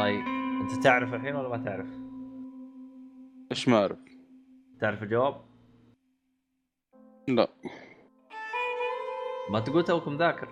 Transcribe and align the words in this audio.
طيب 0.00 0.24
أنت 0.60 0.84
تعرف 0.84 1.14
الحين 1.14 1.36
ولا 1.36 1.48
ما 1.48 1.64
تعرف؟ 1.64 1.86
إيش 3.50 3.68
ما 3.68 3.78
أعرف 3.78 3.98
تعرف 4.80 5.02
الجواب؟ 5.02 5.44
لا 7.28 7.48
ما 9.50 9.60
تقول 9.60 9.84
توكم 9.84 10.16
ذاكر 10.16 10.48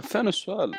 فين 0.00 0.28
السؤال؟ 0.28 0.74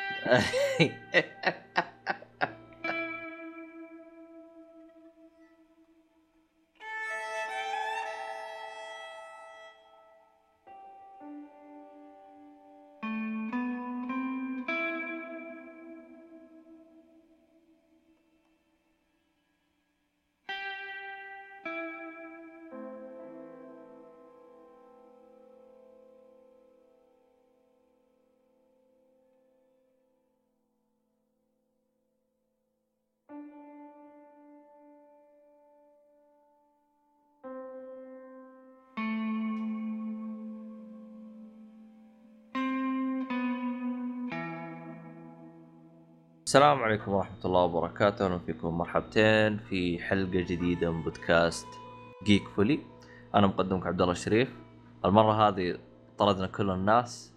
السلام 46.48 46.82
عليكم 46.82 47.12
ورحمة 47.12 47.44
الله 47.44 47.60
وبركاته، 47.64 48.26
أهلا 48.26 48.38
فيكم 48.38 48.78
مرحبتين 48.78 49.58
في 49.58 49.98
حلقة 49.98 50.40
جديدة 50.40 50.90
من 50.90 51.02
بودكاست 51.02 51.66
جيك 52.24 52.48
فولي. 52.48 52.80
أنا 53.34 53.46
مقدمك 53.46 53.86
عبد 53.86 54.00
الله 54.00 54.12
الشريف. 54.12 54.56
المرة 55.04 55.48
هذه 55.48 55.78
طردنا 56.18 56.46
كل 56.46 56.70
الناس 56.70 57.34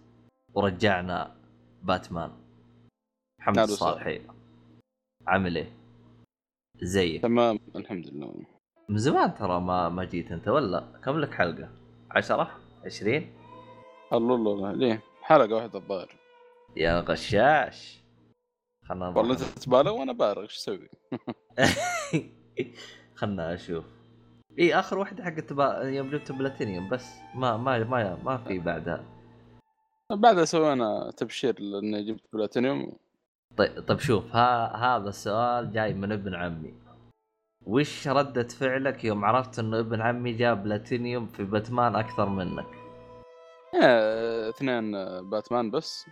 ورجعنا 0.54 1.34
باتمان. 1.82 2.30
وسهلا. 3.40 3.64
الصالحي. 3.64 4.20
عامل 5.26 5.56
إيه؟ 5.56 5.72
زيك. 6.82 7.22
تمام 7.22 7.58
الحمد 7.76 8.06
لله 8.06 8.34
من 8.88 8.98
زمان 8.98 9.34
ترى 9.34 9.60
ما 9.60 9.88
ما 9.88 10.04
جيت 10.04 10.32
أنت 10.32 10.48
ولا 10.48 10.84
كم 11.04 11.18
لك 11.18 11.34
حلقة؟ 11.34 11.68
10 12.10 12.50
20 12.84 13.26
الله 14.12 14.34
الله 14.34 14.52
الله 14.52 14.72
ليه؟ 14.72 15.02
حلقة 15.22 15.54
واحدة 15.54 15.78
الظاهر 15.78 16.16
يا 16.76 17.00
غشاش 17.00 18.01
خلنا. 18.88 19.08
والله 19.08 19.32
انت 19.32 19.42
تبالغ 19.42 19.92
وأنا 19.92 20.12
بالغ 20.12 20.42
إيش 20.42 20.56
أسوي؟ 20.56 20.88
خلنا 23.14 23.54
أشوف 23.54 23.84
إي 24.58 24.74
آخر 24.74 24.98
واحدة 24.98 25.24
حقت 25.24 25.52
با... 25.52 25.82
يوم 25.82 26.10
جبت 26.10 26.32
بلاتينيوم 26.32 26.88
بس 26.88 27.06
ما 27.34 27.56
ما 27.56 27.84
ما 27.84 28.18
ما 28.24 28.36
في 28.36 28.58
بعدها 28.58 29.04
بعدها 30.10 30.44
سوينا 30.44 31.10
تبشير 31.16 31.60
لأني 31.60 32.04
جبت 32.04 32.22
بلاتينيوم 32.32 32.92
طيب 33.56 33.80
طيب 33.80 33.98
شوف 33.98 34.36
ها 34.36 34.76
هذا 34.76 35.08
السؤال 35.08 35.72
جاي 35.72 35.94
من 35.94 36.12
ابن 36.12 36.34
عمي 36.34 36.74
وش 37.66 38.08
ردة 38.08 38.48
فعلك 38.48 39.04
يوم 39.04 39.24
عرفت 39.24 39.58
إنه 39.58 39.78
ابن 39.78 40.00
عمي 40.00 40.32
جاب 40.32 40.62
بلاتينيوم 40.62 41.26
في 41.26 41.44
باتمان 41.44 41.96
أكثر 41.96 42.28
منك؟ 42.28 42.66
آه، 43.82 44.48
اثنين 44.48 44.94
آه، 44.94 45.20
باتمان 45.20 45.70
بس 45.70 46.06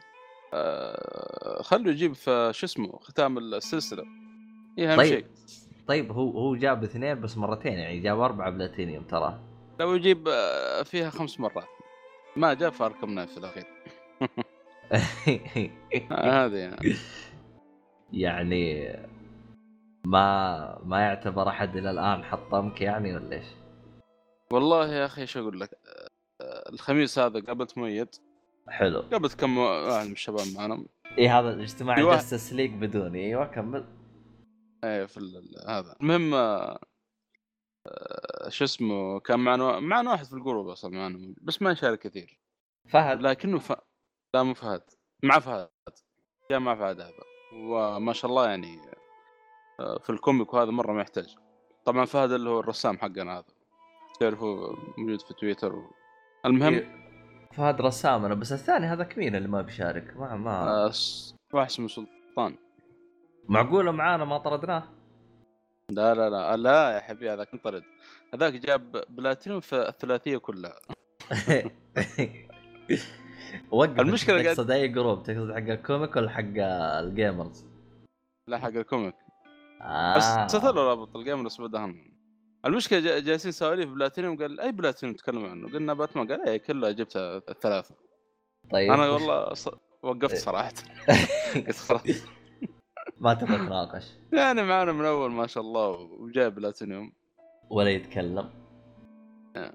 آه، 0.54 1.62
خلوا 1.62 1.92
يجيب 1.92 2.12
في 2.12 2.50
شو 2.54 2.66
اسمه 2.66 2.98
ختام 2.98 3.38
السلسلة. 3.38 4.04
هي 4.78 4.92
اهم 4.92 4.96
طيب. 4.96 5.08
شيء. 5.08 5.26
طيب 5.86 6.12
هو 6.12 6.30
هو 6.30 6.56
جاب 6.56 6.84
اثنين 6.84 7.20
بس 7.20 7.36
مرتين 7.36 7.72
يعني 7.72 8.00
جاب 8.00 8.20
أربعة 8.20 8.50
بلاتينيوم 8.50 9.04
ترى. 9.04 9.40
لو 9.80 9.94
يجيب 9.94 10.28
آه، 10.28 10.82
فيها 10.82 11.10
خمس 11.10 11.40
مرات. 11.40 11.68
ما 12.36 12.54
جاب 12.54 12.72
في 12.72 12.84
اركم 12.84 13.10
نايف 13.10 13.30
في 13.30 13.38
الأخير. 13.38 13.66
آه، 16.12 16.46
هذه 16.46 16.56
يعني. 16.56 16.96
يعني 18.12 18.96
ما 20.04 20.78
ما 20.84 21.00
يعتبر 21.00 21.48
أحد 21.48 21.76
إلى 21.76 21.90
الآن 21.90 22.24
حطمك 22.24 22.80
يعني 22.80 23.14
ولا 23.14 23.36
إيش؟ 23.36 23.46
والله 24.52 24.92
يا 24.92 25.06
أخي 25.06 25.22
إيش 25.22 25.36
أقول 25.36 25.60
لك؟ 25.60 25.70
الخميس 26.72 27.18
هذا 27.18 27.40
قابلت 27.40 27.78
مؤيد 27.78 28.08
حلو. 28.70 29.00
قابلت 29.00 29.40
كم 29.40 29.58
واحد 29.58 30.06
من 30.06 30.12
الشباب 30.12 30.46
معنا. 30.56 30.84
اي 31.18 31.28
هذا 31.28 31.54
الاجتماع 31.54 32.02
واحد- 32.02 32.16
Justice 32.16 32.52
League 32.52 32.72
بدوني 32.74 33.26
إيوه 33.26 33.46
كمل. 33.46 33.84
إيه 34.84 35.06
في 35.06 35.16
ال- 35.16 35.54
هذا. 35.68 35.96
المهم 36.00 36.34
آه، 36.34 36.80
شو 38.48 38.64
اسمه 38.64 39.20
كان 39.20 39.40
معنا 39.40 39.80
معنا 39.80 40.10
واحد 40.10 40.24
في 40.24 40.32
الجروب 40.32 40.68
أصلا 40.68 40.90
معنا 40.90 41.34
بس 41.42 41.62
ما 41.62 41.70
يشارك 41.70 41.98
كثير. 41.98 42.40
فهد. 42.88 43.22
لكنه 43.22 43.58
ف... 43.58 43.72
لا 44.34 44.42
مو 44.42 44.54
فهد. 44.54 44.82
مع 45.22 45.38
فهد. 45.38 45.68
جاء 46.50 46.58
مع 46.60 46.74
فهد 46.74 47.00
هذا 47.00 47.12
وما 47.54 48.12
شاء 48.12 48.30
الله 48.30 48.48
يعني 48.48 48.80
آه، 49.80 49.98
في 49.98 50.10
ال 50.10 50.18
comic 50.18 50.54
وهذا 50.54 50.70
مرة 50.70 50.92
ما 50.92 51.00
يحتاج 51.00 51.36
طبعا 51.84 52.04
فهد 52.04 52.32
اللي 52.32 52.50
هو 52.50 52.60
الرسام 52.60 52.98
حقنا 52.98 53.34
هذا. 53.38 53.44
تعرفه 54.20 54.76
موجود 54.98 55.20
في 55.20 55.34
تويتر. 55.34 55.74
و... 55.74 55.90
المهم 56.46 56.74
إيه، 56.74 57.09
فهد 57.54 57.80
رسام 57.80 58.24
أنا 58.24 58.34
بس 58.34 58.52
الثاني 58.52 58.86
هذاك 58.86 59.18
مين 59.18 59.36
اللي 59.36 59.48
ما 59.48 59.62
بيشارك. 59.62 60.16
ما 60.16 60.36
ما 60.36 60.84
آه، 60.86 60.92
واحد 61.52 61.66
اسمه 61.70 61.88
سلطان. 61.88 62.56
معقولة 63.48 63.90
معانا 63.90 64.24
ما 64.24 64.38
طردناه؟ 64.38 64.82
لا 65.90 66.14
لا 66.14 66.30
لا 66.30 66.56
لا 66.56 66.90
يا 66.90 67.00
حبيبي 67.00 67.30
هذاك 67.30 67.52
انطرد. 67.54 67.82
هذاك 68.34 68.52
جاب 68.52 69.04
بلاتينيوم 69.08 69.60
في 69.60 69.88
الثلاثية 69.88 70.38
كلها. 70.38 70.74
وقف. 73.70 74.00
المشكلة 74.00 74.42
تقصد 74.42 74.70
أي 74.70 74.88
جروب 74.88 75.22
تقصد 75.22 75.50
حق 75.52 75.56
ال 75.56 75.66
comic 75.66 76.16
ولا 76.16 76.30
حق 76.30 76.44
ال 77.00 77.09
gamers؟ 77.09 77.66
لا 78.48 78.58
حق 78.58 78.68
ال 78.68 78.75
comic. 78.75 79.14
آه. 79.82 80.14
ارسلت 80.14 80.64
له 80.64 80.88
رابط 80.88 81.16
ال 81.16 81.22
game 81.22 81.44
بس 81.44 81.60
بدهم. 81.60 82.09
المشكلة 82.66 83.00
جا- 83.00 83.18
جالسين 83.20 83.52
سواليف 83.52 83.88
بلاتينيوم 83.90 84.36
قال 84.38 84.60
أي 84.60 84.72
بلاتينيوم 84.72 85.16
تتكلم 85.16 85.44
عنه؟ 85.46 85.68
قلنا 85.72 85.94
باتمان 85.94 86.28
قال 86.28 86.48
أي 86.48 86.58
كلها 86.58 86.90
جبتها 86.90 87.36
الثلاثه 87.48 87.94
طيب. 88.72 88.92
أنا 88.92 89.10
والله 89.10 89.54
ص... 89.54 89.68
وقفت 90.02 90.32
إيه. 90.32 90.38
صراحة. 90.40 90.72
قلت 91.66 91.76
خلاص 91.76 92.02
ما 93.18 93.34
تبغى 93.34 93.56
تناقش. 93.56 94.06
يعني 94.32 94.62
معنا 94.62 94.92
من 94.92 95.04
أول 95.04 95.30
ما 95.30 95.46
شاء 95.46 95.62
الله 95.62 95.88
وجايب 95.90 96.54
بلاتينيوم. 96.54 97.12
ولا 97.70 97.90
يتكلم. 97.90 98.50
آه. 99.56 99.72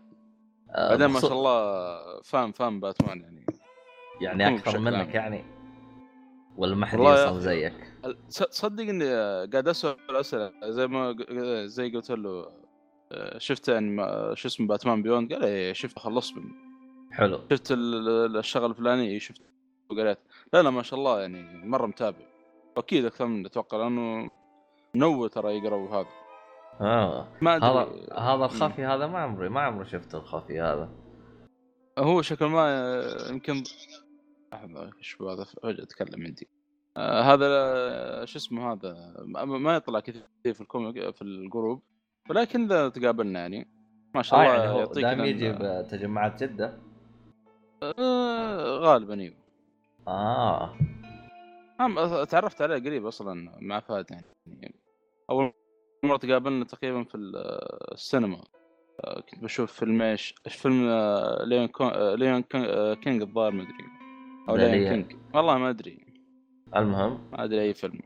آه، 0.69 0.89
بعدين 0.89 1.07
ما 1.07 1.19
شاء 1.19 1.31
الله 1.33 2.21
فاهم 2.21 2.51
فاهم 2.51 2.79
باتمان 2.79 3.21
يعني. 3.21 3.45
يعني 4.21 4.55
أكثر 4.55 4.79
منك 4.79 4.95
عام. 4.95 5.09
يعني؟ 5.09 5.45
ولا 6.57 6.75
ما 6.75 6.85
حد 6.85 6.99
يوصل. 6.99 7.39
زيك؟ 7.41 7.73
تصدق 8.29 8.83
إني 8.83 9.05
قاعد 9.51 9.67
أسأل 9.67 9.95
أسئلة 10.09 10.51
زي 10.63 10.87
ما 10.87 11.15
زي 11.65 11.89
قلت 11.89 12.11
له 12.11 12.64
شفت 13.37 13.67
يعني 13.67 13.89
ما- 13.89 14.35
شو 14.35 14.47
اسمه 14.47 14.67
باتمان 14.67 15.03
بيوند؟ 15.03 15.33
قال 15.33 15.43
إيه 15.43 15.73
شفت 15.73 15.99
خلصت 15.99 16.37
منه. 16.37 16.53
حلو. 17.11 17.39
شفت 17.51 17.71
ال- 17.71 18.07
ال- 18.09 18.37
الشغله 18.37 18.65
الفلانيه 18.65 19.19
شفت 19.19 19.41
وقريت. 19.89 20.17
لا 20.53 20.61
لا 20.63 20.69
ما 20.69 20.81
شاء 20.83 20.99
الله 20.99 21.21
يعني 21.21 21.65
مرة 21.67 21.85
متابع. 21.85 22.25
واكيد 22.77 23.05
أكثر 23.05 23.25
من 23.25 23.45
أتوقع 23.45 23.77
لأنه 23.77 24.29
منو 24.95 25.27
ترى 25.27 25.57
يقرا 25.57 25.75
وهذا 25.75 26.07
آه. 26.81 27.27
ما 27.41 27.57
هذا 27.57 27.89
هذا 28.17 28.45
الخفي 28.45 28.85
هذا 28.85 29.07
ما 29.07 29.19
عمري 29.19 29.49
ما 29.49 29.61
عمري 29.61 29.85
شفت 29.85 30.15
الخفي 30.15 30.61
هذا. 30.61 30.89
هو 31.99 32.21
شكل 32.21 32.45
ما 32.45 32.61
آه، 32.67 33.31
يمكن 33.31 33.63
لحظة 34.53 34.91
إيش 34.97 35.21
هذا؟ 35.21 35.43
فجاه 35.43 35.83
أتكلم 35.83 36.23
عندي. 36.25 36.47
آه 36.97 37.21
هذا 37.21 37.45
آه، 37.49 38.25
شو 38.25 38.37
اسمه 38.37 38.73
هذا؟ 38.73 39.13
ما 39.25 39.45
ما 39.45 39.75
يطلع 39.75 39.99
كثير 39.99 40.23
في 40.43 40.61
ال 40.61 40.70
comic 40.70 41.15
في 41.15 41.21
الجروب. 41.21 41.81
ولكن 42.29 42.63
إذا 42.65 42.89
تقابلنا 42.89 43.39
يعني 43.39 43.67
ما 44.15 44.21
شاء 44.21 44.39
آه 44.39 44.43
الله 44.43 44.63
يعني 44.65 44.79
يعطيك 44.79 45.03
دائما 45.03 45.25
يجي 45.25 45.51
بتجمعات 45.51 46.43
جدة؟ 46.43 46.77
آه 47.83 48.77
غالبا 48.79 49.19
إيوه. 49.19 49.35
آه. 50.07 50.75
تعرفت 52.29 52.61
عليه 52.61 52.75
قريب 52.75 53.05
أصلا 53.05 53.51
مع 53.61 53.79
فهد 53.79 54.05
يعني. 54.11 54.75
أول 55.29 55.53
مرة 56.03 56.17
تقابلنا 56.17 56.65
تقريبا 56.65 57.03
في 57.03 57.15
ال- 57.15 57.35
السينما. 57.93 58.43
آه، 59.05 59.19
كنت 59.21 59.43
بشوف 59.43 59.71
فيلم 59.71 60.01
إيش؟ 60.01 60.35
فيلم 60.49 60.87
آه، 60.89 61.43
Lion 61.45 61.67
كون... 61.67 61.87
آه، 61.87 62.15
Lion 62.15 62.43
آه، 62.55 62.93
King 62.93 63.21
الظاهر 63.21 63.51
ما 63.51 63.63
أدري. 63.63 63.85
أو 64.49 64.55
Lion. 64.55 64.89
King. 64.89 65.15
والله 65.33 65.57
ما 65.57 65.69
أدري. 65.69 66.05
المهم؟ 66.75 67.19
ما 67.31 67.43
أدري 67.43 67.61
أي 67.61 67.73
فيلم. 67.73 67.99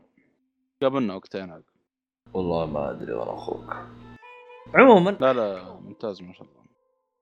قابلنا 0.82 1.20
هناك 1.34 1.64
والله 2.34 2.66
ما 2.66 2.90
أدري 2.90 3.12
وأنا 3.12 3.34
أخوك. 3.34 3.76
عموما. 4.74 5.10
لا 5.10 5.32
لا 5.32 5.74
ممتاز 5.80 6.22
ما 6.22 6.32
شاء 6.32 6.42
الله. 6.42 6.60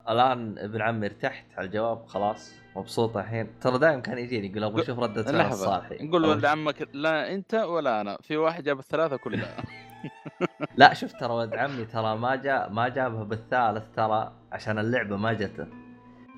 الآن 0.08 0.58
ابن 0.58 0.82
عمي 0.82 1.06
ارتحت 1.06 1.46
على 1.56 1.66
الجواب 1.66 2.06
خلاص 2.06 2.54
مبسوط 2.76 3.16
الحين. 3.16 3.58
ترى 3.60 3.78
دائما 3.78 4.00
كان 4.00 4.18
يجيني 4.18 4.46
يقول 4.50 4.64
أبغى 4.64 4.82
أشوف 4.82 4.98
ردة 4.98 5.22
فعل 5.22 5.46
الصالحي 5.46 5.98
نقول 6.06 6.24
ولد 6.24 6.44
عمك 6.44 6.88
لا 6.92 7.34
أنت 7.34 7.54
ولا 7.54 8.00
أنا. 8.00 8.18
في 8.22 8.36
واحد 8.36 8.64
جاب 8.64 8.78
الثلاثة 8.78 9.16
كلها. 9.16 9.56
لا 10.80 10.94
شوف 10.94 11.12
ترى 11.12 11.32
ولد 11.32 11.54
عمي 11.54 11.84
ترى 11.84 12.16
ما 12.16 12.36
جاء 12.36 12.70
ما 12.70 12.88
جابها 12.88 13.24
بالثالث 13.24 13.84
ترى 13.96 14.32
عشان 14.52 14.78
اللعبة 14.78 15.16
ما 15.16 15.32
جته. 15.32 15.66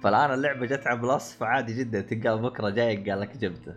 فالآن 0.02 0.34
اللعبة 0.34 0.66
جت 0.66 0.86
على 0.86 1.00
بلس 1.00 1.36
فعادي 1.36 1.78
جدا 1.78 2.00
تلقاه 2.00 2.34
بكرة 2.34 2.70
جاي 2.70 3.10
قال 3.10 3.20
لك 3.20 3.36
جبته. 3.36 3.74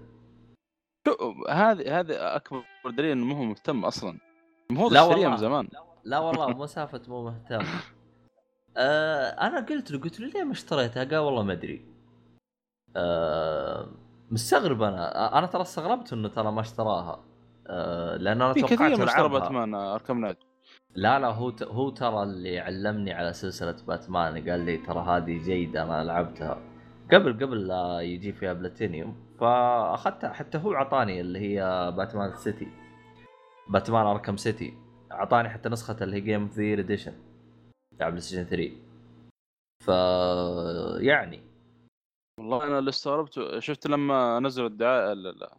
شو 1.08 1.14
هذه 1.50 2.00
هذه 2.00 2.36
أكبر 2.36 2.64
دليل 2.98 3.12
إنه 3.12 3.26
ما 3.26 3.38
هو 3.38 3.44
مهتم 3.44 3.86
أصلا. 3.86 4.18
ما 4.72 4.80
هو 4.80 4.90
لا 4.90 5.00
اشتريها 5.00 5.16
والله. 5.18 5.30
من 5.30 5.38
زمان. 5.38 5.70
لا 5.74 5.93
والله 6.06 6.48
مو 6.48 6.66
سالفة 6.66 7.02
مو 7.08 7.24
مهتم. 7.24 7.66
آه 8.78 9.30
أنا 9.30 9.60
قلت 9.60 9.92
له 9.92 10.00
قلت 10.00 10.20
له 10.20 10.28
ليه 10.28 10.44
ما 10.44 10.52
اشتريتها؟ 10.52 11.04
قال 11.04 11.18
والله 11.18 11.44
ما 11.44 11.54
أدري. 11.54 11.86
آه 12.96 13.88
مستغرب 14.32 14.82
أنا. 14.82 15.38
أنا 15.38 15.48
ترى 15.48 15.62
استغربت 15.62 16.14
إنه 16.14 16.28
ترى 16.28 16.52
ما 16.52 16.62
اشتراها. 16.62 17.24
آه 17.68 18.18
لأن 18.18 18.42
أنا 18.42 18.54
توقعت 18.54 18.74
كثير 18.74 18.98
من 18.98 19.04
اشترى. 19.04 19.30
Batman 19.30 19.76
Arkham 19.76 20.22
Knight 20.22 20.38
لا 20.96 21.20
لا 21.20 21.28
هو 21.28 21.50
ت... 21.50 21.64
هو 21.64 21.90
ترى 21.90 22.24
اللي 22.24 22.60
علمني 22.60 23.14
على 23.14 23.34
سلسلة 23.34 23.76
باتمان 23.88 24.50
قال 24.50 24.60
لي 24.60 24.78
ترى 24.78 25.00
هذه 25.00 25.44
جيدة 25.44 25.84
أنا 25.84 26.04
لعبتها. 26.04 26.58
قبل 27.12 27.34
قبل 27.34 27.68
لا 27.68 28.00
يجي 28.00 28.34
فيها 28.34 28.54
بلاتينيوم. 28.54 29.16
فأخذتها 29.40 30.34
حتى 30.34 30.58
هو 30.58 30.76
اعطاني 30.76 31.22
اللي 31.22 31.40
هي 31.40 31.92
Batman 31.98 32.36
City. 32.36 32.68
Batman 33.68 34.06
Arkham 34.06 34.38
City. 34.38 34.83
أعطاني 35.14 35.50
حتى 35.50 35.70
نسخة 35.70 36.04
اللي 36.04 36.16
هي 36.16 36.22
Game 36.22 36.42
of 36.42 36.60
the 36.60 36.74
Year 36.74 36.88
Edition 36.88 37.14
على 38.02 38.12
PlayStation 38.12 38.44
3 38.44 38.72
ف 39.84 39.88
يعني. 41.04 41.42
والله 42.40 42.64
أنا 42.64 42.80
اللي 42.80 42.90
استغربت 42.90 43.60
شفت 43.60 43.88
لما 43.88 44.40
نزلوا 44.40 44.68
الدعاية 44.68 45.14
لا 45.14 45.30
لا. 45.30 45.58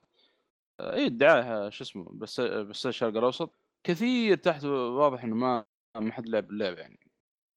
اي 0.81 1.07
الدعاية 1.07 1.71
شو 1.71 1.85
اسمه 1.85 2.07
بس 2.13 2.41
بس 2.41 2.87
الشرق 2.87 3.17
الأوسط 3.17 3.51
كثير 3.87 4.37
تحت 4.37 4.65
واضح 4.65 5.25
إنه 5.25 5.35
ما 5.35 5.65
ما 5.99 6.13
حد 6.13 6.29
لعب 6.29 6.51
اللعبه 6.51 6.81
يعني. 6.81 6.99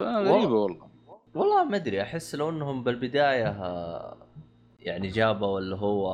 غريبه 0.04 0.54
والله. 0.54 0.90
والله. 1.36 1.64
ما 1.64 1.76
أدري 1.76 2.02
أحس 2.02 2.36
لو 2.36 2.50
إنهم 2.50 2.84
بالبداية 2.84 3.48
يعني 4.80 5.08
جابوا 5.08 5.60
اللي 5.60 5.76
هو 5.76 6.14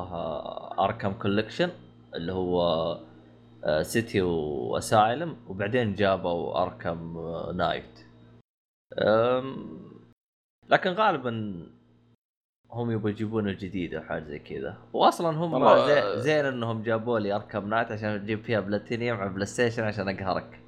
Arkham 0.79 1.13
Collection 1.13 1.71
اللي 2.15 2.31
هو 2.31 2.59
City 3.81 4.21
و 4.21 4.38
Asylum 4.38 5.37
وبعدين 5.47 5.95
جابوا 5.95 6.61
Arkham 6.61 7.17
آه، 7.17 7.51
Knight 7.51 7.99
لكن 10.69 10.89
غالبا 10.89 11.63
هم 12.71 12.91
يبغوا 12.91 13.09
يجيبون 13.09 13.47
الجديد 13.49 13.93
أو 13.93 14.01
حاجة 14.01 14.23
زي 14.23 14.39
كذا. 14.39 14.77
واصلا 14.93 15.29
هم 15.37 15.59
زي 15.87 15.99
آه، 15.99 16.15
زين 16.15 16.45
إنهم 16.45 16.83
جابوا 16.83 17.19
لي 17.19 17.35
Arkham 17.35 17.69
Knight 17.69 17.91
عشان 17.91 18.09
أجيب 18.09 18.43
فيها 18.43 18.59
بلاتينيوم 18.59 19.19
على 19.19 19.29
PlayStation 19.29 19.83
عشان 19.83 20.09
أقهرك. 20.09 20.59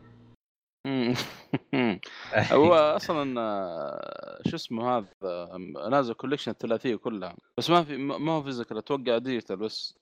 هو 2.51 2.73
أصلا 2.73 3.41
آه، 3.41 4.41
شو 4.47 4.55
اسمه 4.55 4.97
هذا 4.97 5.07
آه، 5.23 5.89
نازل 5.91 6.13
collection 6.13 6.51
الثلاثية 6.51 6.95
كلها. 6.95 7.35
بس 7.57 7.69
ما 7.69 7.83
في 7.83 7.97
ما 7.97 8.31
هو 8.31 8.43
physical 8.43 8.77
أتوقع 8.77 9.17
digital 9.17 9.57
بس 9.57 9.97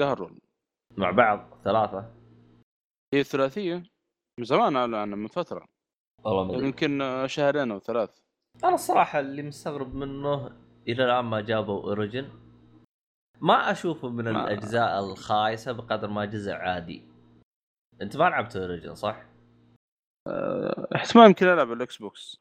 قهروا. 0.00 0.30
مع 0.96 1.10
بعض 1.10 1.58
ثلاثة. 1.64 2.15
هي 3.14 3.20
الثلاثية؟ 3.20 3.74
من 4.38 4.44
زمان 4.44 4.76
اعلن 4.76 4.94
عنها 4.94 5.16
من 5.16 5.26
فترة. 5.26 5.66
والله 6.24 6.64
يمكن 6.64 7.00
شهرين 7.26 7.70
أو 7.70 7.78
ثلاث. 7.78 8.18
أنا 8.64 8.74
الصراحه 8.74 9.20
اللي 9.20 9.42
مستغرب 9.42 9.94
منه 9.94 10.46
إلى 10.88 11.04
الآن 11.04 11.24
ما 11.24 11.40
جابوا 11.40 11.82
Origin 11.82 12.28
ما 13.40 13.70
أشوفه 13.70 14.08
من 14.08 14.24
ما- 14.24 14.30
الأجزاء 14.44 15.00
الخايسة 15.00 15.72
بقدر 15.72 16.08
ما 16.08 16.24
جزء 16.24 16.52
عادي. 16.52 17.02
أنت 18.02 18.16
ما 18.16 18.24
لعبت 18.24 18.56
Origin 18.56 18.94
صح؟ 18.94 19.22
احتمال 20.96 21.26
يمكن 21.26 21.46
ألعب 21.46 21.72
ال 21.72 21.96
Xbox. 21.98 22.36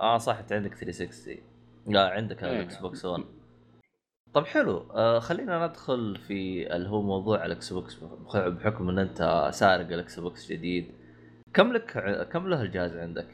آه 0.00 0.18
صح 0.18 0.36
أنت 0.38 0.52
عندك 0.52 0.74
360 0.74 1.42
لا 1.86 2.08
عندك 2.10 2.44
إيه. 2.44 2.50
ال 2.60 2.76
Xbox 2.78 3.04
1 3.04 3.24
طب 4.34 4.46
حلو 4.46 4.78
آه 4.78 5.18
خلينا 5.18 5.66
ندخل 5.66 6.16
في 6.16 6.66
اللي 6.76 6.88
هو 6.88 7.02
موضوع 7.02 7.46
ال 7.46 7.72
Xbox 7.72 7.94
بحكم 8.34 8.88
إن 8.88 8.98
أنت 8.98 9.50
سارق 9.54 9.86
ال 9.86 10.20
Xbox 10.20 10.52
جديد. 10.52 10.94
كم 11.54 11.72
لك 11.72 11.92
كم 12.32 12.48
له 12.48 12.62
الجهاز 12.62 12.96
عندك؟ 12.96 13.28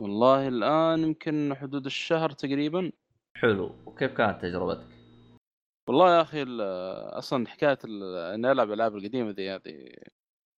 والله 0.00 0.48
الآن 0.48 1.02
يمكن 1.02 1.54
حدود 1.54 1.86
الشهر 1.86 2.30
تقريبا. 2.30 2.92
حلو 3.36 3.74
وكيف 3.86 4.12
كانت 4.12 4.42
تجربتك؟ 4.42 4.86
والله 5.88 6.16
يا 6.16 6.22
أخي 6.22 6.44
أصلا 7.18 7.48
حكاية 7.48 7.78
اني 8.34 8.52
ألعب 8.52 8.68
الالعاب 8.68 8.96
القديمة 8.96 9.30
ذي 9.30 9.50
هذه 9.50 9.92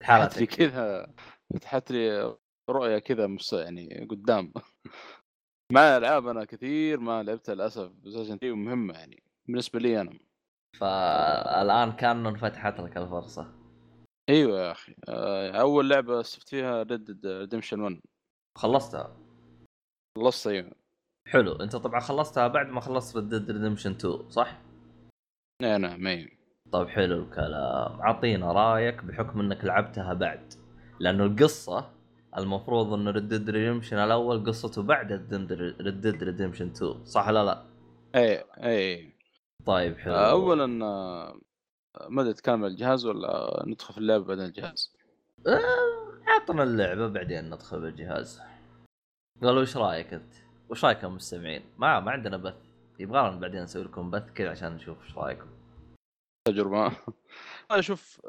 فتحت 0.01 0.37
لي 0.37 0.45
كذا 0.45 1.13
فتحت 1.53 1.91
لي 1.91 2.35
رؤية 2.69 2.99
كذا 2.99 3.37
يعني 3.53 4.07
قدام. 4.09 4.53
مع 5.73 5.97
ألعاب 5.97 6.27
أنا 6.27 6.45
كثير 6.45 6.99
ما 6.99 7.23
لعبتها 7.23 7.55
للأسف. 7.55 7.91
بلايستيشن 7.91 8.37
3 8.37 8.55
مهمة 8.55 8.93
يعني. 8.93 9.26
بالنسبة 9.47 9.79
لي 9.79 10.01
أنا. 10.01 10.19
فالآن 10.79 11.91
كان 11.91 12.25
انفتحت 12.25 12.79
لك 12.79 12.97
الفرصة. 12.97 13.53
أيوه 14.29 14.59
يا 14.59 14.71
أخي. 14.71 14.95
آه، 15.09 15.51
أول 15.51 15.89
لعبة 15.89 16.19
استفدت 16.19 16.49
فيها 16.49 16.83
Red 16.83 17.25
Redemption 17.25 17.79
1 17.79 17.99
خلصتها؟ 18.57 19.17
خلصت 20.17 20.47
أيوه. 20.47 20.71
حلو. 21.27 21.51
أنت 21.51 21.75
طبعا 21.75 21.99
خلصتها 21.99 22.47
بعد 22.47 22.67
ما 22.67 22.81
خلصت 22.81 23.17
Red 23.17 23.32
Dead 23.32 23.51
Redemption 23.51 23.91
2 23.91 24.29
صح؟ 24.29 24.61
اي 25.63 25.77
نعم 25.77 26.07
اي 26.07 26.37
طيب 26.71 26.87
حلو 26.87 27.23
الكلام. 27.23 28.01
أعطينا 28.01 28.51
رأيك 28.51 29.03
بحكم 29.03 29.39
إنك 29.39 29.65
لعبتها 29.65 30.13
بعد. 30.13 30.53
لأنه 30.99 31.25
القصة 31.25 31.93
المفروض 32.37 32.93
انه 32.93 33.11
Red 33.11 33.28
Dead 33.28 33.49
Redemption 33.49 33.97
الأول 33.97 34.45
قصته 34.45 34.83
بعد 34.83 35.11
Red 35.81 35.99
Dead 35.99 36.23
Redemption 36.23 36.67
2 36.67 37.05
صح 37.05 37.27
ولا 37.27 37.45
لا؟ 37.45 37.65
اي 38.15 38.43
اي 38.57 39.16
طيب 39.67 39.97
حلو 39.97 40.13
آه، 40.13 40.31
اولا 40.31 40.85
آه، 40.85 41.39
ما 42.09 42.21
أدري 42.21 42.33
تكمل 42.33 42.67
الجهاز 42.67 43.05
ولا 43.05 43.63
ندخل 43.67 43.93
في 43.93 43.99
اللعبة 43.99 44.25
بعدين 44.25 44.45
الجهاز؟ 44.45 44.93
آه، 45.47 46.27
اعطنا 46.27 46.63
اللعبة 46.63 47.07
بعدين 47.07 47.49
ندخل 47.49 47.79
بالجهاز. 47.81 48.41
قالوا 49.41 49.61
إيش 49.61 49.77
رأيك 49.77 50.13
أنت؟ 50.13 50.33
وش 50.69 50.85
رايكم 50.85 51.07
المستمعين؟ 51.07 51.65
ما 51.77 51.99
ما 51.99 52.11
عندنا 52.11 52.37
بث. 52.37 52.55
يبغى 52.99 53.29
لنا 53.29 53.39
بعدين 53.39 53.63
نسوي 53.63 53.83
لكم 53.83 54.11
بث 54.11 54.31
كذا 54.31 54.49
عشان 54.49 54.71
نشوف 54.75 55.03
إيش 55.03 55.17
رأيكم. 55.17 55.47
تجربة. 56.47 56.87
أنا 57.71 57.79
أشوف 57.79 58.21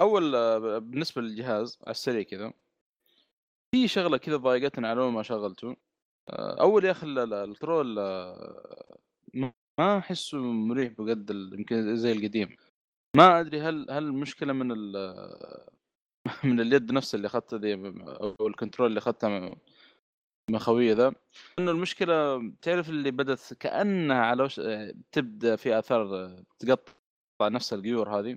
أول 0.00 0.32
بالنسبة 0.80 1.22
للجهاز 1.22 1.78
على 1.82 1.90
السريع 1.90 2.22
كذا 2.22 2.52
في 3.70 3.88
شغلة 3.88 4.16
كذا 4.16 4.36
ضايقتني 4.36 4.86
على 4.86 5.10
ما 5.10 5.22
شغلته. 5.22 5.76
أول 6.30 6.84
يا 6.84 6.90
أخي 6.90 7.06
ال- 7.06 7.18
ال- 7.18 7.34
ال 7.34 7.41
control 7.41 7.94
ما- 9.34 9.52
ما 9.78 9.98
احسه 9.98 10.38
مريح 10.38 10.92
ال- 11.30 11.54
يمكن 11.58 11.96
زي 11.96 12.12
القديم. 12.12 12.56
ما 13.16 13.40
أدري 13.40 13.60
هل 13.60 13.86
هل 13.90 14.04
المشكلة 14.04 14.52
من 14.52 14.72
ال 14.72 14.92
من 16.44 16.60
اليد 16.60 16.92
نفسها 16.92 17.16
اللي 17.16 17.26
اخذتها 17.26 17.58
ذي 17.58 17.74
أو 17.74 18.46
ال 18.46 18.51
control 18.51 18.88
اللي 18.88 18.98
اخذتها 18.98 19.50
من 20.50 20.58
خويه 20.58 20.92
ذا 20.92 21.12
إنه 21.58 21.70
المشكلة 21.70 22.42
تعرف 22.62 22.88
اللي 22.88 23.10
بدأت 23.10 23.54
كأنها 23.54 24.16
على 24.16 24.42
وش 24.42 24.60
تبدأ 25.12 25.56
في 25.56 25.78
آثار 25.78 26.28
تقطع 26.58 26.92
نفس 27.42 27.72
ال 27.72 27.81
gear 27.81 28.18
هذه. 28.20 28.36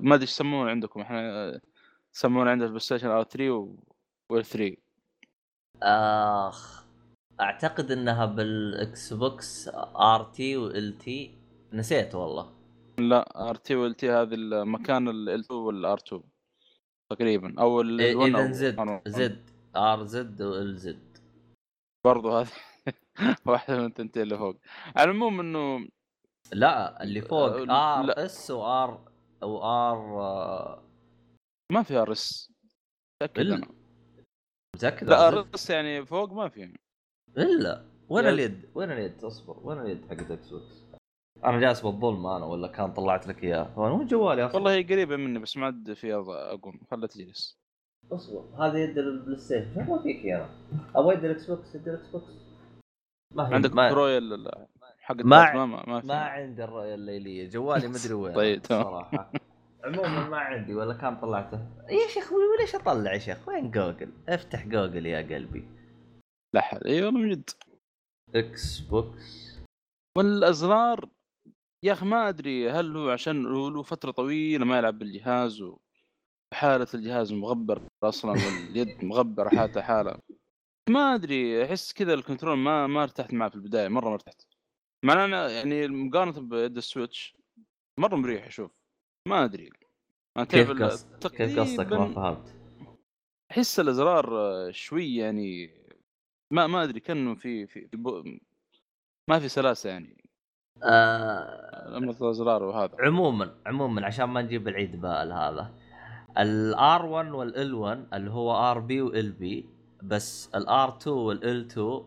ما 0.00 0.14
أدري 0.14 0.22
إيش 0.22 0.30
يسمونه 0.30 0.70
عندكم. 0.70 1.00
إحنا 1.00 1.60
يسمونه 2.14 2.50
عندنا 2.50 2.66
في 2.66 2.70
البلاي 2.70 2.80
ستيشن 2.80 3.08
آر 3.08 3.22
3 3.24 3.50
و 4.30 4.42
3 4.42 4.76
آخ. 5.82 6.79
أعتقد 7.40 7.90
إنها 7.90 8.26
بالاكس 8.26 9.12
بوكس 9.12 9.68
آر 9.96 10.24
تي 10.24 10.56
وإل 10.56 10.98
تي. 10.98 11.38
نسيت 11.72 12.14
والله. 12.14 12.52
لا 12.98 13.48
آر 13.50 13.54
تي 13.54 13.74
وإل 13.74 13.94
تي 13.94 14.10
هذه 14.10 14.34
المكان 14.34 15.08
ال 15.08 15.28
2 15.28 15.60
والار 15.60 15.98
2 15.98 16.22
تقريبا 17.12 17.60
أو 17.60 17.80
ال 17.80 18.00
إيه، 18.00 18.14
1 18.16 18.30
اذا 18.34 18.46
أو 18.48 18.52
زد 18.52 18.76
R1. 18.80 19.08
زد 19.08 19.50
آر 19.76 20.04
زد 20.04 20.42
وإل 20.42 20.76
زد. 20.76 21.18
برضو 22.06 22.30
هذه 22.38 22.48
واحدة 23.46 23.76
من 23.78 23.84
التنتين 23.84 24.22
اللي 24.22 24.38
فوق. 24.38 24.56
على 24.96 25.10
العموم 25.10 25.40
إنه 25.40 25.88
لا 26.52 27.02
اللي 27.02 27.20
فوق 27.20 27.70
آه، 27.70 27.98
آر 27.98 28.04
لا. 28.04 28.24
إس 28.24 28.50
وآر 28.50 29.10
وآر 29.42 29.96
ما 31.72 31.82
في 31.82 31.96
آر 31.96 32.12
إس. 32.12 32.52
متأكد 34.76 35.08
لا 35.08 35.28
آر 35.28 35.48
إس 35.54 35.70
يعني 35.70 36.06
فوق 36.06 36.32
ما 36.32 36.48
في. 36.48 36.74
إلا. 37.38 37.84
وين 38.08 38.26
اليد؟ 38.28 38.68
وين 38.74 38.90
اليد؟ 38.92 39.24
اصبر. 39.24 39.56
وين 39.62 39.78
اليد 39.80 40.00
حقت 40.10 40.30
إكس 40.30 40.48
بوكس؟ 40.50 40.84
أنا 41.44 41.60
جالس 41.60 41.80
بالظلم 41.80 42.26
أنا 42.26 42.44
ولا 42.46 42.68
كان 42.68 42.92
طلعت 42.92 43.26
لك 43.26 43.44
إياه؟ 43.44 43.62
هو 43.76 43.98
وين 43.98 44.06
جوالي 44.06 44.44
أصلا؟ 44.46 44.54
والله 44.56 44.72
هي 44.72 44.82
قريبة 44.82 45.16
مني 45.16 45.38
بس 45.38 45.56
ما 45.56 45.66
عاد 45.66 45.92
فيها 45.92 46.24
أقوم. 46.52 46.80
خلها 46.90 47.06
تجلس. 47.06 47.58
اصبر. 48.12 48.44
هذه 48.58 48.76
يد 48.78 48.98
البلاي 48.98 49.36
ستيشن 49.36 49.86
ما 49.88 50.02
فيك 50.02 50.24
يا 50.24 50.36
أنا. 50.36 50.48
أبغى 50.96 51.14
يد 51.14 51.24
الاكس 51.24 51.46
بوكس 51.50 51.74
يد 51.74 51.88
الاكس 51.88 52.06
بوكس 52.08 52.32
ما 53.34 53.48
هي 53.48 53.54
عندك 53.54 53.74
ما, 53.74 53.88
كنترول 53.88 54.10
ال- 54.10 54.66
حق 54.98 55.16
ما- 55.16 55.54
ما 55.54 55.66
ما, 55.66 55.84
ما, 55.86 56.00
في. 56.00 56.06
ما 56.06 56.14
عندي 56.14 56.64
الرؤيه 56.64 56.94
الليليه 56.94 57.48
جوالي 57.50 57.88
ما 57.88 57.96
أدري 58.04 58.14
وين. 58.14 58.34
طيب، 58.34 58.62
تمام. 58.62 58.82
صراحة. 58.84 59.32
عموما 59.84 60.28
ما 60.28 60.36
عندي 60.38 60.74
ولا 60.74 60.94
كان 60.94 61.16
طلعته. 61.16 61.60
يا 61.88 62.08
شيخ 62.08 62.32
وليش 62.32 62.74
أطلع 62.74 63.12
يا 63.12 63.18
شيخ؟ 63.18 63.48
وين 63.48 63.70
جوجل؟ 63.70 64.12
افتح 64.28 64.66
جوجل 64.66 65.06
يا 65.06 65.34
قلبي. 65.36 65.68
لا 66.54 66.60
حل 66.60 66.86
اي 66.86 67.02
والله 67.02 67.20
من 67.20 67.30
جد. 67.30 67.50
Xbox 68.34 69.58
والأزرار 70.18 71.08
يا 71.84 71.92
أخي 71.92 72.06
ما 72.06 72.28
أدري 72.28 72.70
هل 72.70 72.96
هو 72.96 73.10
عشان 73.10 73.46
هو 73.46 73.68
له 73.68 73.82
فترة 73.82 74.10
طويلة 74.10 74.64
ما 74.64 74.78
يلعب 74.78 74.98
بالجهاز 74.98 75.62
وحاله 75.62 76.86
الجهاز 76.94 77.32
مغبر 77.32 77.82
أصلا 78.02 78.30
واليد 78.30 79.04
مغبرة 79.04 79.48
حالته 79.48 79.80
حاله 79.82 80.18
ما 80.88 81.14
أدري 81.14 81.64
أحس 81.64 81.92
كذا 81.92 82.14
ال 82.14 82.20
control 82.20 82.58
ما 82.58 82.86
ما 82.86 83.02
ارتحت 83.02 83.32
معه 83.34 83.48
في 83.48 83.54
البداية 83.54 83.88
مرة 83.88 84.08
ما 84.08 84.14
ارتحت. 84.14 84.42
مع 85.04 85.24
أنا 85.24 85.50
يعني 85.50 85.88
مقارنة 85.88 86.40
بيد 86.40 86.76
ال 86.76 86.85
Switch 86.85 87.36
مرة 87.98 88.16
مريح 88.16 88.46
أشوف. 88.46 88.70
ما 89.28 89.44
أدري. 89.44 89.70
أنا 90.36 90.44
كيف 90.44 90.70
تعرف 90.70 90.82
قص... 90.82 91.26
كيف 91.26 91.58
قصدك؟ 91.58 91.92
ما 91.92 92.14
فهمت. 92.14 92.54
أحس 93.50 93.80
الأزرار 93.80 94.32
شوي 94.72 95.16
يعني 95.16 95.79
ما 96.50 96.66
ما 96.66 96.82
أدري 96.82 97.00
كأنه 97.00 97.34
في 97.34 97.66
في. 97.66 97.88
ما 99.28 99.38
في 99.38 99.48
سلاسة 99.48 99.90
يعني. 99.90 100.24
آه... 100.82 101.98
الأزرار 101.98 102.62
وهذا. 102.62 102.96
عموما 103.00 103.54
عموما 103.66 104.06
عشان 104.06 104.24
ما 104.24 104.42
نجيب 104.42 104.68
العيد 104.68 105.00
بال 105.00 105.32
هذا. 105.32 105.74
ال 106.38 106.72
R 106.72 107.06
1 107.06 107.30
وال 107.30 107.59
L 107.59 107.74
1 107.74 108.06
اللي 108.14 108.30
هو 108.30 108.70
RB 108.70 108.78
و 108.78 109.00
LB 109.02 109.66
بس 110.02 110.50
ال 110.54 110.75
R 110.75 110.96
2 110.96 111.16
وال 111.16 111.49
L 111.49 111.66
2 111.66 112.02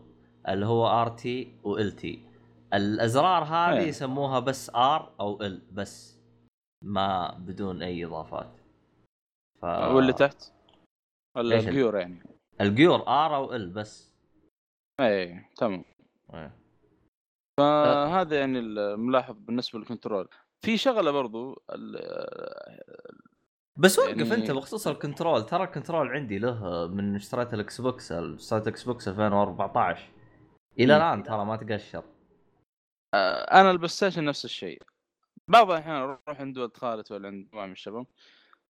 اللي 0.48 0.66
هو 0.66 0.86
RT 0.86 1.08
و 1.08 1.52
LT 1.64 2.22
الأزرار 2.74 3.44
هذه 3.44 3.80
إيه. 3.80 3.88
يسموها 3.88 4.40
بس 4.40 4.70
R 4.74 5.12
أو 5.20 5.42
L 5.42 5.62
بس 5.72 6.18
ما 6.84 7.34
بدون 7.38 7.82
أي 7.82 8.04
إضافات. 8.04 8.50
ف... 9.60 9.64
واللي 9.64 10.12
تحت؟ 10.12 10.52
ولا 11.36 11.58
ال 11.58 11.66
gear 11.66 11.96
يعني. 11.96 12.22
ال 12.60 12.70
gear 12.70 13.08
R 13.08 13.36
أو 13.36 13.54
L 13.54 13.70
بس. 13.70 14.13
اي 15.00 15.44
تمام. 15.56 15.84
إيه. 16.34 16.56
فهذا 17.60 18.38
يعني 18.40 18.58
الملاحظ 18.58 19.34
بالنسبة 19.38 19.78
لل 19.78 19.88
control. 19.88 20.28
في 20.64 20.76
شغلة 20.76 21.10
برضو 21.10 21.62
ال- 21.72 22.80
بس 23.78 23.98
وقف 23.98 24.08
يعني- 24.08 24.34
أنت 24.34 24.50
بخصوص 24.50 24.86
ال 24.88 24.94
control. 24.94 25.46
ترى 25.46 25.64
ال 25.64 25.70
control 25.70 26.08
عندي 26.08 26.38
له 26.38 26.86
من 26.88 27.14
اشتريت 27.14 27.54
ال 27.54 27.80
Xbox 27.80 28.12
اشتريت 28.12 28.66
Xbox 28.68 29.08
2014 29.08 30.10
إلى. 30.78 30.96
الآن 30.96 31.22
ترى 31.22 31.44
ما 31.44 31.56
تقشر. 31.56 32.04
أنا 33.52 33.70
ال 33.70 33.88
PlayStation 33.88 34.24
نفس 34.24 34.44
الشيء. 34.44 34.82
بعض 35.48 35.70
الأحيان 35.70 35.96
أروح 35.96 36.20
عند 36.40 36.58
ولد 36.58 36.76
خالتي 36.76 37.14
ولا 37.14 37.28
عند 37.28 37.46
مجموعه 37.46 37.66
من 37.66 37.72
الشباب. 37.72 38.06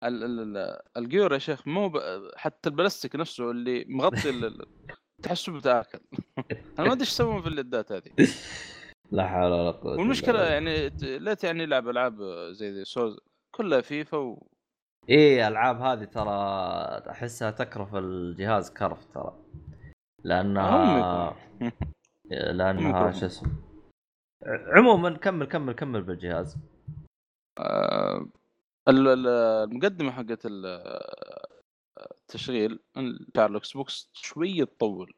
ال- 0.03 0.23
ال- 0.23 0.57
ال- 0.57 0.79
ال 0.97 1.04
gear 1.04 1.33
يا 1.33 1.37
شيخ 1.37 1.67
مو 1.67 1.89
ب... 1.89 1.97
حتى 2.35 2.69
البلاستيك 2.69 3.15
نفسه 3.15 3.51
اللي 3.51 3.85
مغطي 3.89 4.29
تحسه 5.23 5.53
بتاكل 5.57 5.99
أنا 6.79 6.87
ما 6.87 6.91
أدري 6.93 7.01
إيش 7.01 7.09
يسوون 7.09 7.41
في 7.41 7.47
الليدات 7.47 7.91
هذه 7.91 8.11
لا 9.11 9.27
حول 9.27 9.51
ولا 9.51 9.71
قوة 9.71 9.91
والمشكلة. 9.97 10.43
يعني 10.43 10.89
لا 11.19 11.37
يعني 11.43 11.63
يلعب 11.63 11.89
ألعاب 11.89 12.21
زي 12.51 12.71
The 12.71 12.85
Souls 12.85 13.19
كلها 13.55 13.81
فيفا 13.81 14.17
و... 14.17 14.47
إيه 15.09 15.47
الالعاب 15.47 15.81
هذه 15.81 16.03
ترى 16.03 16.31
أحسها 17.11 17.51
تكرف 17.51 17.95
الجهاز 17.95 18.71
كرف 18.71 19.05
ترى 19.05 19.35
لأنها. 20.23 21.35
لأنها. 22.31 23.11
شو 23.11 23.25
اسمه 23.25 23.51
عموما 24.45 25.17
كمل 25.17 25.45
كمل 25.45 25.73
كمل 25.73 26.01
بالجهاز 26.01 26.57
آه، 27.59 28.25
ال- 28.89 29.07
ال- 29.07 29.27
المقدمة 29.71 30.11
حقت 30.11 30.45
التشغيل 32.35 32.79
الإكس 33.37 33.73
بوكس 33.73 34.09
شوية 34.13 34.63
تطول. 34.63 35.13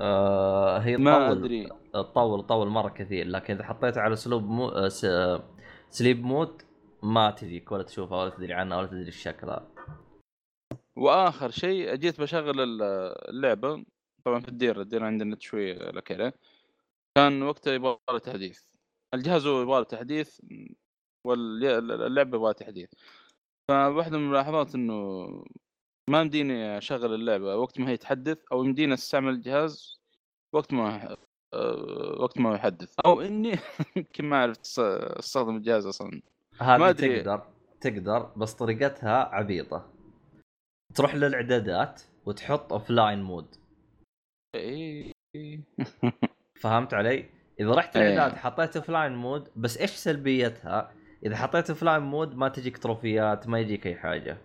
آه 0.00 0.78
هي 0.78 0.96
ما 0.96 1.12
تطول 1.28 1.38
أدري. 1.38 1.68
تطول 1.92 2.46
تطول 2.46 2.68
مرة 2.68 2.88
كثير 2.88 3.26
لكن 3.26 3.54
إذا 3.54 3.64
حطيتها 3.64 4.00
على 4.00 4.12
اسلوب 4.12 4.42
مو... 4.44 4.68
آه، 4.68 4.88
س... 4.88 5.06
سليب 5.90 6.24
مود 6.24 6.62
ما 7.02 7.30
تجيك 7.30 7.72
ولا 7.72 7.82
تشوفها 7.82 8.18
ولا 8.22 8.30
تدري 8.30 8.52
عنها 8.52 8.78
ولا 8.78 8.86
تدري 8.86 9.10
شكلها 9.10 9.68
وآخر 10.96 11.50
شيء 11.50 11.94
جيت 11.94 12.20
بشغل 12.20 12.60
ال- 12.60 12.82
اللعبة 13.30 13.84
طبعا 14.24 14.40
في 14.40 14.48
الديره 14.48 14.80
الديره 14.82 15.06
عندنا 15.06 15.34
نت 15.34 15.42
شوية 15.42 15.74
لك 15.90 16.12
عليه 16.12 16.34
كان 17.16 17.42
وقتها 17.42 17.72
يبغى 17.72 17.98
له 18.10 18.18
تحديث. 18.18 18.60
الجهاز 19.14 19.46
هو 19.46 19.62
يبغى 19.62 19.78
له 19.78 19.84
تحديث 19.84 20.40
واللعبه 21.26 22.36
يبغى 22.36 22.54
تحديث. 22.54 22.90
فواحدة 23.70 24.18
من 24.18 24.24
الملاحظات 24.24 24.74
إنه 24.74 25.26
ما 26.10 26.20
يمديني 26.20 26.78
أشغل 26.78 27.14
اللعبة 27.14 27.56
وقت 27.56 27.80
ما 27.80 27.88
هي 27.90 27.96
تحدث 27.96 28.38
أو 28.52 28.64
يمديني 28.64 28.94
أستعمل 28.94 29.32
الجهاز 29.32 30.00
وقت 30.52 30.72
ما 30.72 31.16
أه، 31.54 32.16
وقت 32.20 32.38
ما 32.38 32.54
يحدث 32.54 32.94
أو 33.06 33.20
إني 33.20 33.52
يمكن 33.96 34.24
ما 34.24 34.42
عرفت 34.42 34.66
أس- 34.66 34.78
أستخدم 35.18 35.56
الجهاز 35.56 35.86
أصلا 35.86 36.22
هذه. 36.58 36.92
تقدر 36.92 37.46
تقدر 37.80 38.32
بس 38.36 38.54
طريقتها 38.54 39.34
عبيطة 39.34 39.92
تروح 40.94 41.14
للإعدادات 41.14 42.02
وتحط 42.26 42.72
offline 42.72 43.22
mode 43.22 43.56
إيه. 44.54 45.12
فهمت 46.62 46.94
علي؟ 46.94 47.30
إذا 47.60 47.74
رحت 47.74 47.96
إيه. 47.96 48.12
الاعداد 48.14 48.36
حطيت 48.38 48.76
offline 48.76 49.12
mode 49.14 49.48
بس 49.56 49.78
إيش 49.78 49.90
سلبيتها؟ 49.90 50.92
إذا 51.26 51.36
حطيت 51.36 51.70
offline 51.70 52.02
mode 52.02 52.34
ما 52.34 52.48
تجيك 52.48 52.78
تروفيات 52.78 53.48
ما 53.48 53.58
يجيك 53.60 53.86
أي 53.86 53.94
حاجة. 53.96 54.38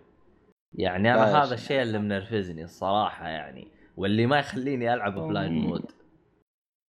يعني 0.72 1.14
أنا 1.14 1.42
هذا. 1.42 1.54
الشيء 1.54 1.82
اللي 1.82 1.98
منرفزني 1.98 2.64
الصراحة 2.64 3.28
يعني 3.28 3.68
واللي 3.96 4.26
ما 4.26 4.38
يخليني 4.38 4.94
ألعب 4.94 5.18
اوف 5.18 5.30
لاين 5.30 5.52
مم. 5.52 5.66
مود. 5.66 5.92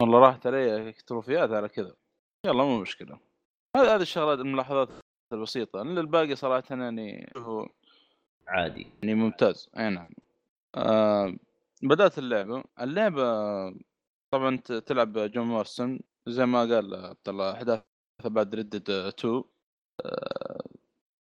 والله 0.03 0.19
راحت 0.19 0.47
علي 0.47 0.93
تروفيات 0.93 1.51
على 1.51 1.69
كذا 1.69 1.95
يلا 2.47 2.65
مو 2.65 2.81
مشكلة 2.81 3.19
هذه 3.77 3.95
هذه 3.95 4.03
الشغلات 4.03 4.39
الملاحظات 4.39 4.89
البسيطة 5.33 5.83
لأن 5.83 5.99
الباقي 5.99 6.35
صراحة 6.35 6.65
يعني 6.71 7.33
هو 7.37 7.69
عادي. 8.49 8.87
يعني 9.03 9.15
ممتاز 9.15 9.71
أي 9.79 9.91
نعم 9.91 10.11
آه 10.77 11.37
بدأت 11.83 12.19
اللعبة 12.19 12.65
اللعبة 12.81 13.25
طبعا 14.35 14.57
تلعب 14.57 15.19
جون 15.19 15.47
مارستون 15.47 16.01
زي 16.29 16.47
ما 16.47 16.59
قال 16.61 16.95
عبد 16.95 17.29
الله 17.29 17.53
احداث 17.53 17.83
بعد 18.25 18.55
ردد 18.55 18.91
2 18.91 19.43
آه 20.05 20.61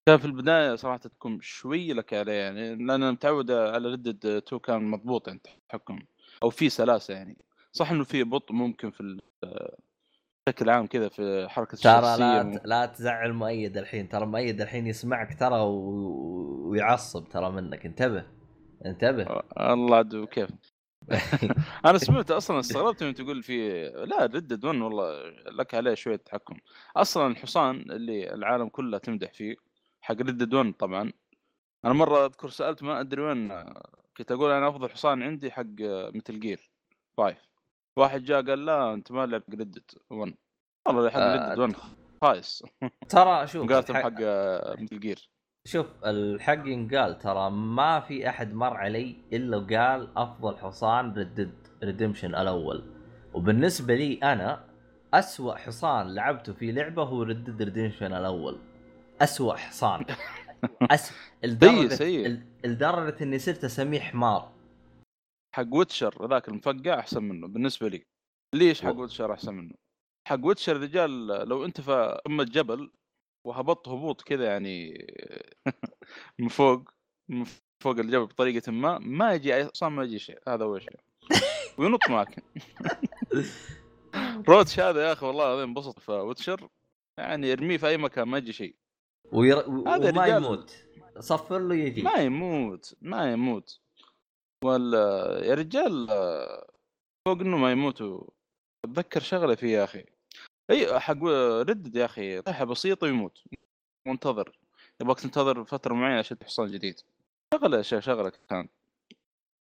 كان 0.06 0.18
في 0.18 0.25
البداية 0.25 0.75
صراحة 0.75 0.96
تكون 0.96 1.38
شوي 1.40 1.92
لك 1.92 2.14
عليه 2.14 2.32
يعني 2.32 2.75
لأن 2.75 2.90
أنا 2.90 3.11
متعود 3.11 3.50
على 3.50 3.88
ردد 3.88 4.26
2 4.26 4.61
كان 4.61 4.84
مضبوط 4.90 5.28
يعني 5.28 5.40
التحكم 5.46 5.99
أو 6.42 6.50
في 6.50 6.68
سلاسة 6.68 7.14
يعني. 7.14 7.37
صح 7.73 7.90
إنه 7.90 8.04
في 8.04 8.25
بطء 8.25 8.54
ممكن 8.54 8.90
في 8.90 9.20
بشكل 10.46 10.70
عام 10.70 10.87
كذا 10.87 11.08
في 11.08 11.46
حركة 11.49 11.76
ترى 11.78 12.16
لا 12.18 12.42
ت- 12.58 12.66
لا 12.66 12.87
تزعل 12.87 13.32
مؤيد 13.32 13.76
الحين 13.76 14.08
ترى 14.08 14.26
مؤيد 14.26 14.61
الحين 14.61 14.87
يسمعك 14.87 15.38
ترى 15.38 15.61
و... 15.61 16.68
ويعصب 16.70 17.28
ترى 17.28 17.50
منك. 17.50 17.87
انتبه 17.87 18.26
انتبه. 18.87 19.23
الله 19.61 19.96
عدو 19.96 20.26
كيف. 20.26 20.50
أنا 21.87 21.99
سمعت 21.99 22.30
أصلا 22.30 22.61
استغربت 22.61 23.02
يوم 23.02 23.12
تقول 23.12 23.42
في 23.42 23.88
لا 23.88 24.26
Red 24.26 24.43
Dead 24.43 24.64
1 24.64 24.78
والله 24.78 25.30
لك 25.58 25.75
عليه 25.75 25.94
شوية 25.94 26.16
تحكم. 26.16 26.56
أصلا 26.96 27.26
الحصان 27.26 27.76
اللي 27.76 28.34
العالم 28.34 28.68
كله 28.68 28.99
تمدح 28.99 29.32
فيه 29.32 29.56
حق 30.04 30.14
Red 30.20 30.35
Dead 30.35 30.54
1 30.54 30.73
طبعا. 30.78 31.12
أنا 31.84 31.92
مرة 31.94 32.26
أذكر 32.26 32.49
سألت 32.49 32.82
ما 32.82 33.00
أدري 33.00 33.23
وين 33.23 33.49
كنت 34.16 34.32
أقول 34.32 34.50
أنا 34.50 34.68
افضل 34.68 34.90
حصان 34.90 35.23
عندي 35.23 35.50
حق 35.50 35.80
Metal 36.14 36.40
Gear 36.40 36.70
5 37.16 37.37
واحد 37.96 38.25
جاء 38.25 38.42
قال 38.42 38.66
لا 38.66 38.94
أنت 38.94 39.12
ما 39.12 39.26
لعبت 39.26 39.50
Red 39.50 39.64
Dead 39.64 39.82
1 40.11 40.34
والله 40.88 41.11
حق 41.11 41.20
آه، 41.20 41.52
Red 41.54 41.56
Dead 41.56 41.58
1 41.58 41.75
خايس. 42.23 42.64
ترى 43.08 43.46
شوف 43.46 43.70
الحق- 43.70 43.92
حق 43.94 44.80
Metal 44.82 45.00
Gear. 45.00 45.30
شوف 45.66 45.87
الحق 46.04 46.66
ينقال 46.66 47.18
ترى 47.18 47.50
ما 47.50 48.00
في 48.00 48.28
أحد 48.28 48.54
مر 48.54 48.76
علي 48.76 49.16
إلا 49.32 49.56
وقال 49.56 50.08
أفضل 50.18 50.56
حصان 50.56 51.14
Red 51.14 51.32
Dead 51.32 51.54
Redemption 51.84 52.34
الأول. 52.34 52.84
وبالنسبة 53.34 53.94
لي 53.94 54.14
أنا 54.23 54.64
أسوأ 55.14 55.54
حصان 55.54 56.14
لعبته 56.14 56.52
في 56.52 56.73
لعبة 56.73 57.02
هو 57.02 57.23
Red 57.22 57.40
Dead 57.40 57.62
Redemption 57.62 58.14
الأول. 58.14 58.58
أسوأ 59.21 59.54
حصان. 59.54 60.04
أس... 60.90 61.12
لدرجة 61.44 61.94
سيء. 61.94 62.42
لدرجة 62.64 63.23
إني 63.23 63.38
صرت 63.38 63.64
أسميه 63.64 64.00
حمار. 64.00 64.52
حق 65.54 65.75
Witcher 65.74 66.26
ذاك 66.30 66.49
المفقع 66.49 66.99
أحسن 66.99 67.23
منه 67.23 67.49
بالنسبة 67.49 67.88
لي. 67.88 68.06
ليش 68.54 68.83
حق 68.83 68.97
Witcher 68.96 69.32
أحسن 69.33 69.54
منه؟ 69.54 69.75
حق 70.28 70.38
Witcher 70.42 70.76
رجال 70.80 71.26
لو 71.26 71.64
أنت 71.64 71.80
في 71.80 72.21
قمه 72.26 72.44
جبل 72.44 72.90
وهبطت 73.47 73.88
هبوط 73.88 74.23
كذا 74.23 74.44
يعني 74.44 75.06
من 76.38 76.49
فوق 76.49 76.90
من 77.28 77.44
فوق 77.83 77.99
الجبل 77.99 78.26
بطريقة 78.26 78.73
ما 78.73 78.99
ما 78.99 79.35
يجي 79.35 79.62
أصلا 79.62 79.88
ما 79.88 80.04
يجي 80.04 80.18
شيء. 80.18 80.38
هذا 80.49 80.64
أول 80.64 80.83
شيء. 80.83 81.00
وينط 81.78 82.11
معك. 82.11 82.44
روتش 84.49 84.80
هذا 84.80 85.06
يا 85.09 85.12
أخي 85.12 85.26
والله 85.26 85.47
العظيم 85.47 85.68
انبسط. 85.68 85.99
في 85.99 86.12
Witcher 86.12 86.68
يعني 87.18 87.52
ارميه 87.52 87.76
في 87.76 87.88
أي 87.88 87.97
مكان 87.97 88.28
ما 88.28 88.38
يجي 88.38 88.52
شيء. 88.52 88.76
وير... 89.32 89.58
هذا 89.58 90.10
وما 90.10 90.24
رجال- 90.24 90.44
يموت. 90.44 90.84
صفر 91.18 91.58
له 91.58 91.74
يجي. 91.74 92.02
ما 92.02 92.14
يموت 92.14 92.94
ما 93.02 93.32
يموت. 93.32 93.80
ولا 94.64 95.40
يا 95.44 95.54
رجال 95.54 96.06
فوق 97.28 97.40
إنه 97.40 97.56
ما 97.56 97.72
يموت. 97.72 98.02
أتذكر 98.84 99.20
شغلة 99.20 99.54
فيه 99.54 99.78
يا 99.78 99.84
أخي. 99.84 100.04
إي 100.70 101.00
حق 101.00 101.22
Red 101.60 101.76
Dead 101.76 101.96
يا 101.96 102.04
أخي. 102.04 102.40
طيحة 102.42 102.64
بسيطة 102.64 103.04
ويموت. 103.04 103.42
منتظر. 104.06 104.58
يبغاك 105.00 105.20
تنتظر 105.20 105.64
فترة 105.64 105.94
معينة 105.94 106.18
عشان 106.18 106.36
حصان 106.44 106.66
جديد. 106.70 107.00
شغلة 107.54 107.82
شغلة 107.82 108.32
كان 108.48 108.68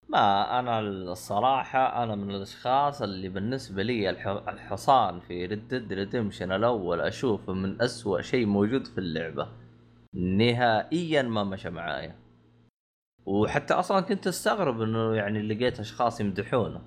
ما 0.09 0.59
أنا 0.59 0.79
الصراحة 0.79 2.03
أنا 2.03 2.15
من 2.15 2.35
الأشخاص 2.35 3.01
اللي 3.01 3.29
بالنسبة 3.29 3.83
لي 3.83 4.09
الح... 4.09 4.27
الحصان 4.27 5.19
في 5.19 5.45
ردد 5.45 5.93
ريدمشن 5.93 6.51
الأول 6.51 7.01
أشوفه 7.01 7.53
من 7.53 7.81
أسوأ 7.81 8.21
شيء 8.21 8.45
موجود 8.45 8.87
في 8.87 8.97
اللعبة. 8.97 9.47
نهائيا 10.15 11.21
ما 11.21 11.43
مشى 11.43 11.69
معايا. 11.69 12.15
وحتى 13.25 13.73
أصلا 13.73 14.01
كنت 14.01 14.27
أستغرب 14.27 14.81
إنه 14.81 15.15
يعني 15.15 15.41
لقيت 15.41 15.79
أشخاص 15.79 16.21
يمدحونه. 16.21 16.81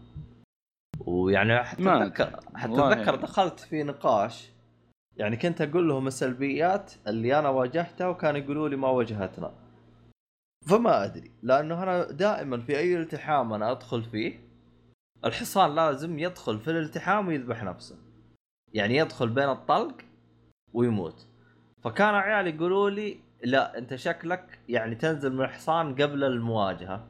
ويعني 1.06 1.64
حتى 1.64 1.82
اتذكر 1.82 2.40
حتى 2.54 2.72
أتذكر 2.72 3.12
يعني. 3.12 3.16
دخلت 3.16 3.60
في 3.60 3.82
نقاش. 3.82 4.50
يعني 5.16 5.36
كنت 5.36 5.60
أقول 5.60 5.88
لهم 5.88 6.06
السلبيات 6.06 6.92
اللي 7.06 7.38
أنا 7.38 7.48
واجهتها 7.48 8.08
وكانوا 8.08 8.40
يقولوا 8.40 8.68
لي 8.68 8.76
ما 8.76 8.88
واجهتنا. 8.88 9.65
فما 10.66 11.04
أدري 11.04 11.30
لأنه 11.42 11.82
أنا 11.82 12.10
دائما 12.10 12.60
في 12.60 12.78
أي 12.78 12.96
التحام 12.96 13.52
أنا 13.52 13.70
أدخل 13.70 14.02
فيه 14.02 14.40
الحصان 15.24 15.74
لازم 15.74 16.18
يدخل 16.18 16.58
في 16.58 16.70
الالتحام 16.70 17.28
ويذبح 17.28 17.62
نفسه. 17.62 17.96
يعني 18.72 18.96
يدخل 18.96 19.28
بين 19.28 19.48
الطلق 19.48 19.96
ويموت. 20.72 21.26
فكان 21.82 22.14
عيالي 22.14 22.50
يقولوا 22.50 22.90
لي 22.90 23.20
لا 23.44 23.78
أنت 23.78 23.94
شكلك 23.94 24.58
يعني 24.68 24.94
تنزل 24.94 25.32
من 25.32 25.44
الحصان 25.44 25.94
قبل 25.94 26.24
المواجهة. 26.24 27.06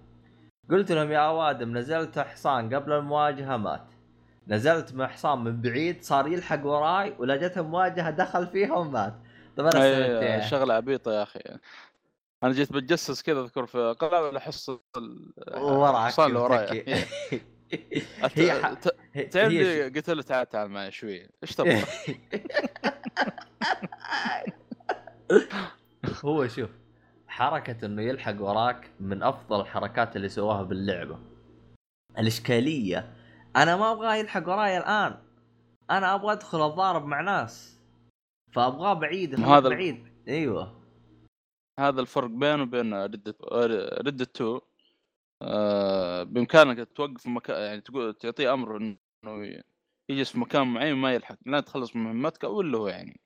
قلت 0.70 0.92
لهم 0.92 1.10
يا 1.10 1.18
اوادم 1.18 1.78
نزلت 1.78 2.18
حصان 2.18 2.74
قبل 2.74 2.92
المواجهة 2.92 3.56
مات. 3.56 3.86
نزلت 4.48 4.94
من 4.94 5.06
حصان 5.06 5.38
من 5.38 5.60
بعيد 5.60 6.02
صار 6.02 6.28
يلحق 6.28 6.66
وراي 6.66 7.14
ولا 7.18 7.52
مواجهة 7.56 8.10
دخل 8.10 8.46
فيها 8.46 8.74
ومات. 8.74 9.14
طب 9.56 9.66
أنا 9.66 9.68
استفدت 9.68 10.22
أي 10.22 10.34
إيه؟ 10.34 10.40
شغلة 10.40 10.74
عبيطة 10.74 11.12
يا 11.12 11.22
أخي. 11.22 11.40
أنا 12.46 12.54
جيت 12.54 12.72
بتجسس 12.72 13.22
كذا 13.22 13.40
أذكر 13.40 13.66
في 13.66 13.94
قلعه 13.98 14.36
احس 14.36 14.68
وراك 14.68 16.06
الحصان 16.06 16.26
اللي 16.26 16.38
ورايا. 16.38 16.84
أت- 18.22 18.38
هي 19.12 19.26
تعرف 19.30 19.52
لي 19.52 19.88
قلت 19.88 20.10
له 20.10 20.22
تعال 20.22 20.48
تعال 20.48 20.70
معي 20.70 20.90
شوي. 20.90 21.28
إيش 21.42 21.54
تبغى؟ 21.54 21.84
هو 26.24 26.48
شوف 26.48 26.70
حركة 27.28 27.86
إنه 27.86 28.02
يلحق 28.02 28.42
وراك 28.42 28.90
من 29.00 29.22
أفضل 29.22 29.60
الحركات 29.60 30.16
اللي 30.16 30.28
سواها 30.28 30.62
باللعبة. 30.62 31.18
الإشكالية 32.18 33.12
أنا 33.56 33.76
ما 33.76 33.92
أبغاه 33.92 34.14
يلحق 34.14 34.48
وراي 34.48 34.78
الآن. 34.78 35.16
أنا 35.90 36.14
أبغى 36.14 36.32
أدخل 36.32 36.66
اتضارب 36.66 37.04
مع 37.04 37.20
ناس 37.20 37.80
فأبغاه 38.52 38.94
بعيد 38.94 39.40
ما 39.40 39.46
هذا 39.46 39.68
بعيد. 39.68 40.06
أيوه. 40.28 40.75
هذا 41.78 42.00
الفرق 42.00 42.28
بينه 42.28 42.62
وبين 42.62 42.94
ردة 42.94 44.24
2 44.24 44.60
آه، 45.42 46.22
بإمكانك 46.22 46.88
توقف 46.94 47.22
في 47.22 47.30
مكان 47.30 47.62
يعني 47.62 47.80
تقول 47.80 48.14
تعطيه 48.14 48.52
أمر 48.52 48.76
إنه 48.76 49.62
يجلس 50.08 50.32
في 50.32 50.38
مكان 50.38 50.66
معين 50.66 50.92
وما 50.92 51.14
يلحق 51.14 51.36
لا 51.46 51.60
تخلص 51.60 51.96
من 51.96 52.02
مهمتك 52.02 52.44
أو 52.44 52.60
اللي 52.60 52.76
هو 52.76 52.88
يعني. 52.88 53.20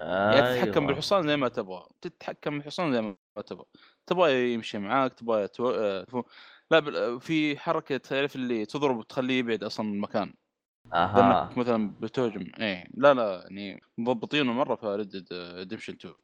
يعني 0.00 0.40
تتحكم 0.40 0.80
أيوة. 0.80 0.86
بالحصان 0.86 1.26
زي 1.28 1.36
ما 1.36 1.48
تبغى 1.48 1.86
تتحكم 2.00 2.58
بالحصان 2.58 2.92
زي 2.92 3.02
ما 3.02 3.42
تبغى. 3.46 3.64
تبغى 4.06 4.54
يمشي 4.54 4.78
معاك 4.78 5.14
تبغى 5.14 5.48
تو... 5.48 5.70
آه، 5.70 6.24
لا 6.70 7.18
في 7.18 7.58
حركة 7.58 7.96
تعرف 7.96 8.36
اللي 8.36 8.66
تضرب 8.66 8.96
وتخليه 8.96 9.38
يبعد 9.38 9.64
أصلا 9.64 9.86
من 9.86 9.94
المكان. 9.94 10.34
أها. 10.92 11.50
مثلا 11.56 11.90
بتهجم 12.00 12.52
إيه 12.60 12.84
لا 12.94 13.14
لا 13.14 13.42
يعني 13.50 13.82
مضبطينه 13.98 14.52
مرة 14.52 14.74
في 14.74 14.86
Red 14.86 15.02
Dead 15.02 15.24
Redemption 15.68 15.92
2 15.92 16.14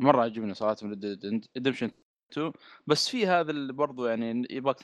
مرة 0.00 0.22
عجبني 0.22 0.54
صراحة 0.54 0.76
من 0.82 0.90
Red 0.90 1.13
Dead 1.13 1.44
Redemption 1.56 1.90
2 2.32 2.52
بس 2.86 3.08
في 3.08 3.26
هذا 3.26 3.50
اللي 3.50 3.72
برضو 3.72 4.06
يعني 4.06 4.46
يبغاك 4.50 4.76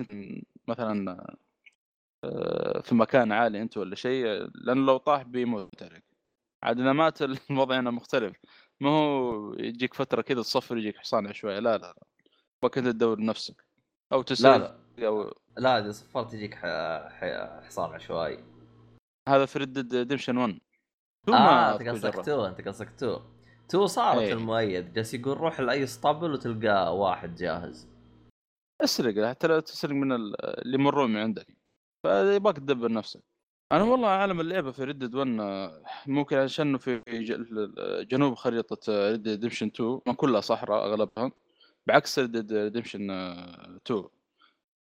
مثلا 0.69 1.27
آه، 2.25 2.81
في 2.81 2.95
مكان 2.95 3.33
عالي 3.33 3.63
أنت 3.63 3.77
ولا 3.77 3.95
شيء 3.95 4.27
لأنه 4.55 4.87
لو 4.87 4.97
طاح 4.97 5.23
بيموت 5.23 5.83
عليك 5.83 6.05
عاد 6.63 6.81
إذا 6.81 6.93
مات 6.93 7.19
الوضع 7.51 7.81
هنا 7.81 7.91
مختلف. 7.91 8.37
ما 8.81 8.91
هو 8.91 9.55
يجيك 9.55 9.95
فترة 9.95 10.23
كذا 10.23 10.43
تصفر 10.43 10.79
يجيك 10.79 10.97
حصان 10.97 11.27
عشوائي 11.27 11.61
لا 11.61 11.79
لا 11.79 11.83
لا. 11.83 12.07
يبغاك 12.59 12.79
انت 12.79 12.87
تدور 12.89 13.21
نفسك. 13.25 13.65
أو 14.13 14.19
لا 14.19 14.25
تسال 14.25 14.61
لا. 14.61 15.07
أو 15.07 15.35
لا 15.57 15.79
إذا 15.79 15.93
صفرت 15.93 16.35
يجيك 16.35 16.55
ح... 16.55 16.67
ح... 17.09 17.25
حصان 17.67 17.91
عشوائي 17.91 18.45
هذا 19.29 19.47
في 19.47 19.59
ردد 19.59 20.09
ديمشن 20.09 20.37
1 20.37 20.59
تو 21.27 21.33
آه 21.33 21.39
ما 21.39 21.73
أنت 21.73 21.89
قصدك 21.89 22.15
جربت. 22.15 22.27
تو 22.27 22.47
أنت 22.47 22.69
قصدك 22.69 22.91
تو. 22.99 23.21
تو 23.69 23.87
صارت 23.87 24.19
إيه. 24.21 24.33
المؤيد. 24.33 24.93
جالس 24.93 25.15
يقول 25.15 25.37
روح 25.39 25.61
لأي 25.61 25.83
اسطبل 25.85 26.33
وتلقى 26.33 26.97
واحد 26.99 27.35
جاهز. 27.35 27.89
اسرق 28.85 29.29
حتى 29.29 29.47
لو 29.47 29.61
تسرق 29.61 29.93
من 29.95 30.13
ال- 30.13 30.45
اللي 30.45 30.75
يمرون 30.75 31.11
من 31.11 31.17
عندك. 31.17 31.47
فيبغاك 32.07 32.57
تدبر 32.57 32.93
نفسك. 32.93 33.21
أنا 33.73 33.83
والله 33.83 34.09
عالم 34.09 34.41
اللعبة 34.41 34.71
في 34.73 34.85
ردد 34.85 35.15
1 35.15 35.41
آه، 35.41 35.83
ممكن 36.07 36.37
عشان 36.37 36.79
في 36.79 37.03
جنوب 38.11 38.35
خريطة 38.35 39.11
Red 39.11 39.18
Dead 39.18 39.29
Redemption 39.29 39.67
2 39.67 40.01
ما 40.07 40.13
كلها 40.15 40.41
صحراء 40.41 40.85
أغلبها. 40.87 41.33
بعكس 41.87 42.19
Red 42.19 42.26
Dead 42.26 42.37
Redemption 42.73 43.11
2 43.11 44.05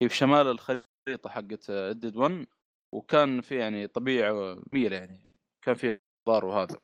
هي 0.01 0.09
في 0.09 0.15
شمال 0.15 0.47
الخريطة 0.47 1.29
حقت 1.29 1.71
Red 1.71 2.15
1 2.15 2.45
وكان 2.93 3.41
في 3.41 3.55
يعني 3.55 3.87
طبيعة 3.87 4.57
جميله 4.73 4.95
يعني. 4.97 5.19
كان 5.65 5.75
في 5.75 5.99
خضار 6.27 6.45
وهذا. 6.45 6.77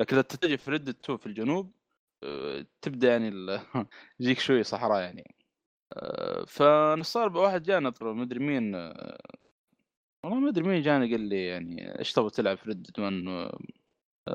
لكن 0.00 0.16
إذا 0.16 0.22
تتجه 0.22 0.56
في 0.56 0.70
Red 0.70 0.88
2 0.88 1.18
في 1.18 1.26
الجنوب 1.26 1.72
آه، 2.22 2.66
تبدأ 2.82 3.08
يعني 3.08 3.30
يجيك 4.20 4.38
شوي 4.40 4.62
صحراء 4.62 5.00
يعني. 5.02 5.34
آه، 5.92 6.44
فنصار 6.48 7.36
واحد 7.36 7.62
جانا 7.62 7.94
ما 8.02 8.22
أدري 8.22 8.38
مين 8.40 8.74
آه، 8.74 9.18
والله 10.24 10.38
ما 10.40 10.48
أدري 10.48 10.64
مين 10.68 10.82
جاني 10.82 11.10
قال 11.12 11.20
لي 11.20 11.46
يعني 11.46 11.98
إيش 11.98 12.12
تبغى 12.12 12.30
تلعب 12.30 12.58
في 12.58 12.70
Red 12.70 12.79
Dead 12.79 12.92
1 12.98 13.50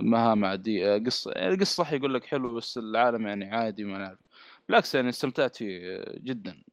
مهام 0.01 0.45
عادية 0.45 0.97
قصة 1.05 1.31
يعني 1.31 1.53
القصة 1.53 1.83
صح 1.83 1.93
يقول 1.93 2.13
لك 2.13 2.25
حلو 2.25 2.55
بس 2.55 2.77
العالم 2.77 3.27
يعني 3.27 3.45
عادي 3.55 3.83
ما 3.83 3.97
نعرف. 3.97 4.19
بالعكس 4.69 4.95
يعني 4.95 5.09
استمتعت 5.09 5.55
فيه 5.55 6.05
جدا. 6.17 6.63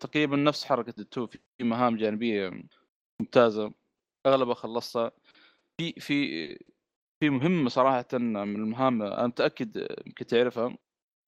تقريبا 0.00 0.36
نفس 0.36 0.64
حركة 0.64 1.00
ال 1.00 1.06
two 1.06 1.26
في 1.26 1.38
مهام 1.60 1.96
جانبية 1.96 2.50
ممتازة 3.20 3.72
أغلبها 4.26 4.54
خلصتها. 4.54 5.12
في 5.78 5.92
في 6.00 6.58
في 7.22 7.30
مهمة 7.30 7.68
صراحة 7.68 8.06
من 8.12 8.36
المهام 8.36 9.02
أنا 9.02 9.26
متأكد 9.26 9.78
آه، 9.78 9.96
يمكن 10.06 10.26
تعرفها 10.26 10.76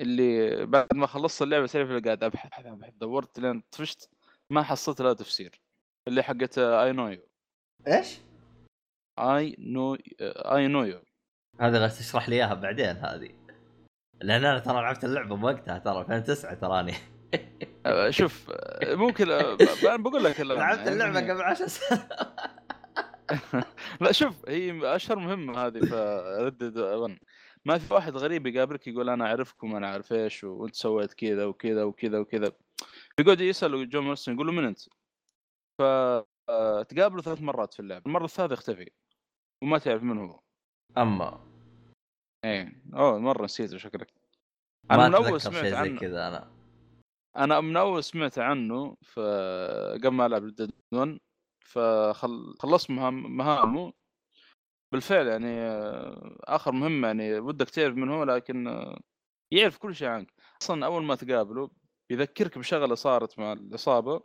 اللي 0.00 0.66
بعد 0.66 0.86
ما 0.94 1.06
خلصت 1.06 1.42
اللعبة 1.42 1.66
تعرف 1.66 1.88
اللي 1.90 2.00
قاعد 2.00 2.24
أبحث 2.24 2.46
أبحث 2.46 2.66
أبحث 2.66 2.92
دورت 2.94 3.38
لين 3.38 3.62
طفشت 3.72 4.10
ما 4.50 4.62
حصلت 4.62 5.00
لها 5.00 5.12
تفسير 5.12 5.60
اللي 6.08 6.22
حقت 6.22 6.58
I 6.58 6.92
Know 6.92 7.08
You. 7.08 7.22
إيش؟ 7.88 8.18
آي 9.18 9.56
نو 9.58 9.96
آي 10.20 10.68
نو 10.68 10.84
يو. 10.84 11.00
هذا 11.60 11.78
غير 11.78 11.88
تشرح 11.88 12.28
لي 12.28 12.36
إياها 12.36 12.54
بعدين 12.54 12.86
هذه. 12.96 13.30
لأن 14.22 14.44
أنا 14.44 14.58
ترى 14.58 14.74
لعبت 14.82 15.04
اللعبة 15.04 15.36
بوقتها 15.36 15.78
ترى 15.78 16.00
2009 16.00 16.54
تراني. 16.54 16.94
آه، 17.86 18.10
شوف 18.10 18.50
آه، 18.50 18.94
ممكن 18.94 19.30
آه، 19.30 19.56
أنا 19.88 19.96
بقول 19.96 20.24
لك 20.24 20.40
لا، 20.40 20.54
لعبت 20.54 20.78
يعني 20.78 20.90
اللعبة 20.90 21.18
هي- 21.20 21.30
قبل 21.30 21.42
10 21.42 21.66
سنين 21.66 22.00
لا 24.00 24.12
شوف 24.12 24.48
هي 24.48 24.96
أشهر 24.96 25.18
مهمة 25.18 25.66
هذه 25.66 25.80
في 25.80 26.22
Red 26.40 26.56
Dead 26.56 26.78
1 26.78 27.18
ما 27.64 27.78
في 27.78 27.94
واحد 27.94 28.16
غريب 28.16 28.46
يقابلك 28.46 28.86
يقول 28.86 29.10
أنا 29.10 29.26
أعرفكم 29.26 29.76
أنا 29.76 29.92
أعرف 29.92 30.12
إيش 30.12 30.44
وأنت 30.44 30.74
سويت 30.74 31.14
كذا 31.14 31.44
وكذا 31.44 31.84
وكذا 31.84 32.18
وكذا. 32.18 32.52
يقعد 33.18 33.40
يسأل 33.40 33.88
جون 33.88 34.04
مارسون 34.04 34.34
يقول 34.34 34.46
له 34.46 34.52
من 34.52 34.64
أنت؟ 34.64 34.80
ف 35.78 35.82
آه، 36.48 36.82
تقابله 36.82 37.22
ثلاث 37.22 37.42
مرات 37.42 37.74
في 37.74 37.80
اللعبه 37.80 38.06
المرة 38.06 38.24
الثالثة 38.24 38.52
يختفي 38.52 38.90
وما 39.62 39.78
تعرف 39.78 40.02
من 40.02 40.18
هو. 40.18 40.40
أما. 40.98 41.40
إيه. 42.44 42.82
أوه 42.94 43.18
مرة 43.18 43.44
نسيته 43.44 43.78
شكلك. 43.78 44.12
أنا 44.90 45.08
من 45.08 45.14
أول 45.14 45.40
سمعت 45.40 45.54
شيء 45.62 45.70
زي 45.70 45.76
عنه. 45.76 46.00
كذا 46.00 46.28
أنا. 46.28 46.50
أنا 47.36 47.60
من 47.60 47.76
أول 47.76 48.04
سمعت 48.04 48.38
عنه 48.38 48.96
ف 49.02 49.20
قبل 50.04 50.08
ما 50.08 50.26
ألعب 50.26 50.44
ريد 50.44 50.70
1 50.92 51.20
فخلصت 51.64 52.90
مهام 52.90 53.36
مهامه. 53.36 53.92
بالفعل 54.92 55.26
يعني 55.26 55.60
آخر 56.44 56.72
مهمة 56.72 57.06
يعني 57.08 57.38
ودك 57.38 57.70
تعرف 57.70 57.94
من 57.96 58.08
هو 58.10 58.24
لكن 58.24 58.84
يعرف 59.52 59.78
كل 59.78 59.94
شيء 59.94 60.08
عنك. 60.08 60.32
أصلا 60.62 60.86
أول 60.86 61.04
ما 61.04 61.14
تقابله 61.14 61.70
يذكرك 62.10 62.58
بشغلة 62.58 62.94
صارت 62.94 63.38
مع 63.38 63.52
العصابه 63.52 64.22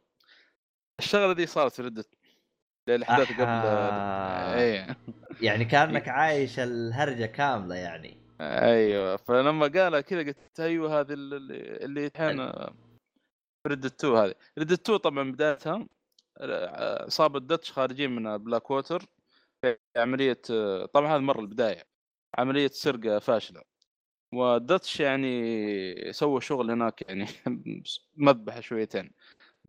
الشغلة 0.99 1.33
دي 1.33 1.45
صارت 1.45 1.73
في 1.73 1.81
Red 1.81 1.91
Dead 1.91 2.05
الاحداث 2.89 3.31
قبل 3.31 3.41
أحا. 3.43 4.55
اي 4.59 4.95
يعني 5.41 5.65
كأنك 5.65 6.09
عايش 6.19 6.59
الهرجة 6.59 7.25
كاملة 7.25 7.75
يعني. 7.75 8.17
أيوه. 8.41 9.17
فلما 9.17 9.67
قالها 9.67 10.01
كذا 10.01 10.19
قلت 10.19 10.59
أيوه 10.59 10.99
هذه 10.99 11.13
اللي, 11.13 11.63
اللي 11.85 12.05
الحين 12.07 12.51
Red 13.67 13.85
2 13.85 14.13
هذه. 14.13 14.35
Red 14.59 14.71
2 14.71 14.97
طبعا 14.99 15.31
بدايتها 15.31 15.87
آه، 16.41 17.05
عصابه 17.05 17.39
دتش 17.39 17.71
خارجين 17.71 18.11
من 18.11 18.37
بلاك 18.37 18.71
ووتر 18.71 19.05
في 19.61 19.77
عملية 19.97 20.41
طبعا 20.93 21.07
هذا 21.11 21.17
مره 21.17 21.39
البداية 21.41 21.83
عملية 22.37 22.67
سرقة 22.67 23.19
فاشلة. 23.19 23.61
ودتش 24.33 24.99
يعني 24.99 26.13
سوى 26.13 26.41
شغل 26.41 26.71
هناك 26.71 27.01
يعني 27.01 27.25
مذبحة 28.17 28.59
شويتين. 28.61 29.11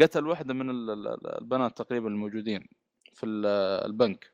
قتل 0.01 0.27
واحدة 0.27 0.55
من 0.55 0.71
ال- 0.71 0.91
ال- 0.91 1.39
البنات 1.41 1.79
تقريبا 1.79 2.09
الموجودين 2.09 2.69
في 3.15 3.27
ال- 3.27 3.47
البنك. 3.87 4.33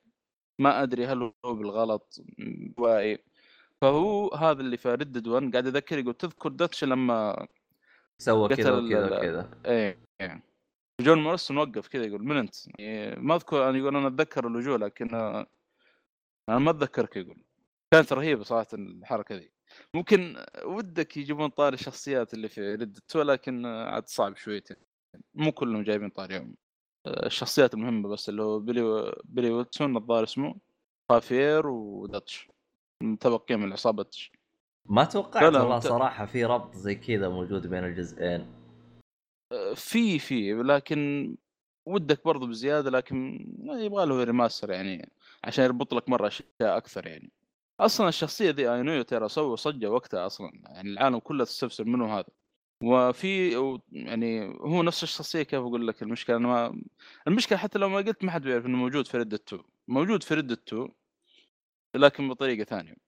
ما 0.58 0.82
أدري 0.82 1.06
هل 1.06 1.22
هو 1.44 1.54
بالغلط 1.54 2.20
واعي. 2.78 3.18
فهو 3.80 4.28
هذا 4.34 4.60
اللي 4.60 4.76
في 4.76 4.88
ردد 4.92 5.26
1 5.28 5.52
قاعد 5.52 5.66
أذكر 5.66 5.98
يقول 5.98 6.14
تذكر 6.14 6.48
دتش 6.48 6.84
لما 6.84 7.46
سوى 8.18 8.48
كذا 8.48 8.72
وكذا 8.72 9.18
وكذا. 9.18 9.50
إيه 9.66 9.98
إيه. 10.20 10.42
جون 11.00 11.18
موريسون 11.18 11.56
وقف 11.58 11.88
كذا 11.88 12.04
يقول 12.04 12.24
من 12.24 12.36
انت؟ 12.36 12.54
يعني 12.78 13.20
ما 13.20 13.34
أذكر 13.34 13.68
أنا 13.68 13.78
يقول 13.78 13.96
أنا 13.96 14.08
أتذكر 14.08 14.46
اللجوء 14.46 14.78
لكن 14.78 15.14
أنا 16.48 16.58
ما 16.58 16.70
أتذكرك 16.70 17.16
يقول. 17.16 17.42
كانت 17.92 18.12
رهيبة 18.12 18.44
صراحة 18.44 18.66
الحركة 18.72 19.34
ذي. 19.34 19.52
ممكن 19.94 20.44
ودك 20.64 21.16
يجيبون 21.16 21.48
طاري 21.48 21.74
الشخصيات 21.74 22.34
اللي 22.34 22.48
في 22.48 22.88
ولكن 23.14 23.66
آه، 23.66 23.90
عاد 23.90 24.08
صعب 24.08 24.36
شويتين 24.36 24.76
مو 25.34 25.52
كلهم 25.52 25.82
جايبين 25.82 26.10
طاريهم. 26.10 26.56
الشخصيات 27.06 27.74
المهمة 27.74 28.08
بس 28.08 28.28
اللي 28.28 28.42
هو 28.42 28.58
بيلي 28.58 29.12
بيلي 29.24 29.50
ويتسون 29.50 29.96
الظاهر 29.96 30.24
اسمه 30.24 30.56
خافير 31.08 31.66
وداتش. 31.66 32.48
متبقيين 33.02 33.60
من 33.60 33.72
عصابه 33.72 34.02
داتش. 34.02 34.32
ما 34.86 35.04
توقعت 35.04 35.42
والله 35.42 35.78
صراحة 35.78 36.26
في 36.26 36.44
ربط 36.44 36.74
زي 36.74 36.94
كذا 36.94 37.28
موجود 37.28 37.66
بين 37.66 37.84
الجزئين. 37.84 38.65
في 39.76 40.18
في 40.18 40.52
لكن 40.52 41.34
ودك 41.86 42.24
برضو 42.24 42.46
بزيادة 42.46 42.90
لكن 42.90 43.46
يبغى 43.68 44.06
له 44.06 44.24
remaster 44.24 44.70
يعني 44.70 45.12
عشان 45.44 45.64
يربط 45.64 45.94
لك 45.94 46.08
مرة 46.08 46.26
أشياء 46.26 46.76
أكثر 46.76 47.06
يعني. 47.06 47.30
أصلا 47.80 48.08
الشخصية 48.08 48.50
ذي 48.50 48.72
I 48.72 48.76
Know 48.76 48.91
You 48.91 49.02
ترى 49.02 49.28
سووا 49.28 49.56
ضجة 49.56 49.90
وقتها 49.90 50.26
أصلا 50.26 50.50
يعني 50.64 50.90
العالم 50.90 51.18
كله 51.18 51.44
تستفسر 51.44 51.84
منه 51.84 52.18
هذا. 52.18 52.28
وفي 52.82 53.52
يعني 53.92 54.48
هو 54.60 54.82
نفس 54.82 55.02
الشخصية 55.02 55.42
كيف 55.42 55.60
أقول 55.60 55.88
لك 55.88 56.02
المشكلة؟ 56.02 56.36
أنا 56.36 56.48
ما 56.48 56.82
المشكلة 57.28 57.58
حتى 57.58 57.78
لو 57.78 57.88
ما 57.88 57.96
قلت 57.98 58.24
ما 58.24 58.30
حد 58.32 58.42
بيعرف 58.42 58.66
إنه 58.66 58.78
موجود 58.78 59.06
في 59.06 59.18
Red 59.18 59.26
Dead 59.26 59.36
2 59.36 59.62
موجود 59.88 60.22
في 60.22 60.34
Red 60.34 60.43
Dead 60.43 60.54
2 60.68 60.88
لكن 61.94 62.28
بطريقة 62.28 62.64
ثانية. 62.64 63.05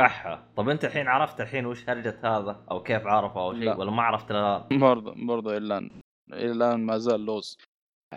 أحا. 0.00 0.48
طب 0.56 0.68
أنت 0.68 0.84
الحين 0.84 1.08
عرفت 1.08 1.40
الحين 1.40 1.66
وش 1.66 1.88
هرجة 1.88 2.20
هذا؟ 2.24 2.64
أو 2.70 2.82
كيف 2.82 3.06
عرفه 3.06 3.40
أو 3.40 3.52
لا. 3.52 3.72
شيء 3.72 3.80
ولا 3.80 3.90
ما 3.90 4.02
عرفت 4.02 4.30
الان 4.30 4.78
برضه 4.78 5.14
برضه 5.26 5.56
الان 5.56 5.90
الآن 6.32 6.80
ما 6.86 6.98
زال 6.98 7.20
لوز. 7.20 7.58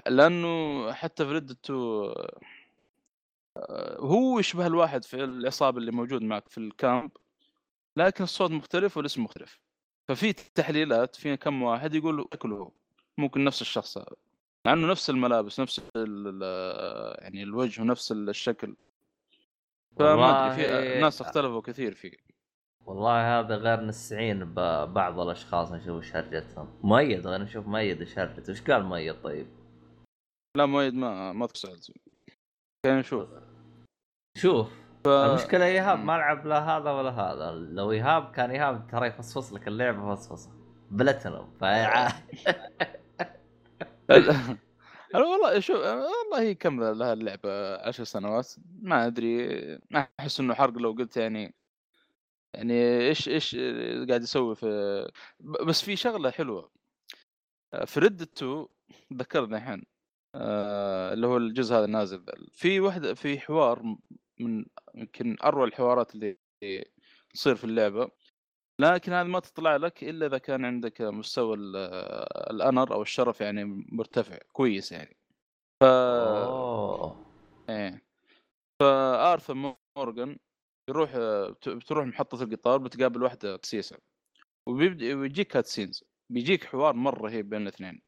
لأنه 0.08 0.92
حتى 0.94 1.26
في 1.26 1.32
ردة 1.32 1.54
2 1.66 1.80
آه، 3.58 3.98
هو 4.00 4.40
يشبه 4.40 4.68
الواحد 4.68 5.06
في 5.06 5.24
العصابة 5.24 5.78
اللي 5.78 5.92
موجود 5.92 6.22
معك 6.22 6.50
في 6.50 6.58
الكامب 6.58 7.12
لكن 7.98 8.24
الصوت 8.24 8.52
مختلف 8.52 8.98
والاسم 8.98 9.24
مختلف. 9.24 9.60
ففي 10.08 10.34
تحليلات 10.34 11.16
في 11.16 11.38
كم 11.38 11.62
واحد 11.64 11.96
يقول 11.96 12.26
شكله 12.34 12.56
هو 12.56 12.72
ممكن 13.18 13.44
نفس 13.44 13.62
الشخص 13.62 13.98
هذا. 13.98 14.16
مع 14.66 14.74
إنه 14.74 14.88
نفس 14.88 15.10
الملابس 15.10 15.60
نفس 15.60 15.82
يعني 17.20 17.44
الوجه 17.44 17.82
ونفس 17.82 18.12
الشكل. 18.12 18.76
فما 20.00 20.46
أدري 20.54 20.56
في 20.66 20.74
والله- 20.76 21.02
ناس 21.02 21.22
اختلفوا 21.22 21.62
كثير 21.62 21.94
فيه. 21.94 22.12
والله 22.86 23.40
هذا 23.40 23.56
غير 23.56 23.82
نستعين 23.82 24.46
ببعض 24.54 25.20
الأشخاص 25.20 25.72
نشوف 25.72 26.04
إيش 26.04 26.16
هرجتهم. 26.16 26.80
مؤيد 26.84 27.28
غير 27.28 27.42
نشوف 27.42 27.68
مؤيد 27.68 28.00
إيش 28.00 28.20
هرجته. 28.20 28.50
إيش 28.50 28.62
قال 28.62 28.84
مؤيد 28.84 29.22
طيب؟ 29.22 29.48
لا 30.58 30.66
مؤيد 30.66 30.94
ما 30.94 31.34
ما 31.34 31.48
سألت 31.54 31.92
كان 32.86 33.00
نشوف. 33.00 33.30
شوف 34.38 34.68
المشكلة 35.08 35.66
إيهاب. 35.66 36.00
ما 36.00 36.12
لعب 36.18 36.48
لا 36.48 36.60
هذا 36.78 36.92
ولا 36.92 37.10
هذا. 37.10 37.52
لو 37.52 37.92
إيهاب 37.92 38.32
كان 38.32 38.52
إيهاب 38.52 38.88
ترى 38.88 39.08
يفصفص 39.08 39.54
لك 39.54 39.68
اللعبة 39.68 40.16
فصفصة. 40.16 40.52
بلاتينوم. 40.92 41.52
فيع... 41.60 42.08
والله 45.16 45.60
شوف 45.60 45.78
والله 45.78 46.54
كم 46.54 46.84
لها 46.84 47.14
اللعبة 47.14 47.76
عشر 47.88 48.04
سنوات 48.04 48.54
ما 48.82 49.08
أدري 49.08 49.48
ما 49.92 50.08
أحس 50.20 50.40
إنه 50.40 50.54
حرق 50.54 50.78
لو 50.78 50.92
قلت 50.92 51.18
يعني 51.18 51.56
يعني 52.54 52.74
إيش 53.10 53.30
إيش 53.30 53.56
قاعد 54.10 54.24
يسوي 54.24 54.56
في 54.56 55.12
بس 55.40 55.82
في 55.82 55.96
شغلة 55.96 56.32
حلوة 56.32 56.72
في 57.86 58.00
ريد 58.00 58.22
2 58.22 58.68
ذكرني 59.14 59.58
الحين 59.58 59.84
آه، 60.36 61.14
اللي 61.14 61.28
هو 61.28 61.38
الجزء 61.38 61.76
هذا 61.76 61.86
النازل 61.86 62.24
ذا. 62.26 62.34
في 62.54 62.80
واحدة 62.80 63.14
في 63.14 63.40
حوار 63.40 63.84
من 64.40 64.66
يمكن 64.96 65.38
أروع 65.44 65.66
الحوارات 65.66 66.16
اللي 66.16 66.38
تصير 67.34 67.56
في 67.56 67.64
اللعبة 67.64 68.12
لكن 68.82 69.14
هذا 69.14 69.24
ما 69.28 69.40
تطلع 69.40 69.76
لك 69.76 70.04
إلا 70.04 70.26
إذا 70.26 70.38
كان 70.38 70.66
عندك 70.66 71.02
مستوى 71.02 71.56
ال- 71.56 71.76
الأنر 72.56 72.94
أو 72.94 73.02
الشرف 73.02 73.42
يعني 73.42 73.64
مرتفع 73.92 74.38
كويس 74.54 74.92
يعني. 74.92 75.18
ف 75.82 75.84
اوه 75.84 77.26
إيه. 77.70 78.04
فارثر 78.82 79.76
مورغان 79.98 80.38
يروح 80.90 81.18
بت- 81.50 81.70
بتروح 81.70 82.06
محطة 82.06 82.44
القطار 82.44 82.78
بتقابل 82.78 83.24
واحدة 83.24 83.56
قسيسة 83.56 83.98
وبيبدأ 84.68 85.16
ويجيك 85.16 85.48
cut 85.48 85.66
scenes 85.66 86.04
بيجيك 86.30 86.64
حوار 86.66 86.94
مرة 86.94 87.22
رهيب 87.22 87.50
بين 87.50 87.62
الاثنين. 87.62 88.02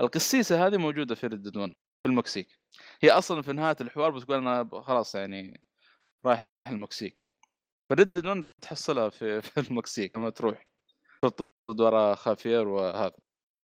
القسيسة 0.00 0.66
هذه 0.66 0.76
موجودة 0.76 1.14
في 1.14 1.26
Red 1.26 1.56
1 1.56 1.68
في 1.72 2.08
المكسيك. 2.08 2.58
هي 3.00 3.10
أصلا 3.10 3.42
في 3.42 3.52
نهاية 3.52 3.76
الحوار 3.80 4.10
بتقول 4.10 4.36
أنا 4.36 4.68
خلاص 4.82 5.14
يعني 5.14 5.60
رايح 6.26 6.46
المكسيك. 6.68 7.23
ف 7.94 8.02
Red 8.02 8.26
1 8.26 8.44
تحصلها 8.60 9.08
في, 9.08 9.40
في 9.42 9.70
المكسيك 9.70 10.16
لما 10.16 10.30
تروح. 10.30 10.66
تطرد 11.22 11.80
ورا 11.80 12.14
خافير 12.14 12.68
وهذا. 12.68 13.12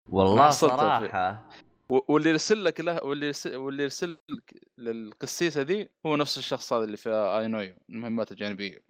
والله 0.09 0.49
صراحة. 0.49 1.49
واللي 1.89 2.29
يرسل 2.29 2.63
لك 2.63 2.81
له 2.81 3.03
واللي 3.03 3.25
يرسل 3.25 3.55
واللي 3.55 3.83
يرسل 3.83 4.17
لك 4.29 4.53
للقسيسة 4.77 5.61
ذي 5.61 5.89
هو 6.05 6.15
نفس 6.15 6.37
الشخص 6.37 6.73
هذا 6.73 6.83
اللي 6.83 6.97
في 6.97 7.09
I 7.09 7.47
Know 7.47 7.63
You 7.63 7.75
المهمات 7.89 8.31
الجانبية. 8.31 8.83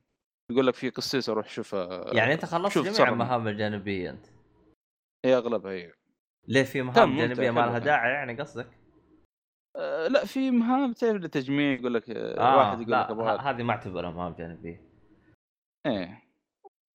يقول 0.51 0.67
لك 0.67 0.73
في 0.73 0.89
قسيسة 0.89 1.33
روح 1.33 1.49
شوفها 1.49 2.13
يعني 2.13 2.33
أنت 2.33 2.45
خلصت 2.45 2.73
شوف 2.73 2.85
جميع 2.85 3.09
المهام 3.09 3.47
الجانبية 3.47 4.09
أنت. 4.09 4.25
هي 5.25 5.37
أغلبها 5.37 5.71
هي 5.71 5.93
ليه 6.47 6.63
في 6.63 6.81
مهام 6.81 7.17
جانبية 7.17 7.51
ما 7.51 7.61
لها. 7.61 7.79
داعي 7.79 8.11
يعني 8.11 8.41
قصدك؟ 8.41 8.69
آه 9.75 10.07
لا 10.07 10.25
في 10.25 10.51
مهام 10.51 10.93
تعرف 10.93 11.21
للتجميع 11.21 11.73
يقول 11.79 11.93
لك 11.93 12.09
آه 12.09 12.39
آه 12.39 12.57
واحد 12.57 12.81
يقول 12.81 12.91
لا 12.91 13.03
لك 13.03 13.09
أبغى 13.09 13.39
هذه 13.39 13.63
ما 13.63 13.71
أعتبرها 13.73 14.09
مهام 14.11 14.33
جانبية. 14.33 14.90
إيه 15.85 16.23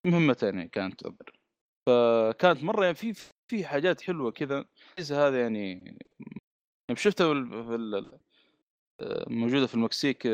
مهمتين 0.05 0.55
يعني 0.57 0.69
كانت 0.69 0.99
تعتبر. 1.03 1.39
فكانت 1.87 2.63
مرة 2.63 2.83
يعني 2.83 2.95
في 2.95 3.13
في 3.47 3.65
حاجات 3.65 4.01
حلوة 4.01 4.31
كذا. 4.31 4.65
هذا 5.11 5.41
يعني 5.41 5.71
يعني 6.89 6.95
شفتها 6.99 7.33
في 7.33 8.17
موجودة 9.29 9.67
في 9.67 9.73
المكسيك 9.75 10.25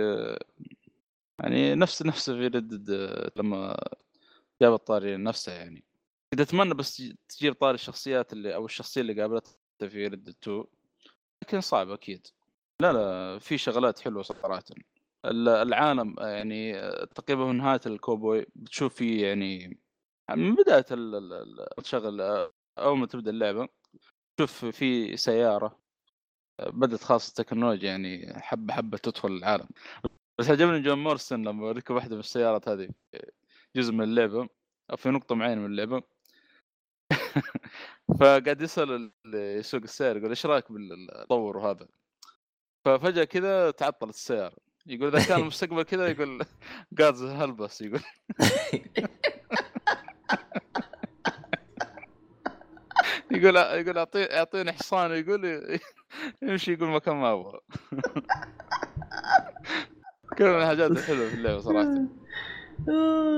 يعني 1.39 1.75
نفس 1.75 2.01
نفس 2.01 2.29
في 2.29 2.47
ردد 2.47 2.89
لما 3.35 3.77
جاب 4.61 4.73
الطاري 4.73 5.17
نفسها 5.17 5.53
يعني. 5.55 5.83
كنت 6.33 6.41
أتمنى 6.41 6.73
بس 6.73 6.97
تجي- 6.97 7.17
تجيب 7.29 7.53
طاري 7.53 7.75
الشخصيات 7.75 8.33
اللي 8.33 8.55
أو 8.55 8.65
الشخصية 8.65 9.01
اللي 9.01 9.21
قابلتها 9.21 9.55
في 9.87 10.07
ردد 10.07 10.29
2 10.29 10.63
لكن 11.43 11.61
صعب 11.61 11.89
أكيد. 11.89 12.27
لا 12.81 12.93
لا 12.93 13.39
في 13.39 13.57
شغلات 13.57 13.99
حلوة 13.99 14.23
صراحة. 14.23 14.63
العالم 15.25 16.15
يعني 16.19 16.73
تقريبا 17.15 17.45
من 17.45 17.57
نهاية 17.57 17.81
الكوبوي. 17.85 18.45
بتشوف 18.55 18.95
فيه 18.95 19.27
يعني 19.27 19.79
من 20.31 20.55
بداية 20.55 20.85
ال- 20.91 21.15
ال- 21.15 21.33
ال- 21.33 21.83
تشغل 21.83 22.21
أول 22.79 22.97
ما 22.97 23.05
تبدأ 23.05 23.31
اللعبة 23.31 23.67
تشوف 24.37 24.65
في 24.65 25.17
سيارة 25.17 25.79
بدأت 26.61 27.03
خاصة 27.03 27.29
التكنولوجيا 27.29 27.89
يعني 27.89 28.33
حبة 28.41 28.73
حبة 28.73 28.97
تدخل 28.97 29.27
العالم. 29.31 29.67
بس 30.39 30.49
عجبني 30.49 30.81
جون 30.81 31.03
مورسون 31.03 31.47
لما 31.47 31.71
ركب 31.71 31.95
واحدة 31.95 32.15
من 32.15 32.19
السيارات 32.19 32.67
هذه 32.69 32.89
جزء 33.75 33.93
من 33.93 34.03
اللعبة 34.03 34.47
أو 34.91 34.97
في 34.97 35.09
نقطة 35.09 35.35
معينة 35.35 35.61
من 35.61 35.65
اللعبة. 35.65 36.03
فقاعد 38.19 38.61
يسأل 38.61 39.11
يسوق 39.35 39.81
السيارة 39.81 40.17
يقول 40.17 40.29
إيش 40.29 40.45
رأيك 40.45 40.71
بالتطور 40.71 41.57
وهذا 41.57 41.87
ففجأة 42.85 43.23
كذا 43.23 43.71
تعطلت 43.71 44.13
السيارة. 44.13 44.57
يقول 44.87 45.15
إذا 45.15 45.25
كان 45.27 45.39
المستقبل 45.41 45.83
كذا 45.83 46.07
يقول 46.07 46.45
غاز 46.99 47.23
هلبس 47.23 47.81
يقول. 47.81 48.01
يقول 53.31 53.55
يقول 53.55 53.97
اعطيني 53.97 54.37
اعطيني 54.37 54.71
حصان. 54.73 55.11
يقول 55.11 55.45
يمشي 56.43 56.73
يقول 56.73 56.89
مكان 56.89 57.15
ما 57.15 57.33
أبغى. 57.33 57.59
كل 60.37 60.43
من 60.43 60.61
الحاجات 60.61 60.91
الحلوة 60.91 61.29
في 61.29 61.35
اللعبة 61.35 61.59
صراحة. 61.59 62.07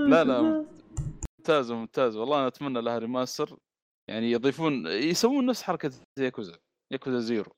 لا 0.10 0.24
لا 0.24 0.66
ممتاز. 1.40 1.72
ممتاز 1.72 2.16
والله 2.16 2.40
أنا 2.40 2.48
أتمنى 2.48 2.82
لها 2.82 2.98
remaster 2.98 3.58
يعني 4.10 4.32
يضيفون 4.32 4.88
يسوون 4.88 5.46
نفس 5.46 5.64
حركة 5.64 5.92
Yakuza 6.20 6.58
Yakuza 6.94 7.20
Zero 7.20 7.52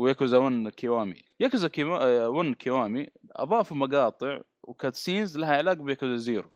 و 0.00 0.05
Yakuza 0.05 0.38
1 0.38 0.68
Kiwami. 0.68 1.22
Yakuza 1.40 1.68
Kiwa... 1.68 2.26
1 2.26 2.54
Kiwami 2.54 3.06
أضافوا 3.32 3.76
مقاطع 3.76 4.40
و 4.62 4.70
cutscenes 4.70 5.38
لها 5.38 5.56
علاقة 5.56 5.82
ب 5.82 5.87
Yakuza 5.87 6.16
Zero. 6.16 6.50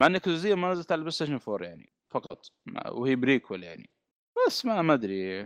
مع 0.00 0.06
إن 0.06 0.14
Yakuza 0.14 0.36
Zero 0.36 0.56
ما 0.56 0.72
نزلت 0.72 0.92
على 0.92 0.98
ال 0.98 1.10
PlayStation 1.12 1.38
4 1.48 1.66
يعني 1.68 1.92
فقط. 2.10 2.46
وهي 2.92 3.16
prequel 3.16 3.62
يعني. 3.62 3.90
بس 4.46 4.64
ما 4.66 4.82
ما 4.82 4.94
أدري. 4.94 5.40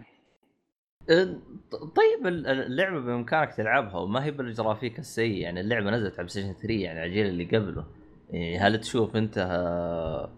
أه، 1.11 1.41
طيب 1.71 2.27
ال- 2.27 2.47
اللعبة 2.47 3.01
بإمكانك 3.01 3.55
تلعبها 3.55 3.97
وما 3.97 4.25
هي 4.25 4.31
بالجرافيك 4.31 4.99
السيء 4.99 5.37
يعني 5.37 5.61
اللعبة 5.61 5.91
نزلت 5.91 6.13
على 6.13 6.17
PlayStation 6.17 6.53
3 6.53 6.75
يعني 6.75 6.99
على 7.01 7.09
الجيل 7.09 7.27
اللي 7.27 7.45
قبله. 7.45 7.87
يعني 8.31 8.59
هل 8.59 8.81
تشوف 8.81 9.17
أنت 9.17 9.39
آه، 9.39 10.31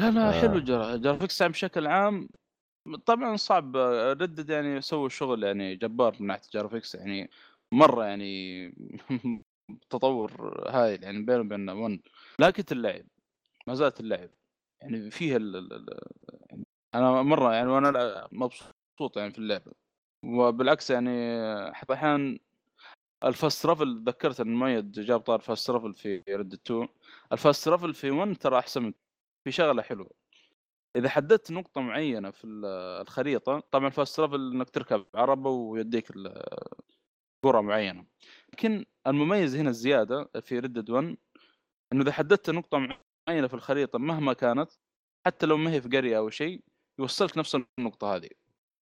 لا 0.00 0.10
لا 0.10 0.28
آه. 0.28 0.40
حلو 0.40 0.56
ال 0.58 0.65
gra- 0.65 0.94
ال 0.94 0.99
graphics 0.99 1.42
بشكل 1.42 1.86
عام 1.86 2.28
طبعا 2.96 3.36
صعب 3.36 3.76
Red 4.20 4.33
Dead 4.33 4.50
يعني 4.50 4.80
سووا 4.80 5.08
شغل 5.08 5.42
يعني 5.44 5.76
جبار 5.76 6.16
من 6.20 6.26
ناحية 6.26 6.42
ال 6.44 6.50
graphics 6.50 6.94
يعني 6.94 7.30
مرة 7.72 8.04
يعني 8.04 8.70
تطور 9.90 10.64
هايل 10.70 11.02
يعني 11.02 11.22
بينه 11.22 11.40
وبين 11.40 11.70
1 11.70 12.00
لكن 12.40 12.64
اللعب 12.72 13.04
ما 13.68 13.74
زالت 13.74 14.00
اللعب 14.00 14.30
يعني 14.82 15.10
فيها 15.10 15.36
ال 15.36 15.56
ال 15.56 15.86
يعني 16.52 16.64
أنا 16.94 17.22
مرة 17.22 17.54
يعني 17.54 17.68
وأنا 17.70 18.28
مبسوط 18.32 19.16
يعني 19.16 19.32
في 19.32 19.38
اللعبه 19.38 19.72
وبالعكس 20.24 20.90
يعني 20.90 21.10
حتى 21.74 21.94
أحيانا 21.94 22.38
ال 23.24 23.32
fast 23.32 23.62
travel 23.62 24.04
ذكرت 24.08 24.40
إن 24.40 24.54
مؤيد 24.54 24.92
جاب 24.92 25.20
طاري 25.20 25.40
fast 25.40 25.66
travel 25.68 25.94
في 25.94 26.24
Red 26.30 26.54
2 26.54 26.88
ال 27.32 27.38
fast 27.38 27.64
travel 27.64 27.94
في 27.94 28.10
1 28.10 28.36
ترى 28.36 28.58
أحسن 28.58 28.82
من 28.82 28.94
في 29.44 29.52
شغلة 29.52 29.82
حلوة. 29.82 30.17
إذا 30.96 31.08
حددت 31.08 31.50
نقطة 31.50 31.80
معينة 31.80 32.30
في 32.30 32.44
ال- 32.44 32.64
الخريطة 33.02 33.60
طبعا 33.70 33.86
ال 33.86 33.92
fast 33.92 34.16
travel 34.16 34.52
إنك 34.52 34.70
تركب 34.70 35.06
عربة 35.14 35.50
ويديك 35.50 36.10
ال- 36.16 36.42
قرى 37.44 37.62
معينة. 37.62 38.06
لكن 38.52 38.84
المميز 39.06 39.56
هنا 39.56 39.70
الزيادة 39.70 40.30
في 40.40 40.58
Red 40.58 40.72
Dead 40.72 40.90
1 40.90 41.16
إنه 41.92 42.02
إذا 42.02 42.12
حددت 42.12 42.50
نقطة 42.50 42.78
معينة 43.28 43.46
في 43.48 43.54
الخريطة 43.54 43.98
مهما 43.98 44.32
كانت 44.32 44.70
حتى 45.26 45.46
لو 45.46 45.56
ما 45.56 45.72
هي 45.72 45.80
في 45.80 45.88
قرية 45.88 46.18
أو 46.18 46.30
شيء 46.30 46.64
يوصلك 47.00 47.38
نفس 47.38 47.56
النقطة 47.78 48.14
هذه. 48.16 48.28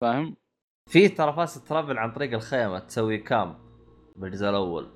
فاهم؟ 0.01 0.37
في 0.90 1.09
ترى 1.09 1.33
fast 1.33 1.68
travel 1.68 1.99
عن 1.99 2.12
طريق 2.12 2.33
الخيمة 2.33 2.79
تسوي 2.79 3.19
camp 3.18 3.57
بالجزء 4.16 4.49
الأول. 4.49 4.90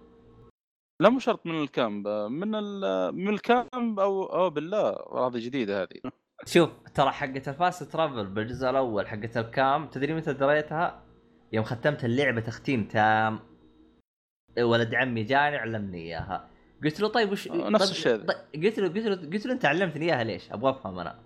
لا 1.03 1.09
مو 1.09 1.19
شرط 1.19 1.47
من 1.47 1.63
ال 1.63 1.72
camp 1.72 2.09
من 2.09 2.55
ال- 2.55 3.15
من 3.15 3.29
ال 3.29 3.43
camp 3.43 4.01
أو 4.01 4.25
أو 4.25 4.51
بالله 4.51 4.91
هذه 5.27 5.39
جديدة 5.39 5.83
هذه. 5.83 6.01
شوف 6.47 6.71
ترى 6.95 7.11
حقة 7.11 7.43
ال 7.49 7.55
fast 7.55 7.83
travel 7.83 8.27
بالجزء 8.27 8.71
الأول 8.71 9.09
حقة 9.09 9.41
ال 9.41 9.50
camp 9.50 9.87
تدري 9.89 10.15
متى 10.15 10.33
دريتها؟ 10.33 11.03
يوم 11.53 11.65
ختمت 11.65 12.05
اللعبة 12.05 12.41
تختيم 12.41 12.85
تام 12.89 13.41
ولد 14.59 14.95
عمي 14.95 15.23
جاني 15.23 15.57
علمني 15.57 15.99
إياها 15.99 16.49
قلت 16.85 17.01
له 17.01 17.09
طيب 17.09 17.33
وش 17.33 17.49
آه، 17.49 17.69
نفس 17.71 17.83
طيب- 17.85 17.91
الشيء. 17.91 18.17
طيب 18.17 18.65
قلت 18.65 18.79
له 18.79 18.89
قلت 18.89 19.07
له 19.07 19.31
قلت 19.33 19.47
له 19.47 19.53
أنت 19.53 19.65
علمتني 19.65 20.05
إياها 20.05 20.25
ليش؟ 20.25 20.53
أبغى 20.53 20.71
أفهم 20.71 20.99
أنا 20.99 21.19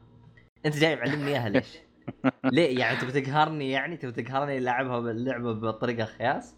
أنت 0.66 0.76
جاي 0.76 0.96
معلمني 0.96 1.30
إياها 1.30 1.48
ليش؟ 1.48 1.78
ليه 2.52 2.78
يعني 2.78 2.96
تبي 2.96 3.20
تقهرني 3.20 3.70
يعني 3.70 3.96
تبي 3.96 4.22
تقهرني 4.22 4.58
العبها 4.58 5.00
باللعبة 5.00 5.52
بطريقة 5.52 6.04
خياس؟ 6.04 6.56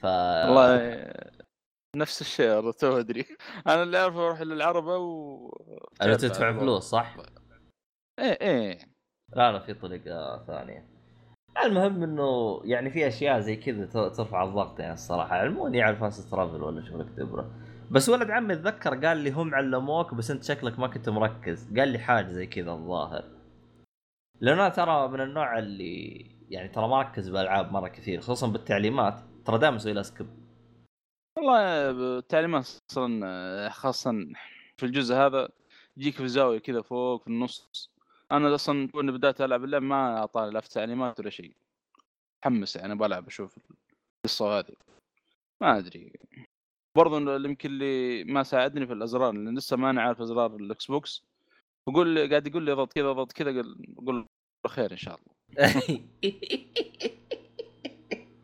ف 0.00 0.04
والله 0.04 1.12
نفس 1.96 2.20
الشيء 2.20 2.50
والله 2.50 2.72
تو 2.72 2.98
أدري 2.98 3.24
أنا 3.66 3.82
اللي 3.82 3.98
أعرفه 3.98 4.26
أروح 4.26 4.40
للعربة 4.40 4.96
و 4.96 5.48
أنا 6.02 6.16
تدفع 6.16 6.58
فلوس 6.58 6.82
صح؟ 6.84 7.16
إيه 8.18 8.38
إيه. 8.40 8.78
لا 9.36 9.52
لا 9.52 9.58
في 9.58 9.74
طريقة 9.74 10.44
ثانية. 10.46 10.88
المهم 11.64 12.02
إنه 12.02 12.60
يعني 12.64 12.90
في 12.90 13.06
أشياء 13.06 13.40
زي 13.40 13.56
كذا 13.56 13.86
ترفع 14.08 14.44
الضغط 14.44 14.80
يعني 14.80 14.92
الصراحة. 14.92 15.36
علموني 15.36 15.82
على 15.82 15.96
fast 15.96 16.30
travel 16.30 16.62
ولا 16.62 16.84
شغلك 16.84 17.06
دبرة 17.06 17.50
بس 17.90 18.08
ولد 18.08 18.30
عمي 18.30 18.54
اتذكر 18.54 19.06
قال 19.06 19.16
لي 19.16 19.30
هم 19.30 19.54
علموك 19.54 20.14
بس 20.14 20.30
أنت 20.30 20.44
شكلك 20.44 20.78
ما 20.78 20.86
كنت 20.86 21.08
مركز. 21.08 21.78
قال 21.78 21.88
لي 21.88 21.98
حاجة 21.98 22.32
زي 22.32 22.46
كذا 22.46 22.72
الظاهر. 22.72 23.24
لأن 24.40 24.58
أنا 24.58 24.68
ترى 24.68 25.08
من 25.08 25.20
النوع 25.20 25.58
اللي 25.58 26.26
يعني 26.50 26.68
ترى 26.68 26.88
ما 26.88 27.02
ركز 27.02 27.28
بالالعاب 27.28 27.72
مرة 27.72 27.88
كثير 27.88 28.20
خصوصا 28.20 28.46
بالتعليمات. 28.46 29.20
ترى 29.44 29.58
دائما 29.58 29.76
أسوي 29.76 29.92
لها 29.92 30.02
skip 30.02 30.26
والله 31.38 31.90
التعليمات 31.90 32.68
أصلا 32.90 33.68
خاصه 33.68 34.12
في 34.76 34.86
الجزء 34.86 35.14
هذا 35.14 35.48
يجيك 35.96 36.14
في 36.14 36.28
زاويه 36.28 36.58
كذا 36.58 36.82
فوق 36.82 37.22
في 37.22 37.28
النص. 37.28 37.95
أنا 38.32 38.54
أصلا 38.54 38.88
كوني 38.88 39.12
بدأت 39.12 39.40
ألعب 39.40 39.64
اللعب 39.64 39.82
ما 39.82 40.18
أعطاني 40.18 40.50
لا 40.50 40.60
في 40.60 40.68
تعليمات 40.68 41.20
ولا 41.20 41.30
شيء. 41.30 41.52
حمس 42.44 42.76
يعني 42.76 42.94
بلعب 42.94 43.26
أشوف 43.26 43.58
القصة 44.24 44.58
هذه. 44.58 44.74
ما 45.60 45.78
أدري. 45.78 46.12
برضو 46.96 47.36
يمكن 47.36 47.70
اللي 47.70 48.24
ما 48.24 48.42
ساعدني 48.42 48.86
في 48.86 48.92
الأزرار 48.92 49.32
لأن 49.32 49.58
لسه 49.58 49.76
ما 49.76 49.90
أنا 49.90 50.02
عارف 50.02 50.20
أزرار 50.20 50.56
ال 50.56 50.86
Xbox. 50.86 51.24
بقول 51.88 52.08
لي 52.08 52.28
قاعد 52.28 52.46
يقول 52.46 52.62
لي 52.62 52.72
اضغط 52.72 52.92
كذا 52.92 53.10
اضغط 53.10 53.32
كذا 53.32 53.50
له 53.52 54.26
خير 54.66 54.92
إن 54.92 54.96
شاء 54.96 55.18
الله. 55.18 55.36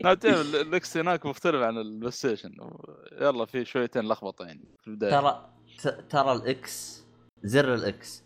تعرف 0.02 0.54
ال 0.54 0.75
X 0.75 0.96
هناك 0.96 1.26
مختلف 1.26 1.62
عن 1.62 1.78
ال 1.78 2.10
PlayStation. 2.10 2.54
يلا 3.12 3.44
في 3.44 3.64
شويتين 3.64 4.08
لخبطة 4.08 4.44
يعني 4.44 4.64
في 4.80 4.88
البداية. 4.88 5.10
ترى 5.10 5.52
ترى 6.10 6.32
ال 6.32 6.68
X 6.68 7.04
زر 7.42 7.74
ال 7.74 7.90
X. 7.90 8.21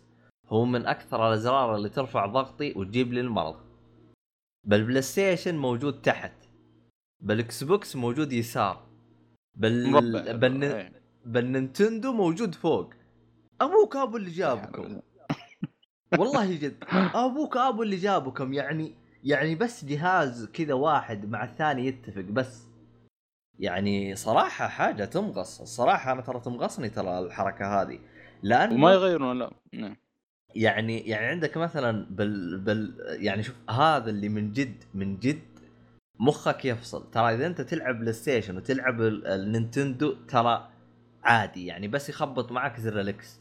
هو 0.49 0.65
من 0.65 0.85
أكثر 0.85 1.27
الأزرار 1.27 1.75
اللي 1.75 1.89
ترفع 1.89 2.25
ضغطي 2.25 2.73
وتجيب 2.75 3.13
لي 3.13 3.21
المرض. 3.21 3.55
بال 4.63 5.01
PlayStation 5.01 5.57
موجود 5.57 6.01
تحت. 6.01 6.33
بال 7.19 7.63
Xbox 7.63 7.95
موجود 7.95 8.33
يسار. 8.33 8.87
بال... 9.55 9.91
مربع 9.91 10.31
بالن... 10.31 10.91
بال 11.25 11.43
Nintendo 11.43 12.13
موجود 12.13 12.55
فوق. 12.55 12.93
أبوك 13.61 13.95
ابو 13.95 14.17
اللي 14.17 14.31
جابكم. 14.31 15.01
والله 16.19 16.55
جد. 16.55 16.83
أبوك 17.15 17.57
ابو 17.67 17.83
اللي 17.83 17.95
جابكم. 17.95 18.53
يعني 18.53 18.95
يعني 19.23 19.55
بس 19.55 19.85
جهاز 19.85 20.45
كذا 20.45 20.73
واحد 20.73 21.29
مع 21.29 21.43
الثاني 21.43 21.85
يتفق 21.85 22.21
بس. 22.21 22.67
يعني 23.59 24.15
صراحة 24.15 24.67
حاجة 24.67 25.05
تمغص. 25.05 25.61
الصراحه 25.61 26.11
أنا 26.11 26.21
ترى 26.21 26.39
تمغصني 26.39 26.89
ترى 26.89 27.19
الحركة 27.19 27.81
هذه. 27.81 27.99
لأن 28.43 28.73
وما 28.73 28.91
يغيرون 28.91 29.39
لا. 29.39 29.51
نعم. 29.73 29.95
يعني 30.55 30.99
يعني 30.99 31.25
عندك 31.25 31.57
مثلا 31.57 32.05
بال 32.09 32.57
بال 32.57 32.93
يعني 33.09 33.43
شوف 33.43 33.55
هذا 33.69 34.09
اللي 34.09 34.29
من 34.29 34.51
جد 34.51 34.83
من 34.93 35.17
جد 35.19 35.41
مخك 36.19 36.65
يفصل. 36.65 37.11
ترى 37.11 37.33
إذا 37.35 37.47
أنت 37.47 37.61
تلعب 37.61 37.99
PlayStation 37.99 38.57
وتلعب 38.57 39.01
ال- 39.01 39.27
Nintendo 39.27 40.13
ترى 40.27 40.69
عادي 41.23 41.65
يعني 41.65 41.87
بس 41.87 42.09
يخبط 42.09 42.51
معك 42.51 42.79
زر 42.79 42.99
ال 42.99 43.19
X 43.19 43.39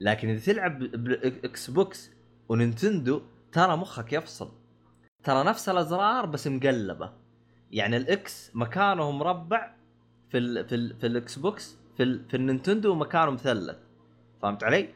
لكن 0.00 0.28
إذا 0.28 0.52
تلعب 0.52 0.78
بال 0.78 1.70
Xbox 1.70 2.10
و 2.48 2.56
Nintendo 2.56 3.22
ترى 3.52 3.76
مخك 3.76 4.12
يفصل. 4.12 4.52
ترى 5.24 5.44
نفس 5.44 5.68
الأزرار 5.68 6.26
بس 6.26 6.46
مقلبة. 6.46 7.12
يعني 7.72 7.96
ال 7.96 8.23
X 8.23 8.50
مكانه 8.54 9.10
مربع 9.10 9.74
في 10.30 10.38
ال 10.38 10.68
في 10.68 10.74
ال 10.74 10.96
في 10.96 11.06
ال 11.06 11.38
Xbox 11.38 11.76
في 11.96 12.20
في 12.28 12.36
ال 12.36 12.42
Nintendo 12.42 12.94
مكانه 12.94 13.30
مثلث. 13.30 13.76
فهمت 14.42 14.64
علي؟ 14.64 14.88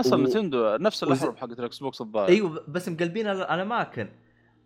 أصلا 0.00 0.22
و- 0.22 0.26
Nintendo 0.26 0.76
نفس 0.76 1.02
وز- 1.02 1.08
الاحرف 1.22 1.36
حقت 1.40 1.58
ال 1.58 1.78
Xbox 1.78 2.00
الظاهر. 2.00 2.28
أيوه 2.28 2.64
بس 2.68 2.88
مقلبين 2.88 3.26
ال- 3.26 3.42
الاماكن 3.42 4.08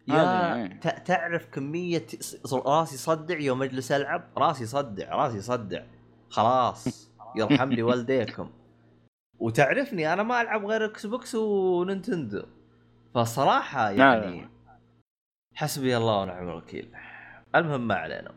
يا. 0.08 0.66
ت- 0.82 1.06
تعرف 1.06 1.46
كمية 1.46 2.06
راسي 2.52 2.96
صدع 2.96 3.38
يوم 3.38 3.62
اجلس 3.62 3.92
العب 3.92 4.28
راسي 4.38 4.66
صدع 4.66 5.14
راسي 5.14 5.40
صدع 5.40 5.82
خلاص 6.30 7.10
يرحم 7.36 7.72
لي 7.72 7.82
والديكم. 7.82 8.50
وتعرفني 9.38 10.12
أنا 10.12 10.22
ما 10.22 10.40
ألعب 10.40 10.66
غير 10.66 10.84
Xbox 10.84 11.06
و 11.06 11.34
Nintendo 11.34 12.42
فصراحه. 13.14 13.90
يعني 13.90 14.48
حسبي 15.54 15.96
الله 15.96 16.20
ونعم 16.22 16.48
الوكيل. 16.48 16.90
المهم 17.54 17.86
ما 17.88 17.94
علينا. 17.94 18.34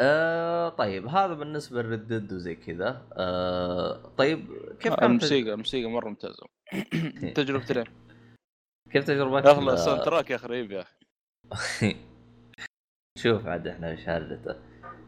آه 0.00 0.68
طيب 0.68 1.06
هذا 1.06 1.34
بالنسبة 1.34 1.82
لل 1.82 1.93
Red 1.93 2.10
Dead 2.10 2.32
وزي 2.32 2.54
كذا. 2.54 3.02
آه 3.12 4.12
طيب 4.18 4.46
كيف 4.80 4.94
كانت 4.94 5.02
الموسيقى 5.02 5.52
الموسيقى 5.52 5.90
مرة 5.90 6.08
ممتازة. 6.08 6.46
تجربتي؟ 7.36 7.84
كيف 8.92 9.04
تجربتك 9.04 9.58
ل- 9.58 9.68
ال 9.68 9.74
sound 9.74 10.02
track 10.02 10.30
يا 10.30 10.36
أخي 10.36 10.46
رهيب 10.46 10.72
يا 10.72 10.84
أخي. 11.52 11.96
شوف 13.22 13.46
عاد 13.46 13.66
إحنا 13.66 13.90
إيش 13.90 14.08
هرجته 14.08 14.56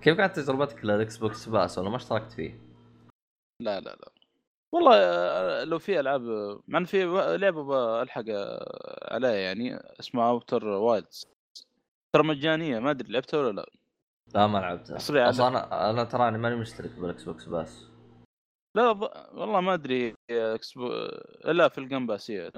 كيف 0.02 0.16
كانت 0.16 0.36
تجربتك 0.36 0.84
لل 0.84 1.16
Xbox 1.16 1.48
Pass 1.48 1.78
ولا 1.78 1.90
ما 1.90 1.96
اشتركت 1.96 2.32
فيه؟ 2.32 2.58
لا 3.62 3.80
لا 3.80 3.90
لا. 3.90 4.10
والله 4.74 4.94
آه، 4.96 5.64
لو 5.64 5.78
في 5.78 6.00
ألعاب 6.00 6.22
مع 6.68 6.78
إن 6.78 6.84
في 6.84 7.04
لعبة 7.40 7.62
بلحق 7.64 8.24
آه، 8.28 9.14
عليه 9.14 9.28
يعني 9.28 9.76
اسمها 10.00 10.30
Outer 10.30 10.66
Wilds 10.68 11.26
ترى 12.14 12.22
مجانية 12.22 12.78
ما 12.78 12.90
أدري 12.90 13.12
لعبتها 13.12 13.40
ولا 13.40 13.52
لا. 13.60 13.70
لا 14.34 14.46
ما 14.46 14.58
لعبتها 14.58 14.96
أصلا 14.96 15.48
أنا 15.48 15.90
أنا 15.90 16.04
تراني 16.04 16.38
ماني 16.38 16.56
مشترك 16.56 16.90
بال 16.90 17.22
Xbox 17.22 17.44
بس. 17.44 17.84
لا 18.76 18.92
ض... 18.92 19.02
والله 19.38 19.60
ما 19.60 19.74
أدري 19.74 20.14
Xbox 20.30 20.88
ولا 21.44 21.68
في 21.68 21.78
ال 21.78 21.84
Game 21.84 22.06
Pass 22.06 22.30
هي 22.30 22.52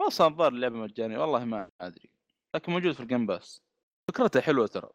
أصلا 0.00 0.26
الظاهر 0.26 0.52
اللعبة 0.52 0.76
مجانية. 0.76 1.18
والله 1.18 1.44
ما 1.44 1.70
أدري. 1.80 2.10
لكن 2.54 2.72
موجود 2.72 2.92
في 2.92 3.00
ال 3.00 3.05
Game 3.05 3.26
Pass. 3.26 3.62
فكرتها 4.10 4.42
حلوة 4.42 4.66
ترى. 4.66 4.90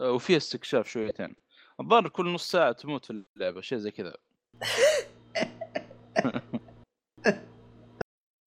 وفيها 0.00 0.36
استكشاف 0.36 0.88
شويتين. 0.88 1.36
الظاهر 1.80 2.08
كل 2.08 2.32
نص 2.32 2.50
ساعة 2.50 2.72
تموت 2.72 3.04
في 3.04 3.24
اللعبة 3.36 3.60
شيء 3.60 3.78
زي 3.78 3.90
كذا. 3.90 4.16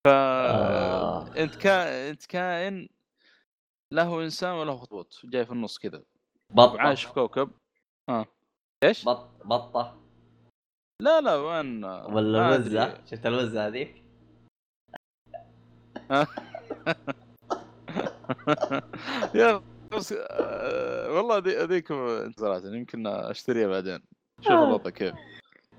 ف 0.05 0.07
آه. 0.07 1.35
انت 1.37 1.55
كا... 1.55 2.09
انت 2.09 2.25
كائن 2.25 2.89
لا 3.91 4.03
هو 4.03 4.21
إنسان 4.21 4.51
ولا 4.51 4.71
هو 4.71 4.77
خطوط 4.77 5.21
جاي 5.23 5.45
في 5.45 5.51
النص 5.51 5.77
كذا. 5.77 6.03
بطه 6.53 6.81
عايش 6.81 7.03
في 7.05 7.13
كوكب. 7.13 7.49
ها 8.09 8.25
إيش؟ 8.83 9.05
بط 9.05 9.29
بطة. 9.45 9.97
لا 11.01 11.21
لا 11.21 11.35
وين؟ 11.35 11.83
ولا. 11.85 12.55
الوزة؟ 12.55 13.05
شفت 13.05 13.25
الوزة 13.25 13.67
هذيك؟ 13.67 14.03
يا 19.35 19.61
بس 19.91 20.13
آه، 20.29 21.11
والله 21.11 21.37
ذي- 21.37 21.63
هذيك 21.63 21.87
صراحة 22.39 22.61
يمكن 22.65 23.07
أشتريها 23.07 23.67
بعدين. 23.67 23.99
شوف 24.41 24.51
آه. 24.51 24.67
الوضع 24.67 24.89
كيف. 24.89 25.13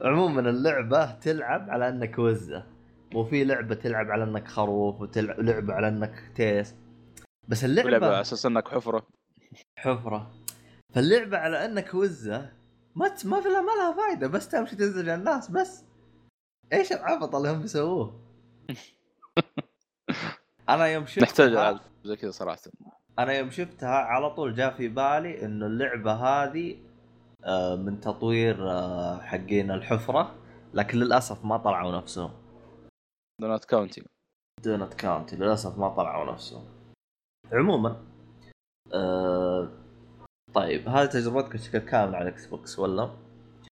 عموما 0.03 0.41
اللعبة 0.51 1.13
تلعب 1.13 1.71
على 1.71 1.89
إنك 1.89 2.19
وزة 2.19 2.67
وفي 3.15 3.45
لعبة 3.45 3.75
تلعب 3.75 4.11
على 4.11 4.25
إنك 4.25 4.49
خروف 4.49 5.01
ولعبه 5.17 5.75
على 5.75 5.89
إنك 5.89 6.33
تيس. 6.37 6.75
بس 7.49 7.65
اللعبة 7.65 8.07
على 8.07 8.21
أساس 8.21 8.47
إنك 8.47 8.69
حفرة. 8.69 9.07
حفرة. 9.79 10.31
فاللعبة 10.97 11.39
على 11.39 11.65
أنك 11.65 11.95
وزة 11.95 12.53
ما. 12.95 13.15
ما 13.25 13.41
في 13.41 13.49
لها 13.49 13.61
ما 13.61 13.73
لها 13.73 13.93
فايدة 13.93 14.27
بس 14.27 14.49
تمشي 14.49 14.77
تنزل 14.77 15.11
على 15.11 15.21
الناس 15.21 15.51
بس 15.51 15.85
إيش 16.73 16.93
العبط 16.93 17.35
اللي 17.35 17.51
هم 17.51 17.61
بيسووه؟ 17.61 18.21
أنا 20.69 20.87
يوم 20.87 21.07
شفتها 21.07 21.47
نحتاج 21.47 21.79
زي 22.05 22.17
كذا 22.17 22.31
صراحة 22.31 22.61
أنا 23.19 23.33
يوم 23.33 23.51
شفتها 23.51 23.95
على 23.95 24.31
طول 24.31 24.55
جاء 24.55 24.77
في 24.77 24.89
بالي 24.89 25.45
إنه 25.45 25.67
اللعبة 25.67 26.13
هذه 26.13 26.77
آه، 27.45 27.77
من 27.77 28.01
تطوير 28.01 28.71
آه، 28.71 29.21
حقين 29.21 29.71
الحفرة 29.71 30.35
لكن 30.75 30.99
للأسف 30.99 31.45
ما 31.45 31.57
طلعوا 31.57 31.97
نفسهم 31.97 32.31
Donut 33.41 33.65
County 33.65 34.05
Donut 34.65 34.95
County 34.95 35.35
للأسف 35.35 35.79
ما 35.79 35.89
طلعوا 35.89 36.33
نفسهم 36.33 36.65
عموما 37.53 37.97
آه 38.95 39.86
طيب 40.57 40.89
هذه 40.89 41.07
تجربتك 41.07 41.53
بشكل 41.53 41.79
كامل 41.79 42.15
على 42.15 42.29
ال 42.29 42.47
Xbox 42.47 42.79
ولا؟ 42.79 43.11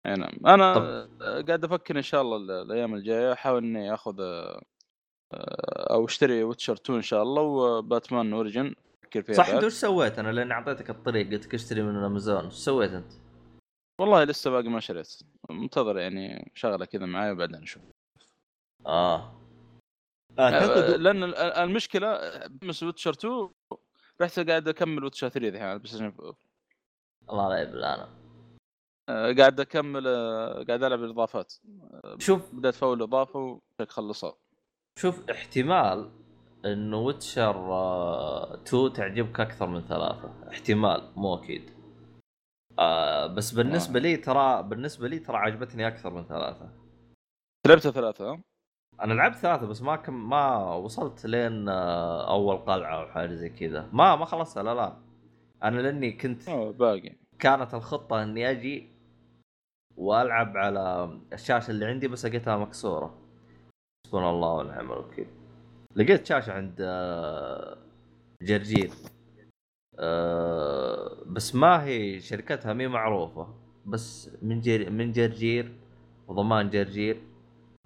إي 0.06 0.14
نعم 0.16 0.34
أنا 0.46 0.74
طب. 0.74 1.10
قاعد 1.48 1.64
أفكر 1.64 1.98
إن 1.98 2.02
شاء 2.02 2.22
الله 2.22 2.38
ال- 2.38 2.52
الأيام 2.52 2.94
الجاية 2.94 3.34
أحاول 3.34 3.64
إني 3.64 3.94
آخذ 3.94 4.22
آه، 4.22 4.62
آه، 5.34 5.94
أو 5.94 6.06
أشتري 6.06 6.44
Witcher 6.44 6.74
2 6.74 6.96
إن 6.98 7.02
شاء 7.04 7.24
الله 7.24 7.42
و 7.42 7.55
Batman 7.55 8.34
Origins 8.34 8.76
أفكر 9.04 9.22
فيها 9.22 9.36
صح. 9.36 9.50
أنت 9.50 9.64
وش 9.64 9.74
سويت؟ 9.74 10.20
أنا 10.20 10.32
لأني 10.32 10.54
أعطيتك 10.54 10.90
الطريق 10.90 11.30
قلت 11.32 11.46
لك 11.46 11.54
اشتري 11.54 11.82
من 11.82 11.96
امازون، 12.04 12.46
وش 12.46 12.54
سويت 12.54 12.92
أنت؟ 12.92 13.12
والله 14.02 14.24
لسه 14.24 14.52
باقي 14.52 14.70
ما 14.70 14.80
شريت 14.80 15.20
منتظر 15.50 15.98
يعني 15.98 16.52
شغلة 16.56 16.86
كذا 16.86 17.06
معايا 17.06 17.32
وبعدين 17.32 17.62
نشوف 17.62 17.84
آه 18.86 19.34
آه، 20.40 20.96
لأن 20.96 21.24
ال- 21.24 21.36
المشكلة 21.36 22.20
بس 22.48 22.84
Witcher 22.84 23.12
2 23.12 23.50
رحت 24.22 24.40
قاعد 24.40 24.68
أكمل 24.68 25.04
Witcher 25.04 25.30
3 25.30 25.48
الحين 25.50 25.68
على 25.68 25.80
الله 27.32 27.50
لا 27.50 27.60
يبل 27.62 27.84
أنا 27.84 28.08
آه، 29.10 29.34
قاعد 29.34 29.60
أكمل 29.60 30.08
آه، 30.08 30.64
قاعد 30.64 30.84
ألعب 30.84 31.04
الإضافات. 31.04 31.54
شوف. 32.18 32.56
بديت 32.56 32.76
في 32.76 32.84
أول 32.84 33.02
إضافة 33.02 33.40
وشك 33.40 33.92
خلصها. 33.92 34.34
شوف 35.00 35.30
احتمال 35.30 36.10
انه 36.66 36.98
ويتشر 36.98 37.56
2 38.54 38.94
تعجبك 38.94 39.40
أكثر 39.40 39.68
من 39.68 39.82
ثلاثة. 39.82 40.34
احتمال 40.50 41.12
مو 41.16 41.36
أكيد. 41.36 41.72
آه 42.80 43.28
بس 43.28 43.52
بالنسبة 43.52 44.00
آه. 44.00 44.04
لي 44.04 44.18
ترى 44.18 44.64
بالنسبة 44.64 45.08
لي 45.08 45.20
ترى 45.20 45.38
عجبتني 45.38 45.88
أكثر 45.88 46.10
من 46.14 46.24
ثلاثة. 46.26 46.70
لعبتها 47.68 47.92
ثلاثة 47.92 48.32
ها؟ 48.32 48.42
أنا 49.02 49.14
لعبت 49.14 49.36
ثلاثة 49.36 49.68
بس 49.68 49.82
ما 49.82 49.96
كم 49.96 50.30
ما 50.30 50.74
وصلت 50.76 51.26
لين 51.26 51.70
آه 51.70 52.30
أول 52.34 52.58
قلعة 52.58 53.02
أو 53.02 53.08
حاجة 53.08 53.34
زي 53.36 53.50
كذا. 53.50 53.90
ما 53.94 54.16
ما 54.16 54.26
خلصتها 54.26 54.64
لا 54.64 54.74
لا. 54.76 54.98
أنا 55.64 55.80
لأني 55.82 56.12
كنت 56.12 56.50
باقي. 56.50 57.21
كانت 57.42 57.74
الخطة 57.74 58.24
إني 58.24 58.50
أجي 58.50 58.88
وألعب 59.98 60.58
على 60.58 61.20
الشاشة 61.34 61.72
اللي 61.72 61.86
عندي 61.86 62.08
بس 62.08 62.26
لقيتها 62.26 62.58
مكسورة. 62.58 63.18
حسبنا 64.06 64.30
الله 64.30 64.54
ونعم 64.54 64.92
الوكيل. 64.92 65.28
لقيت 65.96 66.26
شاشة 66.26 66.54
عند 66.54 66.76
آه، 66.80 67.78
جرجير. 68.42 68.92
آه، 70.00 71.24
بس 71.26 71.56
ما 71.56 71.84
هي 71.84 72.20
شركتها 72.20 72.74
مي 72.74 72.88
معروفة. 72.88 73.48
بس 73.86 74.30
من 74.42 74.62
جر... 74.62 74.90
من 74.90 75.12
جرجير 75.12 75.74
وضمان 76.28 76.70
جرجير 76.70 77.22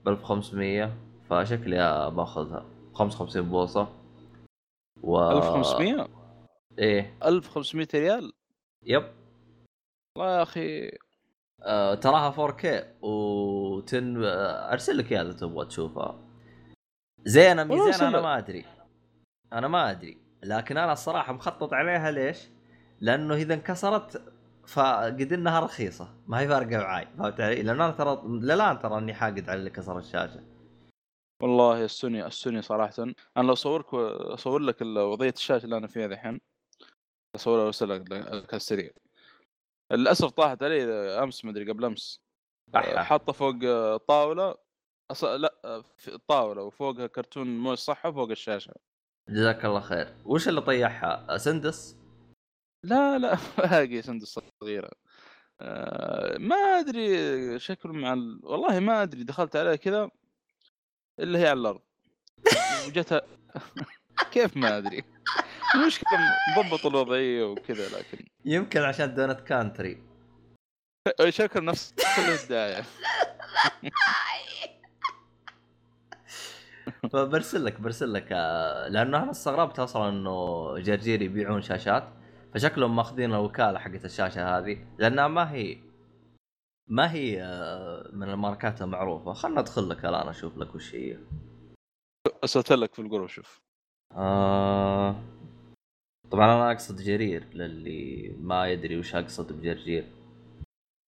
ب 0.06 0.10
1500 0.10 0.94
فشكلي 1.30 2.12
باخذها. 2.15 2.65
55 2.94 3.50
بوصة. 3.50 3.88
و 5.04 5.32
1500 5.32 6.08
إيه. 6.80 7.13
1500 7.26 7.88
ريال؟ 7.94 8.34
يب. 8.86 9.25
والله 10.17 10.38
يا 10.38 10.43
أخي. 10.43 10.91
آه، 11.63 11.95
تراها 11.95 12.32
4K 12.32 12.65
وتن 13.01 14.23
آه، 14.23 14.71
أرسل 14.73 14.97
لك 14.97 15.12
إياها 15.12 15.21
إذا 15.21 15.34
تبغى 15.34 15.65
تشوفها. 15.65 16.19
زينه 17.25 17.63
مي 17.63 17.91
زينه 17.93 18.08
أنا 18.08 18.21
ما 18.21 18.38
أدري. 18.38 18.65
أنا 19.54 19.67
ما 19.67 19.91
أدري. 19.91 20.17
لكن 20.43 20.78
أنا 20.78 20.93
الصراحة 20.93 21.34
مخطط 21.34 21.73
عليها 21.73 22.12
ليش؟ 22.12 22.47
لأنه 23.01 23.34
إذا 23.34 23.54
انكسرت 23.54 24.34
فقد 24.67 25.34
إنها 25.34 25.60
رخيصة. 25.60 26.15
ما 26.28 26.39
هي 26.39 26.47
فارقة 26.47 26.78
معاي 26.78 27.08
فهمت 27.17 27.41
علي؟ 27.41 27.62
لأن 27.62 27.82
أنا 27.82 27.91
ترى 27.91 28.21
للان 28.25 28.80
ترى 28.80 28.97
إني 28.97 29.13
حاقد 29.13 29.49
على 29.49 29.60
اللي 29.60 29.69
كسر 29.69 29.97
الشاشة. 29.99 30.43
والله 31.41 31.86
السوني 31.86 32.25
السوني 32.25 32.62
صراحة. 32.62 32.93
أنا 33.38 33.47
لو 33.47 33.54
اصورك 33.54 33.93
اصور 33.93 34.60
لك 34.60 34.82
وضعية 34.82 35.34
الشاشة 35.38 35.65
اللي 35.65 35.78
أنا 35.78 35.88
فيها 35.88 36.06
الحين 36.06 36.41
أصورها 37.36 37.63
وارسل 37.63 37.89
لك 37.89 38.12
لك 38.12 38.28
على 38.28 38.45
السريع. 38.54 38.89
للأسف 39.91 40.30
طاحت 40.30 40.63
علي 40.63 40.84
أمس 41.24 41.45
مدري 41.45 41.71
قبل 41.71 41.86
أمس 41.86 42.21
أحا. 42.76 43.04
حاطة 43.04 43.34
فوق 43.34 43.56
طاولة 43.95 44.56
أص... 45.12 45.24
لا 45.24 45.82
في 45.98 46.17
طاولة 46.28 46.62
وفوقها 46.63 47.08
كرتون 47.08 47.58
مو 47.58 47.76
صحة 47.76 48.12
فوق 48.12 48.30
الشاشة 48.30 48.74
جزاك 49.30 49.65
الله 49.65 49.80
خير 49.80 50.15
وش 50.26 50.48
اللي 50.48 50.62
طيحها؟ 50.62 51.38
سندس؟ 51.38 51.98
لا 52.84 53.17
لا 53.17 53.38
باقي 53.58 54.02
سندس 54.02 54.39
صغيرة 54.62 54.91
آه، 55.62 56.38
ما 56.38 56.56
أدري 56.56 57.60
شكله 57.60 57.93
مع 57.93 58.13
ال... 58.13 58.39
والله 58.43 58.80
ما 58.80 59.04
أدري 59.04 59.24
دخلت 59.24 59.56
عليها 59.56 59.76
كذا 59.76 60.10
اللي 61.19 61.38
هي 61.38 61.48
على 61.48 61.60
الأرض 61.60 61.82
وجتها 62.88 63.21
كيف 64.34 64.58
ما 64.58 64.78
أدري 64.78 65.04
المشكلة 65.82 66.20
مضبط 66.58 66.86
الوضعية 66.86 67.44
وكذا 67.44 67.98
لكن 67.98 68.26
يمكن 68.46 68.82
عشان 68.82 69.16
دونت 69.16 69.40
كانتري. 69.42 70.04
شكل 71.30 71.66
نفس 71.66 71.94
الداعي. 72.44 72.84
فبرسل 77.12 77.66
لك 77.66 77.82
برسل 77.82 78.14
لك 78.14 78.28
آه، 78.32 78.88
لأنه 78.88 79.24
أنا 79.24 79.32
استغربت 79.32 79.80
أصلا 79.80 80.10
إنه 80.10 80.80
جرجير 80.80 81.22
يبيعون 81.22 81.62
شاشات 81.62 82.04
فشكلهم 82.54 82.96
ماخذين 82.96 83.34
الوكالة 83.34 83.80
حقت 83.80 84.06
الشاشة 84.06 84.58
هذه 84.58 84.78
لأنها 84.97 85.28
ما 85.28 85.52
هي 85.52 85.78
ما 86.88 87.12
هي 87.12 87.43
آه، 87.43 88.10
من 88.14 88.30
الماركات 88.30 88.82
المعروفة. 88.82 89.34
خلنا 89.34 89.62
ندخل 89.62 89.89
لك 89.89 90.06
الآن 90.06 90.28
أشوف 90.28 90.58
لك 90.58 90.76
وش 90.76 90.95
هي. 90.95 91.18
ارسلت 92.43 92.72
لك 92.72 92.93
في 92.93 93.02
ال 93.01 93.06
group 93.06 93.28
شوف. 93.28 93.62
آه... 94.12 95.16
طبعا 96.32 96.45
أنا 96.45 96.71
أقصد 96.71 97.01
جرير 97.01 97.53
للي 97.53 98.36
ما 98.39 98.71
يدري 98.71 98.99
وش 98.99 99.15
أقصد 99.15 99.53
بجرجير 99.53 100.05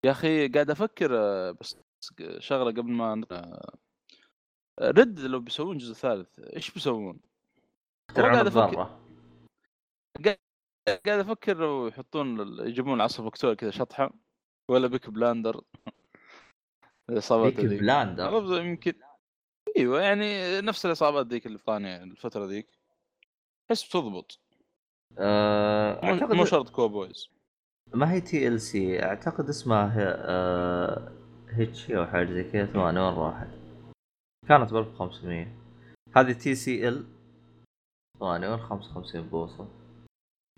يا 0.04 0.10
أخي 0.10 0.48
قاعد 0.48 0.70
أفكر 0.70 1.18
آه، 1.18 1.50
بس 1.50 1.76
شغلة 2.38 2.70
قبل 2.70 2.92
ما 2.92 3.24
آه، 3.32 3.78
رد 4.80 5.20
لو 5.20 5.40
بيسوون 5.40 5.78
جزء 5.78 5.94
ثالث 5.94 6.38
إيش 6.38 6.70
بيسوون؟ 6.70 7.20
قاعد. 8.16 8.46
الذره 8.46 9.00
قاعد 11.06 11.18
أفكر 11.18 11.56
لو 11.56 11.86
يحطون 11.86 12.58
يجيبون 12.66 13.00
عصا 13.00 13.30
فكتوري 13.30 13.56
كذا 13.56 13.70
شطحة 13.70 14.12
ولا 14.70 14.86
بيك 14.86 15.10
بلاندر. 15.10 15.60
الاصابات 17.10 17.60
بيك 17.60 17.80
بلاندر؟ 17.80 18.62
يمكن 18.64 18.94
إيوه 19.76 20.02
يعني 20.02 20.60
نفس 20.60 20.86
الإصابات 20.86 21.26
ذيك 21.26 21.46
اللي 21.46 21.58
في 21.58 21.76
الفترة 21.78 22.46
ذيك. 22.46 22.68
احس 23.70 23.88
بتضبط 23.88 24.43
آه 25.18 26.04
أعتقد 26.04 26.32
مو 26.32 26.44
شرط 26.44 26.68
كوبويز 26.68 27.28
ما 27.94 28.12
هي 28.12 28.20
تي 28.20 28.48
ال 28.48 28.60
سي 28.60 29.02
أعتقد 29.02 29.48
اسمها 29.48 30.14
آه 30.16 31.12
هيتشي 31.48 31.98
أو 31.98 32.06
حاجة 32.06 32.32
زي 32.32 32.44
كذا 32.44 32.66
ثواني 32.66 33.00
وين 33.00 33.14
راحت؟ 33.14 33.48
كانت 34.48 34.72
ب 34.72 34.76
1500 34.76 35.46
هذه 36.16 36.32
تي 36.32 36.54
سي 36.54 36.88
ال 36.88 37.04
ثواني 38.18 38.48
وين 38.48 38.58
55 38.58 39.22
بوصه؟ 39.28 39.68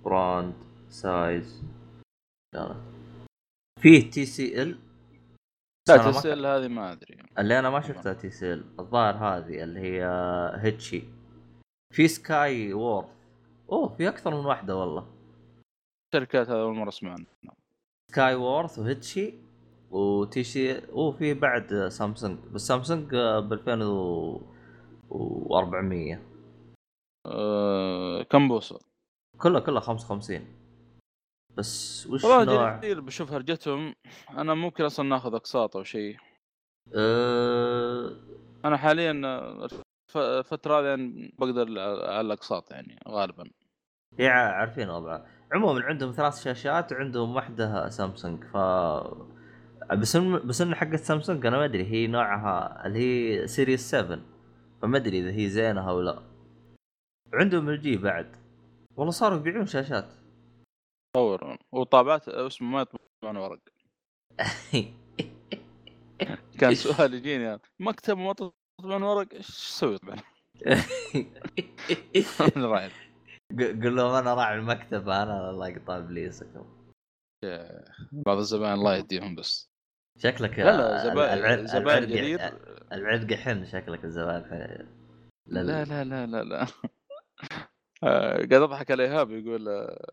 براند 0.05 0.55
سايز. 0.89 1.63
كانت 2.55 2.77
فيه 3.81 4.11
تي 4.11 4.27
سي 4.27 4.63
ال؟ 4.63 4.79
لا 5.89 5.97
تسال 5.97 6.47
هذه 6.47 6.69
ما 6.69 6.93
أدري. 6.93 7.19
اللي 7.39 7.59
أنا 7.59 7.71
ما 7.71 7.81
شفتها 7.81 8.13
تي 8.13 8.31
سي 8.31 8.53
ال 8.53 8.65
الظاهر 8.81 9.15
هذه 9.15 9.63
اللي 9.63 9.81
هي 9.81 10.07
هيتشي 10.55 11.05
في 11.95 12.09
سكاي 12.09 12.73
وورث 12.73 13.16
أوه 13.73 13.97
في 13.97 14.09
أكثر 14.09 14.31
من 14.31 14.47
واحدة 14.47 14.77
والله. 14.77 15.07
الشركات 16.15 16.49
هذا 16.49 16.61
اول 16.63 16.75
مرة 16.75 16.89
اسمع 16.89 17.11
عنها 17.11 17.27
سكاي 18.13 18.35
وورث 18.35 18.79
وهيتشي 18.79 19.35
وتي 19.91 20.43
سي 20.45 20.83
وفي 20.93 21.35
بعد 21.35 21.89
سامسونج 21.89 22.39
بس 22.39 22.67
سامسونج 22.67 23.11
ب 23.15 23.53
2400 23.53 26.23
أه 27.27 28.23
كم 28.23 28.49
بوصه؟ 28.49 28.81
كلها 29.39 29.61
كلها 29.61 29.81
55 29.81 30.47
بس 31.57 32.07
وش 32.07 32.25
والله 32.25 32.55
نوع؟ 32.55 32.77
جدير 32.77 33.01
بشوف 33.01 33.33
هرجتهم. 33.33 33.95
أنا 34.31 34.55
ممكن 34.55 34.85
أصلا 34.85 35.09
ناخذ 35.09 35.35
أقساط 35.35 35.77
أو 35.77 35.83
شيء. 35.83 36.17
أه... 36.95 38.17
أنا 38.65 38.77
حاليا 38.77 39.13
الفترة 40.17 40.81
هذه 40.81 40.85
يعني 40.87 41.35
بقدر 41.39 41.63
على 42.09 42.21
الاقساط 42.21 42.71
يعني 42.71 42.99
غالبا. 43.09 43.51
ع- 44.21 44.31
عارفين 44.53 44.91
وضعها 44.91 45.27
عموما 45.53 45.83
عندهم 45.85 46.13
ثلاث 46.13 46.43
شاشات 46.45 46.93
وعندهم 46.93 47.35
واحدة 47.37 47.89
سامسونج 47.89 48.45
ف 48.45 48.57
بس 49.93 50.17
بس 50.17 50.61
ان 50.61 50.75
حقت 50.75 50.95
سامسونج 51.01 51.47
أنا 51.47 51.57
ما 51.57 51.65
أدري 51.65 51.85
هي 51.85 52.07
نوعها 52.07 52.87
اللي 52.87 52.99
هي 52.99 53.47
سيريس 53.47 53.91
7 53.91 54.19
فما 54.83 54.97
أدري 54.97 55.21
إذا 55.21 55.31
هي 55.31 55.49
زينة 55.49 55.91
أو 55.91 56.01
لا. 56.01 56.23
عندهم 57.35 57.69
الجي 57.69 57.97
بعد. 57.97 58.37
والله 58.97 59.11
صاروا 59.13 59.39
يبيعون 59.39 59.67
شاشات. 59.67 60.13
طور. 61.15 61.59
وطابعات 61.73 62.29
اسمه 62.29 62.69
ما 62.69 62.81
يطبعون 62.81 63.37
ورق. 63.37 63.61
كان 66.61 66.75
سؤال 66.75 67.15
يجيني. 67.15 67.45
يعني. 67.45 67.61
مكتب 67.81 68.17
ما 68.19 68.35
تطبعون 68.79 69.03
ورق 69.03 69.35
إيش 69.35 69.47
تسوي 69.49 69.99
طبعا؟ 69.99 70.17
أنا 72.57 72.67
راعي. 72.67 72.89
ق- 73.53 73.63
قل 73.83 73.97
لهم 73.97 74.15
أنا 74.15 74.35
راعي 74.35 74.55
المكتب 74.59 75.09
أنا 75.09 75.51
الله 75.51 75.69
يقطع 75.69 75.97
ابليسكم 75.99 76.77
بعض 78.13 78.39
الزبائن 78.39 78.73
الله 78.73 78.97
يهديهم 78.97 79.35
بس. 79.35 79.71
شكلك 80.19 80.59
لا 80.59 80.77
لا 80.77 81.05
زبائن 81.05 81.67
زبائن 81.67 82.05
العرق- 82.05 82.93
العرق 82.93 83.33
حن 83.35 83.65
شكلك 83.67 84.05
الزبائن 84.05 84.45
حن- 84.45 84.89
لا 85.47 85.85
لا 85.85 86.05
لا 86.05 86.27
لا 86.27 86.45
لا. 86.45 86.67
آه، 88.05 88.37
قاعد 88.37 88.53
أضحك 88.53 88.91
على 88.91 89.03
إيهاب 89.05 89.31
يقول 89.31 89.69
آه، 89.69 90.07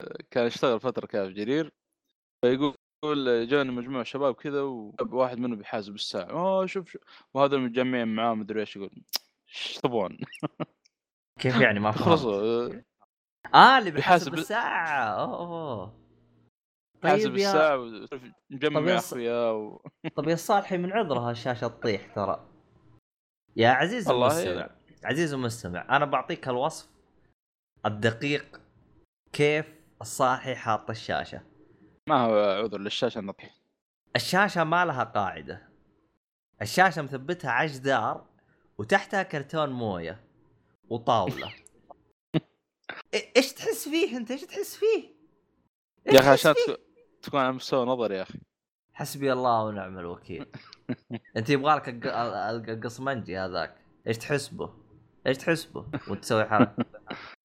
آه، 0.00 0.16
كان 0.30 0.46
يشتغل 0.46 0.80
فترة 0.80 1.06
كان 1.06 1.28
في 1.28 1.34
جرير 1.34 1.72
فيقول 2.44 2.74
يقول 3.04 3.48
جاني 3.48 3.70
مجموعة 3.70 4.04
شباب 4.04 4.34
كذا 4.34 4.62
وواحد 4.62 5.38
منهم 5.38 5.58
بيحاسب 5.58 5.94
الساعة. 5.94 6.30
أوه 6.30 6.66
شوف 6.66 6.90
شوف 6.90 7.02
وهذا 7.34 7.56
متجمعين 7.56 8.08
معاه 8.08 8.34
مدري 8.34 8.60
إيش 8.60 8.76
يقول 8.76 8.90
إيش 9.48 9.78
تبغون؟ 9.82 10.18
كيف 11.40 11.60
يعني 11.60 11.80
ما 11.80 11.90
فهمت؟ 11.92 12.04
خلصوا 12.04 12.32
آه، 12.32 12.84
آه 13.54 13.78
اللي 13.78 13.90
بيحاسب 13.90 14.34
الساعة. 14.34 14.98
أوه 14.98 16.06
حاسب 17.04 17.28
طيب 17.28 17.36
يا 17.36 17.48
الساعة 17.48 17.78
وتعرف 17.78 18.22
طب 18.22 18.30
مجمع 18.50 18.90
يا 18.90 18.98
اخوياه 18.98 19.52
و... 19.52 19.80
طب 20.16 20.28
يا 20.28 20.36
صالحي 20.36 20.76
من 20.78 20.92
عذرها 20.92 21.30
الشاشة 21.30 21.66
تطيح 21.68 22.14
ترى؟ 22.14 22.48
يا 23.56 23.68
عزيز 23.68 24.10
المستمع 24.10 24.70
عزيز 25.04 25.34
المستمع 25.34 25.96
أنا 25.96 26.04
بعطيك 26.04 26.48
الوصف 26.48 26.88
الدقيق 27.86 28.60
كيف 29.32 29.66
الصاحي 30.00 30.54
حاط 30.54 30.90
الشاشة. 30.90 31.55
ما 32.08 32.16
هو 32.24 32.38
عذر 32.64 32.78
للشاشة 32.78 33.20
نطيح 33.20 33.54
الشاشة 34.16 34.64
ما 34.64 34.84
لها 34.84 35.04
قاعدة 35.04 35.68
الشاشة 36.62 37.02
مثبتها 37.02 37.50
على 37.50 37.68
جدار 37.68 38.26
وتحتها 38.78 39.22
كرتون 39.22 39.70
موية 39.70 40.20
وطاولة 40.90 41.48
إيه- 43.16 43.26
إيش 43.36 43.52
تحس 43.52 43.88
فيه 43.88 44.16
أنت 44.16 44.30
إيش 44.30 44.40
تحس 44.44 44.76
فيه؟ 44.76 45.16
يا 46.06 46.20
أخي 46.20 46.28
عشان؟ 46.28 46.54
تكون- 47.22 47.40
على 47.40 47.52
مستوى 47.52 47.86
نظر 47.86 48.12
يا 48.12 48.22
أخي 48.22 48.38
حسبي 48.94 49.32
الله 49.32 49.64
ونعم 49.64 49.98
الوكيل 49.98 50.46
أنت 51.36 51.50
يبغى 51.50 51.74
لك 51.74 51.84
ألق- 51.84 52.06
ال- 52.16 52.70
القصمنجي 52.70 53.38
هذاك 53.38 53.76
إيش 54.06 54.18
تحس 54.18 54.48
به؟ 54.48 54.74
إيش 55.26 55.36
تحس 55.38 55.64
به 55.64 55.86
وانت 56.08 56.22
تسوي 56.22 56.44
حركة؟ 56.44 56.84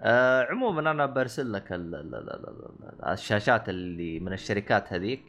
آه 0.00 0.42
عموما 0.42 0.90
أنا 0.90 1.06
برسل 1.06 1.52
لك 1.52 1.72
ال 1.72 1.94
ال 1.94 2.14
ال 2.14 2.30
ال 2.30 2.48
ال 2.48 3.04
الشاشات 3.04 3.68
اللي 3.68 4.20
من 4.20 4.32
الشركات 4.32 4.92
هذيك. 4.92 5.24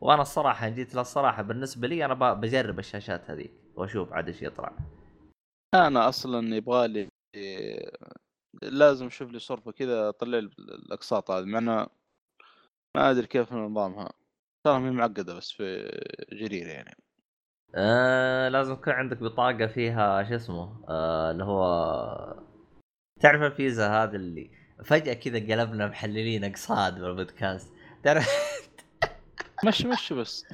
وأنا 0.00 0.22
الصراحة 0.22 0.68
جيت 0.68 0.94
للصراحة 0.94 1.42
بالنسبة 1.42 1.88
لي 1.88 2.04
أنا 2.04 2.32
بجرب 2.34 2.78
الشاشات 2.78 3.30
هذيك 3.30 3.52
وأشوف 3.76 4.12
عاد 4.12 4.26
إيش 4.28 4.42
يطلع. 4.42 4.72
أنا 5.74 6.08
أصلا 6.08 6.56
يبغى 6.56 6.88
لي 6.88 7.08
لازم 8.62 9.06
أشوف 9.06 9.30
لي 9.30 9.38
صرفة 9.38 9.72
كذا 9.72 10.08
أطلع 10.08 10.38
لي 10.38 10.50
الأقساط 10.58 11.30
هذه 11.30 11.44
مع 11.44 11.60
ما 11.60 13.10
أدري 13.10 13.26
كيف 13.26 13.52
نظامها. 13.52 14.12
ترى 14.64 14.86
هي 14.86 14.90
معقدة 14.90 15.34
بس 15.34 15.50
في 15.50 15.90
جرير 16.32 16.66
يعني. 16.66 16.96
آه 17.74 18.48
لازم 18.48 18.72
يكون 18.72 18.92
عندك 18.92 19.18
بطاقة 19.18 19.66
فيها 19.66 20.24
شو 20.24 20.34
اسمه 20.34 20.84
آه 20.88 21.30
اللي 21.30 21.44
هو 21.44 21.64
تعرف 23.22 23.42
الفيزا 23.42 23.88
هذا 23.88 24.16
اللي 24.16 24.50
فجأة 24.84 25.12
كذا 25.12 25.38
قلبنا 25.38 25.86
محللين 25.86 26.44
أقصاد 26.44 27.00
بالبودكاست. 27.00 27.72
تعرف؟ 28.02 28.28
مشي 29.66 29.88
مشي 29.88 30.14
بس. 30.14 30.44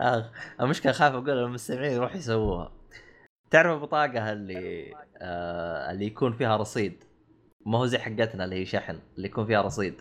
آه، 0.00 0.30
المشكلة 0.60 0.92
خايف 0.92 1.14
أقول 1.14 1.30
للمستمعين 1.30 1.92
يروحوا 1.92 2.16
يسووها. 2.16 2.72
تعرف 3.50 3.72
البطاقه 3.72 4.32
اللي 4.32 4.94
آه 5.16 5.90
اللي 5.90 6.06
يكون 6.06 6.32
فيها 6.32 6.56
رصيد؟ 6.56 7.04
ما 7.66 7.78
هو 7.78 7.86
زي 7.86 7.98
حقتنا 7.98 8.44
اللي 8.44 8.56
هي 8.56 8.64
شحن 8.64 8.98
اللي 9.16 9.28
يكون 9.28 9.46
فيها 9.46 9.62
رصيد. 9.62 9.94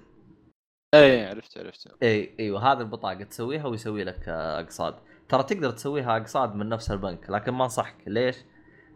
اي 0.93 1.25
عرفت 1.25 1.57
عرفت. 1.57 2.03
إي 2.03 2.35
إيوه 2.39 2.71
هذه 2.71 2.79
البطاقه 2.79 3.23
تسويها 3.23 3.67
ويسوي 3.67 4.03
لك 4.03 4.29
آه، 4.29 4.59
اقساط 4.59 5.03
ترى 5.29 5.43
تقدر 5.43 5.71
تسويها 5.71 6.17
اقساط 6.17 6.49
من 6.49 6.69
نفس 6.69 6.91
البنك 6.91 7.29
لكن 7.29 7.51
ما 7.51 7.63
أنصحك. 7.63 7.95
ليش؟ 8.07 8.35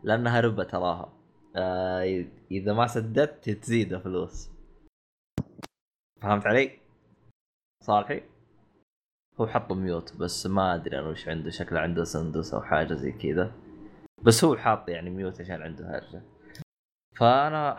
لأنها 0.03 0.39
ربا 0.39 0.63
تراها. 0.63 1.18
آه 1.55 2.25
إذا 2.51 2.73
ما 2.73 2.87
سددت 2.87 3.49
تزيد 3.49 3.97
فلوس 3.97 4.49
فهمت 6.21 6.45
علي؟ 6.45 6.79
صالحي؟ 7.83 8.23
هو 9.41 9.47
حط 9.47 9.71
ميوت 9.71 10.17
بس 10.17 10.47
ما 10.47 10.75
أدري 10.75 10.99
أنا 10.99 11.07
وش 11.07 11.27
عنده 11.27 11.49
شكله 11.49 11.79
عنده 11.79 12.03
سندس 12.03 12.53
أو 12.53 12.61
حاجة 12.61 12.93
زي 12.93 13.11
كذا. 13.11 13.51
بس 14.23 14.43
هو 14.43 14.57
حاط 14.57 14.89
يعني 14.89 15.09
ميوت 15.09 15.41
عشان 15.41 15.61
عنده 15.61 15.97
هرجة. 15.97 16.21
فأنا 17.15 17.77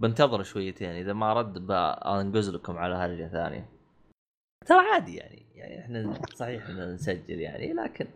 بنتظر 0.00 0.42
شويتين 0.42 0.90
إذا 0.90 1.12
ما 1.12 1.32
رد 1.32 1.58
بنقز 1.58 2.50
لكم 2.50 2.76
على 2.76 2.94
هرجة 2.94 3.28
ثانية. 3.28 3.68
ترى 4.66 4.78
عادي 4.78 5.16
يعني 5.16 5.46
يعني 5.54 5.80
إحنا 5.80 6.22
صحيح 6.34 6.66
إننا 6.66 6.94
نسجل 6.94 7.40
يعني 7.40 7.72
لكن 7.72 8.06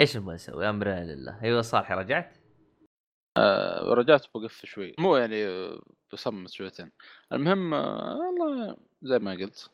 إيش 0.00 0.16
نبغى 0.16 0.34
نسوي؟ 0.34 0.68
امرنا 0.68 1.14
لله. 1.14 1.42
أيوه 1.42 1.62
صالحي 1.62 1.94
رجعت؟ 1.94 2.36
آه 3.36 3.94
رجعت 3.94 4.26
بقف 4.34 4.66
شوي. 4.66 4.94
مو 4.98 5.16
يعني 5.16 5.44
بصمت 6.12 6.50
شويتين. 6.50 6.90
المهم 7.32 7.74
آه 7.74 8.18
والله 8.18 8.76
زي 9.02 9.18
ما 9.18 9.32
قلت 9.32 9.70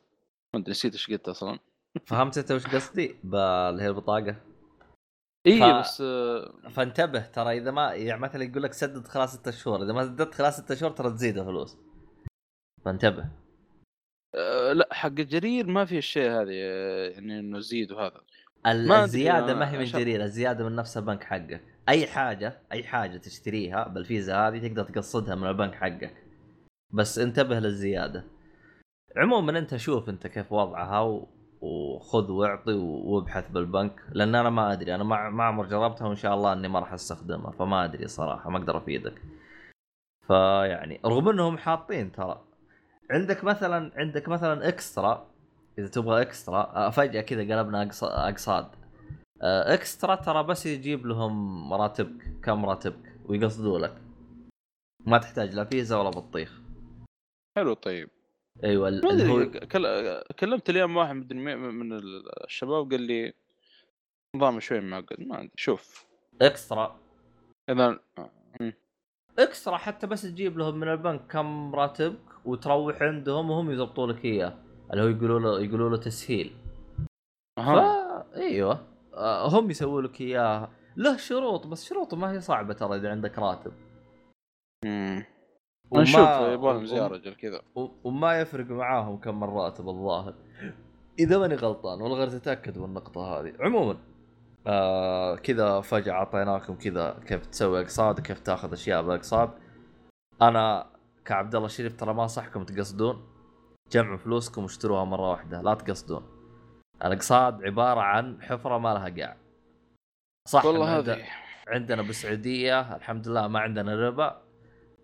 ما 0.54 0.60
أدري 0.60 0.70
نسيت 0.70 0.92
إيش 0.92 1.10
قلت 1.10 1.28
أصلا. 1.28 1.58
فهمت 2.06 2.38
أنت 2.38 2.52
وش 2.52 2.66
قصدي 2.66 3.16
باللي 3.24 3.82
هي 3.82 3.88
البطاقه 3.88 4.36
إي 5.46 5.60
ف- 5.60 5.78
بس 5.78 6.02
فانتبه 6.70 7.20
ترى 7.20 7.58
إذا 7.58 7.70
ما 7.70 7.92
يعني 7.94 8.20
مثلا 8.20 8.44
يقول 8.44 8.62
لك 8.62 8.72
سدد 8.72 9.08
خلال 9.08 9.28
ستة 9.28 9.50
شهور 9.50 9.82
إذا 9.82 9.92
ما 9.92 10.04
سددت 10.04 10.34
خلال 10.34 10.52
ستة 10.52 10.74
شهور 10.74 10.90
ترى 10.92 11.10
تزيد 11.10 11.38
الفلوس. 11.38 11.76
فانتبه. 12.84 13.28
آه، 14.34 14.72
لا 14.72 14.88
حق 14.92 15.06
الجرير 15.08 15.66
ما 15.66 15.84
في 15.84 15.98
الشيء 15.98 16.30
هذه 16.30 16.50
آه، 16.52 17.08
يعني 17.08 17.38
إنه 17.38 17.60
زيد 17.60 17.92
وهذا. 17.92 18.20
الزيادة 18.66 19.52
أنا 19.52 19.54
ما 19.54 19.70
هي 19.70 19.78
من 19.78 19.84
جريره 19.84 20.24
الزيادة 20.24 20.64
من 20.64 20.76
نفس 20.76 20.96
البنك 20.96 21.24
حقك. 21.24 21.60
أي 21.88 22.06
حاجة 22.06 22.58
أي 22.72 22.84
حاجة 22.84 23.16
تشتريها 23.16 23.88
بالفيزا 23.88 24.48
هذه 24.48 24.68
تقدر 24.68 24.84
تقصدها 24.84 25.34
من 25.34 25.46
البنك 25.46 25.74
حقك. 25.74 26.14
بس 26.92 27.18
انتبه 27.18 27.58
للزيادة. 27.58 28.24
عموما 29.16 29.58
أنت 29.58 29.76
شوف 29.76 30.08
أنت 30.08 30.26
كيف 30.26 30.52
وضعها 30.52 31.00
و... 31.00 31.28
وخذ 31.60 32.30
واعطي 32.30 32.72
وابحث 32.72 33.50
بالبنك 33.50 34.00
لأن 34.12 34.34
أنا 34.34 34.50
ما 34.50 34.72
أدري 34.72 34.94
أنا 34.94 35.04
ما 35.04 35.30
ما 35.30 35.44
عمر 35.44 35.66
جربتها 35.66 36.06
وإن 36.06 36.16
شاء 36.16 36.34
الله 36.34 36.52
أني 36.52 36.68
ما 36.68 36.78
راح 36.78 36.92
أستخدمها 36.92 37.50
فما 37.50 37.84
أدري 37.84 38.08
صراحة 38.08 38.50
ما 38.50 38.58
أقدر 38.58 38.78
أفيدك. 38.78 39.22
فيعني 40.26 41.00
رغم 41.06 41.28
إنهم 41.28 41.58
حاطين 41.58 42.12
ترى 42.12 42.44
عندك 43.10 43.44
مثلا 43.44 43.92
عندك 43.96 44.28
مثلا 44.28 44.68
إكسترا 44.68 45.30
إذا 45.78 45.88
تبغى 45.88 46.22
eXtra 46.22 46.60
آه، 46.76 46.90
فجأة 46.90 47.20
كذا 47.20 47.40
قلبنا 47.40 47.82
أقساط. 48.02 48.66
آه، 49.42 49.74
eXtra 49.74 50.14
ترى 50.14 50.42
بس 50.42 50.66
يجيب 50.66 51.06
لهم 51.06 51.72
راتبك 51.74 52.40
كم 52.42 52.66
راتبك؟ 52.66 53.16
ويقسطوا 53.26 53.78
لك. 53.78 54.02
ما 55.06 55.18
تحتاج 55.18 55.54
لا 55.54 55.64
فيزا 55.64 55.96
ولا 55.96 56.10
بطيخ. 56.10 56.60
حلو 57.56 57.74
طيب. 57.74 58.08
أيوه 58.64 58.88
ال- 58.88 59.06
اللي 59.06 59.28
هو 59.28 59.50
كل... 59.50 59.86
كلمت 60.38 60.70
اليوم 60.70 60.96
واحد 60.96 61.32
مين- 61.32 61.58
من 61.58 61.92
الشباب 62.44 62.90
قال 62.90 63.00
لي 63.02 63.32
نظام 64.36 64.60
شوي 64.60 64.80
معقد 64.80 65.20
ما 65.20 65.38
أدري 65.38 65.50
شوف. 65.56 66.06
eXtra 66.42 67.00
إذا 67.70 68.00
eXtra 69.38 69.76
حتى 69.76 70.06
بس 70.06 70.22
تجيب 70.22 70.58
لهم 70.58 70.80
من 70.80 70.88
البنك 70.88 71.26
كم 71.26 71.74
راتبك 71.74 72.46
وتروح 72.46 73.02
عندهم 73.02 73.50
وهم 73.50 73.70
يضبطوا 73.70 74.06
لك 74.06 74.24
إياه. 74.24 74.58
اللي 74.92 75.02
هو 75.04 75.08
يقولوا 75.08 75.40
له 75.40 75.60
يقولوا 75.60 75.90
له 75.90 75.96
تسهيل. 75.96 76.56
أها. 77.58 78.26
إيوه. 78.36 78.86
آه، 79.14 79.48
هم 79.48 79.70
يسووا 79.70 80.02
لك 80.02 80.20
اياه 80.20 80.68
له 80.96 81.16
شروط 81.16 81.66
بس 81.66 81.84
شروطه 81.88 82.16
ما 82.16 82.32
هي 82.32 82.40
صعبة 82.40 82.74
ترى 82.74 82.96
إذا 82.96 83.10
عندك 83.10 83.38
راتب. 83.38 83.72
مم. 84.84 85.24
وما- 85.90 86.02
نشوف 86.02 86.28
يبغى 86.28 86.72
لهم 86.72 86.82
و- 86.82 86.84
زياره 86.86 87.14
رجل 87.14 87.34
كذا. 87.34 87.62
و- 87.74 87.88
وما 88.04 88.40
يفرق 88.40 88.66
معاهم 88.70 89.16
كم 89.16 89.40
من 89.40 89.48
راتب 89.48 89.88
الظاهر. 89.88 90.34
إذا 91.18 91.38
ماني 91.38 91.54
غلطان 91.54 92.00
والله 92.02 92.16
غير 92.18 92.28
تتأكد 92.28 92.78
من 92.78 92.84
النقطة 92.84 93.20
هذه. 93.40 93.52
عموما 93.60 93.96
آه 94.66 95.36
كذا 95.36 95.80
فجأة 95.80 96.12
أعطيناكم 96.12 96.74
كذا 96.74 97.20
كيف 97.26 97.46
تسوي 97.46 97.80
أقساط 97.80 98.18
وكيف 98.18 98.40
تأخذ 98.40 98.72
أشياء 98.72 99.02
بأقساط. 99.02 99.50
أنا 100.42 100.86
كعبد 101.24 101.54
الله 101.54 101.66
الشريف 101.66 101.96
ترى 102.00 102.14
ما 102.14 102.26
صحكم 102.26 102.64
تقصدون. 102.64 103.22
جمعوا 103.90 104.16
فلوسكم 104.16 104.62
واشتروها 104.62 105.04
مرة 105.04 105.30
واحدة 105.30 105.62
لا 105.62 105.74
تقصدون. 105.74 106.22
الأقساط 107.04 107.62
عبارة 107.62 108.00
عن 108.00 108.42
حفرة 108.42 108.78
ما 108.78 108.94
لها 108.94 109.08
قاع. 109.08 109.36
صح 110.48 110.64
والله 110.64 110.98
هذه. 110.98 111.26
عندنا 111.68 112.02
بالسعودية 112.02 112.96
الحمد 112.96 113.28
لله 113.28 113.48
ما 113.48 113.60
عندنا 113.60 113.94
ربا 113.94 114.42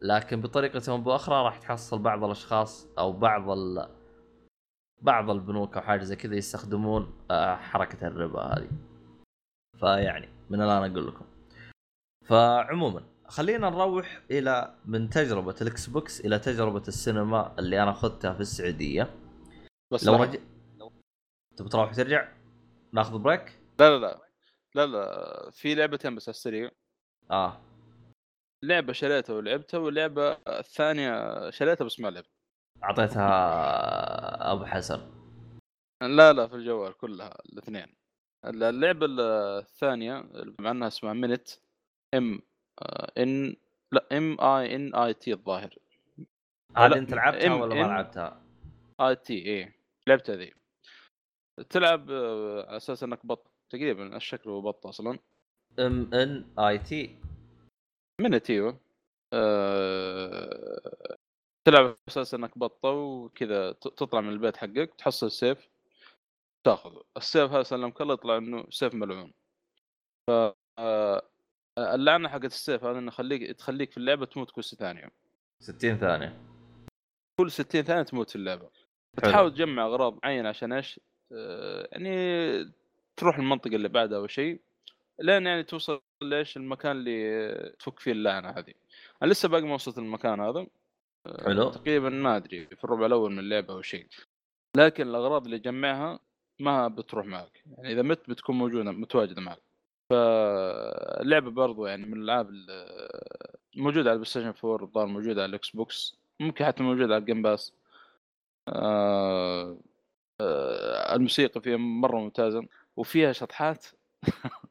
لكن 0.03 0.41
بطريقة 0.41 0.93
أو 0.93 0.99
بأخرى 0.99 1.35
راح 1.35 1.59
تحصل 1.59 1.99
بعض 1.99 2.25
الأشخاص 2.25 2.89
أو 2.99 3.13
بعض 3.13 3.51
ال... 3.51 3.89
بعض 5.03 5.31
البنوك 5.31 5.77
أو 5.77 5.83
حاجة 5.83 6.03
زي 6.03 6.17
كذا 6.17 6.35
يستخدمون 6.35 7.15
آه، 7.31 7.57
حركة 7.57 8.07
الربا 8.07 8.41
هذه. 8.41 8.71
فيعني 9.81 10.29
من 10.51 10.63
الآن 10.63 10.91
أقول 10.91 11.07
لكم. 11.07 11.25
فعموما 12.25 13.03
خلينا 13.29 13.71
نروح 13.71 14.23
إلى 14.31 14.75
من 14.85 15.11
تجربة 15.11 15.55
ال 15.63 15.87
Xbox 15.87 16.21
إلى 16.21 16.39
تجربة 16.39 16.83
السينما 16.89 17.55
اللي 17.59 17.83
أنا 17.83 17.91
أخذتها 17.91 18.35
في 18.35 18.41
السعودية. 18.41 19.15
بس 19.93 20.07
لو. 20.07 20.23
رجع 20.23 20.41
تبي 21.57 21.69
تروح 21.69 21.91
وترجع 21.91 22.29
ناخذ 22.93 23.19
break 23.19 23.61
لا 23.81 23.91
لا 23.91 23.99
لا. 23.99 24.21
لا 24.75 24.87
لا. 24.87 25.51
في 25.51 25.75
لعبتين 25.75 26.15
بس 26.15 26.29
على 26.29 26.35
السريع. 26.35 26.71
آه. 27.31 27.61
لعبة 28.63 28.93
شريتها 28.93 29.35
ولعبتها 29.35 29.79
واللعبه 29.79 30.33
الثانية 30.49 31.51
شريتها 31.51 31.85
بس 31.85 32.01
ما 32.01 32.09
لعبت. 32.09 32.31
أعطيتها 32.85 34.53
أبو 34.53 34.65
حسن. 34.65 35.01
لا 36.03 36.33
لا 36.33 36.47
في 36.47 36.55
الجوال 36.55 36.93
كلها 36.93 37.39
الاثنين. 37.53 37.97
اللعبة 38.45 39.07
الثانية 39.59 40.29
مع 40.61 40.71
أنها 40.71 40.89
اسمها 40.89 41.13
Minit 41.13 41.49
MN 42.15 43.57
لا 43.93 44.07
M 44.13 44.41
I 44.41 44.77
N 44.77 44.95
I 44.95 45.15
T 45.15 45.33
الظاهر. 45.33 45.75
هذه 46.77 46.99
أنت 46.99 47.15
لعبتها 47.15 47.55
ولا 47.55 47.75
ما 47.75 47.87
لعبتها؟ 47.87 48.43
I 49.01 49.17
T 49.17 49.35
إيه 49.35 49.77
لعبتها 50.09 50.37
ذي. 50.37 50.55
تلعب 51.71 52.11
آه، 52.11 52.67
على 52.67 52.77
أساس 52.77 53.03
إنك 53.03 53.27
بط 53.27 53.51
تقريبا 53.73 54.17
الشكل 54.17 54.51
هو 54.51 54.61
بط 54.61 54.87
أصلا. 54.87 55.19
M 55.79 56.15
N 56.15 56.55
I 56.59 56.79
T. 56.79 57.19
Minit 58.21 58.51
أيوه. 58.51 58.81
أه... 59.35 61.17
تلعب 61.67 61.85
على 61.85 61.97
أساس 62.09 62.35
إنك 62.35 62.59
بطة 62.59 62.91
وكذا 62.91 63.73
تطلع 63.73 64.21
من 64.21 64.29
البيت 64.29 64.57
حقك 64.57 64.95
تحصل 64.99 65.31
سيف 65.31 65.69
تاخذه. 66.67 67.05
السيف 67.17 67.51
هذا 67.51 67.63
سلمك 67.63 68.01
الله 68.01 68.15
يطلع 68.15 68.37
إنه 68.37 68.67
سيف 68.71 68.95
ملعون. 68.95 69.33
ف 70.31 70.31
آه، 70.79 71.23
اللعنة 71.79 72.29
حقت 72.29 72.45
السيف 72.45 72.85
هذا 72.85 72.99
إنه 72.99 73.09
يخليك 73.09 73.53
تخليك 73.53 73.91
في 73.91 73.97
اللعبة 73.97 74.27
تموت 74.27 74.51
كل 74.51 74.65
60 74.65 74.79
ثانية. 74.79 75.11
60 75.61 75.97
ثانية. 75.97 76.37
كل 77.41 77.51
60 77.51 77.83
ثانية 77.83 78.03
تموت 78.03 78.31
في 78.31 78.37
اللعبة. 78.37 78.69
حلو. 79.23 79.31
تحاول 79.31 79.55
تجمع 79.55 79.87
أغراض 79.87 80.19
معينة 80.23 80.49
عشان 80.49 80.73
إيش؟ 80.73 81.01
آه، 81.33 81.89
يعني 81.93 82.73
تروح 83.17 83.39
المنطقة 83.39 83.77
اللي 83.77 83.89
بعدها 83.89 84.19
أو 84.19 84.27
شيء 84.27 84.61
لين 85.21 85.47
يعني 85.47 85.63
توصل 85.63 86.01
ليش 86.23 86.57
المكان 86.57 86.97
اللي 86.97 87.75
تفك 87.79 87.99
فيه 88.01 88.13
اللعنة 88.13 88.51
هذه. 88.51 88.75
أنا 89.23 89.31
لسه 89.31 89.49
باقي 89.49 89.63
ما 89.63 89.75
وصلت 89.75 89.99
المكان 89.99 90.41
هذا. 90.41 90.67
آه، 91.27 91.45
حلو. 91.45 91.71
تقريبا 91.71 92.09
ما 92.09 92.37
أدري 92.37 92.67
في 92.67 92.85
الربع 92.85 93.07
الأول 93.07 93.33
من 93.33 93.39
اللعبة 93.39 93.75
أو 93.75 93.83
شيء. 93.83 94.07
لكن 94.77 95.09
الأغراض 95.09 95.45
اللي 95.45 95.59
تجمعها 95.59 96.19
ما 96.61 96.89
بتروح 96.89 97.27
معك. 97.27 97.63
يعني 97.67 97.93
إذا 97.93 98.03
مت 98.03 98.31
بتكون 98.31 98.59
موجودة 98.59 98.93
متواجدة 98.93 99.41
معك. 99.41 99.66
فاللعبه 100.11 101.51
برضو 101.51 101.87
يعني 101.87 102.07
من 102.07 102.13
الألعاب 102.13 102.49
ال- 102.51 103.57
موجودة 103.77 104.11
على 104.11 104.13
ال 104.13 104.25
PlayStation 104.31 104.55
4 104.65 104.83
الظاهر 104.87 105.07
موجودة 105.07 105.43
على 105.43 105.51
ال 105.51 105.71
Xbox 105.71 106.17
ممكن 106.41 106.65
حتى 106.65 106.83
موجودة 106.83 107.15
على 107.15 107.21
ال 107.21 107.25
Game 107.25 107.43
Pass 107.43 107.73
آه 108.69 109.79
آه 110.41 111.15
الموسيقى 111.15 111.61
فيها 111.61 111.77
مرة 111.77 112.19
ممتازة 112.19 112.67
وفيها 112.97 113.33
شطحات. 113.33 113.87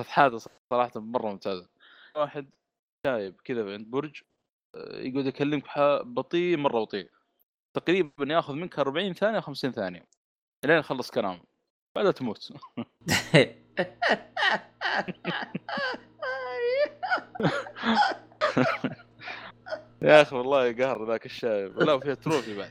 شطحات 0.00 0.32
صراحة 0.70 1.00
مرة 1.00 1.26
ممتازة. 1.30 1.68
واحد 2.16 2.50
شايب 3.06 3.34
كذا 3.44 3.72
عند 3.72 3.90
برج 3.90 4.22
آه، 4.74 4.96
يقعد 5.00 5.26
يكلمك 5.26 5.64
بطيء 6.06 6.56
مرة 6.56 6.80
بطيء. 6.84 7.10
تقريبا 7.74 8.34
ياخذ 8.34 8.54
منك 8.54 8.78
40 8.78 9.12
ثانية 9.14 9.40
50 9.40 9.72
ثانية 9.72 10.06
لين 10.64 10.78
يخلص 10.78 11.10
كلامه. 11.10 11.40
بعدها 11.94 12.10
تموت. 12.12 12.52
يا 20.02 20.22
أخي 20.22 20.36
والله 20.36 20.72
قهر 20.72 21.06
ذاك 21.08 21.26
الشايب. 21.26 21.78
لا 21.78 21.92
وفيها 21.92 22.14
trophy 22.14 22.58
بعد. 22.58 22.70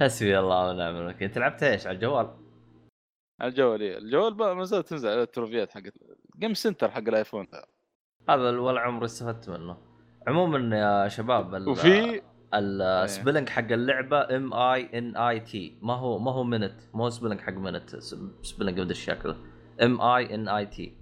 حسبي 0.00 0.38
الله 0.38 0.70
ونعم 0.70 0.96
الوكيل. 0.96 1.22
أنت 1.28 1.38
لعبت 1.38 1.62
إيش؟ 1.62 1.86
على 1.86 1.94
الجوال؟ 1.94 2.30
على 3.40 3.50
الجوال 3.50 3.82
إيه. 3.82 3.98
الجوال 3.98 4.34
بقى 4.34 4.56
ما 4.56 4.64
زالت 4.64 4.88
تنزل 4.88 5.08
على 5.08 5.22
التروفيات 5.22 5.70
حقت 5.70 5.92
Game 6.38 6.54
Center 6.54 6.90
حق 6.90 6.98
الآيفون. 6.98 7.48
ذا 7.52 7.64
هذا 8.28 8.58
ولا 8.58 8.80
عمري 8.80 9.04
استفدت 9.04 9.48
منه. 9.48 9.76
عموما 10.28 10.78
يا 10.78 11.08
شباب 11.08 11.68
وفي 11.68 12.22
ال 12.54 12.64
spelling 12.64 13.48
حق 13.48 13.72
اللعبة 13.72 14.36
M 14.36 14.54
I 14.54 14.98
N 14.98 15.16
I 15.16 15.40
T 15.40 15.78
ما 15.82 15.94
هو 15.94 16.18
ما 16.18 16.32
هو 16.32 16.44
Minit 16.44 16.80
مو 16.94 17.10
spelling 17.10 17.40
حق 17.40 17.52
Minit 17.52 17.96
spelling 18.42 18.76
بهذا 18.76 18.90
الشكل. 18.90 19.36
M 19.82 20.00
I 20.00 20.34
N 20.34 20.48
I 20.48 20.66
T 20.66 20.96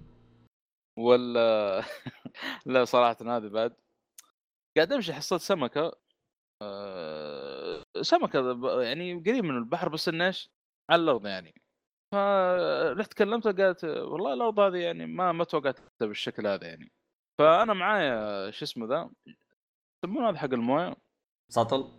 ولا 0.99 1.83
لا 2.65 2.85
صراحة 2.85 3.17
هذه 3.21 3.47
بعد. 3.47 3.73
قاعد 4.77 4.93
أمشي 4.93 5.13
حصلت 5.13 5.41
سمكة. 5.41 5.91
آه، 6.61 7.83
سمكة 8.01 8.39
يعني 8.81 9.13
قريب 9.13 9.43
من 9.45 9.57
البحر 9.57 9.89
بس 9.89 10.09
إنه 10.09 10.27
إيش؟ 10.27 10.49
على 10.89 11.01
الأرض 11.03 11.25
يعني. 11.25 11.53
فرحت 12.13 13.13
كلمتها 13.13 13.51
قالت 13.51 13.83
والله 13.83 14.33
الأرض 14.33 14.59
هذه 14.59 14.77
يعني 14.77 15.05
ما 15.05 15.31
ما 15.31 15.43
توقعتها 15.43 15.85
بالشكل 16.01 16.47
هذا 16.47 16.67
يعني. 16.67 16.91
فأنا 17.39 17.73
معايا 17.73 18.51
شو 18.51 18.65
اسمه 18.65 18.87
ذا؟ 18.87 19.09
يسمونه 20.05 20.29
هذا 20.29 20.37
حق 20.37 20.53
الموية. 20.53 20.95
سطل؟ 21.51 21.91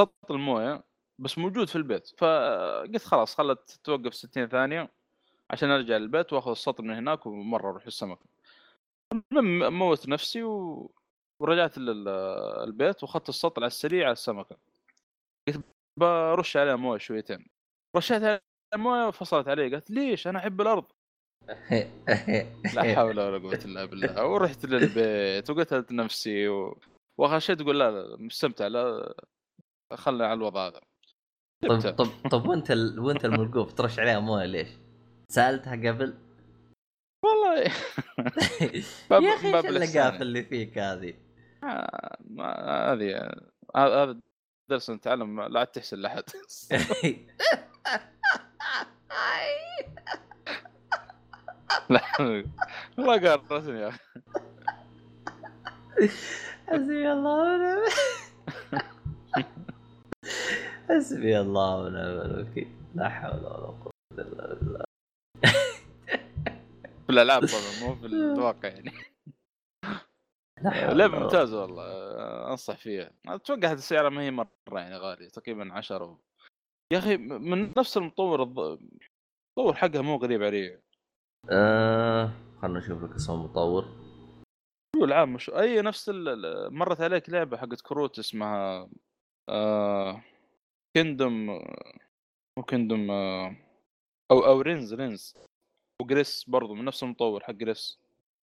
خط 0.00 0.30
المويه 0.30 0.84
بس 1.18 1.38
موجود 1.38 1.68
في 1.68 1.76
البيت. 1.76 2.08
فقلت 2.18 3.04
خلاص 3.04 3.34
خلت 3.34 3.80
توقف 3.84 4.14
60 4.14 4.48
ثانية 4.48 4.92
عشان 5.50 5.70
أرجع 5.70 5.96
للبيت 5.96 6.32
وآخذ 6.32 6.50
السطل 6.50 6.84
من 6.84 6.94
هناك 6.94 7.26
ومرة 7.26 7.70
أروح 7.70 7.86
السمكه 7.86 8.26
المهم 9.12 9.78
موت 9.78 10.08
نفسي 10.08 10.42
و... 10.42 10.90
ورجعت 11.40 11.78
للبيت 11.78 13.02
وأخذت 13.02 13.28
السطل 13.28 13.62
على 13.62 13.66
السريع 13.66 14.04
على 14.04 14.12
السمكة. 14.12 14.56
قلت 15.48 15.64
برش 16.00 16.56
عليها 16.56 16.76
موية 16.76 16.98
شويتين. 16.98 17.46
رشيت 17.96 18.22
عليها 18.22 18.40
موية 18.76 19.06
وفصلت 19.08 19.48
علي. 19.48 19.70
قالت 19.70 19.90
ليش؟ 19.90 20.26
أنا 20.26 20.38
أحب 20.38 20.60
الأرض. 20.60 20.84
لا 22.74 22.94
حول 22.94 23.20
ولا 23.20 23.38
قوة 23.38 23.60
إلا 23.64 23.84
بالله. 23.84 24.26
ورحت 24.26 24.66
للبيت 24.66 25.50
وقتلت 25.50 25.92
نفسي 25.92 26.48
و... 26.48 26.78
وخشيت 27.18 27.60
أقول 27.60 27.78
لا 27.78 27.90
لا 27.90 28.16
مستمتع 28.16 28.66
لا 28.66 29.14
خلنا 29.94 30.26
على 30.26 30.34
الوضع 30.34 30.66
هذا 30.66 30.80
طب. 31.68 31.90
طب 31.90 32.28
طب 32.30 32.48
وانت 32.48 32.70
ال... 32.70 33.00
وانت 33.00 33.24
الملقوف 33.24 33.72
ترش 33.72 33.98
عليها 33.98 34.20
مويه 34.20 34.46
ليش؟ 34.46 34.68
سالتها 35.28 35.90
قبل؟ 35.90 36.18
والله 37.24 37.58
يا 37.60 37.66
أخي 37.66 38.74
إيش 38.74 39.64
اللقافه 39.66 39.98
يعني. 39.98 40.22
اللي 40.22 40.42
فيك 40.42 40.78
هذه؟ 40.78 41.14
آه، 41.64 42.92
هذه 42.92 43.16
هذا 43.76 44.02
هذا 44.02 44.20
درس 44.70 44.90
نتعلم 44.90 45.40
لا 45.40 45.60
عاد 45.60 45.66
تحسن 45.66 45.98
لاحد 45.98 46.24
لا 51.90 52.02
والله 52.98 53.30
قارصني 53.30 53.80
يا 53.80 53.88
أخي 53.88 53.98
حسبي 56.68 57.12
الله 57.12 57.54
ونعم 57.54 57.82
حسبي 60.88 61.40
الله 61.40 61.76
ونعم 61.76 62.30
الوكيل. 62.30 62.68
لا 62.94 63.08
حول 63.08 63.40
ولا 63.40 63.66
قوة 63.66 63.92
إلا 64.12 64.54
بالله. 64.54 64.84
في 67.06 67.10
الألعاب 67.10 67.42
طبعا 67.46 67.88
مو 67.88 67.94
في 67.94 68.06
الواقع 68.06 68.68
يعني. 68.68 68.92
ولا 70.64 71.08
ممتازة 71.08 71.62
والله 71.62 71.84
أنصح 72.50 72.76
فيها. 72.76 73.10
أتوقع 73.28 73.68
هذه 73.68 73.72
السعرة 73.72 74.08
ما 74.08 74.22
هي 74.22 74.30
مرة 74.30 74.50
يعني 74.72 74.96
غالية 74.96 75.28
تقريبا 75.28 75.72
10 75.72 76.04
و... 76.04 76.18
يا 76.92 76.98
أخي 76.98 77.16
من 77.16 77.72
نفس 77.78 77.96
المطور 77.96 78.42
المطور 78.42 79.74
حقها 79.74 80.02
مو 80.02 80.16
غريب 80.16 80.42
علي 80.42 80.80
آه 81.50 82.30
خلنا 82.62 82.78
نشوف 82.78 83.02
لك 83.02 83.14
اسم 83.14 83.32
المطور. 83.32 84.03
هو 84.96 85.04
العاب 85.04 85.28
مش 85.28 85.50
أي 85.50 85.82
نفس 85.82 86.08
ال... 86.08 86.28
ال- 86.28 86.74
مرت 86.74 87.00
عليك 87.00 87.30
لعبة 87.30 87.56
حقت 87.56 87.80
كروت 87.80 88.18
اسمها 88.18 88.88
آه... 89.48 90.22
كندوم 90.96 91.46
مو 92.58 92.62
Kingdom 92.68 93.10
آه... 93.10 93.56
أو 94.30 94.46
أو 94.46 94.60
Reigns 94.60 94.94
Reigns 94.94 95.34
و 96.02 96.10
GRIS 96.10 96.44
برضو 96.48 96.74
من 96.74 96.84
نفس 96.84 97.02
المطور 97.02 97.42
حق 97.44 97.50
GRIS 97.52 97.98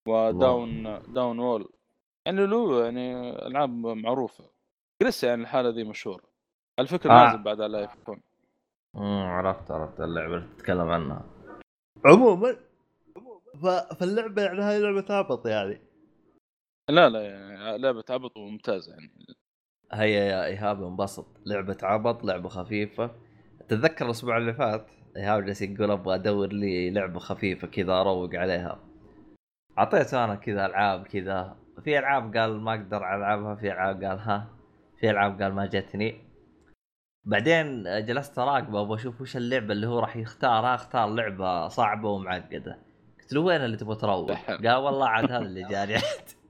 وداون 0.08 1.02
داون 1.14 1.38
Well 1.38 1.68
يعني 2.26 2.46
له 2.46 2.84
يعني 2.84 3.30
ألعاب 3.46 3.70
معروفة. 3.86 4.44
GRIS 5.02 5.24
يعني 5.24 5.42
الحالة 5.42 5.68
ذي 5.68 5.84
مشهورة. 5.84 6.24
الفكرة 6.78 7.10
آه. 7.12 7.22
آه. 7.22 7.24
نازل 7.26 7.42
بعد 7.42 7.60
على 7.60 7.78
الايفون 7.78 8.22
امم 8.96 9.26
عرفت 9.30 9.70
عرفت 9.70 10.00
اللعبة 10.00 10.34
اللي 10.36 10.48
تتكلم 10.56 10.88
عنها. 10.88 11.24
عموما 12.04 12.56
ف... 13.62 13.66
فاللعبة 13.66 14.42
يعني 14.42 14.60
هاي 14.60 14.80
لعبة 14.80 15.06
هابط 15.18 15.46
يعني. 15.46 15.80
لا 16.88 17.08
لا 17.08 17.22
يعني 17.22 17.78
لعبة 17.78 18.04
عبط 18.10 18.36
وممتازة 18.36 18.92
يعني. 18.92 19.26
هيا 19.92 20.24
يا 20.24 20.44
إيهاب 20.44 20.82
انبسط. 20.82 21.26
لعبة 21.46 21.76
عبط 21.82 22.24
لعبة 22.24 22.48
خفيفة. 22.48 23.10
تتذكر 23.68 24.04
الأسبوع 24.04 24.36
اللي 24.36 24.54
فات؟ 24.54 24.86
إيهاب 25.16 25.44
جالس 25.44 25.62
يقول 25.62 25.90
أبغى 25.90 26.14
أدور 26.14 26.52
لي 26.52 26.90
لعبة 26.90 27.18
خفيفة 27.18 27.68
كذا 27.68 27.92
أروق 28.00 28.34
عليها. 28.34 28.78
اعطيته 29.78 30.24
أنا 30.24 30.34
كذا 30.34 30.66
ألعاب 30.66 31.06
كذا. 31.06 31.56
في 31.84 31.98
ألعاب 31.98 32.36
قال 32.36 32.60
ما 32.60 32.74
أقدر 32.74 32.96
ألعبها 32.96 33.54
في 33.54 33.72
ألعاب 33.72 34.04
قال 34.04 34.18
ها 34.18 34.48
في 35.00 35.10
ألعاب 35.10 35.42
قال 35.42 35.52
ما 35.52 35.66
جتني. 35.66 36.14
بعدين 37.24 37.82
جلست 38.06 38.38
أراقبه 38.38 38.80
أبغى 38.80 38.94
أشوف 38.94 39.20
وش 39.20 39.36
اللعبة 39.36 39.72
اللي 39.72 39.86
هو 39.86 39.98
راح 39.98 40.16
يختارها. 40.16 40.74
اختار 40.74 41.08
لعبة 41.08 41.68
صعبة 41.68 42.08
ومعقدة. 42.08 42.78
قلت 43.20 43.32
له 43.32 43.40
وين 43.40 43.64
اللي 43.64 43.76
تبغى 43.76 43.96
تروق؟ 43.96 44.32
قال 44.66 44.74
والله 44.74 45.08
عاد 45.08 45.32
هذا 45.32 45.38
اللي 45.38 45.68
جاني. 45.68 45.94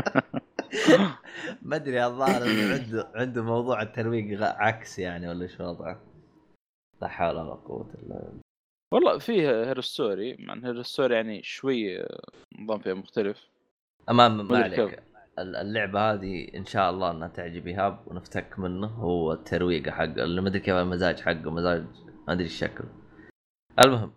ما 1.62 1.76
أدري 1.76 2.06
الظاهر 2.06 2.42
إنه 2.42 2.72
عنده 2.74 3.10
عنده 3.14 3.42
موضوع 3.42 3.82
الترويق 3.82 4.38
غ- 4.38 4.44
عكس 4.56 4.98
يعني 4.98 5.28
ولا 5.28 5.42
إيش 5.42 5.60
وضعه؟ 5.60 6.00
لا 7.02 7.08
حول 7.08 7.36
ولا 7.36 7.54
قوة 7.54 7.94
إلا 7.94 8.32
والله 8.94 9.18
فيه 9.18 9.50
Her 9.50 9.80
Story 9.80 10.36
مع 10.38 10.54
إن 10.54 10.64
Her 10.64 10.82
Story 10.82 11.14
يعني 11.14 11.42
شوي 11.42 12.06
نظام 12.58 12.78
فيها 12.78 12.94
مختلف. 12.94 13.48
تمام 14.10 14.48
ما 14.48 14.58
عليك. 14.62 15.02
ال- 15.38 15.56
اللعبة 15.56 16.12
هذه 16.12 16.48
إن 16.54 16.64
شاء 16.64 16.90
الله 16.90 17.10
إنها 17.10 17.28
تعجب 17.28 17.66
ايهاب 17.66 17.98
ونفتك 18.06 18.58
منه 18.58 18.86
هو 18.86 19.32
الترويق 19.32 19.88
حقه 19.88 20.04
اللي 20.24 20.40
ما 20.40 20.48
أدري 20.48 20.60
كيف 20.60 20.74
المزاج 20.74 21.20
حقه 21.20 21.50
مزاج 21.50 21.82
ما 22.28 22.32
أدري 22.32 22.46
الشكل. 22.46 22.84
المهم 23.78 24.12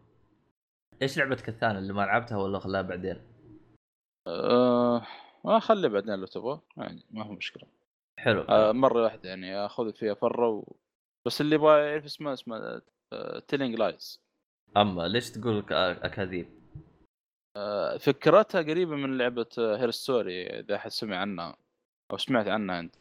إيش 1.01 1.17
لعبتك 1.17 1.49
الثانية 1.49 1.79
اللي 1.79 1.93
ما 1.93 2.01
لعبتها 2.01 2.37
ولا 2.37 2.59
خلاها 2.59 2.81
بعدين؟ 2.81 3.21
آه 4.27 5.01
ما 5.45 5.59
خلي 5.59 5.89
بعدين 5.89 6.15
لو 6.15 6.25
تبغى 6.25 6.59
يعني 6.77 7.05
ما 7.11 7.23
هو 7.25 7.31
مشكلة 7.31 7.63
حلو 8.19 8.41
آه 8.41 8.71
مرة 8.71 9.03
واحدة 9.03 9.29
يعني 9.29 9.65
اخذ 9.65 9.93
فيها 9.93 10.13
فرة 10.13 10.47
و... 10.49 10.75
بس 11.25 11.41
اللي 11.41 11.55
يبغى 11.55 11.79
يعرف 11.79 12.05
اسمها 12.05 12.33
اسمها 12.33 12.81
Telling 13.47 13.75
Lies 13.75 14.21
أما 14.77 15.07
ليش 15.07 15.31
تقول 15.31 15.63
أكاذيب؟ 15.71 16.49
فكرتها 17.99 18.61
قريبة 18.61 18.95
من 18.95 19.17
لعبة 19.17 19.47
Her 19.57 19.91
Story 19.91 20.47
إذا 20.59 20.75
احد 20.75 20.91
سمع 20.91 21.17
عنها 21.17 21.55
أو 22.11 22.17
سمعت 22.17 22.47
عنها 22.47 22.79
أنت 22.79 22.95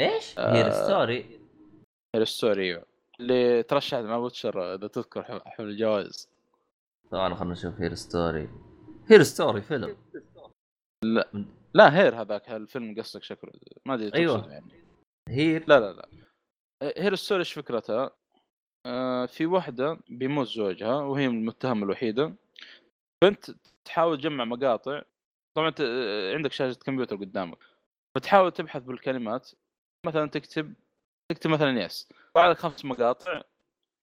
إيش؟ 0.00 0.38
آه. 0.38 0.52
Her 0.54 0.70
Story 0.72 1.40
Her 2.14 2.24
Story 2.24 2.62
أيوة. 2.64 2.84
اللي 3.20 3.62
ترشحت 3.62 4.02
مع 4.02 4.18
بوتشر 4.18 4.74
إذا 4.74 4.86
تذكر 4.86 5.22
ح- 5.22 5.48
حفل 5.48 5.64
الجوائز 5.64 6.28
ثواني 7.10 7.34
خلنا 7.34 7.52
نشوف 7.52 7.80
Her 7.80 7.94
Story 7.94 8.48
Her 9.10 9.22
Story 9.22 9.62
فيلم 9.62 9.96
لا. 11.74 11.98
Her 11.98 12.20
هذاك 12.20 12.50
الفيلم 12.50 13.00
قصدك 13.00 13.22
شكله. 13.22 13.52
ما 13.86 13.94
أدري. 13.94 14.10
تقصد 14.26 14.50
يعني. 14.50 14.84
Her؟ 15.28 15.64
لا 15.68 15.80
لا 15.80 15.92
لا. 15.92 16.08
Her 16.96 17.14
Story 17.14 17.40
إيش 17.40 17.52
فكرتها؟ 17.52 18.10
آه 18.86 19.26
في 19.26 19.46
واحدة 19.46 19.98
بيموت 20.08 20.46
زوجها 20.46 20.94
وهي 20.94 21.26
المتهمة 21.26 21.84
الوحيدة. 21.84 22.34
فانت 23.24 23.50
تحاول 23.84 24.18
تجمع 24.18 24.44
مقاطع. 24.44 25.02
طبعا 25.56 25.74
عندك 26.34 26.52
شاشة 26.52 26.78
كمبيوتر 26.78 27.16
قدامك. 27.16 27.58
فتحاول 28.16 28.52
تبحث 28.52 28.82
بالكلمات. 28.82 29.50
مثلا 30.06 30.26
تكتب 30.30 30.74
تكتب 31.32 31.50
مثلا 31.50 31.84
يس 31.84 32.08
بعد 32.34 32.56
خمس 32.56 32.84
مقاطع 32.84 33.42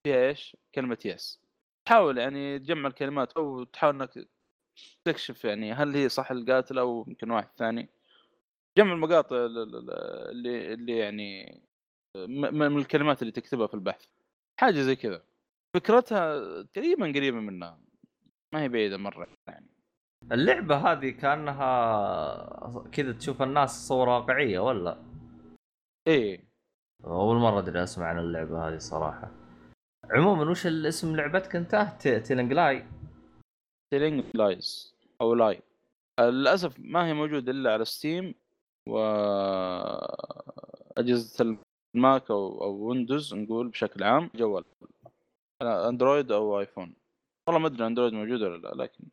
فيها 0.07 0.27
إيش؟ 0.27 0.57
كلمة 0.75 0.97
يس 1.05 1.41
تحاول 1.87 2.17
يعني 2.17 2.59
تجمع 2.59 2.89
الكلمات 2.89 3.33
أو 3.33 3.63
تحاول 3.63 3.95
إنك 3.95 4.27
تكشف 5.05 5.45
يعني 5.45 5.74
هل 5.74 5.95
هي 5.95 6.09
صح 6.09 6.32
القاتل 6.32 6.78
أو 6.78 7.05
يمكن 7.07 7.32
واحد 7.32 7.49
ثاني 7.57 7.89
جمع 8.78 8.93
المقاطع 8.93 9.36
ال- 9.36 9.57
ال- 9.57 9.76
ال- 9.76 9.91
اللي 10.32 10.74
اللي 10.74 10.97
يعني 10.97 11.61
من 12.51 12.78
الكلمات 12.78 13.21
اللي 13.21 13.32
تكتبها 13.32 13.67
في 13.67 13.74
البحث 13.74 14.05
حاجة 14.59 14.82
زي 14.82 14.95
كذا 14.95 15.24
فكرتها 15.76 16.61
تقريبا 16.61 17.05
قريبة 17.07 17.39
منها 17.39 17.80
ما 18.53 18.61
هي 18.61 18.69
بعيدة 18.69 18.97
مرة 18.97 19.28
يعني 19.47 19.69
اللعبة 20.32 20.76
هذه 20.91 21.09
كأنها 21.09 22.84
كذا 22.91 23.11
تشوف 23.11 23.41
الناس 23.41 23.88
صورة 23.88 24.17
واقعية 24.17 24.59
ولا؟ 24.59 25.03
إيه 26.07 26.53
أول 27.05 27.36
مرة 27.38 27.59
أدري 27.59 27.84
أسمع 27.84 28.05
عن 28.05 28.19
اللعبة 28.19 28.67
هذه 28.67 28.78
صراحة. 28.78 29.32
عموما 30.11 30.51
وش 30.51 30.67
الاسم 30.67 31.15
لعبتك 31.15 31.55
أنت؟ 31.55 31.76
Telling 32.28 32.64
Lie؟ 32.64 32.86
Telling 33.93 34.24
Lies 34.34 34.95
أو 35.21 35.33
Lie. 35.34 35.61
للأسف 36.19 36.79
ما 36.79 37.07
هي 37.07 37.13
موجودة 37.13 37.51
إلا 37.51 37.73
على 37.73 37.85
Steam 37.86 38.36
و 38.89 38.97
أجهزة 40.97 41.57
ال 41.95 42.05
Mac 42.05 42.32
أو 42.31 42.63
أو 42.63 42.87
Windows 42.88 43.34
نقول 43.33 43.67
بشكل 43.67 44.03
عام 44.03 44.29
جوال. 44.35 44.63
أندرويد 45.61 46.31
أو 46.31 46.59
آيفون. 46.59 46.95
والله 47.47 47.61
ما 47.61 47.67
أدري 47.67 47.87
أندرويد 47.87 48.13
موجود 48.13 48.41
ولا 48.41 48.57
لا 48.57 48.83
لكن. 48.83 49.03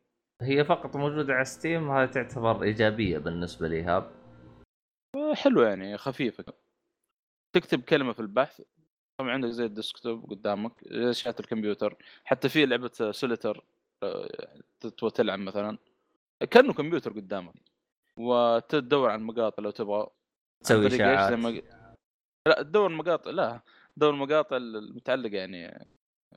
هي 0.41 0.65
فقط 0.65 0.95
موجودة 0.95 1.33
على 1.33 1.45
Steam 1.45 1.91
هذه 1.91 2.09
تعتبر 2.09 2.63
إيجابية 2.63 3.17
بالنسبة 3.17 3.67
لي 3.67 3.75
إيهاب. 3.75 4.11
حلوة 5.33 5.67
يعني 5.67 5.97
خفيفة. 5.97 6.53
تكتب 7.55 7.81
كلمة 7.81 8.13
في 8.13 8.19
البحث. 8.19 8.61
طبعا 9.19 9.31
عندك 9.31 9.49
زي 9.49 9.65
ال 9.65 9.73
desktop 9.73 10.29
قدامك 10.29 10.71
زي 10.87 11.13
شاشة 11.13 11.35
الكمبيوتر 11.39 11.95
حتى 12.23 12.49
في 12.49 12.65
لعبة 12.65 13.11
سوليتر. 13.11 13.63
تبغى 14.79 15.11
تلعب 15.11 15.39
مثلا 15.39 15.77
كأنه 16.51 16.73
كمبيوتر 16.73 17.13
قدامك 17.13 17.53
وتدور 18.17 19.09
على 19.09 19.19
المقاطع 19.19 19.63
لو 19.63 19.71
تبغى 19.71 20.07
تسوي. 20.63 20.89
زي 20.89 21.35
ما... 21.35 21.61
لا 22.47 22.61
تدور 22.61 22.89
مقاطع 22.89 23.31
لا 23.31 23.61
تدور 23.95 24.13
المقاطع 24.13 24.57
المتعلقة 24.57 25.35
يعني 25.35 25.87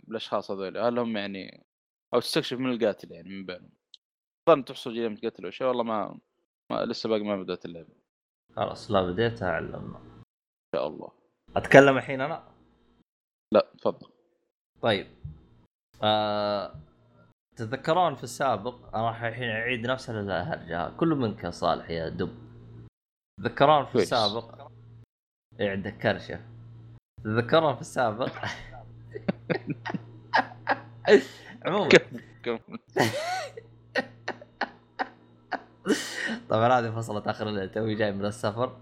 بالأشخاص 0.05 0.51
هذول 0.51 0.79
هل 0.79 0.99
هم 0.99 1.17
يعني 1.17 1.67
أو 2.15 2.21
تستكشف 2.21 2.59
من 2.59 2.73
القاتل 2.73 3.13
يعني 3.13 3.29
من 3.29 3.47
بينهم 3.47 3.71
ظن 4.51 4.65
تحصل 4.65 4.95
جريمة 4.95 5.21
قتل 5.25 5.45
أو 5.45 5.51
شيء 5.51 5.67
والله 5.67 5.83
ما... 5.83 6.19
ما 6.71 6.85
لسه 6.85 7.09
باقي 7.09 7.23
ما 7.23 7.43
بدأت 7.43 7.65
اللعبة 7.65 7.89
ان 7.89 8.57
خلاص 8.57 8.91
لا 8.91 9.03
بديتها 9.03 9.51
علمنا. 9.51 10.01
شاء 10.77 10.87
الله 10.87 11.13
أتكلم 11.57 11.97
الحين 11.97 12.21
أنا؟ 12.21 12.55
لا 13.53 13.73
تفضل 13.79 14.09
طيب. 14.81 15.07
آه... 16.03 16.75
تتذكرون 17.57 18.15
في 18.15 18.25
السابق 18.25 18.97
أنا 18.97 19.07
راح 19.07 19.23
الحين 19.23 19.51
أعيد 19.51 19.87
نفس 19.87 20.11
الهرجه 20.11 20.91
كله 20.97 21.17
منك 21.17 21.45
يا 21.45 21.51
صالح 21.51 21.91
يا 21.91 22.09
دب. 22.09 22.35
تتذكرون 23.41 23.85
في. 23.85 23.95
السابق؟ 23.99 24.71
إيه 25.61 25.71
عندك 25.71 25.99
كرشه 25.99 26.41
تذكرها 27.25 27.75
في 27.75 27.81
السابق؟ 27.81 28.33
عموما. 31.67 31.89
طبعا 36.49 36.79
هذه 36.79 36.91
فصلة 36.91 37.31
آخر 37.31 37.49
الليل 37.49 37.71
توي 37.71 37.95
جاي 37.95 38.13
من 38.13 38.25
السفر. 38.25 38.77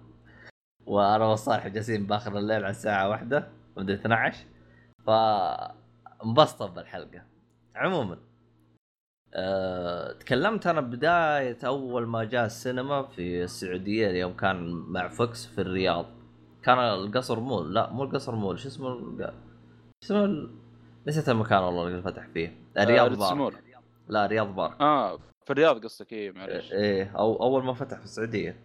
وأنا 0.86 1.24
والصالح 1.24 1.66
جالسين 1.68 2.06
بآخر 2.06 2.38
الليل 2.38 2.56
على 2.56 2.70
الساعة 2.70 3.08
واحدة 3.08 3.48
مدري 3.76 3.94
12 3.94 4.44
ف 5.06 5.10
انبسطوا 6.24 6.66
بالحلقة. 6.66 7.22
عموما. 7.74 8.31
أه... 9.34 10.12
تكلمت 10.12 10.66
أنا 10.66 10.80
بداية 10.80 11.58
أول 11.64 12.06
ما 12.06 12.24
جاء 12.24 12.46
السينما 12.46 13.02
في 13.02 13.42
السعودية 13.44 14.08
يوم 14.08 14.32
كان 14.32 14.70
مع 14.70 15.08
فوكس 15.08 15.46
في 15.46 15.60
الرياض. 15.60 16.06
كان 16.62 16.78
القصر 16.78 17.40
مول 17.40 17.74
لا 17.74 17.90
مو 17.90 18.04
القصر 18.04 18.34
مول 18.34 18.58
شو 18.58 18.68
اسمه. 18.68 19.16
شو 19.20 19.36
اسمه 20.04 20.24
ال... 20.24 20.50
نسيت 21.06 21.28
المكان 21.28 21.58
والله 21.62 21.86
اللي 21.86 22.02
فتح 22.02 22.26
فيه. 22.26 22.58
الرياض 22.78 23.22
آه، 23.22 23.34
Park. 23.34 23.64
لا 24.08 24.26
رياض 24.26 24.54
Park 24.54 24.80
آه 24.80 25.16
في 25.16 25.50
الرياض 25.50 25.84
قصدك 25.84 26.12
إيه 26.12 26.32
معلش 26.32 26.72
إيه 26.72 27.12
أو 27.18 27.42
أول 27.42 27.64
ما 27.64 27.74
فتح 27.74 27.98
في 27.98 28.04
السعودية. 28.04 28.56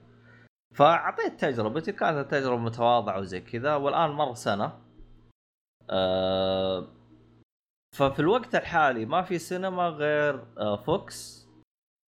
فأعطيت 0.75 1.41
تجربتي 1.41 1.91
كانت 1.91 2.17
التجربه 2.17 2.57
متواضعة 2.61 3.19
وزي 3.19 3.41
كذا 3.41 3.75
والآن 3.75 4.09
مر 4.09 4.33
سنة. 4.33 4.71
آه 5.89 6.87
ففي 7.95 8.19
الوقت 8.19 8.55
الحالي 8.55 9.05
ما 9.05 9.21
في 9.21 9.39
سينما 9.39 9.89
غير 9.89 10.45
VOX 10.85 11.47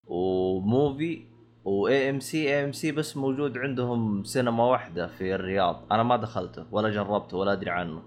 و 0.06 0.30
Muvi 0.30 1.24
و 1.64 2.10
AMC 2.10 2.48
AMC 2.48 2.92
بس 2.92 3.16
موجود 3.16 3.58
عندهم 3.58 4.24
سينما 4.24 4.64
واحدة 4.64 5.06
في 5.06 5.34
الرياض. 5.34 5.86
أنا 5.92 6.02
ما 6.02 6.16
دخلته 6.16 6.66
ولا 6.70 6.88
جربته 6.88 7.36
ولا 7.36 7.52
أدري 7.52 7.70
عنه. 7.70 8.02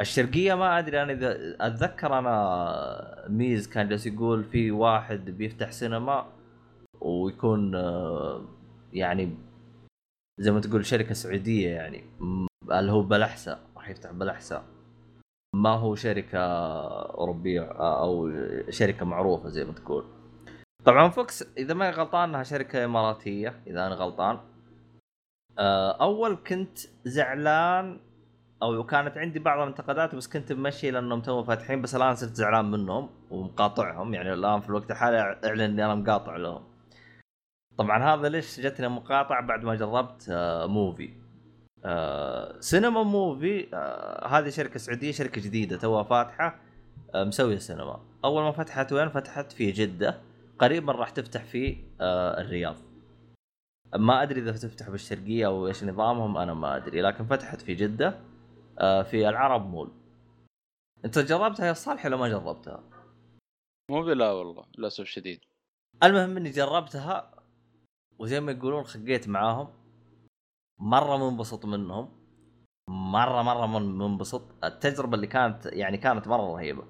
الشرقية 0.00 0.54
ما 0.54 0.78
أدري 0.78 1.02
أنا 1.02 1.12
إذا 1.12 1.56
أتذكر 1.60 2.18
أنا 2.18 3.24
ميز 3.28 3.68
كان 3.68 3.88
جالس 3.88 4.06
يقول 4.06 4.44
في 4.44 4.70
واحد 4.70 5.30
بيفتح 5.30 5.72
سينما 5.72 6.26
ويكون 7.00 7.74
آه، 7.74 8.44
يعني 8.92 9.36
زي 10.40 10.50
ما 10.50 10.60
تقول 10.60 10.86
شركة 10.86 11.14
سعودية 11.14 11.68
يعني 11.68 12.04
اللي 12.72 12.92
هو 12.92 13.02
بلحسة 13.02 13.58
راح 13.76 13.88
يفتح 13.90 14.12
بلحسة. 14.12 14.73
ما 15.54 15.70
هو 15.70 15.94
شركة 15.94 16.38
أوروبية 17.18 17.62
آه، 17.62 18.02
أو 18.04 18.30
شركة 18.70 19.06
معروفة 19.06 19.48
زي 19.48 19.64
ما 19.64 19.72
تقول. 19.72 20.04
طبعا 20.84 21.08
VOX 21.08 21.44
إذا 21.58 21.74
ما 21.74 21.90
غلطان 21.90 22.28
إنها 22.28 22.42
شركة 22.42 22.84
إماراتية 22.84 23.62
إذا 23.66 23.86
أنا 23.86 23.94
غلطان. 23.94 24.38
آه، 25.58 25.92
أول 26.02 26.36
كنت 26.36 26.78
زعلان 27.04 28.00
أو 28.62 28.86
كانت 28.86 29.18
عندي 29.18 29.38
بعض 29.38 29.60
الانتقادات 29.60 30.14
بس 30.14 30.28
كنت 30.28 30.52
ممشي 30.52 30.90
لأنهم 30.90 31.20
تو 31.20 31.44
فاتحين 31.44 31.82
بس 31.82 31.94
الآن 31.94 32.14
صرت 32.14 32.34
زعلان 32.34 32.70
منهم 32.70 33.10
ومقاطعهم. 33.30 34.14
يعني 34.14 34.32
الآن 34.32 34.60
في 34.60 34.68
الوقت 34.68 34.90
الحالي 34.90 35.18
أعلن 35.44 35.60
إني 35.60 35.84
أنا 35.84 35.94
مقاطع 35.94 36.36
لهم. 36.36 36.62
طبعا 37.78 38.14
هذا 38.14 38.28
ليش 38.28 38.60
جتني 38.60 38.88
مقاطعه 38.88 39.46
بعد 39.46 39.64
ما 39.64 39.74
جربت 39.74 40.28
آه 40.30 40.66
Muvi 40.66 41.23
آه 41.84 42.60
سينما 42.60 43.02
Muvi 43.02 43.68
آه 43.74 44.26
هذه 44.26 44.48
شركة 44.48 44.78
سعودية 44.78 45.12
شركة 45.12 45.40
جديدة 45.40 45.76
توها 45.76 46.02
فاتحة 46.02 46.60
آه 47.14 47.24
مسوية 47.24 47.58
سينما. 47.58 48.00
أول 48.24 48.42
ما 48.42 48.52
فتحت 48.52 48.92
وين 48.92 49.08
فتحت؟ 49.08 49.52
في 49.52 49.70
جدة. 49.70 50.20
قريبا 50.58 50.92
راح 50.92 51.10
تفتح 51.10 51.44
في 51.44 51.76
آه 52.00 52.40
الرياض. 52.40 52.76
ما 53.94 54.22
أدري 54.22 54.40
إذا 54.40 54.52
تفتح 54.52 54.90
بالشرقية 54.90 55.46
أو 55.46 55.66
إيش 55.66 55.84
نظامهم 55.84 56.38
أنا 56.38 56.54
ما 56.54 56.76
أدري 56.76 57.02
لكن 57.02 57.26
فتحت 57.26 57.60
في 57.60 57.74
جدة 57.74 58.20
آه، 58.78 59.02
في 59.02 59.28
العرب 59.28 59.70
مول. 59.70 59.90
أنت 61.04 61.18
جربتها 61.18 61.66
يا 61.66 61.72
صالح 61.72 62.06
ولا 62.06 62.16
ما 62.16 62.28
جربتها؟ 62.28 62.82
مو 63.90 64.02
بلا 64.02 64.30
والله 64.30 64.64
للأسف 64.78 65.04
شديد 65.04 65.40
المهم 66.02 66.36
إني 66.36 66.50
جربتها 66.50 67.30
وزي 68.18 68.40
ما 68.40 68.52
يقولون 68.52 68.84
خقيت 68.84 69.28
معاهم. 69.28 69.68
مرة 70.80 71.30
منبسط 71.30 71.64
منهم 71.66 72.08
مرة 72.90 73.42
مرة 73.42 73.66
من- 73.66 73.98
منبسط. 73.98 74.64
التجربة 74.64 75.14
اللي 75.14 75.26
كانت 75.26 75.66
يعني 75.66 75.96
كانت 75.96 76.28
مرة 76.28 76.54
رهيبة. 76.54 76.84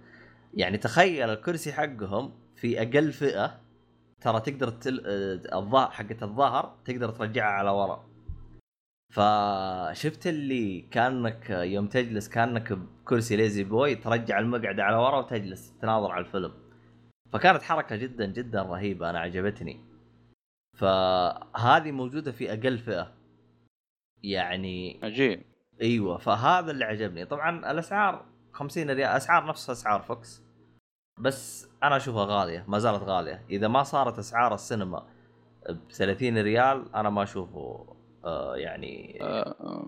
يعني 0.55 0.79
تخيل 0.79 1.31
الكرسي 1.31 1.73
حقهم 1.73 2.33
في 2.57 2.83
أقل 2.83 3.13
فئة 3.13 3.61
ترى 4.21 4.41
تقدر 4.41 4.69
تل... 4.71 5.01
الظهر 5.55 5.91
حقت 5.91 6.23
الظهر 6.23 6.77
تقدر 6.85 7.11
ترجعها 7.11 7.53
على 7.53 7.71
ورا. 7.71 8.05
فشفت 9.13 10.27
اللي 10.27 10.81
كأنك 10.81 11.51
يوم 11.51 11.87
تجلس 11.87 12.29
كأنك 12.29 12.73
بكرسي 12.73 13.37
ليزي 13.37 13.65
بوي 13.65 13.95
ترجع 13.95 14.39
المقعد 14.39 14.81
على 14.81 14.97
ورا 14.97 15.19
وتجلس 15.19 15.73
تناظر 15.83 16.11
على 16.13 16.25
الفيلم. 16.25 16.53
فكانت 17.33 17.63
حركة 17.63 17.97
جدا 17.97 18.27
جدا 18.27 18.63
رهيبة 18.63 19.11
أنا 19.11 19.19
عجبتني. 19.19 19.81
فهذه 20.79 21.93
موجودة 21.93 22.33
في 22.33 22.53
أقل 22.53 22.79
فئة. 22.79 23.13
يعني 24.33 25.01
عجيب. 25.03 25.43
أيوه 25.83 26.19
فهذا 26.19 26.71
اللي 26.71 26.85
عجبني. 26.85 27.25
طبعا 27.25 27.71
الأسعار 27.71 28.25
50 28.53 28.91
ريال 28.91 29.09
أسعار 29.09 29.47
نفس 29.47 29.71
أسعار 29.71 30.03
VOX 30.03 30.43
بس 31.19 31.69
أنا 31.83 31.97
أشوفها 31.97 32.25
غالية 32.25 32.65
ما 32.69 32.79
زالت 32.79 33.03
غالية. 33.03 33.45
إذا 33.51 33.69
ما 33.69 33.83
صارت 33.83 34.19
أسعار 34.19 34.55
السينما 34.55 35.07
ب 35.69 35.93
30 35.93 36.39
ريال 36.39 36.95
أنا 36.95 37.11
ما 37.11 37.23
أشوفه 37.23 37.87
آه 38.25 38.57
يعني 38.57 39.19
آه، 39.23 39.55
آه، 39.61 39.87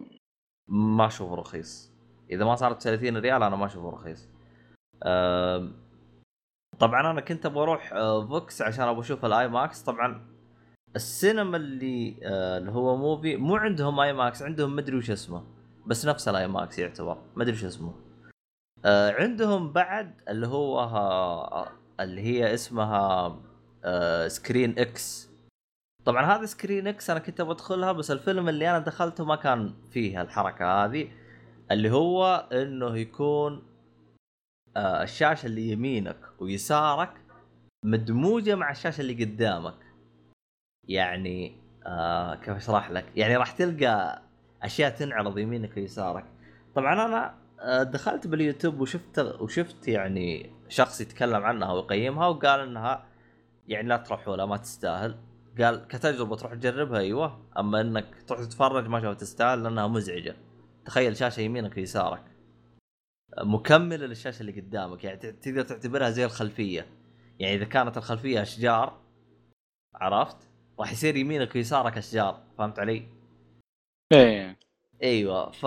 ما 0.68 1.06
أشوفه 1.06 1.34
رخيص. 1.34 1.92
إذا 2.30 2.44
ما 2.44 2.54
صارت 2.54 2.82
30 2.82 3.16
ريال 3.16 3.42
أنا 3.42 3.56
ما 3.56 3.66
أشوفه 3.66 3.90
رخيص. 3.90 4.28
آم، 5.04 5.86
طبعا 6.78 7.10
أنا 7.10 7.20
كنت 7.20 7.46
أبغى 7.46 7.62
أروح 7.62 7.92
آه، 7.92 8.26
VOX 8.26 8.62
عشان 8.62 8.84
أبغى 8.84 9.00
أشوف 9.00 9.24
ال 9.24 9.48
IMAX 9.48 9.82
طبعا 9.82 10.35
السينما 10.96 11.56
اللي 11.56 12.16
آه، 12.22 12.58
اللي 12.58 12.70
هو 12.70 12.96
Muvi 12.96 13.36
مو 13.36 13.56
عندهم 13.56 14.00
IMAX 14.00 14.42
عندهم 14.42 14.76
مدري 14.76 14.96
وش 14.96 15.10
اسمه 15.10 15.44
بس 15.86 16.06
نفس 16.06 16.28
ال 16.28 16.48
IMAX 16.48 16.78
يعتبر 16.78 17.18
مدري 17.36 17.52
وش 17.52 17.64
اسمه. 17.64 17.94
آه، 18.84 19.12
عندهم 19.12 19.72
بعد 19.72 20.20
اللي 20.28 20.46
هو 20.46 20.80
ها 20.80 21.72
اللي 22.00 22.20
هي 22.22 22.54
اسمها 22.54 23.36
آه، 23.84 24.28
ScreenX 24.28 25.30
طبعا 26.04 26.24
هذا 26.36 26.46
ScreenX 26.46 27.10
أنا 27.10 27.20
كنت 27.20 27.42
بدخلها 27.42 27.92
بس 27.92 28.10
الفيلم 28.10 28.48
اللي 28.48 28.70
أنا 28.70 28.78
دخلته 28.78 29.24
ما 29.24 29.36
كان 29.36 29.74
فيه 29.90 30.22
الحركة 30.22 30.84
هذه 30.84 31.08
اللي 31.70 31.90
هو 31.90 32.48
إنه 32.52 32.96
يكون 32.98 33.62
آه 34.76 35.02
الشاشة 35.02 35.46
اللي 35.46 35.68
يمينك 35.70 36.16
ويسارك 36.38 37.12
مدموجة 37.84 38.54
مع 38.54 38.70
الشاشة 38.70 39.00
اللي 39.00 39.24
قدامك. 39.24 39.85
يعني 40.88 41.56
آه 41.86 42.34
كيف 42.34 42.56
أشرح 42.56 42.90
لك؟ 42.90 43.04
يعني 43.16 43.36
راح 43.36 43.50
تلقى 43.50 44.22
أشياء 44.62 44.90
تنعرض 44.90 45.38
يمينك 45.38 45.76
ويسارك. 45.76 46.24
طبعا 46.74 47.06
أنا 47.06 47.34
آه، 47.60 47.82
دخلت 47.82 48.26
باليوتيوب 48.26 48.80
وشفت 48.80 49.18
وشفت 49.18 49.88
يعني 49.88 50.50
شخص 50.68 51.00
يتكلم 51.00 51.44
عنها 51.44 51.72
ويقيمها 51.72 52.26
وقال 52.26 52.60
إنها 52.60 53.06
يعني 53.68 53.88
لا 53.88 53.96
تروحوا 53.96 54.36
لها 54.36 54.46
ما 54.46 54.56
تستاهل. 54.56 55.16
قال 55.60 55.88
كتجربة 55.88 56.36
تروح 56.36 56.54
تجربها 56.54 56.98
أيوه. 56.98 57.42
أما 57.58 57.80
إنك 57.80 58.06
تروح 58.26 58.40
تتفرج 58.40 58.88
ما 58.88 59.00
شاء 59.00 59.14
تستاهل 59.14 59.62
لأنها 59.62 59.86
مزعجة. 59.86 60.36
تخيل 60.84 61.16
شاشة 61.16 61.40
يمينك 61.40 61.76
ويسارك. 61.76 62.22
مكملة 63.38 64.06
للشاشة 64.06 64.40
اللي 64.40 64.60
قدامك. 64.60 65.04
يعني 65.04 65.16
تقدر 65.32 65.62
تعتبرها 65.62 66.10
زي 66.10 66.24
الخلفية. 66.24 66.86
يعني 67.38 67.54
إذا 67.54 67.64
كانت 67.64 67.96
الخلفية 67.96 68.42
أشجار 68.42 69.00
عرفت؟ 69.94 70.36
راح 70.80 70.92
يصير 70.92 71.16
يمينك 71.16 71.54
ويسارك 71.54 71.98
أشجار 71.98 72.42
فهمت 72.58 72.78
علي؟ 72.78 73.08
إيه. 74.12 74.58
أيوه 75.02 75.50
ف 75.50 75.66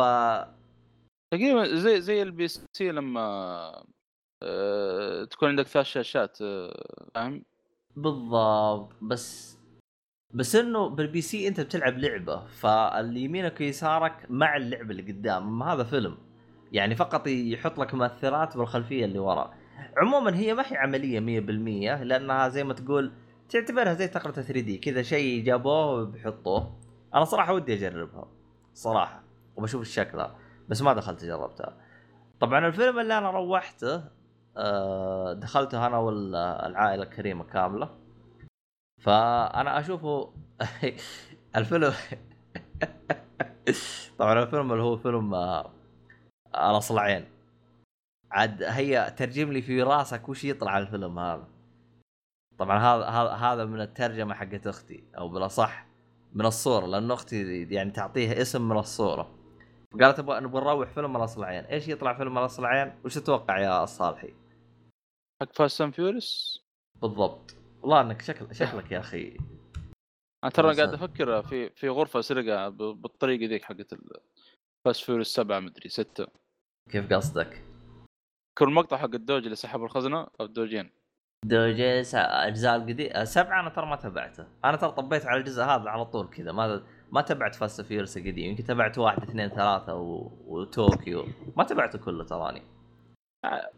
تقريبا 1.33 1.75
زي 1.75 2.01
زي 2.01 2.21
ال 2.21 2.47
PC 2.47 2.91
لما 2.91 3.83
آه، 4.43 5.23
تكون 5.23 5.49
عندك 5.49 5.67
ثلاث 5.67 5.85
شاشات 5.85 6.37
آه، 6.41 7.09
فاهم؟ 7.15 7.43
بالضبط 7.95 8.95
بس 9.01 9.59
بس 10.33 10.55
إنه 10.55 10.89
بال 10.89 11.21
PC 11.21 11.47
أنت 11.47 11.61
بتلعب 11.61 11.97
لعبة 11.97 12.45
فاللي 12.45 13.19
يمينك 13.21 13.59
ويسارك 13.59 14.25
مع 14.29 14.57
اللعبة 14.57 14.91
اللي 14.91 15.11
قدام 15.11 15.63
هذا 15.63 15.83
فيلم. 15.83 16.17
يعني 16.71 16.95
فقط 16.95 17.27
يحط 17.27 17.79
لك 17.79 17.93
مؤثرات 17.93 18.57
بالخلفية 18.57 19.05
اللي 19.05 19.19
ورا. 19.19 19.53
عموما 19.97 20.37
هي 20.37 20.53
ما 20.53 20.63
هي 20.67 20.77
عملية 20.77 21.19
100% 21.19 22.03
لأنها 22.03 22.49
زي 22.49 22.63
ما 22.63 22.73
تقول 22.73 23.11
تعتبرها 23.49 23.93
زي 23.93 24.07
تقرة 24.07 24.31
3 24.31 24.59
دي 24.59 24.77
كذا 24.77 25.01
شيء 25.01 25.43
جابوه 25.43 25.85
وبيحطوه 25.85 26.79
أنا 27.13 27.25
صراحة 27.25 27.53
ودي 27.53 27.73
أجربها. 27.73 28.27
صراحة. 28.73 29.23
وبشوف 29.55 29.83
شكلها 29.83 30.35
بس 30.69 30.81
ما 30.81 30.93
دخلت 30.93 31.25
جربتها 31.25 31.77
طبعا 32.39 32.67
الفيلم 32.67 32.99
اللي 32.99 33.17
أنا 33.17 33.31
روحته 33.31 34.03
آه، 34.57 35.33
دخلته 35.33 35.87
أنا 35.87 35.97
والعائلة 35.97 37.03
الكريمه 37.03 37.43
كاملة. 37.43 37.89
فأنا 39.01 39.79
أشوفه 39.79 40.33
الفيلم 41.55 41.93
طبعا 44.19 44.43
الفيلم 44.43 44.71
اللي 44.71 44.83
هو 44.83 44.97
فيلم 44.97 45.33
آه، 45.33 45.71
الأصلعين. 46.55 47.25
عاد 48.31 48.63
هي 48.63 49.13
ترجم 49.17 49.51
لي 49.51 49.61
في 49.61 49.83
راسك 49.83 50.29
وش 50.29 50.43
يطلع 50.45 50.77
الفيلم 50.77 51.19
هذا. 51.19 51.47
طبعا 52.59 52.77
هذا 52.77 53.05
هذا 53.05 53.29
هذا 53.29 53.65
من 53.65 53.81
الترجمة 53.81 54.33
حقت 54.33 54.67
أختي 54.67 55.03
أو 55.17 55.29
بالأصح 55.29 55.87
من 56.33 56.45
الصورة 56.45 56.85
لأن 56.85 57.11
أختي 57.11 57.63
يعني 57.63 57.91
تعطيها 57.91 58.41
اسم 58.41 58.69
من 58.69 58.77
الصورة. 58.77 59.39
قالت 60.01 60.19
أبغى 60.19 60.39
نبغى 60.39 60.61
نروح 60.61 60.89
فيلم 60.89 61.17
الاصلعين 61.17 61.63
إيش 61.63 61.87
يطلع 61.87 62.13
فيلم 62.13 62.37
الاصلعين 62.37 62.93
وش 63.05 63.15
تتوقع 63.15 63.59
يا 63.59 63.83
الصالحي 63.83 64.33
حق 65.41 65.53
Fast 65.53 65.81
and 65.81 65.93
Furious 65.93 66.59
بالضبط. 67.01 67.55
والله 67.81 68.01
إنك 68.01 68.21
شكل 68.21 68.55
شكلك 68.55 68.91
يا 68.91 68.99
أخي. 68.99 69.37
أنا 70.43 70.51
ترى 70.51 70.75
قاعد. 70.75 70.93
أفكر 70.93 71.43
في 71.43 71.69
في 71.69 71.89
غرفة 71.89 72.21
سرقة 72.21 72.69
بالطريقة 72.69 73.49
ذيك 73.49 73.63
حقت 73.63 73.95
Fast 74.85 75.03
Furious 75.03 75.27
سبعة 75.27 75.59
مدري 75.59 75.89
ستة. 75.89 76.27
كيف 76.89 77.13
قصدك؟ 77.13 77.63
كل 78.57 78.69
مقطع 78.69 78.97
حق 78.97 79.15
ال 79.15 79.20
Dodge 79.20 79.43
اللي 79.43 79.55
سحب 79.55 79.83
الخزنة 79.83 80.27
أو 80.39 80.45
الدوجين. 80.45 80.98
دوجي 81.45 82.03
س- 82.03 82.15
أجزاء 82.15 82.75
القديمه 82.75 83.23
سبعة 83.23 83.59
أنا 83.61 83.69
ترى 83.69 83.85
ما 83.85 83.95
تابعته 83.95 84.47
أنا 84.65 84.77
ترى 84.77 84.91
طبيت 84.91 85.25
على 85.25 85.39
الجزء 85.39 85.63
هذا 85.63 85.89
على 85.89 86.05
طول 86.05 86.27
كذا. 86.29 86.51
ما 86.51 86.83
ما 87.11 87.21
تبعت 87.21 87.55
Fast 87.55 87.81
Furious 87.81 88.17
القديم 88.17 88.49
يمكن 88.51 88.63
تبعت 88.63 88.97
واحد 88.97 89.23
اثنين 89.23 89.49
ثلاثة 89.49 89.95
و... 89.95 90.31
وطوكيو 90.47 91.25
ما 91.57 91.63
تبعته 91.63 91.99
كله 91.99 92.23
تراني 92.23 92.61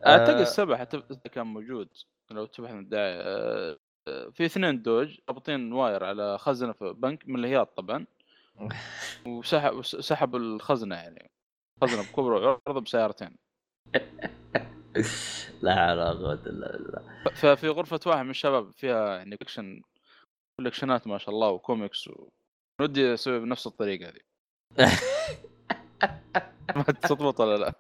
أعتقد 0.08 0.36
آه. 0.36 0.42
السبع 0.42 0.78
حتى 0.78 1.02
كان 1.32 1.48
موجود. 1.48 1.90
لو 2.32 2.46
تبحث 2.46 2.72
عن 2.74 2.80
الداعي 2.80 3.14
آه، 3.22 3.78
آه، 4.08 4.30
في 4.34 4.46
اثنين 4.46 4.82
Dodge 4.82 5.18
رابطين 5.30 5.74
wire 5.74 6.04
على 6.04 6.38
خزنة 6.38 6.72
في 6.74 6.94
بنك 6.98 7.28
من 7.28 7.36
الهياط 7.40 7.78
طبعا. 7.78 8.06
وسحب 9.28 9.74
وسحبوا 9.76 10.40
الخزنة 10.40 10.96
يعني. 10.96 11.32
خزنة 11.82 12.12
بكبر 12.12 12.32
وعرض 12.34 12.84
بسيارتين. 12.84 13.36
لا 15.62 15.76
حول 15.76 15.98
ولا 15.98 16.12
قوه 16.12 16.34
الا 16.34 16.72
بالله 16.72 17.32
ففي 17.36 17.70
غرفة 17.70 18.00
واحد 18.06 18.24
من 18.24 18.30
الشباب 18.30 18.72
فيها 18.72 19.16
يعني 19.18 19.38
collection 19.38 19.82
collection 20.60 21.03
ات 21.03 21.08
ما 21.08 21.18
شاء 21.18 21.30
الله 21.36 21.50
وكوميكس 21.50 22.08
و... 22.08 22.30
ودي 22.82 23.14
أسوي 23.14 23.40
بنفس 23.40 23.68
الطريقة 23.68 24.10
هذه 24.10 24.22
ما 26.76 26.84
تضبط 26.84 27.40
ولا 27.40 27.58
لا. 27.58 27.74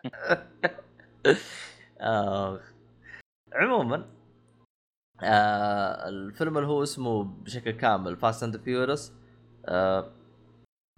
آخ. 2.01 2.73
عموما 3.53 4.09
آه 5.23 6.09
الفيلم 6.09 6.57
اللي 6.57 6.69
هو 6.69 6.83
اسمه 6.83 7.23
بشكل 7.23 7.71
كامل 7.71 8.17
Fast 8.17 8.43
and 8.43 8.57
Furious 8.57 9.13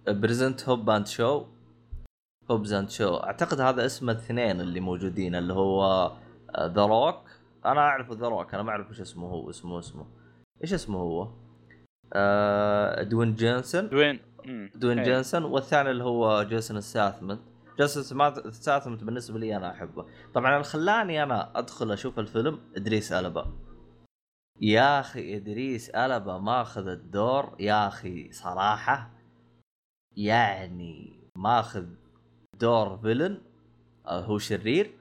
present 0.08 0.68
Hobb 0.68 0.90
and 0.90 1.06
Shaw 1.06 1.46
Hobbs 2.50 2.72
and 2.72 2.90
Shaw 2.90 3.16
أعتقد 3.16 3.60
هذا 3.60 3.86
اسم 3.86 4.10
الاثنين 4.10 4.60
اللي 4.60 4.80
موجودين 4.80 5.34
اللي 5.34 5.52
هو 5.52 6.12
The 6.60 6.86
Rock 6.86 7.30
أنا 7.66 7.80
أعرف 7.80 8.12
The 8.12 8.28
Rock 8.28 8.54
أنا 8.54 8.62
ما 8.62 8.70
أعرف 8.70 8.88
إيش 8.88 9.00
اسمه 9.00 9.28
هو 9.28 9.50
اسمه 9.50 9.78
اسمه. 9.78 10.06
إيش 10.62 10.72
اسمه 10.72 10.98
هو؟ 10.98 11.28
آه 12.12 13.02
دوين 13.02 13.34
جونسون. 13.34 13.88
دوين. 13.88 14.20
دوين 14.74 14.98
إيه. 14.98 15.04
جونسون 15.04 15.44
والثاني 15.44 15.90
اللي 15.90 16.04
هو 16.04 16.42
جيسون 16.42 16.80
ستاثام. 16.80 17.40
جيسون 17.80 18.50
ستاثام 18.50 19.04
بالنسبة 19.04 19.38
لي 19.38 19.56
أنا 19.56 19.70
أحبه. 19.70 20.06
طبعا 20.34 20.52
اللي 20.52 20.64
خلاني 20.64 21.22
أنا 21.22 21.58
أدخل 21.58 21.92
أشوف 21.92 22.18
الفيلم 22.18 22.60
إدريس 22.76 23.12
ألبا. 23.12 23.52
يا 24.60 25.00
أخي 25.00 25.36
إدريس 25.36 25.90
ألبا 25.90 26.38
ماخذ 26.38 26.88
الدور 26.88 27.56
يا 27.60 27.88
أخي 27.88 28.32
صراحة 28.32 29.10
يعني 30.16 31.20
ماخذ 31.36 31.86
دور 32.60 32.98
villain 32.98 33.40
آه، 34.06 34.20
هو 34.20 34.38
شرير 34.38 34.92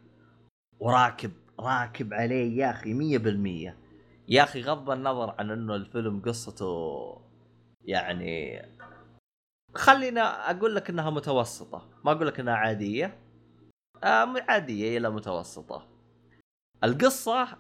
وراكب 0.80 1.32
راكب 1.60 2.14
عليه 2.14 2.58
يا 2.58 2.70
أخي 2.72 2.94
مية 2.94 3.18
بالمية. 3.18 3.78
يا 4.28 4.44
أخي 4.44 4.62
غض 4.62 4.90
النظر 4.90 5.36
عن 5.40 5.52
إنه 5.52 5.76
الفيلم 5.76 6.22
قصته 6.26 7.22
يعني 7.86 8.62
خلينا 9.76 10.52
أقول 10.52 10.76
لك 10.76 10.90
إنها 10.90 11.10
متوسطة 11.10 11.90
ما 12.06 12.12
أقول 12.12 12.28
لك 12.28 12.40
إنها 12.40 12.54
عادية. 12.54 13.18
آه 14.04 14.34
عادية 14.50 14.98
إلى 14.98 15.10
متوسطة. 15.10 15.88
القصة 16.84 17.58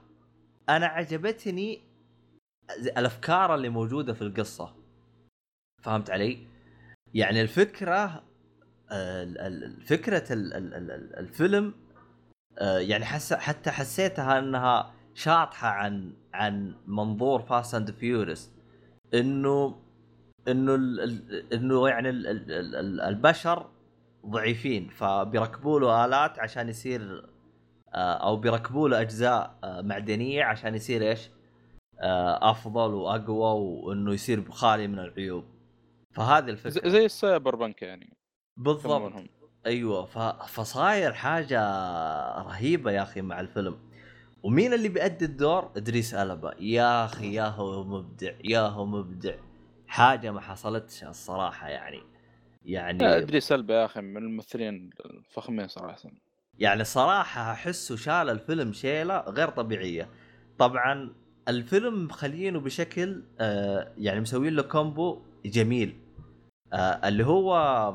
أنا 0.69 0.85
عجبتني 0.85 1.81
الأفكار 2.97 3.55
اللي 3.55 3.69
موجودة 3.69 4.13
في 4.13 4.21
القصة. 4.21 4.75
فهمت 5.83 6.09
علي؟ 6.09 6.47
يعني 7.13 7.41
الفكرة 7.41 8.05
ال- 8.05 8.21
ال- 8.23 8.32
فكرة 9.85 10.33
ال- 10.33 10.53
ال- 10.53 10.73
ال- 10.73 10.91
ال- 10.91 11.15
الفيلم 11.19 11.73
آه، 12.59 12.77
يعني 12.77 13.05
حس 13.05 13.33
حتى 13.33 13.71
حسيتها 13.71 14.39
إنها 14.39 14.93
شاطحة 15.13 15.67
عن 15.67 16.13
عن 16.33 16.75
منظور 16.87 17.41
Fast 17.41 17.75
and 17.75 17.91
Furious 17.91 18.51
إنه 19.13 19.75
إنه 20.47 20.75
إنه 21.53 21.89
يعني 21.89 22.09
ال- 22.09 22.27
ال- 22.27 22.51
ال- 22.51 22.75
ال- 22.75 23.01
البشر 23.01 23.69
ضعيفين 24.25 24.89
فبيركبوا 24.89 25.79
له 25.79 26.05
آلات 26.05 26.39
عشان 26.39 26.69
يصير 26.69 27.29
آه، 27.93 28.13
أو 28.13 28.37
بيركبوا 28.37 28.89
له 28.89 29.01
أجزاء 29.01 29.55
آه، 29.63 29.81
معدنية 29.81 30.43
عشان 30.43 30.75
يصير 30.75 31.01
إيش؟ 31.01 31.29
أفضل 32.41 32.93
وأقوى 32.93 33.61
وإنه 33.83 34.13
يصير 34.13 34.51
خالي 34.51 34.87
من 34.87 34.99
العيوب. 34.99 35.45
فهذه 36.15 36.49
الفكرة. 36.49 36.89
زي 36.89 37.05
السايبر 37.05 37.55
بنك 37.55 37.81
يعني. 37.81 38.13
بالضبط. 38.57 39.13
أيوه 39.65 40.05
ف... 40.05 40.17
فصاير 40.45 41.13
حاجة 41.13 41.61
رهيبة 42.41 42.91
يا 42.91 43.03
أخي 43.03 43.21
مع 43.21 43.39
الفيلم. 43.39 43.77
ومين 44.43 44.73
اللي 44.73 44.89
بيأدي 44.89 45.25
الدور؟ 45.25 45.71
إدريس 45.77 46.13
ألبا. 46.13 46.53
يا 46.59 47.05
أخي 47.05 47.33
يا 47.33 47.47
هو 47.47 47.83
مبدع 47.83 48.33
يا 48.43 48.59
هو 48.59 48.85
مبدع. 48.85 49.35
حاجة 49.87 50.31
ما 50.31 50.41
حصلتش 50.41 51.03
الصراحة 51.03 51.69
يعني. 51.69 52.01
يعني 52.65 53.17
إدريس 53.17 53.39
ألبا 53.39 53.73
يا 53.73 53.85
أخي 53.85 54.01
من 54.01 54.17
الممثلين 54.17 54.89
الفخمين 55.05 55.67
صراحة. 55.67 56.09
يعني 56.59 56.83
صراحة 56.83 57.51
أحسه 57.51 57.95
شال 57.95 58.29
الفيلم 58.29 58.73
شيلة 58.73 59.19
غير 59.19 59.49
طبيعية. 59.49 60.09
طبعا 60.57 61.13
الفيلم 61.47 62.05
مخلينه 62.05 62.59
بشكل 62.59 63.23
آه 63.39 63.93
يعني 63.97 64.19
مسوين 64.19 64.53
له 64.53 64.61
combo 64.61 65.21
جميل. 65.45 65.99
آه 66.73 67.07
اللي 67.07 67.25
هو 67.25 67.93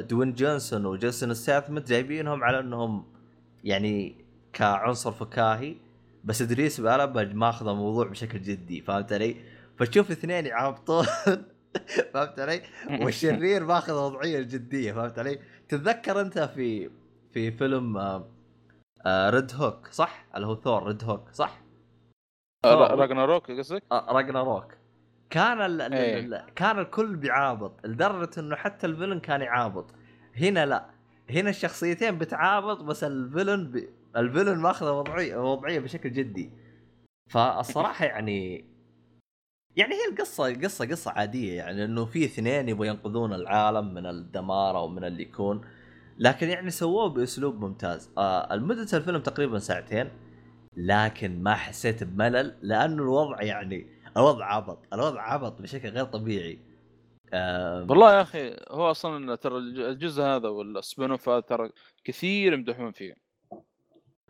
دوين 0.00 0.34
جونسون 0.34 0.86
وجيسون 0.86 1.34
ستاثام 1.34 1.88
جايبينهم 1.88 2.44
على 2.44 2.60
إنهم 2.60 3.04
يعني 3.64 4.24
كعنصر 4.52 5.12
فكاهي 5.12 5.76
بس 6.24 6.42
إدريس 6.42 6.80
ألبا 6.80 7.24
ماخذ 7.24 7.68
الموضوع 7.68 8.06
بشكل 8.06 8.42
جدي 8.42 8.80
فهمت 8.80 9.12
علي؟ 9.12 9.36
فتشوف 9.78 10.10
اثنين 10.10 10.46
يعابطون 10.46 11.04
فهمت 12.12 12.40
علي؟ 12.40 12.62
والشرير 12.90 13.64
ماخذ 13.64 13.92
وضعيه 13.92 14.38
الجدية 14.38 14.92
فهمت 14.92 15.18
علي؟ 15.18 15.38
تتذكر 15.68 16.20
أنت 16.20 16.38
في 16.38 16.90
في 17.32 17.52
فيلم 17.52 17.96
آه 17.96 18.28
آه 19.06 19.30
ريد 19.30 19.54
هوك 19.54 19.88
صح؟ 19.90 20.26
اللي 20.36 20.46
هو 20.46 20.54
ثور 20.54 20.86
ريد 20.86 21.04
هوك 21.04 21.28
صح؟ 21.32 21.62
Ragnarok 22.64 23.50
قصدك؟ 23.50 23.82
آه 23.92 24.12
Ragnarok 24.12 24.83
كان 25.34 25.60
ال 25.60 25.80
ال. 25.80 25.94
ال 25.94 26.42
كان 26.54 26.78
الكل 26.78 27.16
بيعابط 27.16 27.86
لدرجة 27.86 28.30
إنه 28.38 28.56
حتى 28.56 28.86
ال 28.86 28.90
villain 28.90 29.20
كان 29.20 29.40
يعابط. 29.40 29.94
هنا 30.36 30.66
لا. 30.66 30.90
هنا 31.30 31.50
الشخصيتين 31.50 32.18
بتعابط 32.18 32.82
بس 32.82 33.04
الفيلن 33.04 33.70
ب... 33.70 33.88
الفيلن 34.16 34.58
ماخذ 34.58 34.88
وضعيه 34.90 35.52
وضعية 35.52 35.80
بشكل 35.80 36.12
جدي. 36.12 36.50
فالصراحة 37.30 38.04
يعني 38.14 38.64
يعني 39.76 39.94
هي 39.94 40.10
القصة 40.12 40.54
قصة 40.54 40.86
قصة 40.86 41.10
عادية 41.10 41.56
يعني 41.56 41.84
إنه 41.84 42.04
في 42.04 42.24
اثنين 42.24 42.68
يبغوا 42.68 42.86
ينقذون 42.86 43.32
العالم 43.32 43.94
من 43.94 44.06
الدمار 44.06 44.76
أو 44.76 44.88
من 44.88 45.04
اللي 45.04 45.22
يكون. 45.22 45.60
لكن 46.18 46.48
يعني 46.48 46.70
سووه 46.70 47.08
بأسلوب 47.08 47.60
ممتاز. 47.60 48.10
آه 48.18 48.54
المدة 48.54 48.98
الفيلم 48.98 49.20
تقريبا 49.20 49.58
ساعتين 49.58 50.10
لكن 50.76 51.42
ما 51.42 51.54
حسيت 51.54 52.04
بملل 52.04 52.54
لأنه 52.62 53.02
الوضع 53.02 53.42
يعني 53.42 53.93
الوضع 54.16 54.44
عبط 54.54 54.78
الوضع 54.92 55.22
عبط 55.22 55.62
بشكل 55.62 55.88
غير 55.88 56.04
طبيعي. 56.04 56.58
آه 57.32 57.86
والله 57.88 58.12
يا 58.16 58.22
أخي 58.22 58.56
هو 58.70 58.90
أصلا 58.90 59.34
ترى 59.36 59.58
الج- 59.58 59.78
الجزء 59.80 60.22
هذا 60.22 60.48
وال 60.48 60.69
spin 60.69 61.10
off 61.10 61.28
هذا 61.28 61.40
ترى 61.40 61.70
كثير 62.04 62.52
يمدحون 62.52 62.92
فيه. 62.92 63.12
كثير 63.52 63.62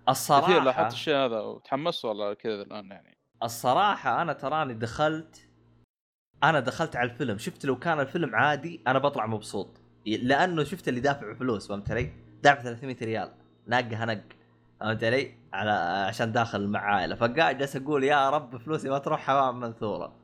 الصراحة 0.08 0.64
لاحظت 0.64 0.92
الشيء 0.92 1.14
هذا 1.14 1.40
وتحمست 1.40 2.04
والله 2.04 2.34
كذا 2.34 2.62
الآن 2.62 2.90
يعني. 2.90 3.16
الصراحة 3.42 4.22
أنا 4.22 4.32
تراني 4.32 4.74
دخلت 4.74 5.48
أنا 6.44 6.60
دخلت 6.60 6.96
على 6.96 7.10
الفيلم. 7.10 7.38
شفت 7.38 7.66
لو 7.66 7.78
كان 7.78 8.00
الفيلم 8.00 8.34
عادي 8.34 8.80
أنا 8.86 8.98
بطلع 8.98 9.26
مبسوط. 9.26 9.68
لأنه 10.06 10.64
شفت 10.64 10.88
اللي 10.88 11.00
دافع 11.00 11.34
فلوس 11.34 11.68
فهمت 11.68 11.90
علي؟ 11.90 12.12
دافع 12.42 12.62
300 12.62 12.96
ريال. 13.02 13.32
ناقها 13.66 14.04
نق. 14.04 14.22
فهمت 14.80 15.04
علي؟ 15.04 15.34
على 15.54 15.70
عشان 16.08 16.32
داخل 16.32 16.66
مع 16.66 16.80
عائله 16.80 17.14
فقاعد 17.14 17.58
جالس 17.58 17.76
أقول 17.76 18.04
يا 18.04 18.30
رب 18.30 18.56
فلوسي 18.56 18.88
ما 18.88 18.98
تروح 18.98 19.30
هواء 19.30 19.52
منثورة. 19.52 20.16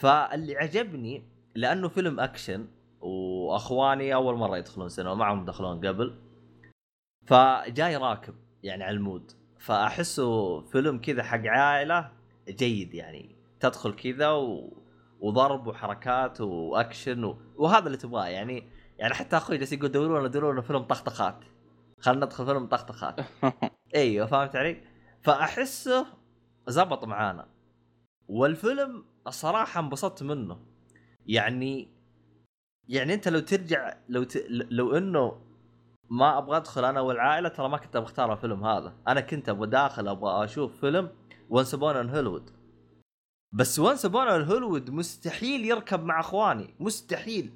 فاللي 0.00 0.56
عجبني 0.56 1.24
لأنه 1.54 1.88
فيلم 1.88 2.20
أكشن 2.20 2.66
وأخواني 3.00 4.14
أول 4.14 4.36
مرة 4.36 4.56
يدخلون 4.58 4.88
سينما 4.88 5.14
ما 5.14 5.24
عمرهم 5.24 5.44
دخلون 5.44 5.86
قبل. 5.86 6.18
فجاي 7.26 7.96
راكب 7.96 8.34
يعني 8.62 8.84
على 8.84 8.96
ال 8.96 9.02
mood. 9.02 9.32
فأحسه 9.58 10.60
فيلم 10.60 10.98
كذا 10.98 11.22
حق 11.22 11.46
عائلة 11.46 12.10
جيد 12.48 12.94
يعني. 12.94 13.36
تدخل 13.60 13.92
كذا 13.92 14.30
و... 14.30 14.72
وضرب 15.20 15.66
وحركات 15.66 16.40
وأكشن 16.40 17.24
و... 17.24 17.38
وهذا 17.56 17.86
اللي 17.86 17.98
تبغاه 17.98 18.26
يعني. 18.26 18.64
يعني 18.98 19.14
حتى 19.14 19.36
أخوي 19.36 19.58
جالس 19.58 19.72
يقول 19.72 19.92
دوروا 19.92 20.52
لنا 20.52 20.62
فيلم 20.62 20.82
طخطخات 20.82 21.44
خلينا 22.00 22.26
ندخل 22.26 22.46
فيلم 22.46 22.66
طخطخات 22.66 23.20
أيوه 23.94 24.26
فهمت 24.26 24.56
علي؟ 24.56 24.82
فأحسه 25.22 26.06
زبط 26.68 27.04
معانا. 27.04 27.48
والفيلم 28.28 29.04
الصراحه 29.26 29.80
انبسطت 29.80 30.22
منه. 30.22 30.60
يعني 31.26 31.88
يعني 32.88 33.14
أنت 33.14 33.28
لو 33.28 33.40
ترجع 33.40 33.96
لو 34.08 34.22
ت... 34.22 34.46
لو 34.50 34.96
إنه 34.96 35.42
ما 36.10 36.38
أبغى 36.38 36.56
أدخل 36.56 36.84
أنا 36.84 37.00
والعائلة 37.00 37.48
ترى 37.48 37.68
ما 37.68 37.76
كنت 37.76 37.96
بختار 37.96 38.32
الفيلم 38.32 38.64
هذا. 38.64 38.94
أنا 39.08 39.20
كنت 39.20 39.48
أبغى 39.48 39.66
داخل 39.66 40.08
أبغى 40.08 40.44
أشوف 40.44 40.80
فيلم 40.80 41.10
Once 41.48 41.74
in 41.74 42.10
Hollywood 42.10 42.50
بس 43.52 43.78
Once 43.78 44.04
in 44.06 44.42
Hollywood 44.42 44.90
مستحيل 44.90 45.64
يركب 45.64 46.04
مع 46.04 46.20
أخواني. 46.20 46.74
مستحيل. 46.80 47.52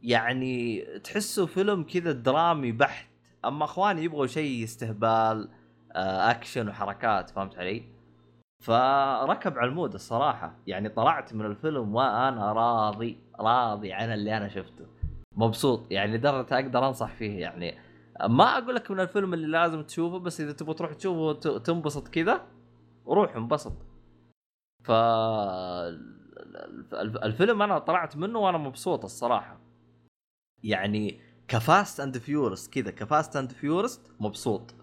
يعني 0.00 0.84
تحسه 0.98 1.46
فيلم 1.46 1.82
كذا 1.82 2.12
درامي 2.12 2.72
بحت. 2.72 3.13
أما 3.48 3.64
أخواني 3.64 4.04
يبغوا 4.04 4.26
شيء 4.26 4.64
استهبال 4.64 5.48
آه، 5.92 6.30
أكشن 6.30 6.68
وحركات 6.68 7.30
فهمت 7.30 7.58
علي؟ 7.58 7.82
فركب 8.62 9.58
على 9.58 9.70
المود 9.70 9.94
الصراحة. 9.94 10.56
يعني 10.66 10.88
طلعت 10.88 11.34
من 11.34 11.46
الفيلم 11.46 11.94
وأنا 11.94 12.52
راضي 12.52 13.18
راضي 13.40 13.92
عن 13.92 14.12
اللي 14.12 14.36
أنا 14.36 14.48
شفته. 14.48 14.86
مبسوط 15.36 15.92
يعني 15.92 16.16
لدرجة 16.16 16.54
أقدر 16.54 16.86
أنصح 16.88 17.14
فيه 17.14 17.40
يعني. 17.40 17.78
ما 18.28 18.44
أقول 18.58 18.74
لك 18.74 18.90
من 18.90 19.00
الفيلم 19.00 19.34
اللي 19.34 19.46
لازم 19.46 19.82
تشوفه 19.82 20.18
بس 20.18 20.40
إذا 20.40 20.52
تبغى 20.52 20.74
تروح 20.74 20.92
تشوفه 20.92 21.58
تنبسط 21.58 22.08
كذا 22.08 22.46
روح 23.06 23.36
انبسط. 23.36 23.76
ف 24.84 24.90
الف- 26.92 27.16
الفيلم 27.24 27.62
أنا 27.62 27.78
طلعت 27.78 28.16
منه 28.16 28.38
وأنا 28.38 28.58
مبسوط 28.58 29.04
الصراحة. 29.04 29.60
يعني 30.62 31.20
ك 31.48 31.58
Fast 31.58 32.00
and 32.00 32.18
Furious 32.18 32.72
كذا 32.72 32.90
ك 32.90 32.99
Fast 32.99 33.36
and 33.36 33.52
Furious 33.52 34.00
مبسوط. 34.20 34.74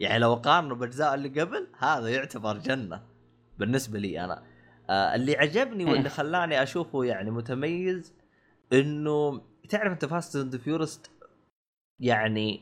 يعني 0.00 0.18
لو 0.18 0.32
اقارنه 0.32 0.74
بالاجزاء 0.74 1.14
اللي 1.14 1.40
قبل 1.40 1.66
هذا 1.78 2.08
يعتبر 2.08 2.58
جنة 2.58 3.06
بالنسبة 3.58 3.98
لي 3.98 4.24
أنا. 4.24 4.42
آه 4.90 5.14
اللي 5.14 5.36
عجبني 5.36 5.84
واللي 5.84 6.08
خلاني 6.08 6.62
أشوفه 6.62 7.04
يعني 7.04 7.30
متميز 7.30 8.14
إنه 8.72 9.42
تعرف 9.68 9.92
أنت 9.92 10.04
Fast 10.04 10.36
and 10.36 10.56
Furious 10.56 11.10
يعني 12.00 12.60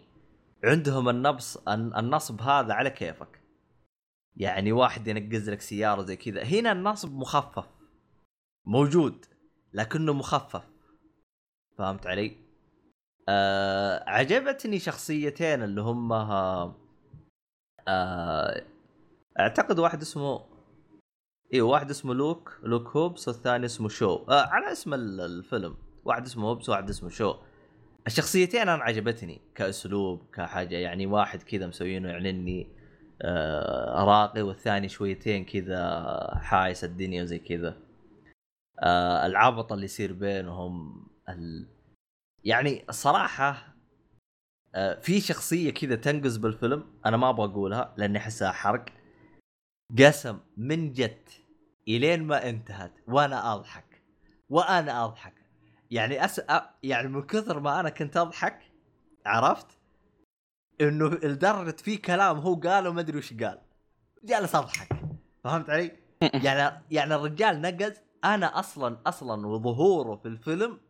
عندهم 0.64 1.08
النبص 1.08 1.56
الن- 1.56 1.96
النصب 1.96 2.40
هذا 2.40 2.72
على 2.74 2.90
كيفك. 2.90 3.40
يعني 4.36 4.72
واحد 4.72 5.08
ينقز 5.08 5.50
لك 5.50 5.60
سيارة 5.60 6.02
زي 6.02 6.16
كذا. 6.16 6.42
هنا 6.44 6.72
النصب 6.72 7.14
مخفف 7.16 7.66
موجود 8.66 9.24
لكنه 9.72 10.12
مخفف. 10.12 10.64
فهمت 11.78 12.06
علي؟ 12.06 12.45
آه 13.28 14.04
عجبتني 14.10 14.78
شخصيتين 14.78 15.62
اللي 15.62 15.80
هم 15.80 16.12
آه 16.12 16.74
أعتقد 19.40 19.78
واحد 19.78 20.00
اسمه 20.02 20.40
أيوه 21.54 21.68
واحد 21.68 21.90
اسمه 21.90 22.14
لوك 22.14 22.58
لوك 22.62 22.88
هوبس 22.96 23.28
والثاني 23.28 23.66
اسمه 23.66 23.88
شو. 23.88 24.14
آه 24.14 24.46
على 24.46 24.72
اسم 24.72 24.94
ال- 24.94 25.20
الفيلم. 25.20 25.76
واحد 26.04 26.26
اسمه 26.26 26.48
هوبس 26.48 26.68
وواحد 26.68 26.88
اسمه 26.88 27.08
شو. 27.08 27.34
الشخصيتين 28.06 28.60
أنا 28.60 28.72
عجبتني 28.84 29.40
كأسلوب 29.54 30.26
كحاجة 30.34 30.76
يعني 30.76 31.06
واحد 31.06 31.42
كذا 31.42 31.66
مسوينه 31.66 32.08
يعني 32.08 32.30
إني 32.30 32.68
آه 33.22 34.04
راقي 34.04 34.42
والثاني 34.42 34.88
شويتين 34.88 35.44
كذا 35.44 36.06
حايس 36.34 36.84
الدنيا 36.84 37.24
زي 37.24 37.38
كذا. 37.38 37.76
آه 38.82 39.26
العبط 39.26 39.72
اللي 39.72 39.84
يصير 39.84 40.12
بينهم. 40.12 41.06
يعني 42.46 42.84
الصراحه 42.88 43.76
آه 44.74 45.00
في 45.00 45.20
شخصية 45.20 45.70
كذا 45.70 45.96
تنقز 45.96 46.36
بالفيلم 46.36 46.84
أنا 47.06 47.16
ما 47.16 47.30
أبغى 47.30 47.44
أقولها 47.46 47.94
لأني 47.96 48.18
أحسها 48.18 48.52
حرق. 48.52 48.84
قسم 49.98 50.38
من 50.56 50.92
جد 50.92 51.28
إلين 51.88 52.22
ما 52.22 52.48
انتهت 52.48 52.92
وأنا 53.08 53.54
أضحك 53.54 54.02
وأنا 54.48 55.04
أضحك. 55.04 55.34
يعني 55.90 56.24
أس... 56.24 56.40
يعني 56.82 57.08
من 57.08 57.22
كثر 57.22 57.60
ما 57.60 57.80
أنا 57.80 57.90
كنت 57.90 58.16
أضحك 58.16 58.58
عرفت؟ 59.26 59.66
إنه 60.80 61.08
لدرجه 61.08 61.76
في 61.76 61.96
كلام 61.96 62.38
هو 62.38 62.54
قاله 62.54 62.92
ما 62.92 63.00
أدري 63.00 63.18
وش 63.18 63.32
قال. 63.32 63.60
جالس 64.24 64.54
أضحك 64.54 64.88
فهمت 65.44 65.70
علي؟ 65.70 65.92
يعني 66.44 66.82
يعني 66.90 67.14
الرجال 67.14 67.60
نقز 67.60 68.00
أنا 68.24 68.58
أصلا 68.58 68.98
أصلا 69.06 69.46
وظهوره 69.46 70.16
في 70.16 70.28
الفيلم 70.28 70.85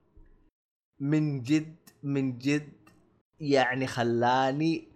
من 1.01 1.42
جد 1.42 1.76
من 2.03 2.38
جد 2.38 2.72
يعني 3.40 3.86
خلاني 3.86 4.88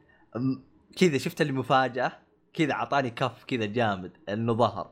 كذا 0.97 1.19
شفت 1.19 1.41
اللي 1.41 1.53
مفاجاه 1.53 2.13
كذا 2.55 2.73
أعطاني 2.73 3.11
كف 3.11 3.45
كذا 3.45 3.65
جامد 3.67 4.13
إنه 4.29 4.53
ظهر. 4.53 4.91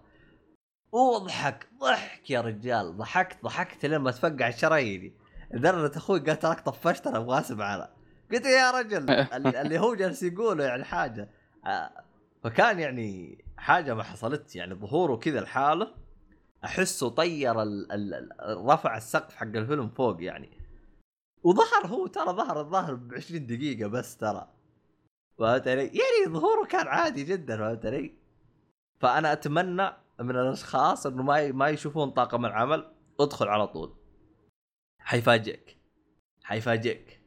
واضحك 0.92 1.66
ضحك 1.80 2.30
يا 2.30 2.40
رجال 2.40 2.96
ضحكت 2.96 3.42
ضحكت 3.44 3.86
لين 3.86 3.98
ما 4.00 4.11
تفقع 4.11 4.50
شراييني 4.50 5.12
لدرجه 5.54 5.96
أخوي 5.96 6.20
قال 6.20 6.38
تراك 6.38 6.61
طفشت 6.61 7.06
أنا 7.06 7.18
أبغى 7.18 7.40
أسمع 7.40 7.74
أنا. 7.74 7.90
قلت 8.32 8.46
يا 8.46 8.70
رجل 8.70 9.11
ال- 9.11 9.56
اللي 9.56 9.78
هو 9.78 9.94
جالس 9.94 10.22
يقوله 10.22 10.64
يعني 10.64 10.84
حاجة. 10.84 11.30
آه، 11.66 11.90
فكان 12.44 12.78
يعني 12.78 13.38
حاجة 13.56 13.94
ما 13.94 14.02
حصلت 14.02 14.56
يعني 14.56 14.74
ظهوره 14.74 15.16
كذا 15.16 15.40
لحاله. 15.40 15.94
أحسه 16.64 17.09
طير 17.09 17.62
ال 17.62 17.92
ال- 17.92 18.28
رفع 18.66 18.96
السقف 18.96 19.34
حق 19.36 19.46
الفيلم 19.46 19.88
فوق 19.88 20.22
يعني. 20.22 20.57
وظهر 21.43 21.86
هو 21.86 22.07
ترى 22.07 22.32
ظهر 22.32 22.61
الظاهر 22.61 22.95
ب 22.95 23.14
20 23.14 23.47
دقيقة 23.47 23.89
بس 23.89 24.16
ترى. 24.16 24.49
فهمت 25.39 25.68
علي؟ 25.68 25.82
يعني 25.82 26.34
ظهوره 26.34 26.66
كان 26.66 26.86
عادي 26.86 27.24
جدا 27.24 27.57
فهمت 27.57 27.86
علي؟ 27.86 28.14
فأنا 29.01 29.32
أتمنى 29.32 29.91
من 30.20 30.30
الأشخاص 30.30 31.07
إنه 31.07 31.22
ما 31.22 31.53
ما 31.53 31.68
يشوفون 31.68 32.11
طاقم 32.11 32.47
العمل 32.47 32.93
ادخل 33.20 33.49
على 33.49 33.66
طول. 33.66 33.97
حيفاجئك. 35.01 35.78
حيفاجئك. 36.45 37.20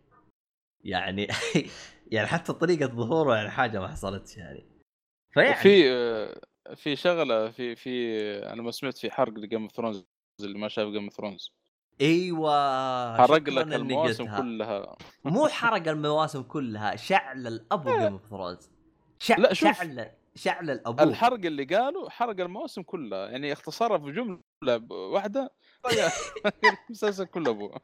يعني 0.84 1.28
يعني 2.14 2.28
حتى 2.28 2.53
طريقة 2.53 2.86
ظهوره 2.88 3.36
يعني 3.36 3.49
حاجة 3.49 3.80
ما 3.80 3.88
حصلتش 3.88 4.38
يعني. 4.38 4.66
فيعني 5.34 5.91
آه، 5.91 6.41
في 6.76 6.95
شغلة 6.95 7.51
في 7.51 7.76
في 7.76 8.18
أنا 8.53 8.62
ما 8.62 8.72
سمعت 8.72 8.97
في 8.97 9.12
حرق 9.12 9.34
ل 9.34 9.39
Game 9.39 9.61
of 9.61 9.71
Thrones 9.71 10.05
اللي 10.41 10.59
ما 10.59 10.68
شاف 10.68 10.88
Game 10.88 11.03
of 11.03 11.13
Thrones 11.13 11.53
إيوه 12.01 13.17
حرق 13.17 13.31
لك 13.49 13.73
المواسم. 13.73 14.37
كلها 14.37 14.95
مو 15.25 15.47
حرق 15.59 15.87
المواسم 15.87 16.43
كلها 16.43 16.95
شعل 16.95 17.47
الأبو 17.47 17.97
Game 17.99 18.11
of 18.13 18.25
Thrones 18.29 18.69
شع... 19.19 19.37
لا، 19.37 19.53
شوف. 19.53 19.77
شعل 19.77 20.11
شعل 20.35 20.69
الأبو 20.69 21.03
الحرق 21.03 21.45
اللي 21.45 21.63
قالوا 21.63 22.09
حرق 22.09 22.39
المواسم 22.39 22.81
كلها 22.81 23.27
يعني 23.29 23.53
اختصرها 23.53 23.97
في 23.97 24.11
جملة 24.11 24.83
واحدة 24.91 25.51
المسلسل 26.89 27.25
كله 27.25 27.51
ابوه 27.51 27.79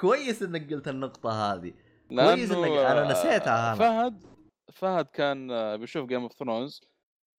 كويس 0.00 0.42
إنك 0.42 0.72
قلت 0.72 0.88
النقطة 0.88 1.30
هذه 1.54 1.72
كويس 2.10 2.52
إنك- 2.52 2.54
أنا 2.56 3.12
نسيتها 3.12 3.72
أنا. 3.72 3.74
فهد 3.74 4.22
فهد 4.72 5.06
كان 5.06 5.48
بيشوف 5.76 6.06
Game 6.08 6.22
of 6.22 6.32
Thrones 6.32 6.80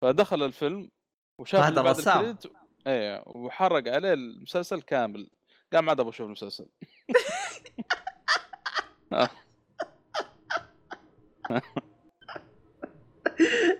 فدخل 0.01 0.43
الفيلم 0.43 0.89
وشاف 1.39 1.61
فهد 1.61 1.73
بعد 1.75 1.85
الرسام. 1.85 2.37
إيه 2.87 3.23
وحرق 3.25 3.93
عليه 3.93 4.13
المسلسل 4.13 4.81
كامل. 4.81 5.29
قال 5.73 5.81
ما 5.83 5.89
عاد 5.89 5.99
أبغى 5.99 6.09
أشوف 6.09 6.25
المسلسل. 6.27 6.65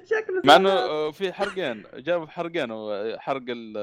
شكله 0.05 0.41
مع 0.45 0.55
إنه 0.55 1.11
في 1.11 1.33
حرقين 1.33 1.83
جابوا 1.93 2.27
حرقين 2.27 2.71
هو 2.71 3.15
حرق 3.19 3.43
ال 3.49 3.73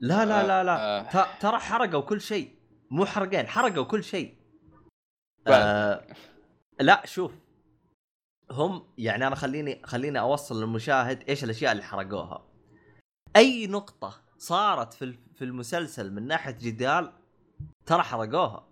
لا 0.00 0.24
لا 0.24 0.46
لا 0.46 0.64
لا. 0.64 0.98
آه. 0.98 1.02
ت- 1.02 1.42
ترى 1.42 1.58
حرقوا 1.58 2.00
كل 2.00 2.20
شيء. 2.20 2.54
مو 2.90 3.06
حرقين 3.06 3.46
حرقوا 3.46 3.84
كل 3.84 4.04
شيء. 4.04 4.36
آه 5.46 6.06
لا 6.80 7.02
شوف. 7.06 7.32
هم 8.50 8.92
يعني 8.98 9.26
أنا 9.26 9.34
خليني 9.36 9.82
خليني 9.84 10.20
أوصل 10.20 10.60
للمشاهد 10.60 11.28
إيش 11.28 11.44
الأشياء 11.44 11.72
اللي 11.72 11.82
حرقوها. 11.82 12.51
أي 13.36 13.66
نقطة 13.66 14.22
صارت 14.38 14.92
في 14.92 15.14
في 15.34 15.44
المسلسل 15.44 16.12
من 16.12 16.26
ناحية 16.26 16.56
جدال 16.60 17.12
ترى 17.86 18.02
حرقوها. 18.02 18.68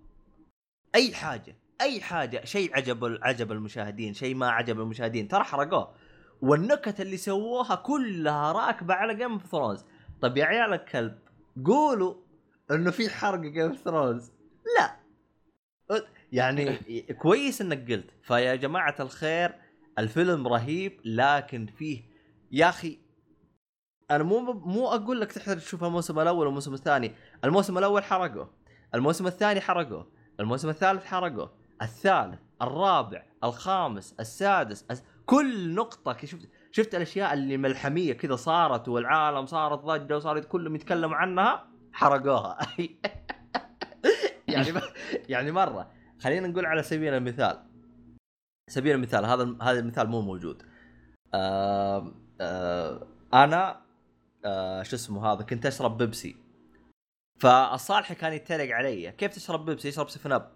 أي 0.95 1.15
حاجة 1.15 1.57
أي 1.81 2.01
حاجة 2.01 2.45
شيء 2.45 2.77
عجب 2.77 3.19
عجب 3.23 3.53
المشاهدين 3.53 4.15
شيء 4.15 4.35
ما 4.35 4.51
عجب 4.51 4.81
المشاهدين 4.81 5.29
ترى 5.29 5.45
حرقوه 5.45 5.95
والنكت 6.43 7.01
اللي 7.01 7.17
سووها 7.17 7.75
كلها 7.75 8.53
راكبة 8.53 8.95
على 8.95 9.15
Game 9.15 9.33
of 9.33 9.47
Thrones 9.47 9.85
طب 10.23 10.37
يا 10.37 10.45
عيال 10.45 10.73
الكلب 10.73 11.19
قولوا 11.65 12.15
إنه 12.71 12.91
في 12.91 13.09
حرق 13.09 13.41
Game 13.41 13.67
of 13.71 13.79
Thrones 13.79 14.31
لا. 14.79 14.97
يعني 16.33 16.77
كويس 17.23 17.61
إنك 17.61 17.93
قلت. 17.93 18.11
فيا 18.23 18.55
جماعة 18.55 18.97
الخير 19.01 19.55
الفيلم 19.99 20.49
رهيب 20.49 21.01
لكن 21.05 21.67
فيه 21.67 22.03
يا 22.53 22.69
أخي 22.69 22.99
أنا 24.11 24.25
مو 24.25 24.53
مو 24.53 24.89
أقول 24.89 25.21
لك 25.21 25.33
تحتاج 25.33 25.57
تشوف 25.57 25.85
الموسم 25.85 26.19
الأول 26.19 26.47
والموسم 26.47 26.75
الثاني. 26.75 27.15
الموسم 27.45 27.79
الأول 27.79 28.05
حرقه. 28.05 28.51
الموسم 28.95 29.27
الثاني 29.27 29.61
حرقه. 29.61 30.07
الموسم 30.41 30.69
الثالث 30.69 31.05
حرقه. 31.05 31.53
الثالث 31.83 32.39
الرابع 32.63 33.23
الخامس 33.45 34.15
السادس 34.21 34.85
الس... 34.91 35.05
كل 35.27 35.75
نقطة 35.75 36.27
شفت 36.27 36.49
شفت 36.73 36.95
الأشياء 36.95 37.35
اللي 37.35 37.57
ملحمية 37.57 38.13
كذا 38.13 38.37
صارت 38.37 38.89
والعالم 38.89 39.47
صارت 39.47 39.79
ضجة 39.79 40.17
وصارت 40.17 40.45
كلهم 40.45 40.75
يتكلموا 40.75 41.17
عنها 41.17 41.67
حرقوها. 41.93 42.59
يعني 44.49 44.81
يعني 45.29 45.53
مرة. 45.53 45.91
خلينا 46.21 46.49
نقول 46.49 46.67
على 46.67 46.83
سبيل 46.83 47.15
المثال. 47.15 47.63
سبيل 48.69 48.95
المثال 48.95 49.25
هذا 49.25 49.57
هذا 49.63 49.79
المثال 49.79 50.09
مو 50.09 50.21
موجود. 50.21 50.63
آه 51.35 52.13
آه 52.41 53.07
أنا 53.35 53.81
آه 54.45 54.83
شو 54.83 54.97
اسمه 54.97 55.27
هذا 55.33 55.43
كنت 55.43 55.67
أشرب 55.67 55.99
بيبسي. 55.99 56.37
فالصالحي 57.41 58.15
كان 58.15 58.33
يتريق 58.33 58.77
علي 58.77 59.13
كيف 59.13 59.35
تشرب 59.35 59.65
بيبسي؟ 59.65 59.89
يشرب 59.89 60.09
Seven 60.09 60.33
Up. 60.33 60.53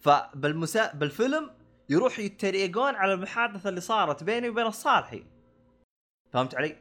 فبالمسا... 0.00 0.92
بالفيلم 0.92 1.50
يروح 1.88 2.18
يتريقون 2.18 2.94
على 2.94 3.12
المحادثة 3.12 3.68
اللي 3.68 3.80
صارت 3.80 4.24
بيني 4.24 4.48
وبين 4.48 4.66
الصالحي. 4.66 5.24
فهمت 6.32 6.54
علي؟ 6.54 6.76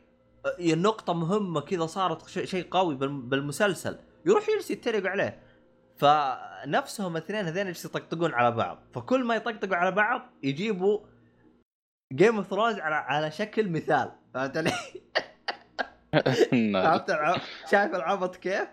النقطة 0.59 1.13
مهمة 1.13 1.61
كذا 1.61 1.85
صارت 1.85 2.29
شيء 2.29 2.67
قوي 2.71 2.95
بالمسلسل. 2.95 3.99
يروح 4.25 4.49
يجلس 4.49 4.71
يتريق 4.71 5.07
عليه. 5.07 5.43
فنفسهم 5.97 7.17
الاثنين 7.17 7.45
هذين 7.45 7.67
يجلسوا 7.67 7.89
يطقطقون 7.89 8.33
على 8.33 8.51
بعض. 8.51 8.79
فكل 8.93 9.23
ما 9.23 9.35
يطقطقوا 9.35 9.75
على 9.75 9.91
بعض 9.91 10.21
يجيبوا 10.43 10.99
Game 12.13 12.35
of 12.35 12.47
Thrones 12.47 12.79
على 12.79 12.95
على 12.95 13.31
شكل 13.31 13.69
مثال. 13.69 14.11
فهمت 14.33 14.57
علي؟ 14.57 14.71
نعم. 16.53 17.01
شايف 17.71 17.95
العبط 17.95 18.35
كيف؟ 18.35 18.67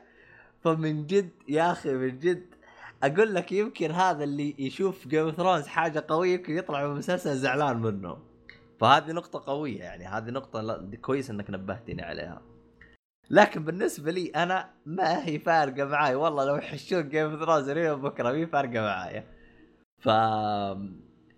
فمن 0.61 1.07
جد 1.07 1.31
يا 1.49 1.73
أخي 1.73 1.93
من 1.93 2.19
جد 2.19 2.55
أقول 3.03 3.35
لك 3.35 3.53
يمكن 3.53 3.91
هذا 3.91 4.25
اللي 4.25 4.55
يشوف 4.59 5.09
Game 5.09 5.31
Thrones 5.31 5.67
حاجة 5.67 6.05
قوية 6.09 6.35
يمكن 6.35 6.57
يطلع 6.57 6.85
من 6.85 6.93
المسلسل 6.93 7.37
زعلان 7.37 7.77
منه 7.77 8.19
فهذه 8.81 9.13
نقطة 9.13 9.53
قوية 9.53 9.79
يعني 9.79 10.07
هذه 10.07 10.31
نقطة 10.31 10.91
كويس 11.03 11.31
إنك 11.31 11.51
نبهتني 11.51 12.03
عليها 12.03 12.43
لكن 13.31 13.65
بالنسبة 13.65 14.11
لي 14.11 14.27
أنا 14.27 14.71
ما 14.87 15.27
هي 15.27 15.39
فارقة 15.39 15.85
معاي 15.85 16.15
والله 16.15 16.45
لو 16.45 16.57
يحشون 16.57 17.09
Game 17.09 17.37
Thrones 17.37 17.69
اليوم 17.69 18.01
بكرة 18.03 18.33
ما 18.33 18.39
هي 18.39 18.47
فارقة 18.47 18.81
معايا 18.81 19.25
ف 19.99 20.07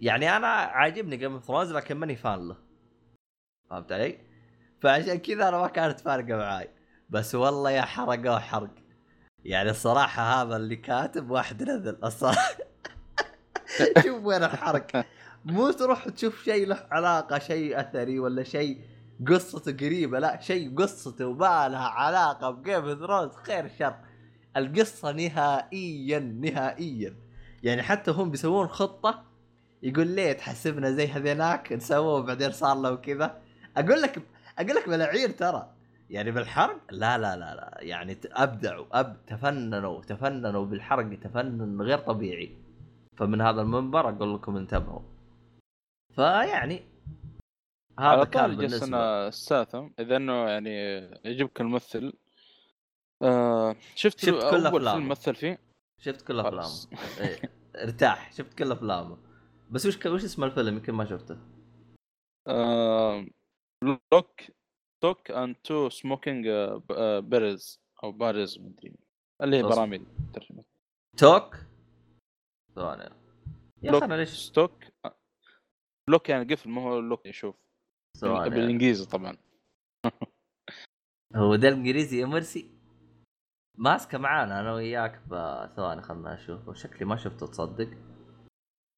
يعني 0.00 0.36
أنا 0.36 0.46
عاجبني 0.46 1.16
Game 1.16 1.38
Thrones 1.38 1.72
لكن 1.72 1.96
ماني 1.96 2.16
fan 2.16 2.48
له 2.48 2.56
فهمت 3.70 3.92
علي؟ 3.92 4.18
فعشان 4.80 5.18
كذا 5.18 5.48
أنا 5.48 5.58
ما 5.58 5.68
كانت 5.68 6.00
فارقة 6.00 6.36
معاي. 6.36 6.70
بس 7.10 7.34
والله 7.34 7.70
يا 7.70 7.82
حرقوه 7.82 8.38
حرق. 8.38 8.74
يعني 9.44 9.70
الصراحة 9.70 10.42
هذا 10.42 10.56
اللي 10.56 10.76
كاتب 10.76 11.30
واحد 11.30 11.62
نذل 11.62 11.98
الصراحة. 12.04 12.56
شوف 14.04 14.24
وين 14.24 14.44
الحرق. 14.44 15.06
مو 15.44 15.70
تروح 15.70 16.08
تشوف 16.08 16.44
شيء 16.44 16.66
له 16.66 16.86
علاقة 16.90 17.38
شيء 17.38 17.80
أثري 17.80 18.18
ولا 18.18 18.42
شيء 18.42 18.80
قصته 19.28 19.72
قريبة 19.72 20.18
لا 20.18 20.40
شيء 20.40 20.74
قصته 20.78 21.32
ما 21.32 21.68
لها 21.68 21.88
علاقة 21.88 22.50
ب 22.50 22.57
Game 22.57 22.84
of 22.84 22.98
Thrones 22.98 23.32
خير 23.32 23.70
شر. 23.78 23.94
القصة 24.56 25.12
نهائيا 25.12 26.18
نهائيا. 26.18 27.16
يعني 27.62 27.82
حتى 27.82 28.10
هم 28.10 28.30
بيسوون 28.30 28.68
خطة 28.68 29.24
يقول 29.82 30.06
ليه 30.06 30.32
تحسبنا 30.32 30.90
زي 30.90 31.06
هذيناك 31.06 31.72
نسووه 31.72 32.20
بعدين 32.20 32.52
صار 32.52 32.76
له 32.76 32.96
كذا. 32.96 33.38
أقول 33.76 34.02
لك 34.02 34.22
أقول 34.58 34.76
لك 34.76 34.88
بلعير 34.88 35.30
ترى. 35.30 35.72
يعني 36.10 36.30
بالحرق؟ 36.30 36.80
لا 36.90 37.18
لا 37.18 37.36
لا 37.36 37.54
لا. 37.54 37.78
يعني 37.80 38.18
أبدعوا 38.24 39.00
أب 39.00 39.26
تفننوا 39.26 40.02
تفننوا 40.02 40.64
بالحرق 40.64 41.18
تفنن 41.18 41.82
غير 41.82 41.98
طبيعي. 41.98 42.56
فمن 43.16 43.40
هذا 43.40 43.62
المنبر 43.62 44.08
أقول 44.08 44.34
لكم 44.34 44.56
انتبهوا. 44.56 45.02
فيعني 46.14 46.82
هذا 48.00 48.24
كان 48.24 48.56
بالنسبة. 48.56 49.28
الساثم 49.28 49.88
إذا 49.98 50.16
إنه 50.16 50.48
يعني 50.48 50.74
يعجبك 51.24 51.60
الممثل. 51.60 52.12
آه 53.22 53.76
شفت, 53.94 54.18
شفت 54.18 54.50
كل 54.50 54.66
أول 54.66 54.90
فيلم 54.90 55.08
مثل 55.08 55.34
فيه؟ 55.34 55.58
شفت 56.00 56.26
كل 56.26 56.40
أفلامه. 56.40 56.86
إيه. 57.20 57.40
ارتاح. 57.76 58.32
شفت 58.32 58.58
كل 58.58 58.72
أفلامه. 58.72 59.18
بس 59.70 59.86
وش 59.86 60.06
وش 60.06 60.24
اسم 60.24 60.44
الفيلم؟ 60.44 60.76
يمكن 60.76 60.92
ما 60.92 61.04
شفته. 61.04 61.38
آه... 62.48 63.26
Lock 63.84 64.40
Stock 65.02 65.30
and 65.30 65.54
Two 65.54 65.88
Smoking 65.88 66.46
Bears 67.18 67.80
أو 68.04 68.12
Bars 68.12 68.58
مدري 68.58 68.96
اللي 69.42 69.56
هي 69.56 69.62
براميل 69.62 70.06
ترجمة. 70.32 70.64
Stock 71.16 71.56
ثواني 72.74 73.14
يا 73.82 73.98
أخي 73.98 74.16
ليش 74.16 74.52
Lock 76.08 76.28
يعني 76.28 76.54
قفل 76.54 76.70
ما 76.70 76.82
هو 76.82 76.98
look 76.98 77.26
يشوف. 77.26 77.56
ثواني 78.16 78.50
بالإنجليزي 78.50 79.06
طبعا. 79.06 79.36
هو 81.36 81.56
ده 81.56 81.68
الإنجليزي 81.68 82.20
يا 82.20 82.26
مرسي؟ 82.26 82.70
ماسكة 83.78 84.18
معانا 84.18 84.60
أنا 84.60 84.74
وياك 84.74 85.22
ثواني 85.76 86.02
خلنا 86.02 86.34
أشوف. 86.34 86.76
شكلي 86.76 87.04
ما 87.04 87.16
شفته 87.16 87.46
تصدق. 87.46 87.90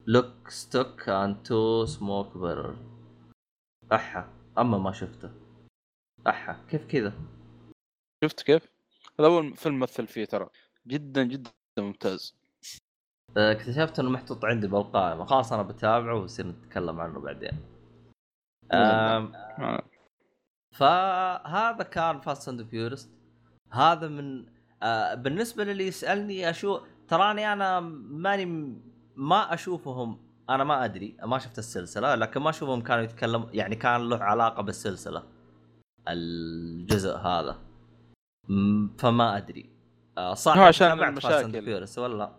Lock 0.07 0.49
Stock 0.49 1.09
and 1.09 1.43
Two 1.43 1.87
Smoke 1.87 2.39
Barrel 2.39 2.77
أحا. 3.93 4.38
أما 4.59 4.79
ما 4.79 4.93
شفته. 4.93 5.31
أحا 6.27 6.65
كيف 6.71 6.87
كذا؟ 6.87 7.13
شفت 8.25 8.43
كيف؟ 8.43 8.69
هذا 9.21 9.29
أول 9.29 9.57
فيلم 9.57 9.81
مثل 9.81 10.07
فيه 10.07 10.25
ترى. 10.25 10.49
جدا 10.87 11.25
جدا 11.25 11.51
ممتاز. 11.79 12.35
آه، 13.37 13.53
اكتشفت 13.53 13.99
إنه 13.99 14.11
محطوط 14.11 14.45
عندي 14.45 14.67
بالقائمة. 14.67 15.25
خلاص 15.25 15.53
أنا 15.53 15.63
بتابعه 15.63 16.15
ونصير 16.15 16.47
نتكلم 16.47 17.01
عنه 17.01 17.21
بعدين. 17.21 17.79
آم 18.73 19.33
آه. 19.35 19.83
فهذا 20.73 21.83
كان 21.83 22.21
Fast 22.21 22.49
and 22.49 22.63
Furious 22.63 23.11
هذا 23.73 24.09
من 24.09 24.47
آه 24.83 25.15
بالنسبة 25.15 25.65
للي 25.65 25.87
يسألني 25.87 26.51
أشو 26.51 26.81
تراني 27.09 27.53
أنا 27.53 27.81
ماني 27.81 28.45
ما 29.17 29.55
أشوفهم 29.55 30.28
أنا 30.51 30.65
ما 30.65 30.85
أدري 30.85 31.17
ما 31.23 31.39
شفت 31.39 31.59
السلسلة 31.59 32.15
لكن 32.15 32.41
ما 32.41 32.51
أشوفهم 32.51 32.81
كانوا 32.81 33.05
يتكلموا 33.05 33.49
يعني 33.53 33.77
كان 33.77 34.09
له 34.09 34.17
علاقة 34.17 34.63
بالسلسلة 34.63 35.23
الجزء 36.09 37.17
هذا. 37.17 37.59
فما 38.99 39.37
أدري. 39.37 39.71
آه، 40.19 40.35
صح 40.35 40.59
عشان 40.59 41.03
المشاكل. 41.03 41.87
ولا؟ 41.99 42.33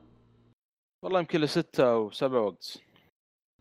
والله 1.03 1.19
يمكن 1.19 1.40
له 1.40 1.45
ستة 1.45 1.91
أو 1.91 2.11
سبعة 2.11 2.41
وقت. 2.41 2.77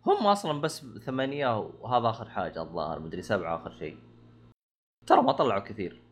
هم 0.06 0.26
أصلا 0.26 0.60
بس 0.60 0.86
ثمانية 0.86 1.58
وهذا 1.58 2.10
آخر 2.10 2.28
حاجة 2.28 2.62
الظاهر 2.62 2.98
مدري 2.98 3.22
سبعة 3.22 3.56
آخر 3.56 3.70
شيء. 3.78 3.98
ترى 5.06 5.22
ما 5.22 5.32
طلعوا 5.32 5.60
كثير. 5.60 6.02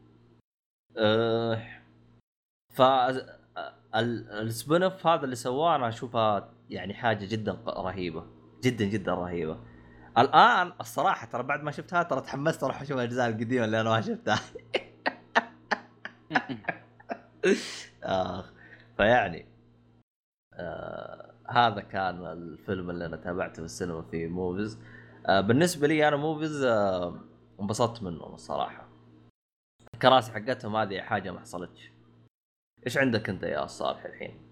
أه 0.96 1.82
ف 2.74 2.82
ال 3.94 4.82
spin-off 4.82 5.06
هذا 5.06 5.24
اللي 5.24 5.36
سواه 5.36 5.76
أنا 5.76 5.88
اشوفها 5.88 6.55
يعني 6.70 6.94
حاجة 6.94 7.26
جدا 7.26 7.52
رهيبة. 7.66 8.26
جدا 8.64 8.84
جدا 8.84 9.14
رهيبة. 9.14 9.60
الآن 10.18 10.72
الصراحة 10.80 11.26
ترى 11.26 11.43
بعد 11.43 11.62
ما 11.62 11.70
شفتها 11.70 12.02
ترى 12.02 12.20
تحمست 12.20 12.64
أروح 12.64 12.82
أشوف 12.82 12.97
الاجزاء 12.97 13.28
القديمة 13.28 13.64
اللي 13.64 13.80
أنا 13.80 13.90
ما 13.90 14.01
شفتها. 14.01 14.40
آه 18.05 18.44
فيعني 18.97 19.47
آه 20.55 21.32
هذا 21.48 21.80
كان 21.80 22.26
الفيلم 22.26 22.90
اللي 22.90 23.06
أنا 23.06 23.16
تابعته 23.16 23.55
في 23.55 23.64
السينما 23.64 24.02
في 24.02 24.26
موفيز. 24.26 24.78
آه 25.26 25.40
بالنسبة 25.40 25.86
لي 25.86 26.09
أنا 26.09 26.16
موفيز 26.16 26.62
آه 26.62 27.20
انبسطت 27.60 28.02
منهم 28.02 28.34
الصراحة. 28.34 28.88
الكراسي 29.94 30.32
حقتهم 30.32 30.76
هذه 30.76 31.01
حاجة 31.01 31.30
ما 31.30 31.40
حصلتش. 31.40 31.93
إيش 32.86 32.98
عندك 32.98 33.28
أنت 33.28 33.43
يا 33.43 33.66
صالح 33.66 34.05
الحين؟ 34.05 34.45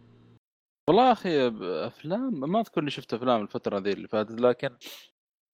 والله 0.89 1.12
أخي 1.12 1.48
أفلام 1.86 2.40
ما 2.40 2.61
أذكر 2.61 2.81
إني 2.81 2.90
شفت 2.90 3.15
أفلام 3.15 3.43
الفترة 3.43 3.78
ذي 3.78 3.93
اللي 3.93 4.09
فاتت 4.09 4.40
لكن 4.40 4.77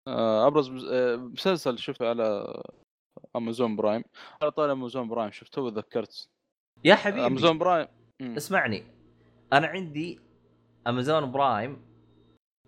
آه، 0.08 0.46
أبرز 0.46 0.84
آه، 0.84 1.16
مسلسل 1.16 1.78
شفته 1.78 2.08
على 2.08 2.62
Amazon 3.36 3.76
Prime 3.76 4.02
على 4.42 4.50
طول 4.50 4.70
Amazon 4.70 5.08
Prime 5.08 5.30
شفته 5.30 5.62
وذكرت 5.62 6.28
يا 6.84 6.94
حبيبي. 6.94 7.26
Amazon 7.26 7.58
Prime 7.58 7.86
اسمعني. 8.22 8.84
أنا 9.52 9.66
عندي 9.66 10.20
Amazon 10.86 11.32
Prime 11.32 11.82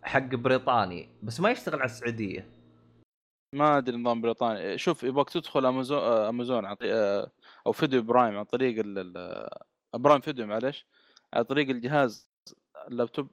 حق 0.02 0.34
بريطاني 0.34 1.08
بس 1.22 1.40
ما 1.40 1.50
يشتغل 1.50 1.74
على 1.80 1.84
السعودية. 1.84 2.50
ما 3.54 3.78
أدري 3.78 3.96
نظام 3.96 4.20
بريطاني. 4.20 4.78
شوف 4.78 5.02
يبغاك 5.02 5.30
تدخل 5.30 5.66
Amazon 5.66 5.98
Amazon 6.02 6.64
عن 6.64 6.76
أو 7.66 7.72
Video 7.72 8.02
Prime 8.02 8.38
عن 8.38 8.44
طريق 8.44 8.84
Prime 9.94 10.20
Video 10.20 10.46
معلش 10.46 10.86
على 11.34 11.44
طريق 11.44 11.68
الجهاز 11.68 12.31
اللابتوب 12.88 13.30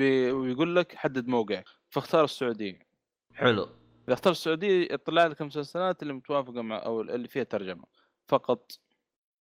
بي- 0.00 0.32
ويقول 0.32 0.76
لك 0.76 0.94
حدد 0.94 1.28
موقعك 1.28 1.64
فاختار 1.90 2.24
السعودية. 2.24 2.86
حلو. 3.34 3.62
إذا 4.08 4.14
اخترت 4.14 4.36
السعودية 4.36 4.88
يطلع 4.92 5.26
لك 5.26 5.40
المسلسلات 5.40 6.02
اللي 6.02 6.12
متوافقة 6.14 6.62
مع 6.62 6.82
أو 6.84 7.00
اللي 7.00 7.28
فيها 7.28 7.44
ترجمة 7.44 7.84
فقط. 8.28 8.72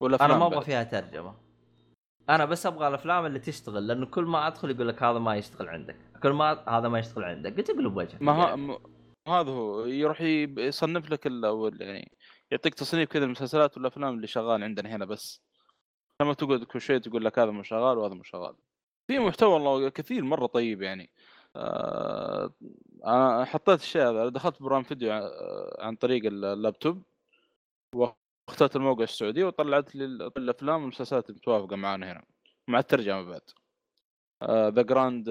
ولا 0.01 0.25
أنا 0.25 0.37
ما 0.37 0.45
أبغى 0.45 0.61
فيها 0.61 0.83
ترجمة. 0.83 1.35
أنا 2.29 2.45
بس 2.45 2.65
أبغى 2.65 2.87
الأفلام 2.87 3.25
اللي 3.25 3.39
تشتغل 3.39 3.87
لأنه 3.87 4.05
كل 4.05 4.23
ما 4.23 4.47
أدخل 4.47 4.71
يقول 4.71 4.87
لك 4.87 5.03
هذا 5.03 5.19
ما 5.19 5.35
يشتغل 5.35 5.67
عندك. 5.69 5.97
كل 6.23 6.29
ما 6.29 6.69
هذا 6.69 6.87
ما 6.89 6.99
يشتغل 6.99 7.23
عندك. 7.23 7.57
قلت 7.57 7.69
اقلب 7.69 7.97
وجهك 7.97 8.21
ما 8.21 8.31
ها 8.31 8.55
م- 8.55 8.77
هذا 9.27 9.49
هو. 9.51 9.85
يروح 9.85 10.21
يصنف 10.21 11.09
لك 11.09 11.27
ال- 11.27 11.45
أو 11.45 11.67
ال- 11.67 11.81
يعني 11.81 12.11
يعطيك 12.51 12.75
تصنيف 12.75 13.09
كذا 13.09 13.25
المسلسلات 13.25 13.77
والأفلام 13.77 14.13
اللي 14.15 14.27
شغال 14.27 14.63
عندنا 14.63 14.95
هنا 14.95 15.05
بس. 15.05 15.41
لما 16.21 16.33
تقعد 16.33 16.63
كل 16.63 16.81
شوي 16.81 16.99
تقول 16.99 17.25
لك 17.25 17.39
هذا 17.39 17.51
مو 17.51 17.63
شغال 17.63 17.97
وهذا 17.97 18.13
مو 18.13 18.23
شغال. 18.23 18.55
في 19.09 19.19
محتوى 19.19 19.53
والله 19.53 19.89
كثير 19.89 20.23
مرة 20.23 20.45
طيب 20.45 20.81
يعني 20.81 21.09
آه 21.55 22.53
أنا 23.05 23.45
حطيت 23.45 23.79
الشيء 23.79 24.01
هذا 24.01 24.29
دخلت 24.29 24.63
Prime 24.63 24.83
Video 24.83 25.11
ع- 25.11 25.31
عن 25.85 25.95
طريق 25.95 26.25
اللابتوب 26.25 27.03
واخترت 27.95 28.75
الموقع 28.75 29.03
السعودي 29.03 29.43
وطلعت 29.43 29.95
لي 29.95 30.05
ال- 30.05 30.31
الأفلام 30.37 30.81
والمسلسلات 30.81 31.29
المتوافقة 31.29 31.75
معانا 31.75 32.11
هنا 32.11 32.23
مع 32.67 32.79
الترجمة 32.79 33.23
بعد 33.23 33.41
The 34.75 34.81
Grand 34.81 35.29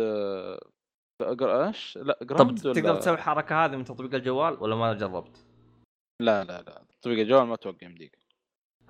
إيش؟ 1.23 1.99
لا 1.99 2.19
طب 2.21 2.27
Grand 2.27 2.59
تقدر 2.63 2.95
تسوي 2.97 3.15
الحركة 3.15 3.65
هذه 3.65 3.77
من 3.77 3.85
تطبيق 3.85 4.15
الجوال 4.15 4.63
ولا 4.63 4.77
ما 4.77 4.93
جربت؟ 4.95 5.45
لا 6.23 6.45
لا 6.45 6.63
لا 6.63 6.85
تطبيق 7.01 7.19
الجوال 7.19 7.47
ما 7.47 7.55
أتوقع 7.55 7.87
يمديك 7.87 8.19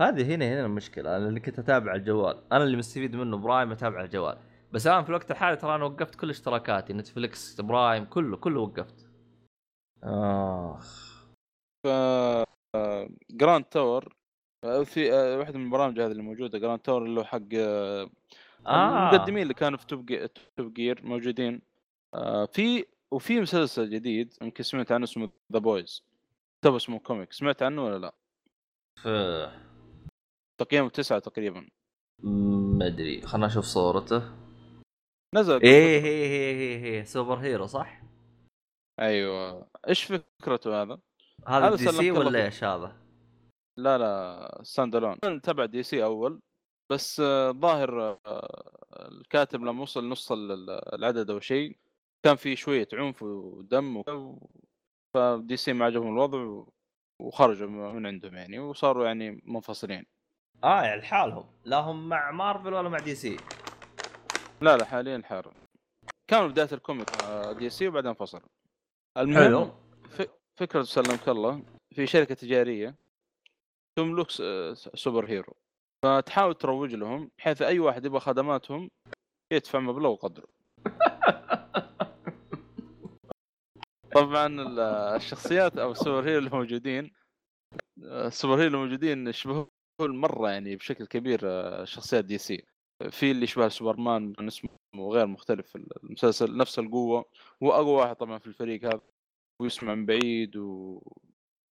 هذه 0.01 0.35
هنا 0.35 0.45
هنا 0.49 0.67
المشكلة 0.67 1.17
أنا 1.17 1.29
اللي 1.29 1.41
كنت 1.41 1.59
أتابع 1.59 1.95
الجوال 1.95 2.43
أنا 2.53 2.65
اللي 2.65 2.77
مستفيد 2.77 3.17
منه 3.17 3.37
Prime 3.37 3.73
أتابع 3.73 4.05
الجوال 4.05 4.39
بس 4.73 4.87
الآن 4.87 5.03
في 5.03 5.09
الوقت 5.09 5.31
الحالي 5.31 5.57
ترى 5.57 5.75
أنا 5.75 5.85
وقفت 5.85 6.15
كل 6.15 6.31
اشتراكاتي 6.31 6.93
Netflix 6.93 7.61
Prime 7.61 8.05
كله 8.05 8.37
كله 8.37 8.61
وقفت 8.61 9.09
آخ 10.03 11.09
ف 11.85 11.89
Grand 13.31 13.65
Tour 13.65 14.17
في 14.85 15.13
آه، 15.13 15.39
واحدة 15.39 15.59
من 15.59 15.65
البرامج 15.65 16.01
هذه 16.01 16.11
اللي 16.11 16.23
موجودة 16.23 16.59
جراند 16.59 16.81
تاور 16.81 17.05
اللي 17.05 17.21
هو 17.21 17.25
حق 17.25 17.41
آه، 17.55 18.11
آه. 18.67 19.11
المقدمين 19.11 19.43
اللي 19.43 19.55
كانوا 19.55 19.79
في 19.79 19.87
Top. 19.87 20.29
Top 20.57 20.75
Gear 20.75 21.01
موجودين 21.07 21.63
آه، 22.15 22.45
في 22.45 22.85
وفي 23.11 23.41
مسلسل 23.41 23.91
جديد 23.91 24.35
يمكن 24.43 24.65
سمعت 24.65 24.93
عنه 24.93 25.05
اسمه 25.05 25.31
The 25.53 25.59
Boys 25.59 26.05
تو 26.63 26.77
اسمه 26.77 26.99
comic 26.99 27.33
سمعت 27.33 27.63
عنه 27.63 27.85
ولا 27.85 27.99
لا؟ 27.99 28.15
ف... 29.03 29.09
تقييمه 30.59 30.89
تسعة 30.89 31.19
تقريبا 31.19 31.69
ما 32.23 32.87
أدري 32.87 33.21
خلنا 33.23 33.47
نشوف 33.47 33.65
صورته 33.65 34.48
نزل 35.35 35.63
إيه 35.63 36.01
هي 36.01 36.27
هي 36.27 36.55
هي 36.57 36.99
هي 36.99 37.05
superhero 37.05 37.67
صح؟ 37.67 38.03
أيوه 39.01 39.69
إيش 39.89 40.05
فكرته 40.05 40.83
هذا؟ 40.83 40.99
هذا 41.47 41.71
DC 41.77 42.11
ولا. 42.11 42.45
إيش 42.45 42.65
هذا؟ 42.65 42.97
لا 43.79 43.99
لا 43.99 44.61
standalone 44.63 45.41
تبع 45.43 45.65
DC 45.65 46.05
أول 46.05 46.41
بس 46.93 47.21
آه، 47.21 47.51
ظاهر 47.51 48.19
آه، 48.27 49.09
الكاتب 49.09 49.61
لما 49.63 49.83
وصل 49.83 50.09
نص 50.09 50.33
ال- 50.33 50.53
ال- 50.53 50.95
العدد 50.95 51.31
أو 51.31 51.41
شيء 51.41 51.77
كان 52.23 52.37
في 52.37 52.57
شوية 52.57 52.89
عنف 52.93 53.23
ودم 53.23 53.97
و... 53.97 54.39
ف 55.15 55.57
DC 55.57 55.73
ما 55.73 55.85
عجبهم 55.85 56.13
الوضع 56.13 56.65
وخرجوا 57.21 57.69
من 57.69 58.07
عندهم 58.07 58.35
يعني 58.35 58.59
وصاروا 58.59 59.07
يعني 59.07 59.43
منفصلين 59.45 60.07
آه 60.65 60.83
يعني 60.83 61.01
لحالهم 61.01 61.45
لا 61.65 61.77
هم 61.77 62.09
مع 62.09 62.31
مارفل 62.31 62.75
ولا 62.75 62.89
مع 62.89 62.99
DC 62.99 63.37
لا 64.61 64.77
لا 64.77 64.85
حاليا 64.85 65.23
حار 65.25 65.55
كانوا 66.31 66.49
بداية 66.49 66.69
ال 66.73 66.79
comic 66.79 67.09
آه، 67.25 67.53
DC 67.53 67.89
وبعدين 67.89 68.09
انفصلوا 68.09 68.49
المهم 69.19 69.45
حلو. 69.45 69.71
ف- 70.11 70.29
فكرة 70.61 70.83
سلمك 70.83 71.29
الله 71.29 71.63
في 71.95 72.07
شركة 72.07 72.35
تجارية 72.35 72.95
تملك 73.99 74.31
س- 74.31 74.89
superhero. 74.95 75.55
فتحاول 76.05 76.55
تروج 76.55 76.95
لهم 76.95 77.31
بحيث 77.39 77.63
أي 77.63 77.79
واحد 77.79 78.05
يبغى 78.05 78.21
خدماتهم 78.21 78.91
يدفع 79.53 79.79
مبلغ 79.79 80.11
وقدره. 80.11 80.49
طبعا 84.15 84.47
ال- 84.47 84.79
الشخصيات 85.17 85.79
أو 85.79 85.93
ال 85.93 86.29
superhero 86.29 86.47
الموجودين 86.47 87.11
ال 88.03 88.55
superhero 88.55 88.67
الموجودين 88.83 89.27
يشبهون 89.29 89.69
مرة 90.01 90.51
يعني 90.51 90.77
بشكل 90.77 91.07
كبير 91.07 91.41
آه، 91.45 91.85
شخصيات 91.85 92.25
DC. 92.25 92.65
في 93.11 93.31
اللي 93.31 93.45
يشبه 93.45 93.69
سوبرمان 93.69 94.35
اسمه 94.41 94.71
غير 94.97 95.27
مختلف 95.27 95.77
المسلسل 95.77 96.57
نفس 96.57 96.79
القوة. 96.79 97.25
هو 97.63 97.73
أقوى 97.73 97.93
واحد 97.93 98.17
طبعا 98.17 98.39
في 98.39 98.47
الفريق 98.47 98.85
هذا 98.85 99.01
ويسمع 99.63 99.95
من 99.95 100.07
بعيد 100.07 100.57
و... 100.57 101.01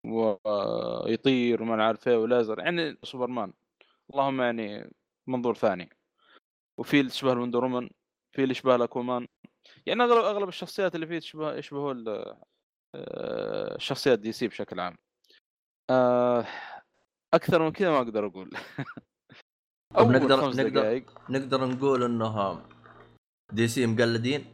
ويطير 0.06 1.62
وما 1.62 1.84
عارف 1.84 2.08
إيه 2.08 2.16
ولازر. 2.16 2.58
يعني 2.58 2.98
سوبرمان 3.02 3.52
اللهم 4.10 4.40
يعني 4.42 4.90
منظور 5.26 5.54
ثاني. 5.54 5.90
وفي 6.78 7.00
اللي 7.00 7.10
تشبه 7.10 7.32
ال 7.32 7.37
Wonder 7.37 7.64
Woman 7.64 7.90
في 8.32 8.42
اللي 8.42 8.52
يشبه 8.52 8.74
ال 8.76 8.83
Aquaman 8.83 9.28
يعني 9.86 10.02
أغلب 10.02 10.24
أغلب 10.24 10.48
الشخصيات 10.48 10.94
اللي 10.94 11.06
فيه 11.06 11.18
تشبه 11.18 11.54
يشبهوا 11.54 11.92
ال- 11.92 12.36
آه، 12.94 13.76
الشخصيات 13.76 14.18
DC 14.18 14.48
بشكل 14.48 14.80
عام. 14.80 14.98
آه، 15.90 16.46
أكثر 17.34 17.62
من 17.62 17.72
كذا 17.72 17.90
ما 17.90 17.96
أقدر 17.98 18.26
أقول. 18.26 18.50
أول 19.98 20.12
نقدر- 20.12 20.48
نقدر- 20.48 21.02
نقدر 21.30 21.66
نقول 21.66 22.02
إنه 22.02 22.62
DC 23.52 23.86
مقلدين؟ 23.86 24.44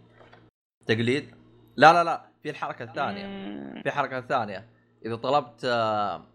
تقليد؟ 0.86 1.35
لا 1.77 1.93
لا 1.93 2.05
لا 2.05 2.28
في 2.43 2.51
الحركه 2.51 2.85
الثانية 2.85 3.82
في 3.82 3.90
حركة 3.90 4.20
ثانية. 4.20 4.69
إذا 5.05 5.16
طلبت 5.16 5.65
آه 5.65 6.27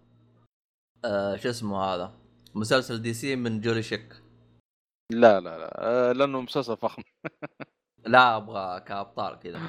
آه 1.06 1.36
شو 1.36 1.50
اسمه 1.50 1.84
هذا؟ 1.84 2.14
مسلسل 2.56 3.02
دي 3.02 3.14
سي 3.14 3.36
من 3.36 3.62
جولي 3.62 3.84
شيك. 3.84 4.14
لا 5.12 5.40
لا 5.40 5.58
لا 5.58 5.72
آه، 5.78 6.12
لأنه 6.12 6.42
مسلسل 6.42 6.78
فخم. 6.78 7.04
لا 8.06 8.38
أبغى 8.38 8.80
كأبطال 8.80 9.40
كذا. 9.40 9.60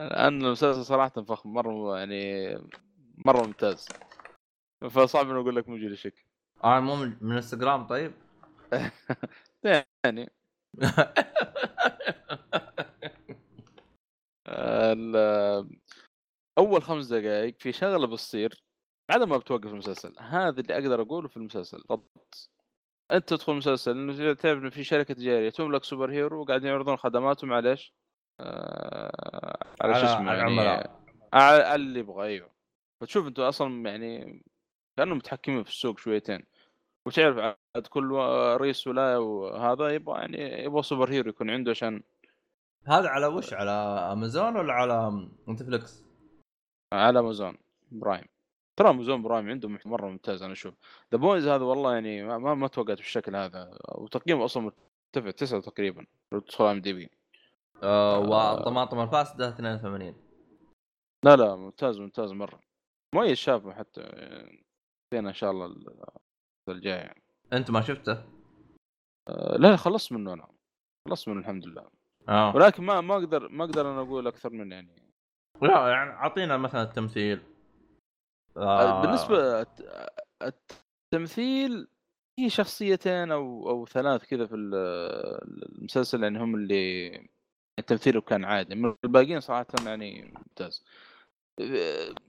لأن 0.00 0.44
المسلسل 0.44 0.84
صراحة 0.84 1.22
فخم 1.22 1.52
مرة 1.52 1.98
يعني 1.98 2.54
مرة 3.26 3.46
ممتاز. 3.46 3.88
فصعب 4.90 5.30
إنه 5.30 5.40
أقول 5.40 5.56
لك 5.56 5.68
مو 5.68 5.76
جيلي 5.76 5.96
شك 5.96 6.23
أنا 6.64 6.80
مو 6.80 6.96
من 6.96 7.16
من 7.20 7.36
انستغرام 7.36 7.86
طيب؟ 7.86 8.12
يعني 10.04 10.30
أول 16.58 16.82
خمس 16.82 17.06
دقائق 17.06 17.54
في 17.58 17.72
شغلة 17.72 18.06
بتصير 18.06 18.64
بعد 19.08 19.22
ما 19.22 19.36
بتوقف 19.36 19.66
المسلسل. 19.66 20.14
هذا 20.18 20.60
اللي 20.60 20.74
أقدر 20.74 21.02
أقوله 21.02 21.28
في 21.28 21.36
المسلسل 21.36 21.78
بالضبط. 21.78 22.50
أنت 23.10 23.28
تدخل 23.28 23.52
مسلسل 23.52 23.90
إنه 23.90 24.32
تعرف 24.32 24.58
إنه 24.58 24.70
في 24.70 24.84
شركة 24.84 25.14
تجارية 25.14 25.50
تملك 25.50 25.84
superhero 25.84 26.40
وقاعدين 26.40 26.68
يعرضون 26.68 26.96
خدماتهم 26.96 27.52
على 27.52 27.70
إيش؟ 27.70 27.94
آه 28.40 29.66
على 29.80 29.94
شو 29.94 30.06
اسمه 30.06 30.30
على 30.30 30.38
يعني 30.38 30.52
العملاء. 30.52 31.00
على 31.32 31.74
اللي 31.74 32.00
يبغى 32.00 32.26
أيوه. 32.26 32.54
فتشوف 33.00 33.26
أنتم 33.26 33.42
أصلا 33.42 33.90
يعني 33.90 34.42
كانوا 34.96 35.16
متحكمين 35.16 35.62
في 35.64 35.70
السوق 35.70 35.98
شويتين. 35.98 36.46
وتعرف 37.06 37.38
عاد 37.38 37.86
كل 37.86 38.10
رئيس 38.60 38.86
ولايه 38.86 39.18
وهذا 39.18 39.88
يبغى 39.88 40.18
يعني 40.20 40.64
يبغى 40.64 40.82
superhero 40.82 41.28
يكون 41.30 41.50
عنده 41.50 41.70
عشان 41.70 42.02
هذا 42.84 43.08
على 43.08 43.26
وش؟ 43.26 43.54
على 43.54 43.70
امازون 44.12 44.56
ولا 44.56 44.72
على 44.72 45.28
Netflix 45.48 46.04
على 46.92 47.18
Amazon 47.18 47.58
Prime. 47.90 48.24
ترى 48.76 48.90
Amazon 48.90 49.22
Prime 49.22 49.50
عندهم 49.50 49.78
مرة 49.84 50.06
ممتاز 50.08 50.42
أنا 50.42 50.52
أشوف. 50.52 50.74
The 51.12 51.18
Boys 51.18 51.46
هذا 51.48 51.64
والله 51.64 51.94
يعني 51.94 52.22
ما 52.22 52.54
ما, 52.54 52.68
توقعت 52.68 52.96
بالشكل 52.96 53.36
هذا. 53.36 53.78
وتقييمه 53.94 54.44
أصلا 54.44 54.62
مرتفع 54.62 55.30
تسعة 55.30 55.60
تقريبا 55.60 56.06
لو 56.32 56.38
تدخل 56.40 56.64
IMDb. 56.64 57.10
آه 57.82 58.18
والطماطم 58.18 59.00
الفاسده 59.00 59.48
82 59.48 60.14
لا 61.24 61.36
لا 61.36 61.56
ممتاز 61.56 62.00
ممتاز 62.00 62.32
مرة. 62.32 62.60
مميز 63.14 63.36
شافه 63.36 63.72
حتى 63.72 64.02
فينا 65.10 65.28
إن 65.28 65.34
شاء 65.34 65.50
الله 65.50 65.66
ال- 65.66 66.04
الجاي 66.72 66.98
يعني. 66.98 67.22
أنت 67.52 67.70
ما 67.70 67.80
شفته؟ 67.80 68.24
آه، 69.28 69.56
لا 69.56 69.76
خلصت 69.76 70.12
منه 70.12 70.32
أنا. 70.32 70.48
خلصت 71.08 71.28
منه 71.28 71.40
الحمد 71.40 71.66
لله. 71.66 71.88
آه. 72.28 72.56
ولكن 72.56 72.82
ما 72.84 73.00
ما 73.00 73.14
أقدر 73.14 73.48
ما 73.48 73.64
أقدر 73.64 73.90
أنا 73.92 74.00
أقول 74.00 74.26
أكثر 74.26 74.50
من 74.50 74.72
يعني. 74.72 75.02
لا 75.62 75.88
يعني 75.88 76.10
أعطينا 76.10 76.56
مثلا 76.56 76.82
التمثيل. 76.82 77.42
آه. 78.56 79.02
بالنسبة 79.02 79.60
الت- 79.60 80.08
التمثيل 81.12 81.88
هي 82.38 82.50
شخصيتين 82.50 83.32
أو 83.32 83.70
أو 83.70 83.86
ثلاث 83.86 84.24
كذا 84.26 84.46
في 84.46 84.54
ال- 84.54 84.74
المسلسل 85.78 86.22
يعني 86.22 86.38
هم 86.38 86.54
اللي 86.54 87.10
التمثيل 87.78 88.20
كان 88.20 88.44
عادي. 88.44 88.74
من 88.74 88.94
الباقيين 89.04 89.40
صراحة 89.40 89.66
يعني 89.86 90.22
ممتاز. 90.36 90.84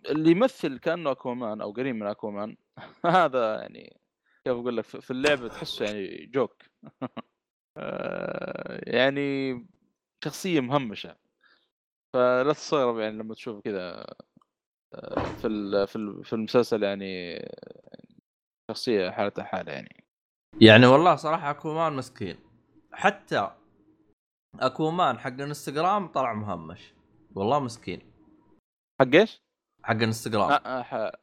اللي 0.09 0.31
يمثل 0.31 0.79
كأنه 0.79 1.11
أكوامان 1.11 1.61
أو 1.61 1.71
قريب 1.71 1.95
من 1.95 2.07
أكوامان. 2.07 2.57
هذا 3.05 3.61
يعني 3.61 3.97
كيف 4.45 4.53
أقول 4.53 4.77
لك 4.77 4.83
في 4.85 5.11
اللعبه 5.11 5.47
تحسه 5.47 5.85
يعني 5.85 6.25
جوك 6.25 6.55
آه، 7.77 8.81
يعني 8.87 9.53
شخصية 10.23 10.59
مهمشة. 10.59 11.15
فلا 12.13 12.53
تستغرب 12.53 12.99
يعني 12.99 13.17
لما 13.17 13.33
تشوف 13.33 13.61
كذا 13.63 14.05
آه، 14.93 15.23
في 15.41 15.47
ال- 15.47 15.87
في 15.87 15.95
ال- 15.95 16.23
في 16.25 16.33
المسلسل 16.33 16.83
يعني 16.83 17.39
شخصية 18.71 19.09
حالتها 19.09 19.43
حالة 19.43 19.71
يعني. 19.71 20.03
يعني 20.61 20.85
والله 20.85 21.15
صراحة 21.15 21.51
أكومان 21.51 21.93
مسكين. 21.93 22.37
حتى 22.93 23.51
أكومان 24.59 25.19
حق 25.19 25.33
الانستغرام 25.33 26.07
طلع 26.07 26.33
مهمش. 26.33 26.93
والله 27.35 27.59
مسكين. 27.59 28.13
حق 29.01 29.15
إيش؟ 29.15 29.41
حق 29.83 29.95
الانستغرام. 29.95 30.51
آه, 30.51 31.17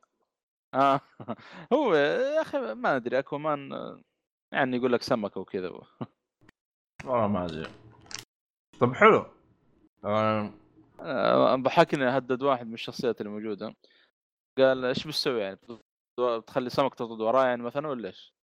آه. 0.74 1.00
هو 1.72 1.94
يا 1.94 2.42
أخي 2.42 2.74
ما 2.74 2.96
أدري 2.96 3.18
أكوامان 3.18 3.72
آه، 3.72 4.02
يعني 4.52 4.76
يقول 4.76 4.92
لك 4.92 5.02
سمكة 5.02 5.40
وكذا 5.40 5.68
والله 7.04 7.26
ما 7.26 7.44
أدري. 7.44 7.70
طب 8.80 8.94
حلو. 8.94 9.26
آه، 10.04 10.52
آه، 11.00 11.56
ضحكني 11.56 12.04
هدد 12.04 12.42
واحد 12.42 12.66
من 12.66 12.74
الشخصيات 12.74 13.20
اللي 13.20 13.32
موجوده 13.32 13.74
قال 14.58 14.84
إيش 14.84 15.06
بتسوي 15.06 15.40
يعني؟ 15.40 15.58
بتخلي 16.20 16.70
سمك 16.70 16.94
تطرد 16.94 17.20
وراي 17.20 17.46
يعني 17.46 17.62
مثلا 17.62 17.88
ولا 17.88 18.08
إيش؟ 18.08 18.34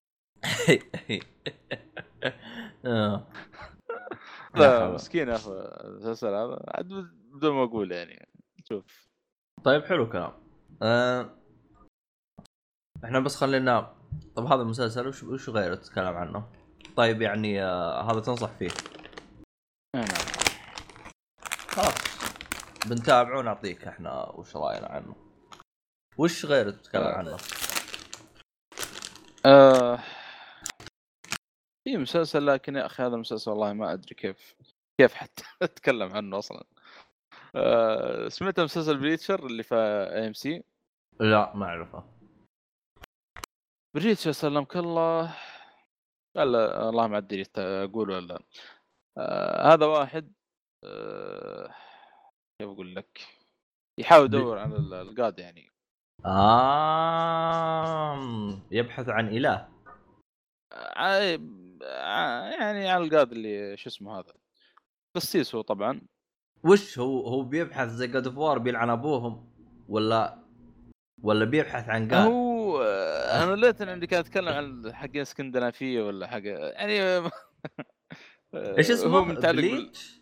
آه. 2.85 3.27
لا 4.56 4.80
حول. 4.80 4.93
مسكين 4.93 5.27
يا 5.27 5.35
أخي 5.35 5.51
المسلسل 5.84 6.27
هذا 6.27 6.64
عاد 6.68 6.88
بدون 7.34 7.56
ما 7.56 7.64
أقول 7.64 7.91
يعني 7.91 8.30
شوف. 8.69 9.10
طيب 9.64 9.84
حلو 9.84 10.10
كلام. 10.10 10.34
آه. 10.81 11.38
إحنا 13.05 13.19
بس 13.19 13.35
خلينا 13.35 13.95
طب 14.35 14.45
هذا 14.45 14.61
المسلسل 14.61 15.07
وش 15.07 15.23
وش 15.23 15.49
غيره 15.49 15.76
تتكلم 15.76 16.15
عنه؟ 16.15 16.49
طيب 16.95 17.21
يعني 17.21 17.63
آه 17.63 18.11
هذا 18.11 18.19
تنصح 18.19 18.49
فيه 18.51 18.69
نعم. 19.95 20.05
خلاص 21.67 21.93
بنتابعه 22.88 23.39
ونعطيك 23.39 23.88
إحنا 23.88 24.23
وش 24.23 24.55
رأينا 24.55 24.88
عنه 24.88 25.15
وش 26.17 26.45
غيره 26.45 26.71
تتكلم. 26.71 27.03
عنه؟ 27.03 27.38
آه 29.45 29.99
في 31.84 31.97
مسلسل 31.97 32.47
لكن 32.47 32.76
يا 32.76 32.85
أخي 32.85 33.03
هذا 33.03 33.15
المسلسل 33.15 33.51
والله 33.51 33.73
ما 33.73 33.93
أدري 33.93 34.15
كيف 34.15 34.55
كيف 34.99 35.13
حتى 35.13 35.43
أتكلم 35.61 36.13
عنه 36.13 36.38
أصلا 36.38 36.63
آه 37.55 38.27
سمعت 38.30 38.59
مسلسل 38.59 38.97
Preacher 38.97 39.45
اللي 39.45 39.63
في 39.63 39.76
AMC 39.76 40.63
لا 41.19 41.55
ما 41.55 41.65
أعرفه 41.65 42.18
Preacher 43.95 44.31
سلمك 44.31 44.77
الله. 44.77 45.35
لا 46.35 46.89
الله 46.89 47.07
ما 47.07 47.17
ادري 47.17 47.43
أقول 47.57 48.09
ولا. 48.09 48.39
آه 49.17 49.73
هذا 49.73 49.85
واحد 49.85 50.33
آه 50.85 51.73
كيف 52.61 52.69
أقول 52.69 52.95
لك؟ 52.95 53.19
يحاول 53.99 54.25
يدور 54.25 54.59
على 54.59 54.75
ال- 54.75 54.93
ال 54.93 55.05
God 55.05 55.39
يعني. 55.39 55.71
آه 57.29 58.19
يبحث 58.71 59.09
عن 59.09 59.27
إله. 59.27 59.69
ع- 60.73 61.37
ع- 61.83 62.49
يعني 62.61 62.89
على 62.89 63.03
ال 63.03 63.10
God 63.10 63.31
اللي 63.31 63.77
شو 63.77 63.89
اسمه 63.89 64.19
هذا؟ 64.19 64.33
قسيس 65.15 65.55
هو 65.55 65.61
طبعا. 65.61 66.01
وش 66.63 66.99
هو 66.99 67.27
هو 67.27 67.41
بيبحث 67.43 67.89
زي 67.89 68.07
God 68.07 68.38
of 68.38 68.45
War 68.45 68.57
بيلعن 68.59 68.89
أبوهم 68.89 69.49
ولا 69.89 70.39
ولا 71.23 71.45
بيبحث 71.45 71.89
عن 71.89 72.07
قال 72.11 72.27
هو 72.27 72.48
آه، 72.48 72.48
أنا 73.30 73.56
ليت 73.56 73.81
إني 73.81 74.07
كان 74.07 74.19
أتكلم 74.19 74.47
عن 74.47 74.93
حقين 74.93 75.22
اسكندنافيه 75.22 76.01
ولا 76.01 76.27
حاجة 76.27 76.69
يعني 76.69 77.22
إيش 78.53 78.91
اسمه؟ 78.91 79.18
هو 79.18 79.26
متعلق 79.26 79.61
Bleach؟ 79.61 80.21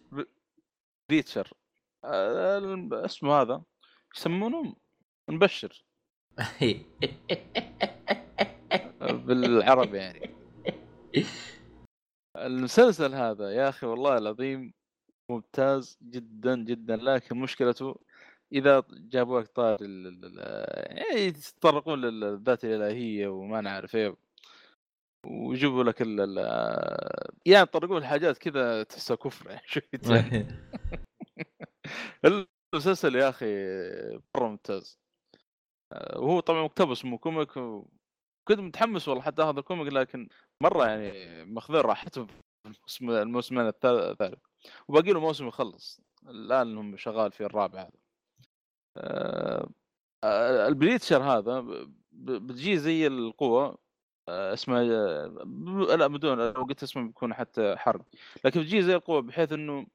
Preacher. 1.09 1.53
آه، 2.05 3.05
اسمه 3.05 3.33
هذا 3.41 3.63
يسمونه؟ 4.17 4.75
مبشر. 5.29 5.85
بالعربي 9.01 9.97
يعني. 9.97 10.35
المسلسل 12.37 13.13
هذا 13.15 13.51
يا 13.51 13.69
أخي 13.69 13.87
والله 13.87 14.17
العظيم 14.17 14.73
ممتاز 15.29 15.97
جدا 16.01 16.55
جدا 16.55 16.95
لكن 16.95 17.37
مشكلته 17.37 17.95
إذا 18.53 18.83
جابوا 18.91 19.41
لك 19.41 19.47
طار 19.47 19.77
ال- 19.81 20.07
ال- 20.07 20.25
ال- 20.25 20.97
يعني 20.97 21.19
يتطرقون 21.21 22.01
للذات 22.01 22.65
الإلهية 22.65 23.27
وما 23.27 23.61
نعرف 23.61 23.95
إيه. 23.95 24.15
ويجيبوا 25.25 25.83
لك 25.83 26.01
ال 26.01 26.19
ال- 26.19 26.37
يعني 27.45 27.63
يتطرقون 27.63 28.01
لحاجات 28.01 28.37
كذا 28.37 28.83
تحسها 28.83 29.15
كفر 29.15 29.49
يعني 29.51 29.61
شويتين 29.65 30.47
المسلسل 32.73 33.15
يا 33.15 33.29
أخي 33.29 33.45
مرة 34.35 34.47
ممتاز. 34.47 34.99
وهو 36.15 36.39
طبعا 36.39 36.63
مقتبس 36.63 37.05
من 37.05 37.17
comic 37.17 37.51
كنت 38.47 38.59
متحمس 38.59 39.07
والله 39.07 39.23
حتى 39.23 39.43
أخذ 39.43 39.57
ال 39.57 39.63
comic 39.63 39.93
لكن 39.93 40.29
مرة 40.63 40.85
يعني 40.87 41.45
ماخذين 41.45 41.81
راحتهم 41.81 42.27
الموسم 42.65 43.09
الموسمين 43.09 43.67
الثال- 43.67 43.99
الثالث 44.11 44.39
وباقي 44.87 45.11
له 45.13 45.19
موسم 45.19 45.47
يخلص. 45.47 46.01
الآن 46.27 46.77
هم 46.77 46.97
شغال 46.97 47.31
في 47.31 47.45
الرابع 47.45 47.81
هذا. 47.81 47.91
ال 50.67 50.73
Preacher 50.73 51.23
هذا 51.23 51.59
ب- 51.59 51.93
ب- 52.11 52.47
بتجي 52.47 52.77
زي 52.77 53.07
القوة 53.07 53.77
آه، 54.29 54.53
اسمها 54.53 54.83
ب- 55.27 55.79
لا 55.79 56.07
بدون 56.07 56.37
لو 56.37 56.63
قلت 56.63 56.83
اسمه 56.83 57.07
بيكون 57.07 57.33
حتى 57.33 57.75
حرق 57.77 58.01
لكن 58.45 58.61
بتجي 58.61 58.81
زي 58.81 58.95
القوة 58.95 59.21
بحيث 59.21 59.51
إنه 59.51 59.87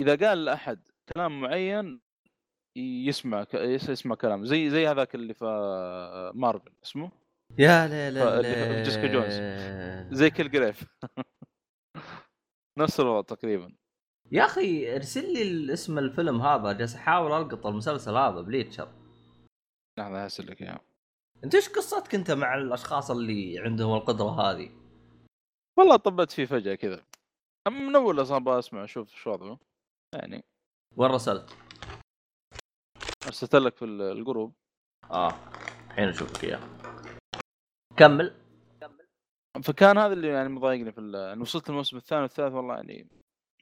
إذا 0.00 0.28
قال 0.28 0.44
لأحد 0.44 0.80
كلام 1.14 1.40
معين 1.40 2.00
يسمع 2.76 3.46
يسمع 3.54 4.14
كلام 4.14 4.44
زي 4.44 4.70
زي 4.70 4.86
هذاك 4.88 5.14
اللي 5.14 5.34
في 5.34 5.44
مارفل 6.34 6.72
اسمه؟ 6.84 7.10
يا 7.58 7.86
لا 7.88 8.10
لا 8.10 8.82
Jessica 8.82 9.06
Jones. 9.12 9.34
زي 10.18 10.30
Kilgrave. 10.30 10.84
نفس 12.78 13.00
الوضع 13.00 13.20
تقريبا. 13.36 13.72
يا 14.32 14.44
أخي 14.44 14.96
ارسل 14.96 15.32
لي 15.32 15.72
اسم 15.72 15.98
الفيلم 15.98 16.42
هذا 16.42 16.72
جالس 16.72 16.94
أحاول 16.94 17.32
ألقط 17.32 17.66
المسلسل 17.66 18.16
هذا 18.16 18.40
Preacher. 18.40 18.88
لحظة 19.98 20.22
ارسل 20.22 20.50
لك 20.50 20.62
إياه. 20.62 20.80
أنت 21.44 21.54
إيش 21.54 21.68
قصتك 21.68 22.14
أنت 22.14 22.30
مع 22.30 22.54
الأشخاص 22.54 23.10
اللي 23.10 23.58
عندهم 23.58 23.94
القدرة 23.96 24.40
هذه؟ 24.40 24.70
والله 25.78 25.96
طبت 25.96 26.30
فيه 26.30 26.44
فجأة 26.44 26.74
كذا. 26.74 27.04
من 27.68 27.96
أول 27.96 28.22
أصلا 28.22 28.36
أبغى 28.36 28.58
أسمع 28.58 28.84
أشوف 28.84 29.14
شو 29.14 29.30
وضعه. 29.30 29.58
يعني. 30.14 30.44
وين 30.96 31.10
رسلت؟ 31.10 31.56
أرسلت 33.26 33.54
لك 33.54 33.76
في 33.76 33.84
ال- 33.84 34.02
الجروب. 34.02 34.54
آه 35.10 35.32
الحين 35.86 36.08
أشوفك 36.08 36.44
إياه. 36.44 36.60
كمل. 37.96 38.34
فكان 39.62 39.98
هذا 39.98 40.12
اللي 40.12 40.28
يعني 40.28 40.48
مضايقني 40.48 40.92
في 40.92 41.00
ال- 41.00 41.16
انه 41.16 41.42
وصلت 41.42 41.70
الموسم 41.70 41.96
الثاني 41.96 42.22
والثالث 42.22 42.54
والله 42.54 42.74
يعني 42.74 43.08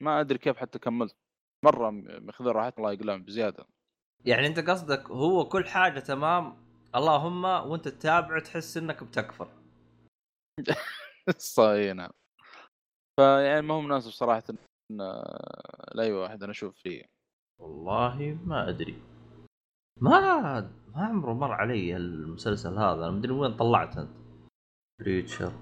ما 0.01 0.19
أدري 0.19 0.37
كيف 0.37 0.57
حتى 0.57 0.79
كملت. 0.79 1.15
مرة 1.65 1.89
م- 1.89 2.25
ماخذ 2.25 2.45
راحت 2.47 2.77
الله 2.77 2.91
يقلام 2.93 3.23
بزيادة. 3.23 3.65
يعني 4.25 4.47
أنت 4.47 4.59
قصدك 4.69 5.11
هو 5.11 5.49
كل 5.49 5.65
حاجة 5.67 5.99
تمام 5.99 6.65
اللهم 6.95 7.45
وأنت 7.45 7.87
تتابع 7.87 8.39
تحس 8.39 8.77
إنك 8.77 9.03
بتكفر. 9.03 9.49
صحيح 11.37 11.93
نعم. 11.95 12.11
فيعني 13.19 13.61
ما 13.61 13.73
هو 13.73 13.81
مناسب 13.81 14.09
صراحة 14.11 14.43
إن 14.91 14.97
لأي 15.95 16.11
واحد 16.11 16.43
أنا 16.43 16.51
أشوف 16.51 16.75
فيه. 16.79 17.03
والله 17.61 18.39
ما 18.45 18.69
أدري. 18.69 19.01
ما 20.01 20.19
ما 20.95 21.05
عمره 21.05 21.33
مر 21.33 21.51
علي 21.51 21.95
المسلسل 21.97 22.77
هذا 22.77 22.93
أنا 23.07 23.11
مدري 23.11 23.31
وين 23.31 23.55
طلعت 23.57 23.97
أنت. 23.97 24.17
Preacher 25.01 25.53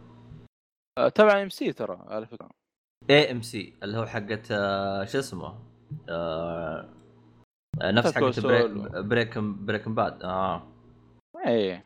آه، 0.98 1.10
تبع 1.10 1.42
AMC 1.41 1.74
ترى 1.74 1.96
على 2.08 2.28
فكرة. 2.28 2.50
AMC 3.10 3.74
اللي 3.84 3.98
هو 3.98 4.06
حقت 4.06 4.48
آه، 4.52 5.06
شو 5.06 5.20
اسمه؟ 5.20 5.60
آه 6.10 6.90
نفس 7.84 8.14
Better 8.14 8.21
Call 8.21 8.26
حقت 8.26 8.40
Break. 8.40 8.72
Break 9.06 9.38
Breaking 9.38 9.90
Bad 9.90 10.24
آه. 10.24 10.68
إيه. 11.48 11.86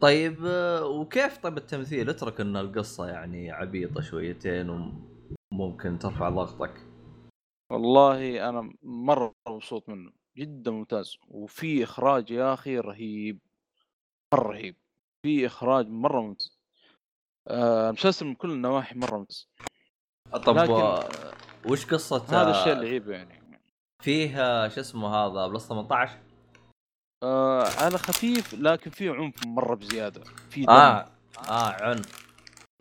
طيب 0.00 0.46
آه، 0.46 0.86
وكيف 0.86 1.38
طيب 1.38 1.56
التمثيل؟ 1.56 2.10
اترك 2.10 2.40
إن 2.40 2.56
القصة 2.56 3.06
يعني 3.08 3.50
عبيطة 3.50 4.00
شويتين 4.00 4.94
وممكن 5.52 5.98
ترفع 5.98 6.28
ضغطك. 6.28 6.74
والله 7.72 8.48
أنا 8.48 8.72
مرة 8.82 9.32
مبسوط 9.48 9.88
منه. 9.88 10.12
جدا 10.36 10.70
ممتاز. 10.70 11.16
وفي 11.28 11.84
إخراج 11.84 12.30
يا 12.30 12.54
أخي 12.54 12.78
رهيب. 12.78 13.38
مرة 14.34 14.48
رهيب. 14.48 14.76
في 15.22 15.46
إخراج 15.46 15.88
مرة 15.88 16.20
ممتاز. 16.20 16.58
آه 17.48 17.90
مسلسل 17.90 18.26
من 18.26 18.34
كل 18.34 18.50
النواحي 18.50 18.98
مرة 18.98 19.18
ممتاز. 19.18 19.48
طب 20.38 20.56
لكن 20.58 21.08
وش 21.70 21.86
قصة 21.86 22.24
هذا 22.28 22.50
الشيء 22.50 22.72
اللي 22.72 22.86
يعيبه 22.86 23.12
يعني. 23.12 23.60
فيه 24.02 24.68
شو 24.68 24.80
اسمه 24.80 25.08
هذا 25.08 25.46
بلس 25.46 25.68
18 25.68 26.18
آه 27.22 27.64
على 27.78 27.98
خفيف 27.98 28.54
لكن 28.54 28.90
فيه 28.90 29.10
عنف 29.10 29.46
مرة 29.46 29.74
بزيادة. 29.74 30.24
في 30.50 30.62
دم. 30.62 30.70
آه 30.72 31.06
آه 31.48 31.82
عنف. 31.82 32.30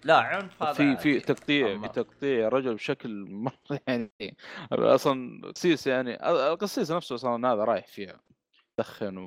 لا 0.04 0.18
عنف 0.18 0.64
هذا 0.64 0.74
في 0.74 0.98
في 0.98 1.10
عادي. 1.10 1.20
تقطيع 1.20 1.82
في 1.82 1.88
تقطيع 1.88 2.48
رجل 2.48 2.76
بشكل 2.76 3.26
مرة 3.30 3.80
يعني 3.88 4.38
أصلا 4.72 5.42
قسيس 5.56 5.88
يعني 5.88 6.30
القسيس 6.30 6.92
نفسه 6.92 7.16
أصلا 7.16 7.54
هذا 7.54 7.64
رايح 7.64 7.88
فيها. 7.88 8.20
يدخن 8.80 9.18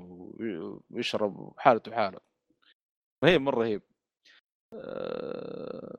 ويشرب 0.90 1.52
حالته 1.56 1.92
حاله 1.94 2.20
رهيب 3.24 3.40
مرة 3.40 3.58
رهيب 3.58 3.82
آه، 4.74 5.98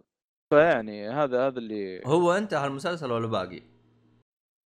فيعني 0.53 1.09
هذا 1.09 1.47
هذا 1.47 1.59
اللي 1.59 2.01
هو 2.05 2.31
انتهى 2.31 2.67
المسلسل 2.67 3.11
ولا 3.11 3.27
باقي؟ 3.27 3.63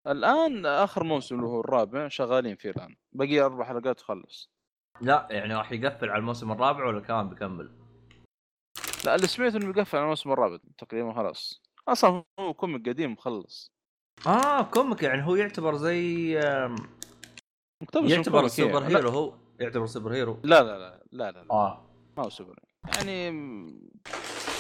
الآن 0.08 0.66
آخر 0.66 1.04
موسم 1.04 1.36
اللي 1.36 1.48
هو 1.48 1.60
الرابع 1.60 2.08
شغالين 2.08 2.56
فيه 2.56 2.70
الآن 2.70 2.96
باقي 3.14 3.40
أربع 3.40 3.66
حلقات 3.66 4.02
وخلص 4.02 4.52
لا 5.02 5.28
يعني 5.32 5.56
راح 5.56 5.72
يقفل 5.72 6.10
على 6.10 6.20
الموسم 6.20 6.52
الرابع 6.52 6.86
ولا 6.86 7.00
كمان 7.00 7.30
بيكمل؟ 7.30 7.72
لا 9.06 9.16
اللي 9.16 9.28
سمعت 9.28 9.56
إنه 9.56 9.74
بيقفل 9.74 9.98
على 9.98 10.04
الموسم 10.04 10.32
الرابع 10.32 10.58
تقريبا 10.78 11.14
خلاص 11.14 11.62
أصلا 11.88 12.24
هو 12.40 12.54
comic 12.54 12.90
قديم 12.90 13.12
مخلص 13.12 13.72
آه 14.28 14.62
comic 14.62 15.04
يعني 15.04 15.26
هو 15.26 15.36
يعتبر 15.36 15.76
زي 15.76 16.34
يعتبر 16.34 16.80
comic، 17.92 18.48
super 18.48 18.82
إيه. 18.82 18.98
hero 18.98 19.10
هو 19.10 19.34
يعتبر 19.60 19.86
super 19.86 20.14
hero 20.14 20.40
لا 20.44 20.64
لا 20.64 20.80
لا 20.80 21.04
لا 21.12 21.32
لا, 21.32 21.44
لا. 21.44 21.52
آه 21.52 21.86
ما 22.18 22.24
هو 22.24 22.30
سوبر 22.30 22.60
يعني 22.96 23.32
م- 23.32 23.66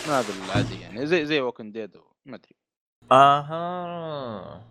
من 0.07 0.13
هذا 0.13 0.33
العادي 0.45 0.81
يعني 0.81 1.05
زي 1.07 1.25
زي 1.25 1.41
Walking 1.41 1.71
Dead 1.71 1.97
ما 2.25 2.35
أدري. 2.35 2.55
آها. 3.11 4.63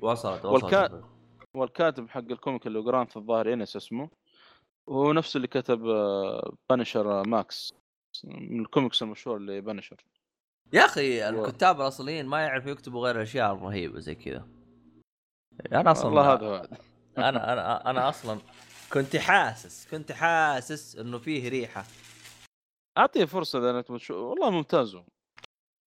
وصلت 0.00 0.44
وصلت. 0.44 0.64
والكا- 0.74 1.04
والكاتب 1.56 2.08
حق 2.08 2.18
ال 2.30 2.36
comic 2.36 2.66
اللي 2.66 2.82
Garth 2.82 3.16
الظاهر 3.16 3.52
Ennis 3.52 3.76
اسمه. 3.76 4.08
وهو 4.88 5.12
نفسه 5.12 5.36
اللي 5.36 5.48
كتب 5.48 5.80
Punisher 6.70 7.28
Max 7.28 7.74
من 8.24 8.60
الكوميكس 8.60 9.02
المشهور 9.02 9.38
ل 9.38 9.44
Punisher 9.44 9.96
يا 10.72 10.84
أخي 10.84 11.28
الكتاب 11.28 11.80
الأصليين 11.80 12.26
ما 12.26 12.40
يعرفوا 12.40 12.70
يكتبوا 12.70 13.04
غير 13.06 13.16
الاشياء 13.16 13.54
الرهيبه 13.54 13.98
زي 14.00 14.14
كذا. 14.14 14.46
أنا 15.72 15.90
أصلا 15.92 16.06
والله 16.06 16.32
هذا 16.34 16.46
هو. 16.46 16.68
أنا 17.18 17.52
أنا 17.52 17.90
أنا 17.90 18.08
أصلا 18.08 18.38
كنت 18.92 19.16
حاسس 19.16 19.88
كنت 19.90 20.12
حاسس 20.12 20.96
إنه 20.96 21.18
فيه 21.18 21.48
ريحة. 21.48 21.84
أعطيه 22.98 23.24
فرصة 23.24 23.58
لأن 23.58 23.84
تبغى 23.84 23.98
تشوف 23.98 24.16
والله 24.16 24.50
ممتاز 24.50 24.94
هو 24.94 25.04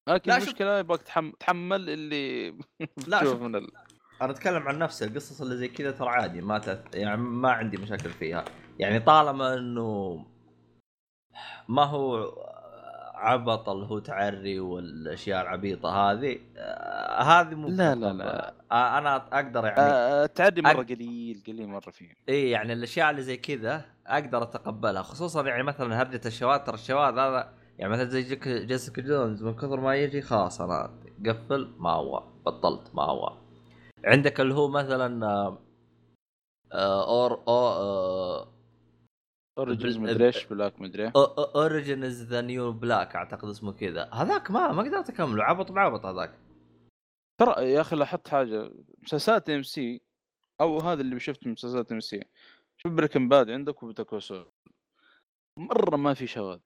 لكن 0.09 0.31
لا، 0.31 0.39
شوف- 0.39 0.49
المشكلة 0.49 0.79
يبغاك 0.79 1.03
تحم... 1.03 1.31
تحمل 1.31 1.91
اللي 1.91 2.51
لا، 3.09 3.25
شوف. 3.25 3.41
من 3.43 3.57
ال... 3.57 3.69
أنا 4.23 4.31
أتكلم 4.31 4.63
عن 4.69 4.79
نفسي 4.79 5.05
القصص 5.05 5.41
اللي 5.41 5.57
زي 5.57 5.69
كذا 5.69 5.91
ترى 5.91 6.09
عادي 6.09 6.41
ما 6.41 6.59
تأث... 6.59 6.95
يعني 6.95 7.17
ما 7.23 7.51
عندي 7.51 7.77
مشاكل 7.77 8.11
فيها 8.11 8.45
يعني 8.79 9.01
طالما 9.01 9.55
إنه 9.55 10.25
ما 11.69 11.85
هو 11.85 12.33
عبط 13.17 13.69
اللي 13.69 13.87
هو 13.87 13.99
تعري 13.99 14.61
والأشياء 14.61 15.43
العبيطة 15.43 15.89
هذه 16.13 16.39
آه، 16.57 17.23
هذه 17.23 17.55
مو 17.55 17.69
لا، 17.69 17.95
لا، 17.95 18.13
لا. 18.13 18.55
آه، 18.73 18.99
أنا 18.99 19.17
أقدر 19.17 19.65
يعني 19.65 19.81
آه 19.81 20.25
التعدي 20.25 20.63
مرة 20.63 20.83
أك- 20.85 20.89
قليل 20.89 21.43
قليل 21.47 21.69
مرة 21.69 21.91
فيه. 21.91 22.15
إي 22.29 22.51
يعني 22.51 22.73
الأشياء 22.73 23.11
اللي 23.11 23.23
زي 23.23 23.37
كذا 23.37 23.85
أقدر 24.07 24.43
أتقبلها 24.43 25.03
خصوصا 25.03 25.47
يعني 25.47 25.63
مثلا 25.63 26.03
هرجة 26.03 26.21
الشواذ 26.27 26.59
ترى 26.59 26.75
الشواذ 26.75 27.13
هذا 27.19 27.53
يعني 27.79 27.93
مثلا 27.93 28.05
زي 28.09 28.23
Jessica 28.67 29.03
Jones 29.03 29.43
من 29.43 29.55
كثر 29.57 29.81
ما 29.81 29.97
يجي 29.97 30.23
خلاص 30.23 30.61
أنا 30.61 30.91
قفل 31.27 31.75
ما 31.79 31.91
هو 31.91 32.23
بطلت 32.47 32.95
ما 32.95 33.03
هو 33.03 33.33
عندك 34.05 34.41
اللي 34.41 34.55
هو 34.55 34.69
مثلا 34.69 35.27
آه، 35.27 35.59
آه، 36.73 37.05
Or 37.09 37.33
أو 37.49 37.55
آه، 37.69 38.49
Oranges 39.59 39.99
مدري 39.99 40.27
إيش 40.27 40.45
Black 40.45 40.81
مدري. 40.81 41.13
Orange 41.57 42.05
Is 42.05 42.23
the 42.23 42.41
New 42.41 42.73
Black 42.73 43.17
أعتقد 43.17 43.49
اسمه 43.49 43.73
كذا. 43.73 44.11
هذاك 44.13 44.51
ما 44.51 44.73
ما 44.73 44.83
قدرت 44.83 45.11
أكمله. 45.11 45.45
عبط 45.45 45.73
بعبط 45.73 46.07
هذاك. 46.07 46.39
ترى 47.41 47.73
يا 47.73 47.81
أخي 47.81 47.97
لاحظت 47.97 48.29
حاجة. 48.29 48.71
مسلسلات 49.03 49.51
AMC 49.51 50.03
أو 50.61 50.79
هذا 50.81 51.01
اللي 51.01 51.21
شفت 51.21 51.47
من 51.47 51.53
مسلسلات 51.53 51.93
AMC 51.93 52.25
شوف 52.77 52.93
Breaking 52.93 53.29
Bad 53.29 53.51
عندك 53.51 53.83
و 53.83 53.87
Better 53.87 54.15
Call 54.15 54.34
Saul 54.34 54.53
مرة 55.59 55.97
ما 55.97 56.15
في 56.15 56.27
شواذ 56.27 56.61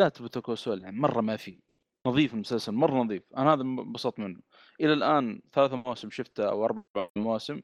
ذات 0.00 0.22
Better 0.22 0.48
Call 0.48 0.65
Saul 0.65 0.82
يعني 0.82 1.00
مرة 1.00 1.20
ما 1.20 1.36
في. 1.36 1.60
نظيف 2.06 2.34
المسلسل 2.34 2.72
مرة 2.72 2.94
نظيف. 2.94 3.22
أنا 3.36 3.54
هذا 3.54 3.62
انبسطت 3.62 4.18
منه. 4.18 4.40
إلى 4.80 4.92
الآن 4.92 5.40
ثلاثة 5.52 5.76
مواسم 5.76 6.10
شفته 6.10 6.48
أو 6.48 6.64
أربع 6.64 7.08
مواسم. 7.16 7.60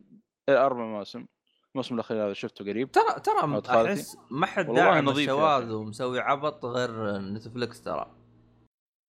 إيه 0.48 0.66
أربع 0.66 0.84
مواسم. 0.84 1.26
الموسم 1.74 1.94
الأخير 1.94 2.26
هذا 2.26 2.32
شفته 2.32 2.64
قريب. 2.64 2.92
ترى 2.92 3.20
ترى. 3.60 3.90
أحس 3.90 4.16
ما 4.30 4.46
حد 4.46 4.66
داعم 4.66 5.08
الشواذ. 5.08 5.72
ومسوي 5.72 6.20
عبط 6.20 6.64
غير 6.64 7.18
Netflix 7.18 7.82
ترى. 7.82 8.14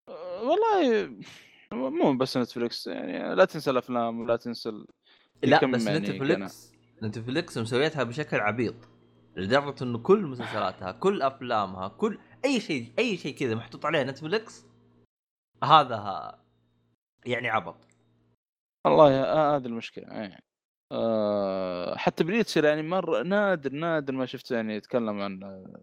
أه، 0.10 0.44
والله 0.44 1.10
مو 1.72 2.18
بس 2.18 2.38
Netflix 2.38 2.88
يعني 2.88 3.36
لا 3.36 3.46
تنسى 3.46 3.72
الأفلام 3.72 4.20
ولا 4.20 4.36
تنسى 4.36 4.70
ال... 4.70 4.86
لا 5.44 5.66
بس 5.66 5.86
يعني 5.86 6.00
Netflix 6.00 6.74
Netflix 7.04 7.58
مسويتها 7.58 8.04
بشكل 8.04 8.38
عبيط 8.38 8.76
لدرجة 9.36 9.84
إنه 9.84 9.98
كل 9.98 10.22
مسلسلاتها 10.26 10.92
كل 10.92 11.22
أفلامها 11.22 11.88
كل 11.88 12.20
أي 12.46 12.60
شيء 12.60 12.94
أي 13.00 13.18
شيء 13.18 13.36
كذا 13.36 13.56
محطوط 13.56 13.86
عليه 13.86 14.04
Netflix 14.04 14.66
هذا 15.64 16.40
يعني 17.26 17.50
عبط. 17.50 17.88
والله 18.86 19.24
آه 19.24 19.56
هذه 19.56 19.66
المشكلة 19.66 20.06
يعني. 20.08 20.44
آه 20.96 21.96
حتى 21.96 22.24
Preacher 22.24 22.64
يعني 22.66 22.84
مره 22.84 23.24
نادر 23.24 23.72
نادر 23.72 24.14
ما 24.14 24.26
شفته 24.26 24.56
يعني 24.56 24.76
يتكلم 24.76 25.22
عن 25.22 25.44
آه، 25.44 25.82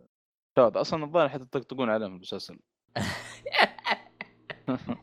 شواذ 0.59 0.80
أصلا 0.80 1.05
الظاهر 1.05 1.28
حتى 1.28 1.43
يطقطقون 1.43 1.90
عليه 1.90 2.06
في 2.06 2.12
المسلسل 2.12 2.59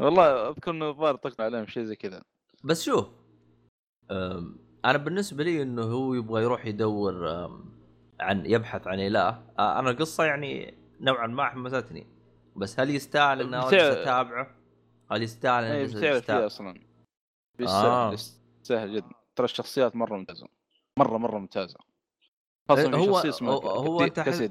والله 0.00 0.48
أذكر 0.48 0.70
إنه 0.70 0.88
الظاهر 0.90 1.16
طقطق 1.16 1.40
عليهم 1.40 1.66
شيء 1.66 1.84
زي 1.84 1.96
كذا 1.96 2.22
بس 2.64 2.82
شوف 2.82 3.08
أنا 4.84 4.98
بالنسبة 4.98 5.44
لي 5.44 5.62
إنه 5.62 5.82
هو 5.82 6.14
يبغى 6.14 6.42
يروح 6.42 6.66
يدور 6.66 7.26
عن 8.20 8.46
يبحث 8.46 8.86
عن 8.86 9.00
إله 9.00 9.28
أه، 9.58 9.78
أنا 9.78 9.90
القصة 9.90 10.24
يعني 10.24 10.74
نوعا 11.00 11.26
ما 11.26 11.44
حمستني 11.44 12.06
بس 12.56 12.80
هل 12.80 12.90
يستاهل 12.90 13.40
ان 13.40 13.54
أنا 13.54 13.66
بتع- 13.66 13.76
أجلس 13.76 13.96
أتابعه؟ 13.96 14.56
هل 15.10 15.22
يستاهل 15.22 15.64
اي 15.64 15.80
ان 15.84 15.86
بتعرف 15.86 16.00
فيه 16.00 16.10
يستاهل؟ 16.16 16.46
أصلا 16.46 16.80
بيستاهل 17.58 17.86
آه. 17.86 18.16
يستاهل 18.64 18.94
جدا. 18.96 19.10
ترى 19.36 19.44
الشخصيات 19.44 19.96
مرة 19.96 20.16
ممتازة. 20.16 20.46
مرة 20.98 21.18
مرة 21.18 21.38
ممتازة. 21.38 21.78
خاصة 22.68 22.96
هو- 22.96 23.12
شخصية 23.14 23.28
اسمها 23.28 23.52
هو- 23.54 24.00
أنت 24.00 24.20
حس- 24.20 24.50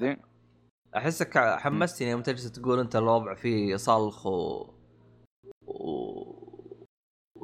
أحسك 0.96 1.38
حمستني 1.38 2.10
يوم 2.10 2.22
تجلس 2.22 2.52
تقول 2.52 2.80
أنت 2.80 2.96
الوضع 2.96 3.34
فيه 3.34 3.76
صلخ 3.76 4.26
و... 4.26 4.70
و... 5.68 5.84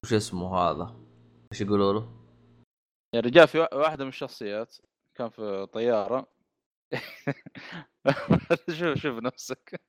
وش 0.04 0.14
اسمه 0.14 0.58
هذا؟ 0.58 1.06
إيش 1.54 1.62
يقولوا 1.62 1.94
له؟ 1.94 2.20
يا 3.16 3.20
رجال 3.20 3.48
في 3.48 3.60
وا- 3.60 3.76
واحدة 3.76 4.04
من 4.04 4.10
الشخصيات 4.10 4.78
كان 5.16 5.30
في 5.30 5.66
طيارة. 5.74 6.28
شوف 8.80 8.98
شوف 8.98 9.20
نفسك. 9.20 9.82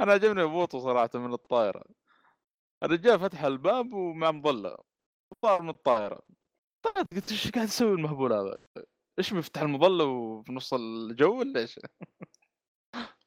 أنا 0.00 0.12
عجبني 0.12 0.44
بوطو 0.44 0.78
صراحة 0.80 1.10
من 1.14 1.32
الطائرة. 1.32 1.84
الرجال 2.82 3.20
فتح 3.20 3.42
الباب 3.42 3.92
ومع 3.92 4.30
مظلة. 4.30 4.89
طار 5.42 5.62
من 5.62 5.68
الطائرة 5.68 6.20
طلعت 6.82 7.14
قلت 7.14 7.30
إيش 7.30 7.50
قاعد 7.50 7.66
يسوي 7.68 7.92
المهبول 7.92 8.32
هذا؟ 8.32 8.58
إيش 9.18 9.34
بيفتح 9.34 9.62
المظلة 9.62 10.04
وفي 10.04 10.52
نص 10.52 10.74
الجو 10.74 11.38
ولا 11.38 11.60
إيش؟ 11.60 11.80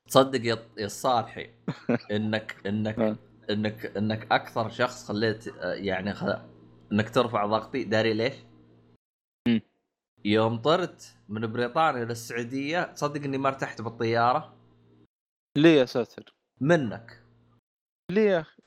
تصدق 0.07 0.45
يا 0.45 0.69
يا 0.77 0.85
الصالحي 0.85 1.49
انك 2.15 2.67
انك 2.67 2.99
آه. 2.99 3.15
انك 3.49 3.85
إنك 3.85 4.31
أكثر 4.31 4.69
شخص 4.69 5.07
خليت 5.07 5.47
آه، 5.47 5.73
يعني 5.73 6.13
خ... 6.13 6.23
إنك 6.91 7.09
ترفع 7.09 7.45
ضغطي 7.45 7.83
داري 7.83 8.13
ليش؟ 8.13 8.33
يوم 10.25 10.57
طرت 10.57 11.17
من 11.29 11.51
بريطانيا 11.51 12.05
للسعودية 12.05 12.83
تصدق 12.83 13.23
إني 13.23 13.37
ما 13.37 13.47
ارتحت 13.49 13.81
بالطيارة 13.81 14.55
ليه 15.57 15.79
يا 15.79 15.85
ساتر؟ 15.85 16.35
منك 16.61 17.23
ليه 18.11 18.29
يا 18.29 18.39
أخي؟ 18.39 18.62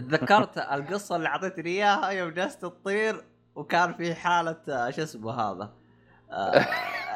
تذكرت 0.00 0.58
القصة 0.58 1.16
اللي 1.16 1.28
اعطيتني 1.28 1.70
إياها 1.70 2.10
يوم 2.10 2.30
جلست 2.30 2.62
تطير 2.62 3.24
وكان 3.54 3.94
في 3.94 4.14
حالة 4.14 4.62
آه، 4.68 4.90
شو 4.90 5.02
اسمه 5.02 5.32
هذا؟ 5.32 5.74
آه، 6.30 6.66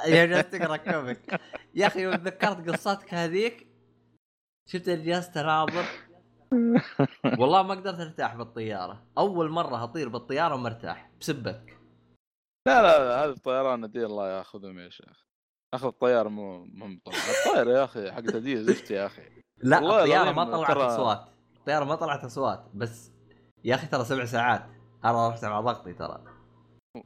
يوم 0.06 0.31
جلست 0.31 0.56
تقرأ 0.56 0.77
comic. 0.76 1.40
يا 1.74 1.86
أخي 1.86 2.02
يوم 2.02 2.15
تذكرت 2.15 2.70
قصتك 2.70 3.15
هذيك 3.15 3.66
شفت 4.69 4.89
اللي 4.89 5.05
جلست 5.05 5.36
أناظر. 5.36 5.85
والله 7.39 7.62
ما 7.62 7.74
قدرت 7.74 8.01
أرتاح 8.01 8.35
بالطيارة. 8.35 9.06
أول 9.19 9.51
مرة 9.51 9.85
أطير 9.85 10.09
بالطيارة 10.09 10.56
مرتاح 10.56 11.11
بسبتك 11.20 11.78
لا 12.69 12.82
لا 12.82 12.98
لا 12.98 13.24
هذا 13.24 13.31
الطيران 13.31 13.90
دي 13.90 14.05
الله 14.05 14.39
ياخذهم 14.39 14.78
يا 14.78 14.89
شيخ. 14.89 15.24
أخذ 15.74 15.86
الطيارة 15.86 16.28
مو 16.28 16.65
مو 16.65 16.86
الطائره 16.86 17.70
يا 17.70 17.85
أخي 17.85 18.12
حق 18.12 18.20
دي 18.20 18.56
زفت 18.56 18.90
يا 18.90 19.06
أخي. 19.06 19.23
لا 19.59 19.78
الطيارة 19.78 20.32
ما 20.32 20.44
طلعت 20.44 20.77
أصوات. 20.77 21.34
الطياره 21.65 21.85
ما 21.85 21.95
طلعت 21.95 22.24
أصوات 22.24 22.65
بس 22.74 23.12
يا 23.65 23.74
أخي 23.74 23.86
ترى 23.86 24.05
سبع 24.05 24.24
ساعات. 24.24 24.66
أنا 25.05 25.28
رحت 25.28 25.45
مع 25.45 25.61
ضغطي 25.61 25.93
ترى. 25.93 26.24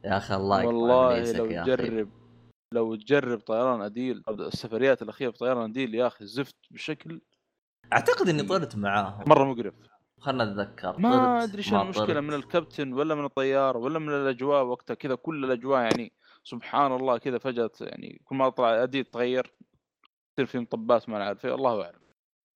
يا 0.04 0.16
أخي 0.16 0.34
الله 0.34 0.66
والله 0.66 1.32
لو. 1.32 1.46
تجرب 1.46 2.08
لو 2.74 2.94
تجرب 2.94 3.40
طيران 3.40 3.82
أديل 3.82 4.22
السفريات 4.28 5.02
الأخيرة 5.02 5.30
في 5.30 5.38
طيران 5.38 5.70
أديل 5.70 5.94
يا 5.94 6.06
أخي 6.06 6.26
زفت 6.26 6.56
بشكل 6.70 7.20
أعتقد 7.92 8.28
إني 8.28 8.42
طرت 8.42 8.76
معاهم. 8.76 9.24
مرة 9.26 9.44
مقرف 9.44 9.74
خلنا 10.20 10.44
اتذكر 10.44 10.98
ما 10.98 11.44
أدري 11.44 11.62
ما 11.72 11.82
المشكلة. 11.82 12.20
من 12.20 12.34
الكابتن 12.34 12.92
ولا 12.92 13.14
من 13.14 13.24
الطيار 13.24 13.76
ولا 13.76 13.98
من 13.98 14.08
الأجواء 14.08 14.64
وقتها 14.64 14.94
كذا 14.94 15.14
كل 15.14 15.44
الأجواء 15.44 15.82
يعني 15.82 16.12
سبحان 16.44 16.92
الله 16.92 17.18
كذا 17.18 17.38
فجأة 17.38 17.70
يعني 17.80 18.22
كل 18.24 18.36
ما 18.36 18.46
اطلع 18.46 18.82
أديل 18.82 19.04
تغير 19.04 19.54
يصير 20.38 20.46
في 20.46 20.58
مطبات 20.58 21.08
ما 21.08 21.18
نعرف 21.18 21.46
الله 21.46 21.84
أعلم. 21.84 22.07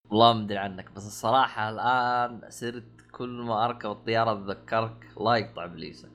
والله 0.09 0.33
ما 0.33 0.43
أدري 0.43 0.57
عنك 0.57 0.91
بس 0.91 1.07
الصراحة 1.07 1.69
الآن 1.69 2.49
صرت 2.49 3.01
كل 3.11 3.29
ما 3.29 3.65
أركب 3.65 3.91
الطيارة 3.91 4.31
أتذكرك 4.33 5.07
الله 5.17 5.37
يقطع 5.37 5.65
ابليسك 5.65 6.11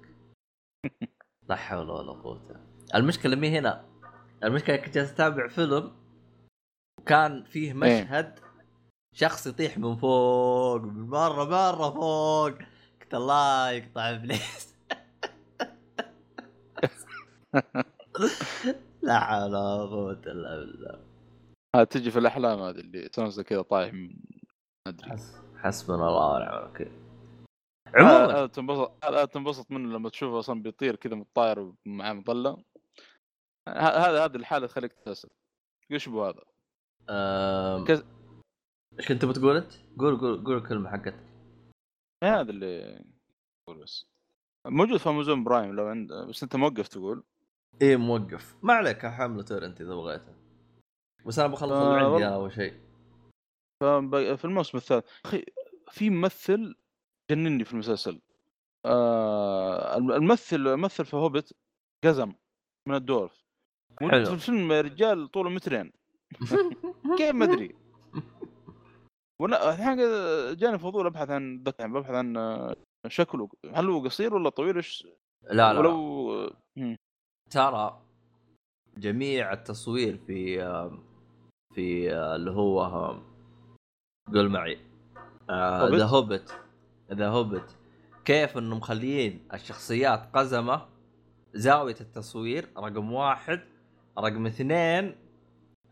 لا 1.48 1.56
حول 1.56 1.90
ولا 1.90 2.12
قوة. 2.12 2.60
المشكلة 2.94 3.36
مي 3.36 3.58
هنا 3.58 3.84
المشكلة 4.44 4.76
كنت 4.76 4.96
أتابع 4.96 5.48
فيلم 5.48 5.92
وكان 7.00 7.44
فيه 7.44 7.72
مشهد 7.72 8.40
شخص 9.12 9.46
يطيح 9.46 9.78
من 9.78 9.96
فوق 9.96 10.80
من 10.80 11.08
مرة 11.10 11.44
مرة 11.44 11.90
فوق. 11.90 12.58
قلت 13.00 13.14
الله 13.14 13.70
يقطع 13.70 14.10
ابليس 14.10 14.76
لا 19.02 19.20
حول 19.20 19.50
ولا 19.54 19.86
قوة 19.90 20.12
إلا 20.26 20.56
بالله. 20.56 21.05
تجي 21.84 22.10
في 22.10 22.18
الأحلام 22.18 22.58
هذه 22.58 22.80
اللي 22.80 23.08
تنزل 23.08 23.42
كذا 23.42 23.62
طايح 23.62 23.92
من 23.94 24.16
أدري. 24.86 25.10
حس- 25.10 25.40
حسبنا 25.56 26.08
الله 26.08 26.34
ونعم 26.34 26.58
الوكيل 26.64 26.90
هذا 27.86 28.18
عموما. 28.18 28.38
هذا 28.38 28.46
تنبسط 28.46 29.04
هذا 29.04 29.24
تنبسط 29.24 29.70
منه 29.70 29.94
لما 29.96 30.08
تشوفه 30.08 30.38
أصلا 30.38 30.62
بيطير 30.62 30.96
كذا 30.96 31.14
متطاير 31.14 31.72
ومعاه 31.86 32.12
مظلة. 32.12 32.62
هذا 33.68 34.24
هذه 34.24 34.36
الحالة 34.36 34.66
تخليك 34.66 34.92
تسال 34.92 35.30
إيش 35.92 36.08
بو 36.08 36.24
هذا؟ 36.24 36.42
أم... 37.10 37.84
كز- 37.84 38.04
إيش 38.98 39.08
كنت 39.08 39.24
بتقول 39.24 39.56
أنت؟ 39.56 39.72
قول 39.98 40.18
قول 40.20 40.44
قول 40.44 40.56
الكلمة 40.56 40.90
حقتك. 40.90 41.24
هذا 42.24 42.50
اللي 42.50 43.04
أقول 43.68 43.82
بس. 43.82 44.06
موجود 44.66 44.96
في 44.96 45.08
أمازون 45.08 45.44
برايم 45.44 45.74
لو 45.76 45.86
عند 45.86 46.12
بس 46.12 46.42
أنت 46.42 46.56
موقف 46.56 46.88
تقول. 46.88 47.22
إيه 47.82 47.96
موقف. 47.96 48.56
ما 48.62 48.72
عليك 48.74 49.04
احمله 49.04 49.42
تورنت 49.42 49.80
إذا 49.80 49.94
بغيته 49.94 50.34
بس 51.26 51.38
أنا 51.38 51.48
بخلص 51.48 51.72
اللي 51.72 52.00
آه، 52.00 52.12
عندي 52.12 52.26
أول 52.28 52.52
شيء. 52.52 52.74
في 54.36 54.44
الموسم 54.44 54.78
الثالث. 54.78 55.04
أخي 55.24 55.44
في 55.90 56.10
ممثل 56.10 56.74
جنني 57.30 57.64
في 57.64 57.72
المسلسل. 57.72 58.20
آه 58.86 59.96
الم- 59.96 60.12
الممثل 60.12 60.76
مثل 60.76 61.04
في 61.04 61.16
هوبت 61.16 61.52
قزم 62.04 62.32
من 62.88 62.94
موجود 64.00 64.10
حلو. 64.10 64.24
في 64.24 64.32
الفيلم 64.32 64.72
رجال 64.72 65.30
طوله 65.30 65.50
مترين. 65.50 65.92
كيف 67.18 67.34
ما 67.34 67.44
أدري. 67.44 67.74
وأنا 69.40 69.70
الحين 69.70 69.96
جاني 70.56 70.78
فضول 70.78 71.06
أبحث 71.06 71.30
عن 71.30 71.62
ذكر 71.62 71.86
ببحث 71.86 72.10
عن 72.10 72.36
آه، 72.36 72.76
شكله. 73.08 73.48
هل 73.74 73.88
هو 73.90 74.04
قصير 74.04 74.34
ولا 74.34 74.48
طويل؟ 74.50 74.76
إيش؟ 74.76 75.06
لا 75.42 75.72
لا, 75.72 75.78
ولو. 75.78 76.50
مم. 76.76 76.96
ترى 77.50 78.02
جميع 78.98 79.52
التصوير 79.52 80.16
في 80.16 80.62
في 81.76 82.12
اللي 82.12 82.50
هو 82.50 82.80
قول 84.34 84.48
معي؟ 84.48 84.78
ذا 85.96 86.04
هوبت 86.04 86.60
ذا 87.12 87.28
هوبت 87.28 87.76
كيف 88.24 88.58
إنه 88.58 88.76
مخليين 88.76 89.48
الشخصيات 89.54 90.36
قزمة؟ 90.36 90.82
زاوية 91.54 91.96
التصوير 92.00 92.68
رقم 92.78 93.12
واحد. 93.12 93.60
رقم 94.18 94.46
اثنين 94.46 95.14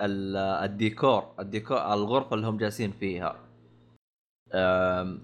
ال- 0.01 0.36
الديكور. 0.36 1.35
الديكور 1.39 1.93
الغرفة 1.93 2.35
اللي 2.35 2.47
هم 2.47 2.56
جالسين 2.56 2.90
فيها. 2.90 3.36
أم، 4.55 5.20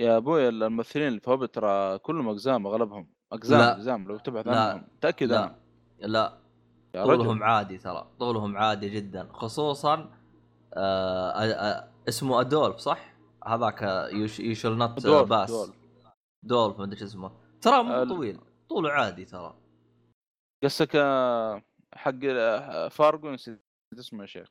يا 0.00 0.16
أبوي 0.16 0.48
الممثلين 0.48 1.08
اللي 1.08 1.20
في 1.20 1.30
هوبت 1.30 1.54
ترى 1.54 1.98
كلهم 1.98 2.28
أقزام 2.28 2.66
أغلبهم. 2.66 3.06
أقزام. 3.32 3.60
أقزام 3.60 4.08
لو 4.08 4.18
تبحث. 4.18 4.48
عنهم. 4.48 4.84
تأكد 5.00 5.28
لا. 5.28 5.44
أنا. 5.44 5.54
لا. 6.00 6.45
طولهم 7.04 7.36
رجل. 7.36 7.42
عادي 7.42 7.78
ترى 7.78 8.10
طولهم 8.18 8.56
عادي 8.56 8.88
جدا. 8.88 9.28
خصوصا 9.32 10.10
آه 10.74 11.30
آه 11.30 11.52
آه 11.52 11.88
اسمه 12.08 12.40
أدولف 12.40 12.76
صح؟ 12.76 13.16
هذاك 13.46 13.82
you 14.12 14.54
shall 14.54 14.76
not 14.76 15.06
pass. 15.28 15.50
دولف. 15.50 15.72
دولف 16.44 16.78
ما 16.78 16.84
أدري 16.84 17.04
اسمه. 17.04 17.30
ترى 17.60 17.82
مو 17.82 18.04
طويل 18.04 18.40
طوله 18.68 18.90
عادي 18.90 19.24
ترى. 19.24 19.54
قصك 20.64 20.96
آه، 20.96 21.62
حق 21.94 22.12
آه، 22.24 22.88
فارجو 22.88 23.30
نسيت 23.30 23.64
اسمه 23.98 24.20
يا 24.20 24.26
شيخ. 24.26 24.48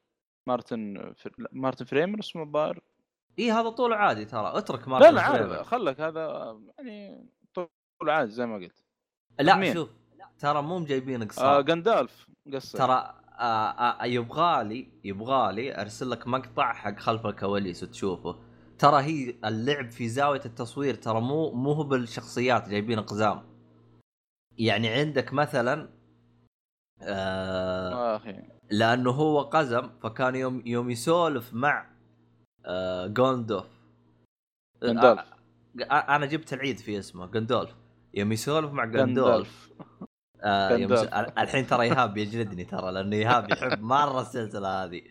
مارتن 0.48 1.14
فر... 1.18 1.32
لا، 1.38 1.50
مارتن 1.52 1.86
فريمر 1.86 2.20
اسمه 2.20 2.44
الظاهر 2.44 2.80
اي 3.40 3.52
هذا 3.52 3.70
طوله 3.70 3.96
عادي 3.96 4.26
ترى. 4.26 4.58
اترك 4.58 4.82
لا 4.82 4.90
مارتن 4.90 5.14
لا 5.14 5.22
عارف 5.22 5.48
فريمر. 5.48 5.64
خلك 5.64 6.02
هذا 6.02 6.56
يعني 6.78 7.30
طول 7.54 7.70
عادي 8.10 8.32
زي 8.32 8.46
ما 8.46 8.56
قلت. 8.56 8.84
لا 9.40 9.56
مين؟ 9.56 9.74
شوف 9.74 9.90
ترى 10.40 10.62
مو 10.62 10.80
مجايبين 10.80 11.22
آه 11.22 11.26
قصار 11.26 11.62
جندالف 11.62 12.28
قصه 12.53 12.78
ترى 12.78 13.14
آه 13.40 14.02
آه 14.02 14.06
يبغالي 14.06 14.88
يبغالي 15.03 15.82
أرسل 15.82 16.10
لك 16.10 16.28
مقطع 16.28 16.74
حق 16.74 16.99
خلف 16.99 17.26
الكواليس 17.26 17.84
وتشوفه. 17.84 18.36
ترى 18.80 19.03
هي 19.03 19.36
اللعب 19.45 19.90
في 19.91 20.07
زاوية 20.07 20.41
التصوير 20.45 20.95
ترى 20.95 21.22
مو 21.22 21.52
مو 21.52 21.72
هو 21.72 21.84
بالشخصيات 21.84 22.70
جايبين 22.70 22.99
اقزام 22.99 23.44
يعني 24.57 24.88
عندك 24.88 25.34
مثلا 25.34 25.90
آه 27.02 27.94
آه 27.94 28.16
أخي. 28.16 28.44
لأنه 28.72 29.12
هو 29.12 29.41
قزم 29.41 29.90
فكان 30.03 30.36
يوم 30.36 30.64
يوم 30.66 30.90
يسولف 30.90 31.53
مع 31.53 31.90
آه 32.66 33.07
جوندوف 33.07 33.68
جندالف 34.84 35.20
آه 35.20 35.84
آه 35.84 36.16
أنا 36.16 36.26
جبت 36.26 36.53
العيد 36.53 36.78
في 36.78 36.99
اسمه 36.99 37.26
جندولف 37.26 37.76
يوم 38.14 38.32
يسولف 38.32 38.72
مع 38.72 38.86
جندولف 38.86 39.70
آه 40.41 40.70
يوم 40.72 40.94
جندالف. 40.94 41.30
س... 41.30 41.34
الحين 41.38 41.68
ترى 41.68 41.82
إيهاب 41.82 42.18
يجلدني 42.18 42.64
ترى 42.66 42.91
لأنه 42.91 43.16
إيهاب 43.16 43.52
يحب 43.52 43.82
مرة 43.82 44.22
السلسلة 44.22 44.84
هذه. 44.84 45.02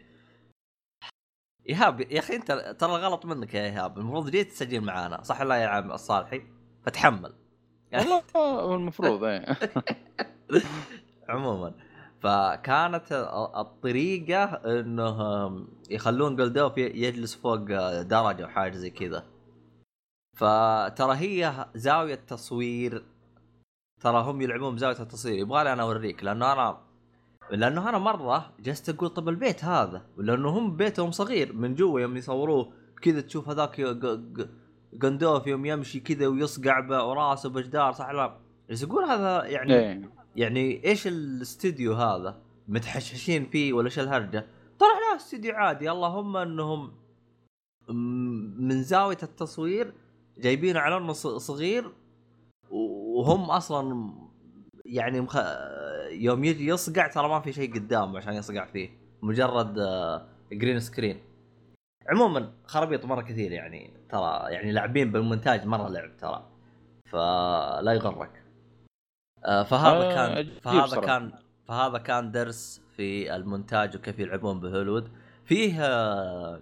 إيهاب 1.69 2.01
يا 2.01 2.19
أخي 2.19 2.37
أنت 2.37 2.77
ترى 2.79 2.93
غلط 2.93 3.27
منك 3.27 3.55
يا 3.55 3.63
إيهاب. 3.65 3.99
المفروض 3.99 4.31
جيت 4.31 4.51
تسجل 4.53 4.81
معانا 4.81 5.23
صح 5.23 5.41
ولا 5.41 5.55
يا 5.57 5.67
عم 5.67 5.93
الصالحي؟ 5.93 6.43
فتحمل. 6.87 7.33
والله 7.95 8.23
آه، 8.37 8.75
المفروض 8.75 9.25
إيه. 9.25 9.47
عموما. 11.29 11.73
فكانت 12.21 13.13
ال- 13.13 13.57
الطريقة 13.57 14.45
انه 14.45 15.51
يخلون 15.91 16.37
جولدوف 16.37 16.79
يجلس 16.79 17.35
فوق 17.35 17.57
درجة 18.03 18.45
أو 18.45 18.49
حاجة 18.49 18.77
زي 18.77 18.91
كذا. 18.91 19.25
فترى 20.37 21.15
هي 21.17 21.67
زاوية 21.75 22.15
تصوير 22.15 23.05
ترى 24.01 24.23
هم 24.23 24.41
يلعبون 24.43 24.75
بزاوية 24.75 25.01
التصوير. 25.01 25.35
يبغالي 25.39 25.73
أنا 25.73 25.83
أوريك 25.83 26.25
لأنه 26.25 26.53
أنا 26.53 26.79
لأنه 27.51 27.89
أنا 27.89 27.99
مرة 27.99 28.53
جلست 28.61 28.89
أقول 28.89 29.09
طب 29.09 29.29
البيت 29.29 29.65
هذا 29.65 30.03
لأنه 30.19 30.49
هم 30.49 30.77
بيتهم 30.77 31.11
صغير 31.11 31.53
من 31.53 31.75
جوا 31.75 32.01
يوم 32.01 32.17
يصوروه 32.17 32.73
كذا 33.03 33.21
تشوف 33.21 33.49
هذاك 33.49 33.81
جندوف 34.93 35.47
يوم 35.47 35.65
يمشي 35.67 36.01
كذا 36.01 36.27
ويصقع 36.27 36.81
ب- 36.81 36.91
وراسه 36.91 37.49
بجدار 37.49 37.93
صح 37.93 38.11
لا؟ 38.11 38.37
بس 38.71 38.83
يقول 38.83 39.05
هذا 39.05 39.45
يعني 39.45 39.75
إيه. 39.75 40.11
يعني 40.37 40.85
إيش 40.85 41.07
الاستديو 41.07 41.93
هذا؟ 41.95 42.41
متحششين 42.69 43.47
فيه 43.47 43.73
ولا 43.73 43.87
إيش 43.87 43.99
الهرجة؟ 43.99 44.47
طلع 44.79 44.89
لا 45.11 45.17
استديو 45.17 45.55
عادي. 45.55 45.91
اللهم 45.91 46.37
إنهم 46.37 46.93
من 48.59 48.83
زاوية 48.83 49.19
التصوير 49.23 49.95
جايبينه 50.39 50.81
على 50.81 50.97
أنه 50.97 51.13
صغير 51.13 51.93
وهم 52.75 53.51
أصلا 53.51 54.13
يعني 54.87 55.21
مخ... 55.21 55.37
يوم 56.11 56.45
يجي 56.45 56.67
يصقع 56.67 57.07
ترى 57.07 57.29
ما 57.29 57.41
في 57.41 57.53
شيء 57.53 57.75
قدامه 57.75 58.19
عشان 58.19 58.35
يصقع 58.35 58.65
فيه 58.65 58.91
مجرد 59.23 59.75
green 60.53 60.81
screen 60.81 61.21
عموما 62.09 62.53
خرابيط 62.67 63.05
مرة 63.05 63.23
كثير 63.23 63.53
يعني 63.53 63.93
ترى 64.09 64.53
يعني 64.53 64.73
لاعبين 64.73 65.13
بالمونتاج 65.13 65.67
مرة 65.67 65.89
لعب 65.89 66.17
ترى 66.17 66.51
فلا 67.07 67.93
يغرك. 67.93 68.43
آه، 69.45 69.63
فهذا 69.63 70.05
آه، 70.05 70.15
كان 70.15 70.51
فهذا 70.61 70.87
صراحة. 70.87 71.07
كان 71.07 71.33
فهذا 71.65 71.99
كان 71.99 72.31
درس 72.31 72.83
في 72.97 73.37
المونتاج 73.37 73.97
وكيف 73.97 74.19
يلعبون 74.19 74.61
بهوليوود. 74.61 75.11
فيه 75.45 75.85
آه، 75.85 76.61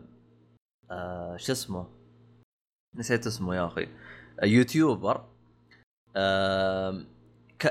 آه، 0.90 1.36
شو 1.36 1.52
اسمه؟ 1.52 1.86
نسيت 2.96 3.26
اسمه 3.26 3.54
يا 3.56 3.66
أخي. 3.66 3.88
يوتيوبر 4.42 5.24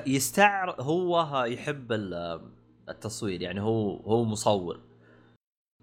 يستعر 0.08 0.82
هو 0.82 1.44
يحب 1.46 1.92
ال- 1.92 2.42
التصوير 2.90 3.42
يعني 3.42 3.62
هو 3.62 3.96
هو 3.98 4.24
مصور. 4.24 4.80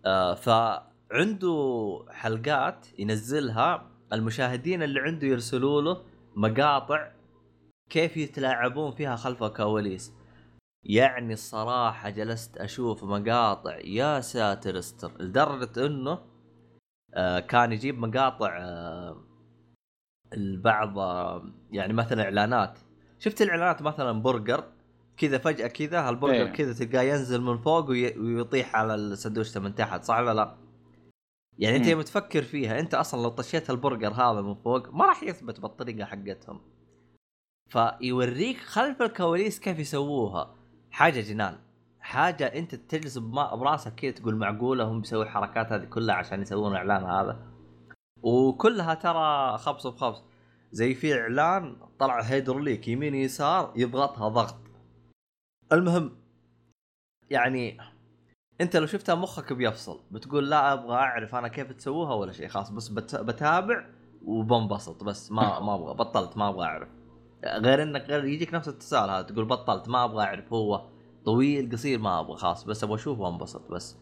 آه، 0.04 0.34
فعنده 0.34 2.04
حلقات 2.10 2.86
ينزلها 2.98 3.90
المشاهدين 4.12 4.82
اللي 4.82 5.00
عنده 5.00 5.26
يرسلوا 5.26 5.82
له 5.82 6.02
مقاطع 6.36 7.12
كيف 7.90 8.16
يتلاعبون 8.16 8.92
فيها 8.92 9.16
خلف 9.16 9.42
الكواليس. 9.42 10.12
يعني 10.84 11.32
الصراحة 11.32 12.10
جلست 12.10 12.56
أشوف 12.58 13.04
مقاطع 13.04 13.76
يا 13.78 14.20
ساتر 14.20 14.78
استر 14.78 15.12
لدرجة 15.22 15.86
إنه 15.86 16.18
آه 17.14 17.40
كان 17.40 17.72
يجيب 17.72 17.98
مقاطع 17.98 18.58
آه 18.60 19.16
البعض 20.32 20.94
يعني 21.70 21.92
مثلا 21.92 22.22
إعلانات 22.22 22.78
شفت 23.18 23.42
الإعلانات 23.42 23.82
مثلا 23.82 24.22
برجر 24.22 24.64
كذا 25.16 25.38
فجأة 25.38 25.66
كذا 25.66 26.00
هالبرجر 26.08 26.34
إيه. 26.46 26.52
كذا 26.52 26.72
تلقاه 26.72 27.02
ينزل 27.02 27.40
من 27.40 27.58
فوق 27.58 27.88
وي- 27.90 28.18
ويطيح 28.18 28.76
على 28.76 28.94
السندويشة 28.94 29.60
من 29.60 29.74
تحت 29.74 30.04
صح 30.04 30.18
ولا 30.18 30.34
لا؟ 30.34 30.56
يعني 31.58 31.76
أنت. 31.76 31.86
يوم 31.86 32.02
تفكر 32.02 32.42
فيها 32.42 32.80
أنت 32.80 32.94
أصلا 32.94 33.22
لو 33.22 33.28
طشيت 33.28 33.70
البرجر 33.70 34.12
هذا 34.12 34.40
من 34.40 34.54
فوق 34.54 34.94
ما 34.94 35.04
راح 35.06 35.22
يثبت 35.22 35.60
بالطريقة 35.60 36.04
حقتهم 36.04 36.60
فيوريك 37.68 38.56
خلف 38.58 39.02
الكواليس 39.02 39.60
كيف 39.60 39.78
يسووها 39.78 40.54
حاجة 40.90 41.20
جنان 41.20 41.56
حاجة 42.00 42.44
أنت 42.46 42.74
تجلس 42.74 43.18
براسك 43.18 43.94
كذا 43.94 44.10
تقول 44.10 44.36
معقولة 44.36 44.84
هم 44.84 45.00
بيسووا 45.00 45.22
الحركات 45.22 45.72
هذه 45.72 45.84
كلها 45.84 46.14
عشان 46.14 46.42
يسوون 46.42 46.72
الاعلان 46.72 47.04
هذا 47.04 47.40
وكلها 48.22 48.94
ترى 48.94 49.58
خبص 49.58 49.86
بخبص. 49.86 50.22
زي 50.72 50.94
في 50.94 51.20
إعلان 51.20 51.76
طلع 51.98 52.20
هيدروليك 52.20 52.88
يمين 52.88 53.14
يسار 53.14 53.72
يضغطها 53.76 54.28
ضغط. 54.28 54.58
المهم 55.72 56.16
يعني 57.30 57.78
أنت 58.60 58.76
لو 58.76 58.86
شفتها 58.86 59.14
مخك 59.14 59.52
بيفصل 59.52 60.00
بتقول 60.10 60.50
لا 60.50 60.72
أبغى 60.72 60.94
أعرف 60.94 61.34
أنا 61.34 61.48
كيف 61.48 61.72
تسووها 61.72 62.14
ولا 62.14 62.32
شيء 62.32 62.48
خلاص 62.48 62.70
بس 62.70 62.88
بت... 62.88 63.16
بتابع 63.16 63.86
وبنبسط 64.24 65.04
بس 65.04 65.32
ما 65.32 65.60
ما 65.60 65.74
أبغى 65.74 65.94
بطلت 65.94 66.36
ما 66.36 66.48
أبغى 66.48 66.66
أعرف. 66.66 66.88
غير 67.44 67.82
إنك 67.82 68.02
غير 68.02 68.24
يجيك 68.24 68.54
نفس 68.54 68.68
التساؤل 68.68 69.10
هذا 69.10 69.22
تقول 69.22 69.44
بطلت 69.44 69.88
ما 69.88 70.04
أبغى 70.04 70.24
أعرف 70.24 70.52
هو. 70.52 70.88
طويل 71.24 71.72
قصير 71.72 71.98
ما 71.98 72.20
أبغى 72.20 72.36
خلاص 72.36 72.64
بس 72.64 72.84
أبغى 72.84 72.94
اشوفه 72.96 73.22
وأنبسط 73.22 73.70
بس. 73.70 73.96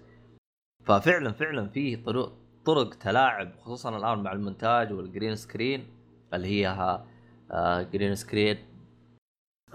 ففعلا 0.85 1.33
فعلا 1.33 1.69
فيه 1.69 2.05
طرق 2.05 2.33
طرق 2.67 2.95
تلاعب 2.95 3.53
خصوصا 3.61 3.97
الآن 3.97 4.23
مع 4.23 4.33
المونتاج 4.33 4.93
وال 4.93 5.05
green 5.05 5.37
screen 5.37 5.87
اللي 6.35 6.49
هي 6.49 6.67
ها 6.67 7.07
آه 7.51 7.83
green 7.83 8.15
screen 8.15 8.59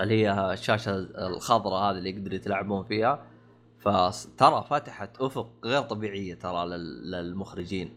اللي 0.02 0.24
هي 0.26 0.54
الشاشة 0.54 0.96
الخضراء 1.28 1.92
هذه 1.92 1.98
اللي 1.98 2.10
يقدروا 2.10 2.36
يتلاعبون 2.36 2.84
فيها. 2.84 3.28
فترى 3.80 4.64
فتحت 4.70 5.22
أفق 5.22 5.52
غير 5.66 5.82
طبيعية 5.82 6.36
ترى 6.36 6.66
لل- 6.66 7.12
للمخرجين. 7.12 7.96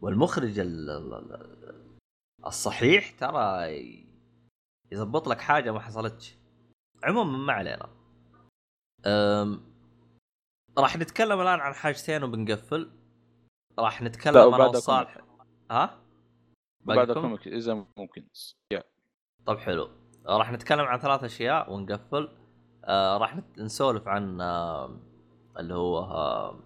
والمخرج 0.00 0.58
ال- 0.58 0.90
ال- 0.90 1.14
ال- 1.14 1.96
الصحيح 2.46 3.10
ترى 3.10 3.68
يضبط 4.92 5.28
لك 5.28 5.40
حاجة 5.40 5.70
ما 5.72 5.80
حصلتش. 5.80 6.36
عموما 7.04 7.38
ما 7.38 7.52
علينا. 7.52 7.88
راح 10.78 10.96
نتكلم 10.96 11.40
الآن 11.40 11.60
عن 11.60 11.72
حاجتين 11.74 12.24
وبنقفل. 12.24 12.90
راح 13.78 14.02
نتكلم 14.02 14.54
أنا 14.54 14.66
وصالح 14.66 15.18
ها؟ 15.70 15.98
بعد 16.80 16.96
باقيكم؟ 16.96 17.20
كوميك 17.20 17.48
إذا 17.48 17.86
ممكن. 17.96 18.26
يا. 18.72 18.82
طب 19.46 19.58
حلو. 19.58 19.90
راح 20.26 20.52
نتكلم 20.52 20.80
عن 20.80 20.98
ثلاث 20.98 21.24
أشياء 21.24 21.72
ونقفل. 21.72 22.28
آه 22.84 23.18
راح 23.18 23.38
نسولف 23.58 24.08
عن 24.08 24.40
آه 24.40 25.00
اللي 25.58 25.74
هو 25.74 25.98
آه 25.98 26.58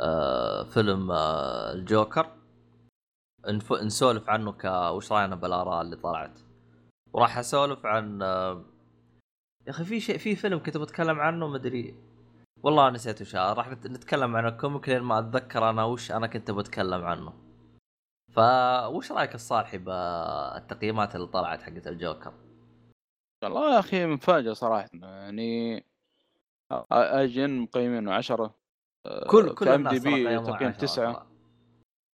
آه 0.00 0.62
فيلم 0.64 1.10
آه 1.10 1.72
الجوكر. 1.72 2.36
نف... 3.48 3.72
نسولف 3.72 4.28
عنه 4.30 4.52
ك 4.52 4.64
وش 4.64 5.12
رأينا 5.12 5.36
بالآراء 5.36 5.82
اللي 5.82 5.96
طلعت. 5.96 6.40
وراح 7.12 7.38
أسولف 7.38 7.86
عن 7.86 8.22
آه 8.22 8.64
يا 9.66 9.70
أخي 9.70 9.84
في 9.84 10.00
شيء 10.00 10.18
في 10.18 10.36
فيلم 10.36 10.58
كنت 10.58 10.76
بتكلم 10.76 11.20
عنه 11.20 11.48
مدري 11.48 11.94
والله 12.62 12.90
نسيت 12.90 13.20
وش 13.20 13.34
راح 13.36 13.68
نت- 13.68 13.86
نتكلم 13.86 14.36
عن 14.36 14.46
ال 14.46 14.53
comic 14.53 14.88
لين 14.88 15.02
ما 15.02 15.18
أتذكر 15.18 15.70
أنا 15.70 15.84
وش 15.84 16.12
أنا 16.12 16.26
كنت 16.26 16.50
بتكلم 16.50 17.04
عنه. 17.04 17.32
فوش 18.32 19.12
رأيك 19.12 19.34
الصالحي 19.34 19.78
بالتقييمات 19.78 21.16
اللي 21.16 21.26
طلعت 21.26 21.62
حقت 21.62 21.86
الجوكر؟ 21.86 22.32
والله 23.44 23.74
يا 23.74 23.78
أخي 23.78 24.06
مفاجأة 24.06 24.52
صراحة. 24.52 24.88
يعني 25.02 25.84
ان 27.44 27.58
مقيمينه 27.60 28.14
10 28.14 28.54
كل 29.30 29.54
كل 29.54 29.66
في 29.66 29.74
الناس 29.74 29.92
ترى 29.92 30.26
قيموه 30.28 30.56
تقييم 30.56 30.68
عشرة 30.70 30.80
تسعة. 30.80 31.12
ترى. 31.12 31.26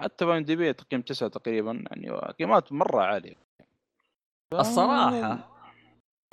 حتى 0.02 0.26
في 0.26 0.32
IMDb 0.38 0.74
تقييم 0.74 1.02
9 1.02 1.30
تقريبا. 1.30 1.84
يعني 1.92 2.12
قيمات 2.40 2.72
مرة 2.72 3.02
عالية. 3.02 3.36
ف- 4.52 4.56
الصراحة؟ 4.60 5.50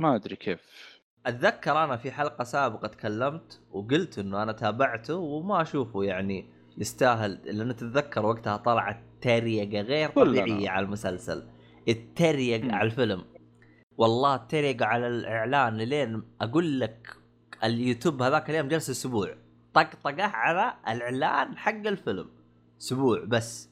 ما 0.01 0.15
أدري 0.15 0.37
كيف. 0.37 0.90
أتذكر 1.27 1.85
أنا 1.85 1.97
في 1.97 2.11
حلقة 2.11 2.45
سابقة 2.45 2.89
تكلمت 2.89 3.61
وقلت 3.71 4.19
إنه 4.19 4.43
أنا 4.43 4.53
تابعته 4.53 5.17
وما 5.17 5.63
أشوفه 5.63 6.05
يعني 6.05 6.47
يستاهل 6.79 7.41
لأن 7.45 7.77
تتذكر 7.77 8.27
وقتها 8.27 8.57
طلعت 8.57 9.01
تريقة 9.21 9.81
غير. 9.81 10.09
طبيعية 10.09 10.71
على 10.71 10.85
المسلسل. 10.85 11.49
التريق. 11.89 12.75
على 12.75 12.87
الفيلم. 12.87 13.25
والله 13.97 14.35
التريق 14.35 14.83
على 14.83 15.09
الإعلان 15.09 15.77
لين 15.77 16.23
أقول 16.41 16.81
لك 16.81 17.17
اليوتيوب 17.65 18.23
هذاك 18.23 18.51
اليوم 18.51 18.69
جلس 18.69 18.91
أسبوع. 18.91 19.35
طقطقه 19.75 20.23
على 20.23 20.75
الإعلان 20.89 21.57
حق 21.57 21.87
الفيلم. 21.87 22.29
أسبوع 22.81 23.25
بس. 23.25 23.71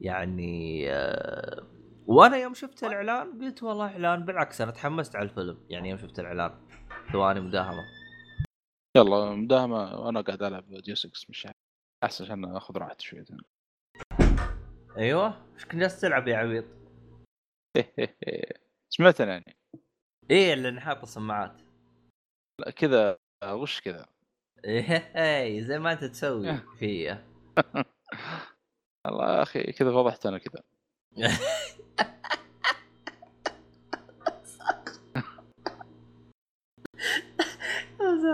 يعني 0.00 0.84
آه، 0.90 1.62
وأنا 2.08 2.36
يوم 2.36 2.54
شفت 2.54 2.84
الإعلان 2.84 3.40
قلت 3.40 3.62
والله 3.62 3.86
إعلان 3.86 4.24
بالعكس 4.24 4.60
أنا 4.60 4.70
تحمست 4.70 5.16
على 5.16 5.28
الفيلم 5.28 5.66
يعني 5.68 5.88
يوم 5.88 5.98
شفت 5.98 6.18
الإعلان. 6.18 6.68
ثواني 7.12 7.40
مداهمة. 7.40 7.84
يلا 8.96 9.34
مداهمة 9.34 10.00
وأنا 10.00 10.20
قاعد 10.20 10.42
ألعب 10.42 10.74
ديو 10.74 10.94
6 10.94 11.10
مش 11.28 11.46
عارف. 11.46 11.56
احسن 12.04 12.24
عشان 12.24 12.44
آخذ 12.44 12.78
راحتي 12.78 13.04
شويتين 13.04 13.38
أيوه. 14.96 15.46
إيش 15.54 15.64
كنت 15.64 15.74
جالس 15.74 16.00
تلعب 16.00 16.28
يا 16.28 16.36
عبيط؟ 16.36 16.64
سمعتني 18.94 19.30
يعني. 19.30 19.56
إيه 20.30 20.54
اللي 20.54 20.80
حاط 20.80 21.02
السماعات. 21.02 21.60
لا 22.60 22.70
كذا 22.70 23.18
وش 23.44 23.80
كذا؟ 23.80 24.06
إيه 24.64 25.60
زي 25.60 25.78
ما 25.78 25.92
أنت 25.92 26.04
تسوي. 26.04 26.56
فيا. 26.78 27.26
والله 29.06 29.36
يا 29.36 29.42
أخي 29.42 29.72
كذا 29.72 29.92
فضحت 29.92 30.26
أنا 30.26 30.38
كذا. 30.38 30.62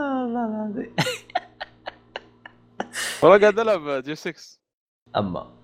والله 0.03 0.47
العظيم. 0.51 0.97
والله 3.23 3.41
قاعد 3.41 3.59
ألعب 3.59 4.03
Deus 4.03 4.15
Ex 4.15 4.59
أما 5.17 5.59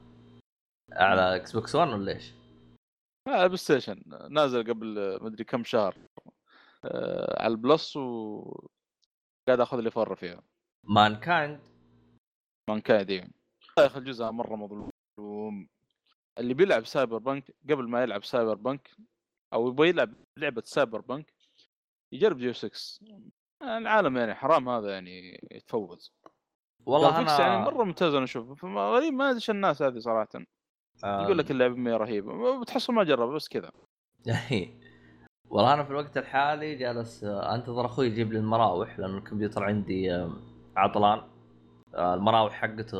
على 0.93 1.36
Xbox 1.36 1.74
One 1.74 1.88
ولا 1.89 2.12
إيش؟ 2.12 2.32
على 3.28 3.43
ال 3.42 3.56
PlayStation 3.56 4.02
نازل 4.31 4.62
قبل 4.73 5.19
مدري 5.24 5.44
كم 5.44 5.65
شهر. 5.65 5.97
آه، 6.85 7.43
على 7.43 7.51
ال 7.52 7.61
Plus 7.61 7.96
و 7.97 8.40
قاعد 9.48 9.60
آخذ 9.60 9.78
اللي 9.78 9.90
فره 9.90 10.15
فيها. 10.15 10.43
مان 10.85 11.16
كايند 11.16 11.60
مان 12.70 12.81
كايد 12.81 13.10
يا 13.10 13.28
أخي 13.78 13.98
الجزء 13.98 14.31
مرة 14.31 14.56
مظلوم. 14.56 15.69
اللي 16.39 16.55
بيلعب 16.55 16.86
سايبر 16.86 17.19
بنك 17.19 17.55
قبل 17.70 17.89
ما 17.89 18.02
يلعب 18.02 18.24
سايبر 18.24 18.55
بنك 18.55 18.90
أو 19.52 19.69
يبغى 19.69 19.89
يلعب 19.89 20.15
لعبة 20.36 20.62
سايبر 20.65 21.01
بنك 21.01 21.32
يجرب 22.12 22.39
ديو 22.39 22.52
6 22.52 22.70
العالم 23.62 24.16
يعني 24.16 24.35
حرام 24.35 24.68
هذا 24.68 24.90
يعني 24.93 25.48
يتفوز. 25.51 26.12
والله 26.86 27.18
أنا 27.18 27.40
يعني 27.40 27.64
مرة 27.64 27.85
ممتاز 27.85 28.14
أنا 28.14 28.24
أشوفه 28.24 28.68
غريب 28.68 29.12
ما 29.12 29.30
أدري 29.30 29.43
الناس 29.48 29.82
هذه 29.82 29.98
صراحة. 29.98 30.28
آه، 31.05 31.22
يقول 31.22 31.39
لك 31.39 31.51
اللعبه 31.51 31.74
مية 31.74 31.97
رهيبه 31.97 32.60
بتحصل 32.60 32.93
ما 32.93 33.05
جرب 33.05 33.35
بس 33.35 33.48
كذا. 33.48 33.70
والله 35.51 35.74
أنا 35.74 35.85
في 35.85 35.90
الوقت 35.90 36.18
الحالي 36.18 36.74
جالس 36.74 37.24
أنتظر 37.24 37.86
أخوي 37.86 38.06
يجيب 38.06 38.32
لي 38.32 38.39
المراوح 38.39 38.98
لأن 38.98 39.16
الكمبيوتر 39.18 39.64
عندي 39.64 40.28
عطلان. 40.76 41.22
آه، 41.94 42.14
المراوح 42.14 42.52
حقته 42.52 42.98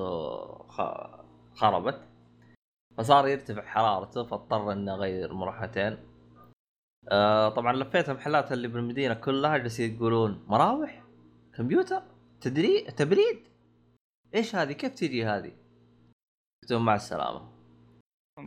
خربت. 1.55 2.09
فصار 2.99 3.29
يرتفع 3.29 3.63
حرارته 3.63 4.25
فاضطر 4.25 4.73
إني 4.73 4.91
أغير 4.91 5.35
مروحتين 5.35 5.99
آه، 7.09 7.49
طبعا 7.49 7.73
لفيت 7.73 8.09
المحلات 8.11 8.53
اللي 8.53 8.69
بالمدينة 8.69 9.15
كلها 9.15 9.57
جالسين 9.59 9.95
يقولون 9.97 10.45
مراوح؟ 10.49 11.03
كمبيوتر؟ 11.55 12.03
تدري؟ 12.41 12.81
تبريد؟ 12.81 13.39
إيش 14.35 14.55
هذه؟ 14.57 14.73
كيف 14.73 14.95
تجي 14.95 15.25
هذه؟ 15.25 15.53
قلت 16.63 16.73
مع 16.73 16.95
السلامة. 16.95 17.49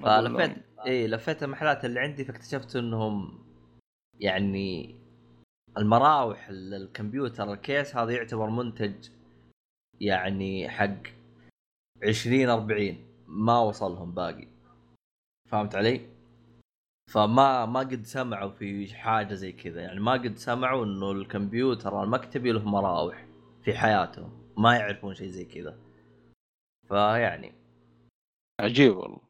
فلفيت 0.04 0.58
إي 0.86 1.08
لفيت 1.08 1.44
المحلات 1.44 1.86
اللي 1.86 2.00
عندي 2.00 2.26
فاكتشفت 2.26 2.76
إنهم 2.76 3.44
يعني 4.20 4.96
المراوح 5.78 6.48
ال- 6.50 6.74
الكمبيوتر 6.74 7.54
ال 7.53 7.62
case 7.62 7.95
هذا 7.96 8.12
يعتبر 8.12 8.50
منتج 8.50 9.10
يعني 10.00 10.70
حق 10.70 10.98
20 12.04 12.50
40 12.50 12.98
ما 13.28 13.60
وصلهم 13.60 14.12
باقي. 14.12 14.48
فهمت 15.50 15.76
علي؟ 15.76 16.02
فما 17.07 17.65
ما 17.65 17.80
قد 17.80 18.03
سمعوا 18.06 18.52
في 18.52 18.95
حاجة 18.95 19.34
زي 19.34 19.52
كذا. 19.52 19.82
يعني 19.82 19.99
ما 19.99 20.11
قد 20.11 20.38
سمعوا 20.38 20.86
إنه 20.86 21.11
الكمبيوتر 21.11 22.03
المكتبي 22.03 22.52
له 22.52 22.69
مراوح 22.69 23.26
في 23.64 23.73
حياتهم. 23.73 24.53
ما 24.57 24.76
يعرفون 24.76 25.14
شيء 25.14 25.28
زي 25.28 25.45
كذا. 25.45 25.78
فيعني. 26.88 27.53
عجيب 28.61 28.98
والله. 28.98 29.22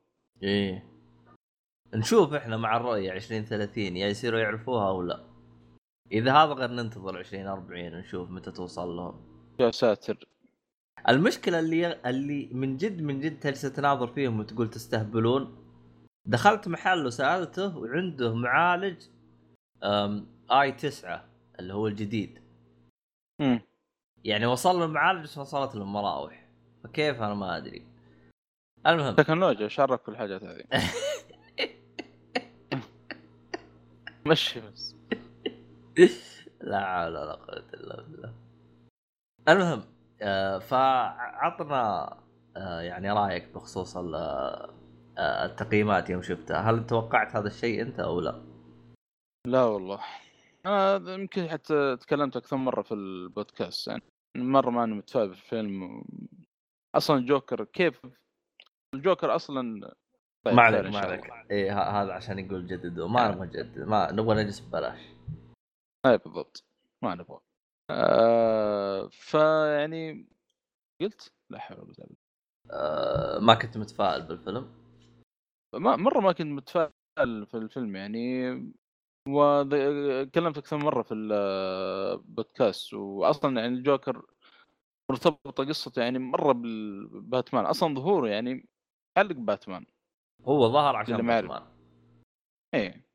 إيه. 0.43 0.91
نشوف 1.93 2.33
إحنا 2.33 2.57
مع 2.57 2.77
الرؤية 2.77 3.11
2030 3.13 3.97
يا 3.97 4.07
يصيروا 4.07 4.39
يعرفوها 4.39 4.87
أو 4.87 5.01
لا. 5.01 5.23
إذا 6.11 6.33
هذا 6.33 6.53
غير 6.53 6.71
ننتظر 6.71 7.19
2040 7.19 7.95
نشوف 7.95 8.29
متى 8.29 8.51
توصل 8.51 8.95
لهم. 8.95 9.21
يا 9.59 9.71
ساتر. 9.71 10.27
المشكلة 11.09 11.59
اللي 11.59 12.01
اللي 12.09 12.49
من 12.51 12.77
جد 12.77 13.01
من 13.01 13.19
جد 13.19 13.39
تجلس 13.39 13.61
تناظر 13.61 14.07
فيهم 14.07 14.39
وتقول 14.39 14.69
تستهبلون. 14.69 15.60
دخلت 16.25 16.67
محل 16.67 17.05
وسألته 17.05 17.77
وعنده 17.77 18.33
معالج 18.35 19.01
آي 20.51 20.71
9 20.71 21.25
اللي 21.59 21.73
هو 21.73 21.87
الجديد. 21.87 22.41
مم. 23.41 23.61
يعني 24.23 24.45
وصل 24.45 24.75
له 24.79 24.85
المعالج 24.85 25.23
بس 25.23 25.37
وصلت 25.37 25.75
له 25.75 25.81
المراوح. 25.81 26.47
فكيف 26.83 27.21
أنا 27.21 27.33
ما 27.33 27.57
أدري. 27.57 27.85
المهم. 28.87 29.15
تكنولوجيا 29.15 29.67
شارك 29.67 30.01
في 30.03 30.09
الحاجات 30.09 30.43
هذه. 30.43 30.63
مشي 34.25 34.59
بس. 34.61 34.95
لا 36.61 36.85
حول 36.85 37.17
ولا 37.17 37.33
قوة 37.33 37.65
إلا 37.73 38.01
بالله. 38.01 38.33
المهم 39.49 39.83
آه 40.21 40.59
فعطنا 40.59 42.17
آه 42.57 42.81
يعني 42.81 43.11
رأيك 43.11 43.47
بخصوص 43.55 43.97
ال- 43.97 44.69
التقييمات 45.21 46.09
يوم 46.09 46.21
شفتها. 46.21 46.57
هل 46.57 46.87
توقعت 46.87 47.35
هذا 47.35 47.47
الشيء 47.47 47.81
أنت 47.81 47.99
أو 47.99 48.19
لا؟ 48.19 48.41
لا 49.47 49.63
والله. 49.63 49.99
أنا 50.65 51.13
يمكن 51.13 51.49
حتى 51.49 51.97
تكلمت 51.97 52.37
أكثر 52.37 52.57
مرة 52.57 52.81
في 52.81 52.93
البودكاست 52.93 53.87
يعني 53.87 54.01
مرة 54.35 54.69
ما 54.69 54.83
أنا 54.83 54.95
متفائل 54.95 55.27
بالفيلم. 55.27 56.03
أصلا 56.95 57.25
جوكر 57.25 57.63
كيف؟ 57.63 58.01
الجوكر 58.95 59.35
أصلا 59.35 59.93
طيب 60.45 60.55
ما 60.55 60.61
عليك 60.61 60.93
ما 60.93 60.99
عليك. 60.99 61.31
ه- 61.51 62.01
هذا 62.01 62.13
عشان 62.13 62.39
يقول 62.39 62.67
جددوا 62.67 63.07
ما 63.07 63.31
نبغى 63.31 63.47
نجدد 63.47 63.79
ما 63.79 64.11
نبغى 64.11 64.43
نجلس 64.43 64.59
ببلاش. 64.59 64.99
أي 66.05 66.17
بالضبط. 66.17 66.63
ما 67.03 67.15
نبغى. 67.15 67.39
آه 67.91 69.07
فيعني 69.11 70.27
قلت 71.01 71.31
لا 71.49 71.59
حول 71.59 71.79
ولا 71.79 71.93
قوة 71.97 72.17
آه 72.71 73.39
ما 73.39 73.53
كنت 73.53 73.77
متفائل 73.77 74.21
بالفيلم. 74.21 74.80
ما 75.73 75.95
مرة 75.95 76.19
ما 76.19 76.31
كنت 76.31 76.47
متفائل 76.47 77.45
في 77.45 77.53
الفيلم 77.57 77.95
يعني 77.95 78.51
وكلمت 79.29 80.57
أكثر 80.57 80.77
مرة 80.77 81.01
في 81.01 81.13
البودكاست 81.13 82.93
واصلا 83.19 83.61
يعني 83.61 83.75
الجوكر 83.75 84.25
مرتبطه 85.11 85.65
قصته 85.65 86.01
يعني 86.01 86.19
مرة 86.19 86.51
بالباتمان 86.53 87.65
أصلا 87.73 87.95
ظهوره 87.95 88.27
يعني 88.29 88.67
يعلق 89.17 89.35
باتمان. 89.35 89.85
هو 90.45 90.71
ظهر 90.71 90.95
عشان. 90.95 91.27
باتمان. 91.27 91.67
إيه 92.73 93.05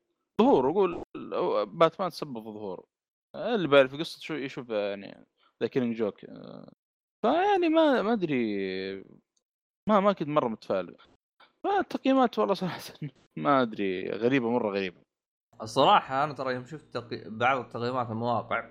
ظهور 0.41 0.69
يقول 0.69 1.03
باتمان 1.65 2.09
سبب 2.09 2.39
ظهوره 2.43 2.83
اللي 3.35 3.67
بيعرف 3.67 3.95
قصة 3.95 4.19
شو 4.19 4.33
يشوف 4.33 4.69
يعني 4.69 5.25
The 5.61 5.67
Killing 5.67 5.95
Joke. 5.95 6.19
فيعني 7.21 7.69
ما 7.69 8.01
ما 8.01 8.13
أدري 8.13 8.57
ما 9.89 9.99
ما 9.99 10.13
كنت 10.13 10.27
مرة 10.27 10.47
متفائل. 10.47 10.97
فالتقييمات 11.63 12.39
والله 12.39 12.53
صراحة. 12.53 12.79
ما 13.37 13.61
أدري 13.61 14.11
غريبة 14.11 14.49
مرة 14.49 14.69
غريبة. 14.69 14.97
الصراحة 15.61 16.23
أنا 16.23 16.33
ترى 16.33 16.53
يوم 16.53 16.65
شفت 16.65 16.93
تقي... 16.93 17.29
بعض 17.29 17.59
التقييمات 17.59 18.09
المواقع 18.09 18.69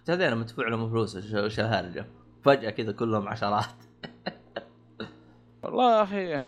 ابتدينا 0.00 0.34
مدفوع 0.34 0.68
لهم 0.68 0.90
فلوس 0.90 1.16
وش 1.34 1.60
الهرجة 1.60 2.06
فجأة 2.44 2.70
كذا 2.70 2.92
كلهم 2.92 3.28
عشرات. 3.28 3.84
والله 5.64 5.96
يا 5.96 6.02
أخي 6.02 6.44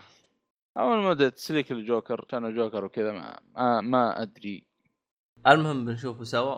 أول 0.77 0.97
ما 0.97 1.13
بدأت 1.13 1.33
تسليك 1.33 1.71
الجوكر 1.71 2.25
كان 2.29 2.55
جوكر 2.55 2.85
وكذا 2.85 3.11
ما 3.11 3.39
ما, 3.55 3.81
ما 3.81 4.21
أدري. 4.21 4.63
المهم 5.47 5.85
بنشوفه 5.85 6.23
سوا. 6.23 6.57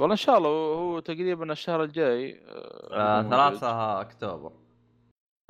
والله 0.00 0.12
إن 0.12 0.16
شاء 0.16 0.38
الله 0.38 0.48
هو 0.48 1.00
تقريبا 1.00 1.52
الشهر 1.52 1.82
الجاي 1.82 2.44
آه 2.48 3.18
هو 3.18 3.22
موجود. 3.22 3.30
ثلاثة 3.30 4.00
أكتوبر. 4.00 4.52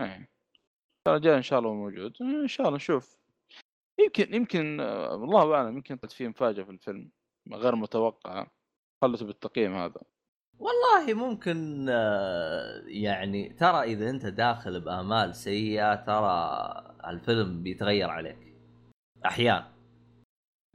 إيه. 0.00 0.06
الشهر 0.06 0.33
الجاي 1.08 1.36
إن 1.36 1.42
شاء 1.42 1.58
الله 1.58 1.74
موجود. 1.74 2.16
إن 2.20 2.48
شاء 2.48 2.66
الله 2.66 2.76
نشوف. 2.76 3.18
يمكن 4.00 4.34
يمكن 4.34 4.80
آه، 4.80 5.14
الله 5.14 5.54
أعلم 5.54 5.76
يمكن 5.76 5.96
كانت 5.96 6.12
في 6.12 6.28
مفاجأة 6.28 6.64
في 6.64 6.70
الفيلم 6.70 7.10
غير 7.52 7.76
متوقعة. 7.76 8.50
خلته 9.02 9.26
بالتقييم 9.26 9.74
هذا. 9.74 10.00
والله 10.58 11.14
ممكن 11.14 11.86
آه، 11.88 12.82
يعني 12.86 13.48
ترى 13.48 13.82
إذا 13.82 14.10
أنت 14.10 14.26
داخل 14.26 14.80
بآمال 14.80 15.34
سيئة 15.34 15.94
ترى 15.94 16.94
الفيلم 17.06 17.62
بيتغير 17.62 18.10
عليك. 18.10 18.54
أحيانا. 19.26 19.74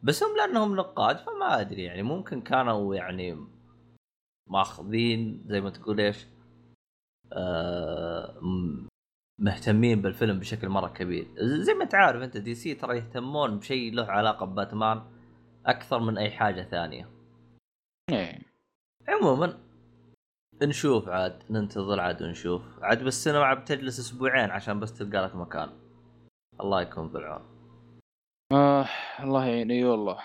بس 0.04 0.24
هم 0.24 0.38
لأنهم 0.38 0.76
نقاد 0.76 1.18
فما 1.18 1.62
أدري 1.62 1.84
يعني 1.84 2.04
ممكن 2.04 2.42
كانوا 2.42 2.96
يعني 2.96 3.48
ماخذين 4.48 5.44
زي 5.48 5.62
ما 5.62 5.70
تقول 5.70 6.00
إيش 6.00 6.26
آه 7.34 8.40
مهتمين 9.40 10.02
بالفيلم 10.02 10.40
بشكل 10.40 10.70
مرة 10.70 10.88
كبير. 10.88 11.28
زي 11.38 11.74
ما 11.74 11.84
انت 11.84 11.96
عارف 11.96 12.22
انت 12.22 12.38
دي 12.38 12.56
سي 12.56 12.76
ترى 12.76 12.98
يهتمون 12.98 13.60
بشيء 13.60 13.94
له 13.94 14.06
علاقة 14.06 14.46
بباتمان 14.46 15.02
أكثر 15.66 16.00
من 16.00 16.18
أي 16.18 16.32
حاجة 16.32 16.62
ثانية. 16.62 17.10
إيه. 18.10 18.40
عموما 19.08 19.60
نشوف 20.64 21.10
عاد 21.10 21.44
ننتظر 21.50 22.00
عاد 22.00 22.22
ونشوف. 22.22 22.62
عاد 22.82 23.04
بالسينما 23.04 23.46
عاد 23.46 23.62
بتجلس 23.62 24.00
أسبوعين 24.00 24.50
عشان 24.52 24.80
بس 24.80 24.94
تلقى 24.94 25.26
لك 25.26 25.36
مكان. 25.36 25.70
الله 26.62 26.82
يكون 26.82 27.08
بالعون. 27.08 27.42
آه 28.52 28.88
الله 29.20 29.46
يعين 29.46 29.72
إي 29.72 29.84
والله. 29.84 30.20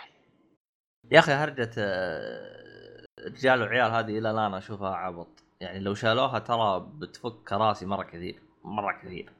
يا 1.10 1.18
أخي 1.18 1.32
هرجة 1.32 1.70
آه، 1.78 3.04
رجال 3.26 3.62
وعيال 3.62 3.90
هذه 3.90 4.18
إلى 4.18 4.30
الآن 4.30 4.54
أشوفها 4.54 4.94
عبط. 4.94 5.44
يعني 5.60 5.78
لو 5.78 5.94
شالوها 5.94 6.38
ترى 6.38 6.90
بتفك 6.98 7.52
راسي 7.52 7.86
مرة 7.86 8.02
كثير. 8.02 8.43
مرة 8.64 9.00
كثير. 9.02 9.32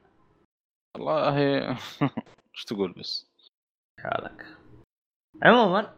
والله 0.95 1.37
إيش 2.55 2.65
تقول 2.67 2.91
بس؟ 2.93 3.27
حالك 3.99 4.45
عموما 5.43 5.95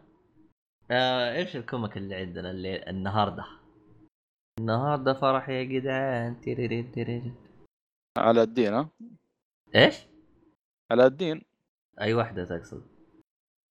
آه 0.92 1.36
إيش 1.36 1.56
الكوميك 1.56 1.98
اللي 1.98 2.16
عندنا 2.16 2.52
اللي 2.52 2.90
النهارده؟ 2.90 3.46
النهارده 4.60 5.14
فرح 5.14 5.50
يا 5.50 5.64
جدعان. 5.64 6.42
تيريرين 6.42 6.92
تيريرين. 6.92 7.36
على 8.18 8.42
الدين 8.44 8.74
ها؟ 8.74 8.90
إيش؟ 9.76 9.96
على 10.92 11.06
الدين. 11.06 11.42
أي 12.02 12.14
واحدة 12.14 12.46
تقصد؟ 12.46 12.88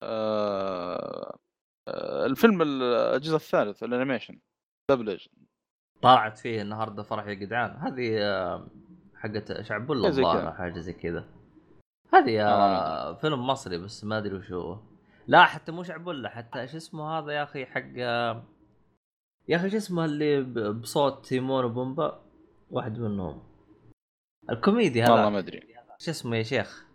آه 0.03 1.37
آه 1.87 2.25
الفيلم 2.25 2.61
الجزء 2.61 3.35
الثالث 3.35 3.83
ال 3.83 3.88
animation. 3.88 4.39
دبلج 4.91 5.27
طلعت 6.01 6.37
فيه 6.37 6.61
النهارده 6.61 7.03
فرح 7.03 7.27
يا 7.27 7.33
جدعان. 7.33 7.71
هذه 7.71 8.17
آه، 8.21 8.67
حقت 9.17 9.61
شعبولة 9.61 10.09
زي 10.09 10.21
الظاهر. 10.21 10.51
حاجة 10.51 10.79
زي 10.79 10.93
كذا. 10.93 11.25
هذه 12.13 12.41
آه، 12.41 13.13
فيلم 13.13 13.47
مصري 13.47 13.77
بس 13.77 14.03
ما 14.03 14.17
أدري 14.17 14.35
وش 14.35 14.51
هو. 14.51 14.79
لا 15.27 15.45
حتى 15.45 15.71
مو 15.71 15.83
شعبولة 15.83 16.29
حتى 16.29 16.61
إيش 16.61 16.75
اسمه 16.75 17.19
هذا 17.19 17.31
يا 17.31 17.43
أخي 17.43 17.65
حق 17.65 17.97
يا 19.47 19.55
أخي 19.55 19.65
إيش 19.65 19.75
اسمه 19.75 20.05
اللي 20.05 20.41
بصوت 20.71 21.25
تيمون 21.25 21.65
وبومبا؟ 21.65 22.21
واحد 22.71 22.99
منهم. 22.99 23.43
الكوميدي 24.49 25.01
والله 25.01 25.21
هذا 25.21 25.29
ما 25.29 25.39
أدري. 25.39 25.57
إيش 25.99 26.09
اسمه 26.09 26.37
يا 26.37 26.43
شيخ؟ 26.43 26.85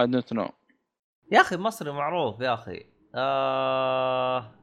I 0.00 0.04
don't 0.04 0.36
know. 0.36 0.52
يا 1.32 1.40
أخي 1.40 1.56
مصري 1.56 1.92
معروف 1.92 2.40
يا 2.40 2.54
أخي. 2.54 2.86
آه 3.14 4.54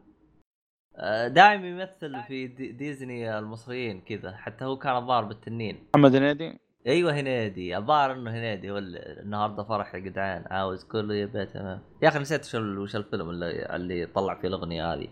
آه 0.96 1.28
دائما 1.28 1.68
يمثل 1.68 2.24
في 2.24 2.48
دي 2.48 2.72
ديزني 2.72 3.40
المصريين 3.40 4.02
كذا 4.02 4.38
حتى 4.38 4.66
هو 4.66 4.78
كان 4.78 4.96
الظاهر 4.96 5.24
بالتنين. 5.24 5.88
محمد 5.96 6.16
هنيدي؟ 6.16 6.60
أيوه 6.88 7.20
هنيدي. 7.20 7.78
الظاهر 7.78 8.12
إنه 8.12 8.32
هنيدي 8.32 8.72
هو 8.72 8.78
النهارده 8.78 9.64
فرح 9.64 9.96
يا 9.96 10.00
جدعان. 10.00 10.46
عاوز 10.52 10.84
كله 10.84 11.16
يبقى 11.16 11.46
تمام. 11.46 11.82
يا 12.02 12.08
أخي 12.08 12.20
نسيت 12.20 12.46
وش 12.46 12.56
ال- 12.56 12.78
وش 12.80 12.96
الفيلم 12.96 13.30
اللي 13.30 13.76
اللي 13.76 14.06
طلع 14.06 14.36
فيه 14.36 14.48
الأغنية 14.48 14.94
هذه. 14.94 15.08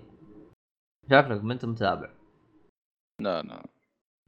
شكلك 1.11 1.43
ما 1.43 1.53
أنت 1.53 1.65
متابع. 1.65 2.09
لا 3.21 3.41
لا. 3.41 3.63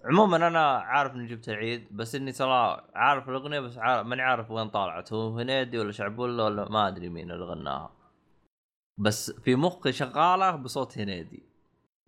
عموما 0.05 0.47
أنا 0.47 0.67
عارف 0.77 1.15
إني 1.15 1.27
جبت 1.27 1.49
العيد 1.49 1.88
بس 1.91 2.15
إني 2.15 2.31
ترى 2.31 2.88
عارف 2.95 3.30
الأغنية 3.30 3.59
بس 3.59 3.77
عارف 3.77 4.07
ماني 4.07 4.22
عارف 4.22 4.51
وين 4.51 4.69
طلعت 4.69 5.13
هو 5.13 5.38
هنيدي 5.39 5.77
ولا 5.80 5.91
شعبولة 5.91 6.43
ولا 6.43 6.69
ما 6.69 6.88
أدري 6.88 7.09
مين 7.09 7.31
اللي 7.31 7.45
غناها. 7.45 7.91
بس 8.97 9.31
في 9.31 9.55
مخي 9.55 9.91
شغالة 9.91 10.51
بصوت 10.55 10.97
هنيدي. 10.97 11.43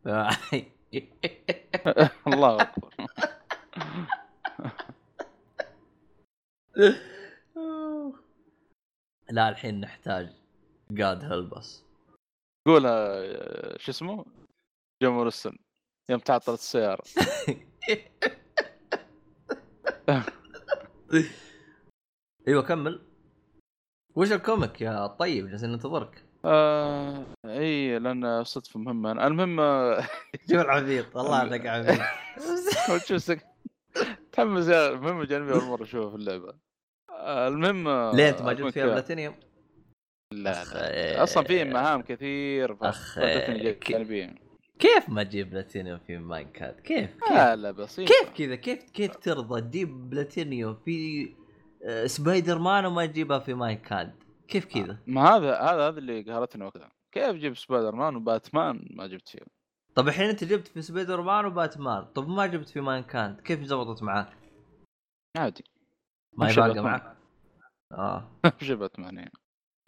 ف- 0.04 0.08
الله 2.28 2.62
أكبر. 2.62 2.94
لا 9.30 9.50
الحين 9.50 9.80
نحتاج 9.82 10.30
جاد 10.92 11.24
هلبس 11.24 11.84
قولها 12.68 12.92
آه، 12.92 13.78
شو 13.78 13.92
اسمه؟ 13.92 14.26
جمهور 15.04 15.28
السن. 15.28 15.58
يوم 16.10 16.20
تعطلت 16.20 16.60
السيارة. 16.60 17.04
أيوه 22.48 22.62
كمل. 22.64 23.02
وش 24.16 24.32
الكوميك 24.32 24.82
يا 24.82 25.08
طيب؟ 25.08 25.48
جالسين 25.50 25.70
ننتظرك. 25.72 26.24
آه 26.46 27.26
إي 27.46 28.00
لأن 28.00 28.44
صدفة 28.44 28.80
مهمة. 28.80 29.14
أنا- 29.14 29.18
المهم 29.22 29.60
آه، 29.60 30.02
شوف 30.50 30.60
العبيط. 30.62 31.16
والله 31.16 31.42
انك 31.42 31.66
عبيط 31.66 32.02
تحمس 34.32 34.68
يا 34.68 34.90
المهم 34.90 35.24
جانبي 35.24 35.54
أول 35.54 35.64
مرة 35.64 35.84
أشوفه 35.84 36.10
في 36.10 36.16
اللعبة. 36.16 36.50
آه، 36.50 36.60
المهم 37.18 37.88
آه، 37.88 38.16
ليه 38.16 38.30
أنت 38.30 38.42
ما 38.42 38.54
جبت 38.54 38.74
فيها 38.74 38.86
بلاتينيوم؟ 38.86 39.36
لا 40.34 40.64
لا 40.64 41.24
أصلا 41.24 41.44
في. 41.44 41.64
مهام 41.64 42.02
كثير. 42.02 42.78
جانبيه 43.90 44.36
كيف 44.80 45.10
ما 45.10 45.24
تجيب 45.24 45.50
بلاتينيوم 45.50 46.00
في 46.00 46.18
ماينكات؟ 46.18 46.82
كيف؟ 46.82 47.10
كيف؟ 47.10 47.32
لا 47.32 47.56
لا 47.56 47.72
بسيط 47.72 48.08
كيف 48.08 48.30
كذا؟ 48.38 48.56
كيف 48.56 48.84
كيف 48.92 49.16
ترضى 49.16 49.62
تجيب 49.62 50.10
بلاتينيوم 50.10 50.76
في 50.86 51.28
آه، 51.84 52.06
سبايدر 52.06 52.60
مان 52.60 52.86
وما 52.86 53.06
تجيبها 53.06 53.40
في 53.40 53.54
Mankind؟ 53.54 54.14
كيف 54.48 54.66
كذا؟ 54.66 54.98
ما 55.08 55.22
هذا 55.22 55.56
هذا 55.56 55.88
هذا 55.88 56.00
اللي 56.00 56.22
قهرتني 56.22 56.66
وقتها 56.66 56.92
كيف 57.12 57.36
جبت 57.36 57.58
سبايدر 57.58 57.96
مان 57.96 58.16
وباتمان 58.16 58.88
ما 58.90 59.08
جبت 59.08 59.30
فيه 59.30 59.40
طب 59.96 60.08
الحين 60.08 60.30
أنت 60.30 60.44
جبت 60.44 60.68
في 60.68 60.82
سبايدر 60.82 61.22
مان 61.22 61.46
وباتمان، 61.46 62.06
طب 62.06 62.30
ما 62.30 62.46
جبت 62.46 62.70
في 62.70 62.82
Mankind، 62.82 63.42
كيف 63.42 63.64
زبطت 63.64 64.04
معاك؟ 64.04 64.28
عادي 65.38 65.64
ما 66.38 66.46
باتمان؟ 66.56 66.84
معك؟ 66.84 67.18
آه. 67.92 68.32
وش 68.62 68.72
باتمان 68.72 69.18
يعني 69.18 69.32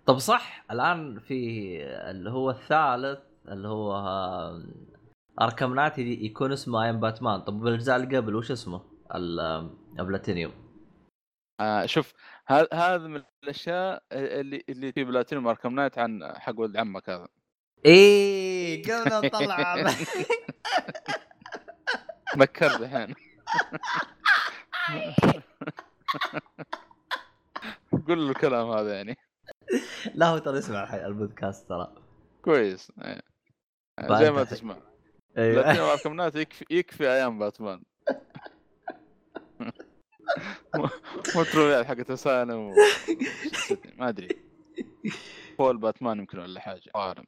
طب 0.06 0.18
صح 0.18 0.66
الآن 0.72 1.20
في 1.20 1.36
اللي 1.86 2.30
هو 2.30 2.50
الثالث 2.50 3.20
اللي 3.48 3.68
هو 3.68 3.92
آه، 3.96 4.64
Arkham 5.42 5.76
Knight 5.76 5.98
يكون 5.98 6.52
اسمه 6.52 6.84
I 6.84 6.89
am 6.89 7.00
Batman 7.00 7.42
طب 7.42 7.60
بالأجزاء 7.60 7.96
اللي 7.96 8.18
قبل 8.18 8.36
وش 8.36 8.52
اسمه؟ 8.52 8.82
ال- 9.16 9.40
آه، 9.40 9.70
البلاتينيوم 10.00 10.52
آه 11.60 11.86
شوف 11.86 12.14
هذا 12.48 12.68
هذا 12.74 13.08
من 13.08 13.24
الأشياء 13.44 14.04
اللي 14.12 14.64
اللي 14.70 14.92
في 14.92 15.04
platinum 15.04 15.48
Arkham 15.48 15.76
Knight 15.76 15.98
عن 15.98 16.34
حق 16.38 16.60
ولد 16.60 16.78
عمك 16.78 17.10
هذا. 17.10 17.28
إيه 17.86 18.84
قبل 18.92 19.28
نطلع 19.28 19.76
ذكرت 22.38 22.82
الحين 22.82 23.16
قول 28.08 28.26
له 28.26 28.30
الكلام 28.30 28.70
هذا 28.72 28.96
يعني. 28.96 29.18
لا 30.16 30.28
هو 30.28 30.38
ترى 30.38 30.58
يسمع 30.58 31.06
البودكاست 31.06 31.70
ترى. 31.70 31.96
كويس. 32.42 32.92
إيه. 33.02 33.22
زي 34.02 34.32
ما. 34.32 34.44
تسمع. 34.44 34.78
أيوه. 35.38 35.92
اركم 35.92 36.14
نايت 36.14 36.36
يكفي 36.36 36.66
يكفي 36.70 37.12
أيام 37.12 37.40
باتمان. 37.40 37.84
مو- 40.76 40.90
حقت 41.84 42.12
اسانا 42.12 42.56
و... 42.56 42.74
ما 43.98 44.10
أدري. 44.10 44.28
فول 45.58 45.78
باتمان 45.78 46.20
يمكن 46.20 46.40
ولا 46.40 46.60
حاجة 46.60 46.92
أعلم. 46.96 47.24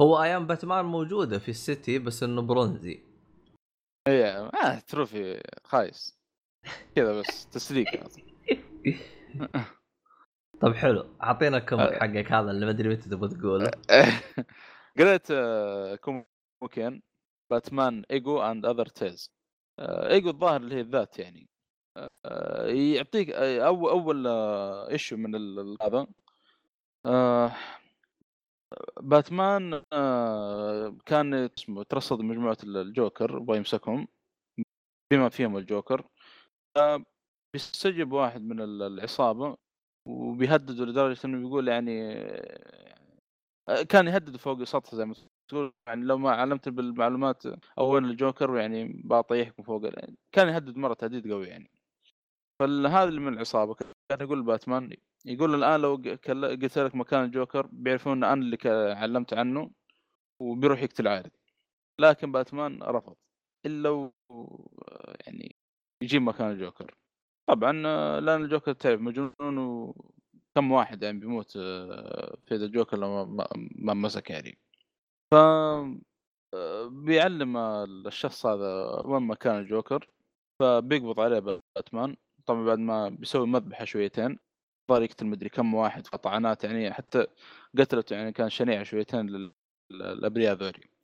هو 0.00 0.22
I 0.22 0.30
am 0.30 0.46
Batman 0.46 0.84
موجودة 0.84 1.38
في 1.38 1.48
ال 1.48 1.58
City 1.58 1.98
بس 1.98 2.22
إنه 2.22 2.42
برونزي. 2.42 3.02
اي 4.08 4.26
آه 4.28 4.78
trophy 4.78 5.42
خايس. 5.64 6.16
كذا 6.96 7.20
بس 7.20 7.46
تسليك 7.46 7.88
طب 10.60 10.74
حلو. 10.74 11.16
أعطينا 11.22 11.56
ال 11.56 11.62
comic 11.62 11.92
آه. 11.92 11.98
حقك 11.98 12.32
هذا 12.32 12.50
اللي 12.50 12.66
ما 12.66 12.70
أدري 12.72 12.88
متى 12.88 13.08
تبغى 13.08 13.28
تقوله. 13.28 13.70
قريت 14.98 15.30
آه، 15.30 15.94
كوميكين 15.96 17.02
باتمان 17.50 18.04
Ego 18.10 18.42
and 18.42 18.66
Other 18.66 18.86
Tails 18.86 19.32
Ego 19.80 20.30
الظاهر 20.30 20.60
اللي 20.60 20.74
هي 20.74 20.80
الذات 20.80 21.18
يعني. 21.18 21.48
آه، 22.24 22.66
يعطيك 22.66 23.30
أول 23.30 23.90
اول 23.90 24.26
issue 24.90 25.16
من 25.16 25.34
هذا. 25.82 26.06
باتمان 29.00 29.82
كان 31.06 31.34
اسمه 31.34 31.82
ترصد 31.82 32.20
مجموعة 32.20 32.56
الجوكر 32.64 33.36
يبغى 33.36 33.56
يمسكهم 33.56 34.08
بما 35.10 35.28
فيهم 35.28 35.56
الجوكر. 35.56 36.06
بيستجب 37.54 38.12
واحد 38.12 38.42
من 38.42 38.60
ال- 38.60 38.82
العصابة 38.82 39.56
وبيهددوا 40.08 40.86
لدرجة 40.86 41.26
إنه 41.26 41.38
بيقول 41.38 41.68
يعني 41.68 42.02
آه، 43.68 43.82
كان 43.82 44.06
يهدد 44.08 44.36
فوق 44.36 44.58
السطح 44.60 44.94
زي 44.94 45.04
ما 45.04 45.14
تقول. 45.48 45.72
يعني 45.86 46.04
لو 46.04 46.18
ما 46.18 46.30
علمت 46.30 46.68
بالمعلومات 46.68 47.42
أو 47.78 47.94
وين 47.94 48.04
الجوكر 48.04 48.56
يعني 48.56 49.02
بطيحكم 49.04 49.62
فوق 49.62 49.82
كان 50.32 50.48
يهدد 50.48 50.76
مرة 50.76 50.94
تهديد 50.94 51.32
قوي 51.32 51.46
يعني. 51.46 51.70
فهذا 52.60 53.04
اللي 53.04 53.20
من 53.20 53.32
العصابة. 53.32 53.74
كان 53.74 54.20
يقول 54.20 54.42
باتمان 54.42 54.96
يقول 55.24 55.54
الآن 55.54 55.80
لو 55.80 55.94
قلت 55.94 56.78
لك 56.78 56.94
مكان 56.94 57.24
الجوكر 57.24 57.66
بيعرفون 57.66 58.12
إن 58.12 58.24
أنا 58.24 58.42
اللي 58.42 58.58
علمت 58.92 59.34
عنه 59.34 59.70
وبيروح 60.42 60.82
يقتل 60.82 61.08
عارض 61.08 61.30
لكن 62.00 62.32
باتمان 62.32 62.82
رفض. 62.82 63.16
إلا 63.66 63.88
لو 63.88 64.12
يعني 65.26 65.55
يجيب 66.02 66.22
مكان 66.22 66.50
الجوكر. 66.50 66.94
طبعا 67.48 67.82
آه، 67.86 68.18
لأن 68.18 68.44
الجوكر 68.44 68.72
تعرف 68.72 69.00
مجنون 69.00 69.58
وكم 69.58 70.72
واحد 70.72 71.02
يعني 71.02 71.18
بيموت 71.20 71.56
آه، 71.56 72.36
في 72.46 72.54
ذا 72.56 72.64
الجوكر 72.64 72.98
لو 72.98 73.26
ما- 73.26 73.94
مسك 73.94 74.30
يعني. 74.30 74.58
ف 75.30 75.34
آه، 76.54 76.86
بيعلم 76.88 77.56
الشخص 78.06 78.46
هذا 78.46 79.02
وين 79.04 79.22
مكان 79.22 79.58
الجوكر 79.58 80.08
فبيقبض 80.60 81.20
عليه 81.20 81.38
باتمان. 81.76 82.16
طبعا 82.46 82.64
بعد 82.64 82.78
ما 82.78 83.08
بيسوي 83.08 83.46
مذبحة 83.46 83.84
شويتين 83.84 84.38
ظهر 84.90 85.02
يقتل 85.02 85.26
مدري 85.26 85.48
كم 85.48 85.74
واحد 85.74 86.02
طعنات 86.06 86.64
يعني 86.64 86.92
حتى 86.92 87.26
قتلته 87.78 88.14
يعني 88.16 88.32
كان 88.32 88.48
شنيع 88.50 88.82
شويتين 88.82 89.26
لل- 89.26 89.52
للأبرياء 89.90 90.54
ذولي. 90.56 90.95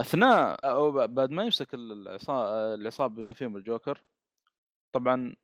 أثناء 0.00 0.56
أو 0.70 1.06
بعد 1.06 1.30
ما 1.30 1.44
يمسك 1.44 1.68
العصابة 1.74 3.26
فيهم 3.26 3.56
الجوكر 3.56 4.02
طبعا 4.94 5.34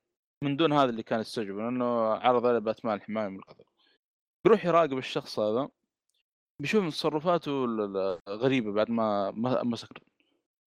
من 0.43 0.57
دون 0.57 0.73
هذا 0.73 0.89
اللي 0.89 1.03
كان 1.03 1.19
يستوجب 1.19 1.57
لأنه 1.57 1.85
عرض 2.13 2.45
عليه 2.45 2.59
باتمان 2.59 2.97
الحماية 2.97 3.27
من 3.27 3.39
القتل. 3.39 3.63
بيروح 4.45 4.65
يراقب 4.65 4.97
الشخص 4.97 5.39
هذا 5.39 5.69
بيشوف 6.61 6.87
تصرفاته 6.87 7.65
غريبة 8.29 8.71
بعد 8.71 8.89
ما 8.89 9.31
مسك 9.63 9.89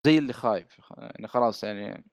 زي 0.07 0.19
اللي 0.19 0.33
خايف 0.33 0.81
يعني 0.99 1.29
خلاص 1.29 1.65
يعني 1.65 2.05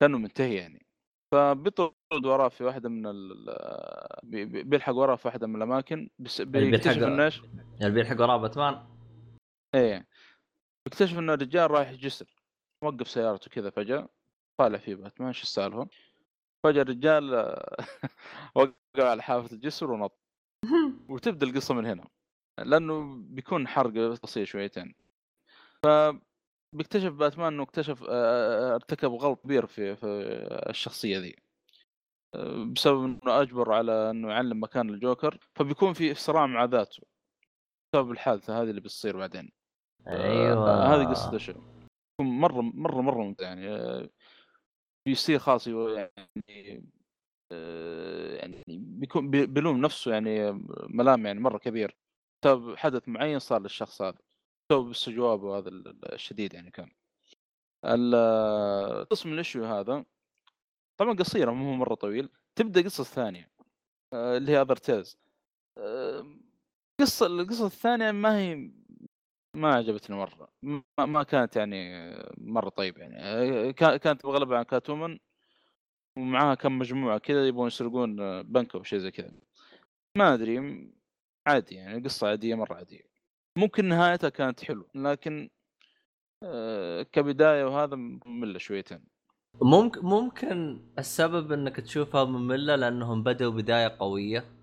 كأنه 0.00 0.18
منتهي 0.18 0.54
يعني. 0.54 0.86
فبيطرد 1.32 1.94
وراه 2.24 2.48
في 2.48 2.64
واحدة 2.64 2.88
من 2.88 3.06
ال 3.06 3.56
بي- 4.22 4.44
بي- 4.44 4.62
بيلحق 4.62 4.94
وراه 4.94 5.16
في 5.16 5.28
واحدة 5.28 5.46
من 5.46 5.56
الأماكن 5.56 6.10
بس 6.18 6.40
بيكتشف 6.40 7.02
إنه 7.02 7.24
إيش؟ 7.24 7.42
اللي 7.80 7.90
بيلحق 7.90 8.20
وراه 8.20 8.36
باتمان؟ 8.36 8.84
إيه. 9.74 10.06
بيكتشف 10.86 11.18
انه 11.18 11.34
الرجال 11.34 11.70
رايح 11.70 11.92
جسر 11.92 12.26
وقف 12.84 13.08
سيارته 13.08 13.50
كذا 13.50 13.70
فجأة 13.70 14.08
طالع 14.60 14.78
فيه 14.78 14.94
باتمان 14.94 15.28
إيش 15.28 15.42
السالفة؟ 15.42 15.88
فجأة 16.64 16.82
الرجال 16.82 17.34
آه، 17.34 17.76
وقع 18.54 18.74
على 19.10 19.22
حافة 19.22 19.52
الجسر 19.56 19.90
ونط. 19.90 20.18
وتبدأ 21.10 21.46
القصة 21.46 21.74
من 21.74 21.86
هنا 21.86 22.04
لأنه 22.58 23.16
بيكون 23.16 23.68
حرق 23.68 24.18
قصير 24.22 24.44
شويتين. 24.44 24.94
ف 25.86 25.88
بيكتشف 26.74 27.12
باتمان 27.12 27.52
إنه 27.52 27.62
اكتشف 27.62 28.04
آه، 28.08 28.74
ارتكب 28.74 29.10
غلط 29.10 29.40
كبير 29.40 29.66
في 29.66 29.96
في 29.96 30.06
الشخصية 30.70 31.18
ذي. 31.18 31.36
آه، 32.34 32.64
بسبب 32.74 33.04
إنه 33.04 33.42
أجبر 33.42 33.72
على 33.72 34.10
إنه 34.10 34.30
يعلم 34.30 34.62
مكان 34.62 34.90
الجوكر 34.90 35.38
فبيكون 35.54 35.92
في 35.92 36.14
صراع 36.14 36.46
مع 36.46 36.64
ذاته. 36.64 37.02
بسبب 37.94 38.10
الحادثة 38.10 38.62
هذه 38.62 38.70
اللي 38.70 38.80
بتصير 38.80 39.16
بعدين. 39.16 39.61
أيوه. 40.08 40.70
آه، 40.70 40.96
هذه 40.96 41.08
قصة 41.10 41.34
الشو 41.34 41.52
يكون 41.52 42.38
مرة 42.40 42.60
مرة 42.60 43.00
مرة 43.00 43.22
ممتع 43.22 43.44
يعني 43.44 43.68
آه، 43.68 44.08
بيصير 45.06 45.38
خاص 45.38 45.66
يو- 45.66 45.88
يعني 45.88 46.84
آه، 47.52 48.36
يعني 48.36 48.62
بيكون 48.68 49.30
بي- 49.30 49.46
بيلوم 49.46 49.80
نفسه 49.80 50.12
يعني 50.12 50.52
ملام 50.88 51.26
يعني 51.26 51.40
مرة 51.40 51.58
كبير. 51.58 51.96
بسبب 52.44 52.76
حدث 52.76 53.08
معين 53.08 53.38
صار 53.38 53.62
للشخص 53.62 54.02
هذا؟ 54.02 54.18
بسبب 54.70 54.90
استجوابه 54.90 55.58
هذا 55.58 55.68
ال- 55.68 56.12
الشديد 56.14 56.54
يعني 56.54 56.70
كان. 56.70 56.90
قسم 59.10 59.32
ال 59.32 59.37
issue 59.37 59.64
هذا 59.64 60.04
طبعا 61.00 61.12
قصيره 61.16 61.50
مو 61.50 61.74
مرة 61.76 61.94
طويل. 61.94 62.28
تبدأ 62.58 62.82
قصة 62.82 63.04
ثانية 63.04 63.50
آه، 64.12 64.36
اللي 64.36 64.52
هي 64.52 64.60
Other 64.62 64.90
Tails 64.90 65.18
قصة 67.00 67.26
القصة 67.26 67.66
الثانية 67.66 68.10
ما 68.12 68.38
هي 68.38 68.70
ما 69.54 69.74
عجبتني 69.74 70.16
مرة. 70.16 70.48
ما, 70.62 70.82
ما 71.06 71.22
كانت 71.22 71.56
يعني 71.56 72.10
مرة 72.38 72.68
طيب 72.68 72.98
يعني. 72.98 73.16
آه، 73.20 73.70
كا- 73.70 73.96
كانت 73.96 74.26
بغلبها 74.26 74.58
عن 74.58 74.64
كاتومن 74.64 75.18
ومعاها 76.18 76.54
كم 76.54 76.78
مجموعة 76.78 77.18
كذا 77.18 77.46
يبغون 77.48 77.66
يسرقون 77.66 78.20
آه، 78.20 78.42
بنك 78.42 78.74
أو 78.74 78.82
شيء 78.82 78.98
زي 78.98 79.10
كذا. 79.10 79.32
ما 80.18 80.34
أدري 80.34 80.58
عادي 81.46 81.74
يعني 81.74 82.04
قصة 82.04 82.28
عادية 82.28 82.54
مرة 82.54 82.74
عادية. 82.74 83.00
ممكن 83.58 83.84
نهايتها 83.88 84.30
كانت 84.30 84.64
حلوة 84.64 84.86
لكن 84.94 85.50
آه، 86.42 87.02
كبداية 87.02 87.64
وهذا 87.64 87.96
مملة 87.96 88.58
شويتين. 88.58 89.04
ممكن 89.62 90.00
ممكن 90.06 90.82
السبب 90.98 91.52
إنك 91.52 91.76
تشوفها 91.76 92.24
مملة 92.24 92.76
لأنهم 92.76 93.22
بدأوا 93.22 93.52
بداية 93.52 93.96
قوية. 93.98 94.61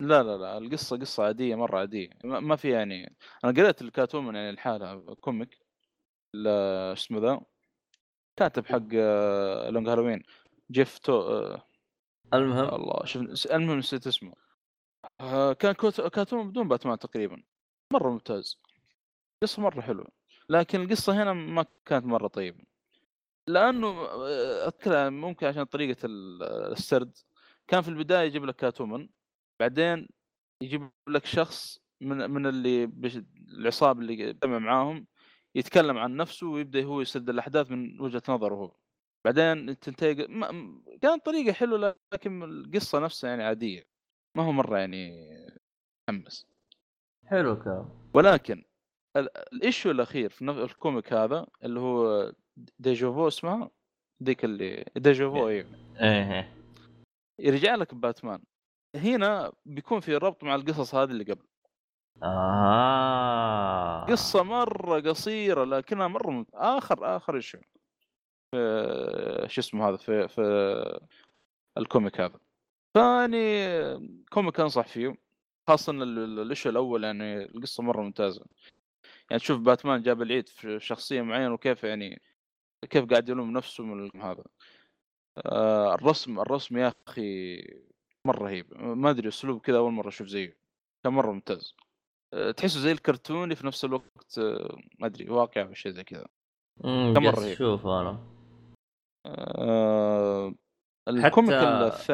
لا 0.00 0.22
لا 0.22 0.36
لا 0.36 0.58
القصة 0.58 0.96
قصة 0.98 1.24
عادية 1.24 1.54
مرة 1.54 1.78
عادية. 1.78 2.10
ما 2.24 2.56
في 2.56 2.70
يعني 2.70 3.16
أنا 3.44 3.52
قريت 3.52 3.82
ال 3.82 3.88
Catwoman 3.88 4.34
يعني 4.34 4.50
لحاله 4.50 5.14
comic 5.14 5.54
شو 6.34 6.48
اسمه 6.92 7.18
ذا؟ 7.20 7.40
كاتب 8.36 8.66
حق 8.66 8.94
Long 9.70 9.88
Halloween 9.88 10.22
جيف 10.70 10.98
تو 10.98 11.56
المهم؟ 12.34 12.74
الله 12.74 13.04
شوف 13.04 13.46
المهم 13.52 13.78
نسيت 13.78 14.06
اسمه. 14.06 14.32
آه، 15.20 15.52
كان 15.52 15.72
Catwoman 16.12 16.50
بدون 16.50 16.68
باتمان 16.68 16.98
تقريبا. 16.98 17.42
مرة 17.92 18.10
ممتاز. 18.10 18.60
قصة 19.42 19.62
مرة 19.62 19.80
حلوة. 19.80 20.08
لكن 20.48 20.80
القصة 20.82 21.22
هنا 21.22 21.32
ما 21.32 21.64
كانت 21.86 22.04
مرة 22.06 22.28
طيبة. 22.28 22.64
لأنه 23.46 23.88
آه، 23.88 24.66
اذكر 24.66 25.10
ممكن 25.10 25.46
عشان 25.46 25.64
طريقة 25.64 26.06
ال- 26.06 26.42
السرد. 26.72 27.16
كان 27.68 27.82
في 27.82 27.88
البداية 27.88 28.26
يجيب 28.26 28.44
لك 28.44 28.56
Catwoman. 28.56 29.08
بعدين 29.60 30.08
يجيب 30.62 30.90
لك 31.08 31.26
شخص 31.26 31.78
من 32.00 32.30
من 32.30 32.46
اللي 32.46 32.86
بش- 32.86 33.22
العصابة 33.48 34.00
اللي 34.00 34.14
يجتمع 34.20 34.58
معاهم 34.58 35.06
يتكلم 35.54 35.98
عن 35.98 36.16
نفسه 36.16 36.46
ويبدأ 36.46 36.84
هو 36.84 37.00
يسرد 37.00 37.28
الأحداث 37.28 37.70
من 37.70 38.00
وجهة 38.00 38.22
نظره 38.28 38.54
هو. 38.54 38.76
بعدين 39.24 39.78
تنتهي 39.78 40.14
ما- 40.28 40.82
كانت 41.02 41.26
طريقة 41.26 41.52
حلوة 41.52 41.96
لكن 42.14 42.42
القصة 42.42 42.98
نفسها 42.98 43.30
يعني 43.30 43.42
عادية. 43.44 43.86
ما 44.36 44.42
هو 44.42 44.52
مرة 44.52 44.78
يعني 44.78 45.26
محمس 46.08 46.46
حلو 47.26 47.62
كلام 47.62 47.88
ولكن 48.14 48.64
ال- 49.16 49.38
ال 49.52 49.58
issue 49.58 49.90
الأخير 49.90 50.30
في 50.30 50.42
ال 50.50 50.60
comic 50.60 51.12
هذا 51.12 51.46
اللي 51.64 51.80
هو 51.80 52.32
Deja 52.78 53.11
Vu 53.11 53.28
اسمها؟ 53.28 53.70
ذيك 54.22 54.44
اللي 54.44 54.84
Deja 54.96 55.31
Vu 55.31 55.48
أيوه 55.48 55.66
إيه. 56.00 56.52
يرجع 57.40 57.74
لك 57.74 57.94
باتمان. 57.94 58.42
هنا 58.94 59.52
بيكون 59.66 60.00
في 60.00 60.16
ربط 60.16 60.44
مع 60.44 60.54
القصص 60.54 60.94
هذه 60.94 61.10
اللي 61.10 61.24
قبل. 61.24 61.46
آه. 62.22 64.04
قصة 64.04 64.42
مرة 64.42 65.00
قصيرة 65.00 65.64
لكنها 65.64 66.08
مرة 66.08 66.30
ممت... 66.30 66.48
آخر 66.54 67.16
آخر 67.16 67.36
issue 67.36 67.58
في 68.50 69.44
شو 69.48 69.60
اسمه 69.60 69.88
هذا 69.88 69.96
في 69.96 70.28
في 70.28 71.00
ال 71.78 71.85
comic 71.85 72.20
هذا. 72.20 72.38
يعني 72.94 73.68
comic 74.30 74.60
أنصح 74.60 74.86
فيه 74.86 75.14
خاصة 75.68 75.92
ال- 75.92 76.02
ال- 76.02 76.40
ال 76.40 76.45
issue 76.45 76.68
الأول 76.70 77.04
يعني 77.04 77.42
القصة 77.44 77.82
مرة 77.82 78.02
ممتازة. 78.02 78.44
يعني 79.30 79.40
تشوف 79.40 79.60
باتمان 79.60 80.02
جاب 80.02 80.22
العيد 80.22 80.48
في 80.48 80.80
شخصية 80.80 81.22
معينة 81.22 81.52
وكيف 81.54 81.84
يعني 81.84 82.22
كيف 82.90 83.04
قاعد 83.04 83.28
يلوم 83.28 83.50
نفسه 83.52 83.84
من 83.84 84.22
هذا. 84.22 84.44
آه 85.46 85.94
الرسم 85.94 86.40
الرسم 86.40 86.76
يا 86.76 86.92
أخي 87.08 87.58
مرة 88.28 88.44
رهيب. 88.44 88.66
ما 88.82 89.10
أدري 89.10 89.28
اسلوب 89.28 89.60
كذا 89.60 89.78
أول 89.78 89.92
مرة 89.92 90.08
أشوف 90.08 90.28
زيه. 90.28 90.58
كان 91.04 91.12
مرة 91.12 91.32
ممتاز. 91.32 91.74
آه، 92.34 92.50
تحسه 92.50 92.80
زي 92.80 92.92
الكرتوني 92.92 93.54
في 93.54 93.66
نفس 93.66 93.84
الوقت 93.84 94.38
آه، 94.38 94.78
ما 94.98 95.06
أدري 95.06 95.30
واقع 95.30 95.62
أو 95.62 95.74
شيء 95.74 95.92
زي 95.92 96.04
كذا. 96.04 96.26
كان 96.82 97.14
جالس 97.14 97.38
رهيب. 97.38 97.52
أشوف 97.52 97.86
أنا 97.86 98.18
آه، 99.26 100.54
الكوميك 101.08 101.52
الث... 101.52 102.10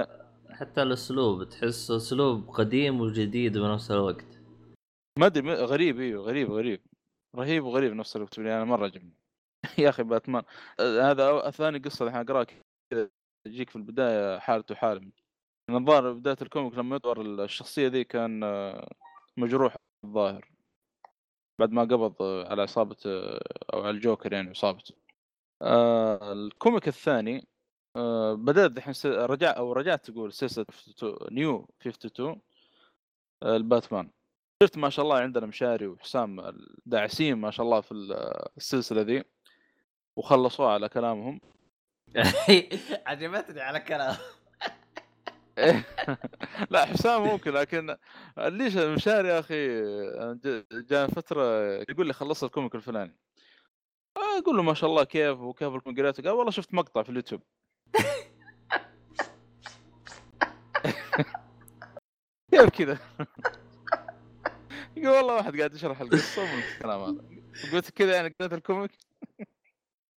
حتى 0.50 0.82
الأسلوب 0.82 1.44
تحس 1.44 1.90
أسلوب 1.90 2.50
قديم 2.50 3.00
وجديد 3.00 3.58
بنفس 3.58 3.90
الوقت. 3.90 4.40
ما 5.18 5.26
أدري 5.26 5.54
غريب 5.54 6.00
إيوه 6.00 6.24
غريب 6.24 6.50
غريب. 6.50 6.80
رهيب 7.36 7.64
وغريب 7.64 7.92
نفس 7.92 8.16
الوقت 8.16 8.38
يعني 8.38 8.56
أنا 8.56 8.64
مرة 8.64 8.84
عجبني. 8.84 9.14
يا 9.78 9.88
أخي 9.88 10.02
باتمان. 10.02 10.42
آه، 10.80 11.10
هذا 11.10 11.50
ثاني 11.50 11.78
قصة 11.78 12.06
الحين 12.06 12.20
أقراها 12.20 12.46
كذا 12.90 13.10
تجيك 13.46 13.70
في 13.70 13.76
البداية 13.76 14.38
حالته 14.38 14.74
حالة. 14.74 15.10
الظاهر 15.70 16.12
بداية 16.12 16.36
ال 16.42 16.47
comic 16.47 16.74
لما 16.74 16.96
يظهر 16.96 17.20
الشخصية 17.20 17.88
ذي 17.88 18.04
كان 18.04 18.42
آه، 18.44 18.88
مجروح 19.36 19.76
الظاهر. 20.04 20.50
بعد 21.60 21.70
ما 21.70 21.82
قبض 21.82 22.22
آه، 22.22 22.48
على 22.50 22.62
عصابه 22.62 22.96
آه، 23.06 23.40
أو 23.74 23.80
على 23.80 23.90
الجوكر 23.90 24.32
يعني 24.32 24.50
عصابته 24.50 24.94
ال 26.32 26.41
comic 26.41 26.88
الثاني 26.88 27.48
بدأت 28.34 28.76
الحين 28.76 28.94
رجع 29.12 29.56
أو 29.56 29.72
رجعت 29.72 30.10
تقول 30.10 30.32
سلسلة 30.32 30.66
52 30.70 31.34
New 31.34 31.68
52 31.80 32.40
آه، 33.42 33.56
الباتمان. 33.56 34.10
شفت 34.62 34.78
ما 34.78 34.90
شاء 34.90 35.04
الله 35.04 35.18
عندنا 35.18 35.46
مشاري 35.46 35.86
وحسام 35.86 36.56
داعسين 36.86 37.34
ما 37.36 37.50
شاء 37.50 37.66
الله 37.66 37.80
في 37.80 37.92
ال- 37.92 38.12
السلسلة 38.56 39.00
ذي 39.02 39.24
وخلصوها 40.18 40.72
على 40.72 40.88
كلامهم. 40.88 41.40
عجبتني 43.06 43.60
على 43.60 43.80
كلام 43.80 44.16
لا 46.70 46.84
حسام 46.84 47.22
ممكن 47.22 47.52
لكن 47.52 47.96
ليش 48.38 48.76
مشاري 48.76 49.28
يا 49.28 49.38
أخي 49.38 49.82
جاء 50.72 51.06
فترة 51.06 51.42
يقول 51.88 52.06
لي 52.06 52.12
خلصت 52.12 52.44
ال 52.44 52.49
comic 52.49 52.74
الفلاني. 52.74 53.16
أقول 54.16 54.56
له 54.56 54.62
ما 54.62 54.74
شاء 54.74 54.90
الله 54.90 55.04
كيف 55.04 55.38
وكيف 55.38 55.74
ال 55.74 55.78
comic 55.78 56.00
قريته 56.00 56.22
قال 56.22 56.32
والله 56.32 56.50
شفت 56.50 56.74
مقطع 56.74 57.02
في 57.02 57.10
اليوتيوب. 57.10 57.42
كيف 62.50 62.70
كذا؟ 62.70 62.98
يقول 64.96 65.16
والله 65.16 65.34
واحد 65.34 65.58
قاعد 65.58 65.74
يشرح 65.74 66.00
القصة 66.00 66.42
ومن 66.42 66.62
الكلام 66.74 67.00
هذا. 67.00 67.24
قلت 67.72 67.90
كذا 67.90 68.16
يعني 68.16 68.34
قريت 68.40 68.52
ال 68.52 68.58
comic؟ 68.58 68.90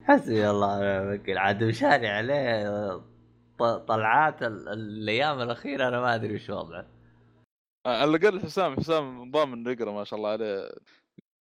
حسبي 0.03 0.51
الله 0.51 0.79
ونعم 0.79 1.09
الوكيل 1.09 1.39
عاد 1.39 1.65
مشاري 1.65 2.09
عليه. 2.09 3.15
طلعات 3.59 4.43
ال- 4.43 4.69
الأيام 4.69 5.41
الأخيرة 5.41 5.89
أنا 5.89 6.01
ما 6.01 6.15
أدري 6.15 6.35
وش 6.35 6.51
وضعه 6.51 6.87
على 7.87 8.16
الأقل 8.16 8.41
حسام 8.41 8.77
حسام 8.77 9.31
ضامن 9.31 9.66
يقرأ 9.73 9.93
ما 9.93 10.05
شاء 10.05 10.19
الله 10.19 10.31
عليه 10.31 10.70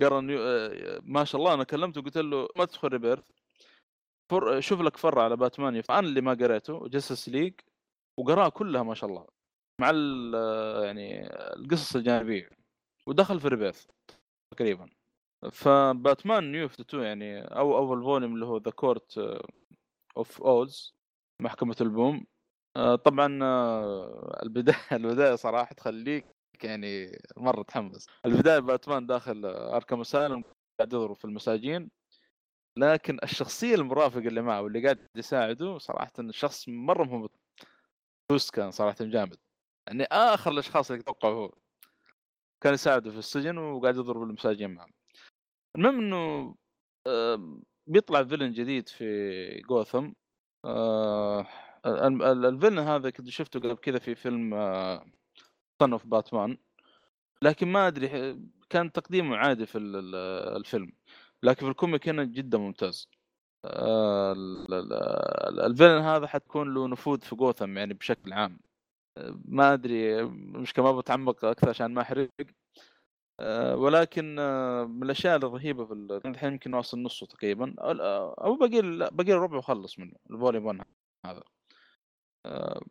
قرأ. 0.01 0.27
آه، 0.31 0.99
ما 1.03 1.23
شاء 1.23 1.41
الله 1.41 1.53
أنا 1.53 1.63
كلمته 1.63 2.01
وقلت 2.01 2.17
له 2.17 2.47
ما 2.55 2.65
تدخل 2.65 2.87
Rebirth 2.87 3.23
فر... 4.31 4.59
شوف 4.59 4.81
لك 4.81 4.97
فرع 4.97 5.23
على 5.23 5.35
باتمان. 5.37 5.81
أنا 5.89 5.99
اللي 5.99 6.21
ما 6.21 6.33
قريته 6.33 6.87
Justice 6.87 7.29
League 7.29 7.53
وقراها 8.19 8.49
كلها 8.49 8.83
ما 8.83 8.93
شاء 8.93 9.09
الله 9.09 9.27
مع 9.81 9.89
ال... 9.89 10.35
آه، 10.35 10.85
يعني 10.85 11.27
القصص 11.33 11.95
الجانبية 11.95 12.49
ودخل 13.07 13.39
في 13.39 13.47
Rebirth 13.47 13.85
تقريبا 14.55 14.89
فباتمان 15.51 16.51
New 16.51 16.65
52 16.65 17.03
يعني 17.03 17.41
أو 17.41 17.77
أول 17.77 18.03
volume 18.03 18.33
اللي 18.33 18.45
هو 18.45 18.57
ذا 18.57 18.71
Court 18.71 19.17
of 20.17 20.41
Owls 20.41 20.98
محكمة 21.41 21.75
البوم. 21.81 22.25
آه، 22.77 22.95
طبعا 22.95 23.39
آه، 23.43 24.39
البداية 24.43 24.75
البداية 24.91 25.35
صراحة 25.35 25.73
تخليك 25.75 26.25
يعني 26.63 27.11
مرة 27.37 27.63
تحمس. 27.63 28.07
البداية 28.25 28.59
باتمان 28.59 29.05
داخل 29.07 29.45
Arkham 29.45 29.99
Asylum 30.01 30.41
قاعد 30.79 30.93
يضرب 30.93 31.15
في 31.15 31.25
المساجين 31.25 31.89
لكن 32.77 33.17
الشخصية 33.23 33.75
المرافق 33.75 34.17
اللي 34.17 34.41
معه 34.41 34.61
واللي 34.61 34.83
قاعد 34.83 35.07
يساعده 35.15 35.77
صراحة 35.77 36.11
الشخص 36.19 36.69
مرة 36.69 37.03
مهمط 37.03 37.31
twist 38.31 38.51
كان 38.55 38.71
صراحة 38.71 38.95
جامد. 39.01 39.37
يعني 39.87 40.03
آخر 40.03 40.51
الأشخاص 40.51 40.91
اللي 40.91 41.03
تتوقع 41.03 41.29
هو 41.29 41.51
كان 42.63 42.73
يساعده 42.73 43.11
في 43.11 43.17
السجن 43.17 43.57
وقاعد 43.57 43.95
يضرب 43.97 44.23
المساجين 44.23 44.69
معه. 44.73 44.87
المهم 45.77 45.99
إنه 45.99 46.55
آه، 47.07 47.61
بيطلع 47.87 48.23
villain 48.23 48.51
جديد 48.53 48.89
في 48.89 49.05
جوثم 49.69 50.11
آه، 50.65 51.47
ال- 51.85 52.23
ال- 52.23 52.45
ال 52.45 52.50
villain 52.50 52.79
هذا 52.79 53.09
كنت 53.09 53.29
شفته 53.29 53.59
قبل 53.59 53.73
كذا 53.75 53.99
في 53.99 54.15
فيلم 54.15 54.53
Son 55.81 55.91
of 55.91 56.05
Batman 56.07 56.57
لكن 57.41 57.67
ما 57.67 57.87
أدري 57.87 58.39
كان 58.69 58.91
تقديمه 58.91 59.37
عادي 59.37 59.65
في 59.65 59.77
ال- 59.77 59.95
ال- 59.95 60.15
الفيلم. 60.57 60.91
لكن 61.43 61.65
في 61.65 61.71
ال 61.71 61.78
comic 61.78 62.09
هنا 62.09 62.23
جدا 62.23 62.57
ممتاز. 62.57 63.09
آه، 63.65 64.31
ال- 64.33 64.73
ال- 64.73 64.93
ال- 65.49 65.59
ال 65.61 65.66
villain 65.66 66.01
هذا 66.01 66.27
حتكون 66.27 66.73
له 66.73 66.87
نفوذ 66.87 67.21
في 67.21 67.35
جوثم 67.35 67.77
يعني 67.77 67.93
بشكل 67.93 68.33
عام. 68.33 68.59
آه، 69.17 69.39
ما 69.45 69.73
أدري 69.73 70.23
مش 70.25 70.73
كمان 70.73 70.97
بتعمق 70.97 71.45
أكثر 71.45 71.69
عشان 71.69 71.93
ما 71.93 72.01
أحرق. 72.01 72.29
آه، 72.41 72.45
ولكن 73.75 74.39
آه، 74.39 74.83
من 74.83 75.03
الأشياء 75.03 75.35
الرهيبة 75.37 75.85
في 75.85 75.93
ال- 75.93 76.27
الحين 76.27 76.51
يمكن 76.51 76.73
واصل 76.73 76.99
نصه 77.03 77.25
تقريبا. 77.27 77.75
أو 77.79 77.91
أو 78.33 78.55
باقي 78.55 78.81
باقي 79.11 79.31
له 79.31 79.35
ربع 79.37 79.57
وخلص 79.57 79.99
منه 79.99 80.13
ال 80.31 80.36
volume 80.36 80.65
1 80.65 80.85
هذا. 81.25 81.43
آه، 82.45 82.81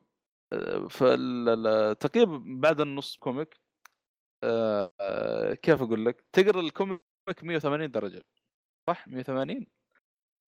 آه، 0.53 0.89
فال 0.89 1.99
تقريبا 1.99 2.43
بعد 2.47 2.81
النص 2.81 3.17
comic 3.17 3.57
آه، 4.45 4.93
آه، 5.01 5.55
كيف 5.55 5.83
أقول 5.83 6.07
لك؟ 6.07 6.25
تقرأ 6.33 6.61
ال 6.61 6.67
comic 6.67 7.01
180 7.43 7.91
درجة 7.91 8.23
صح؟ 8.91 9.09
180 9.09 9.67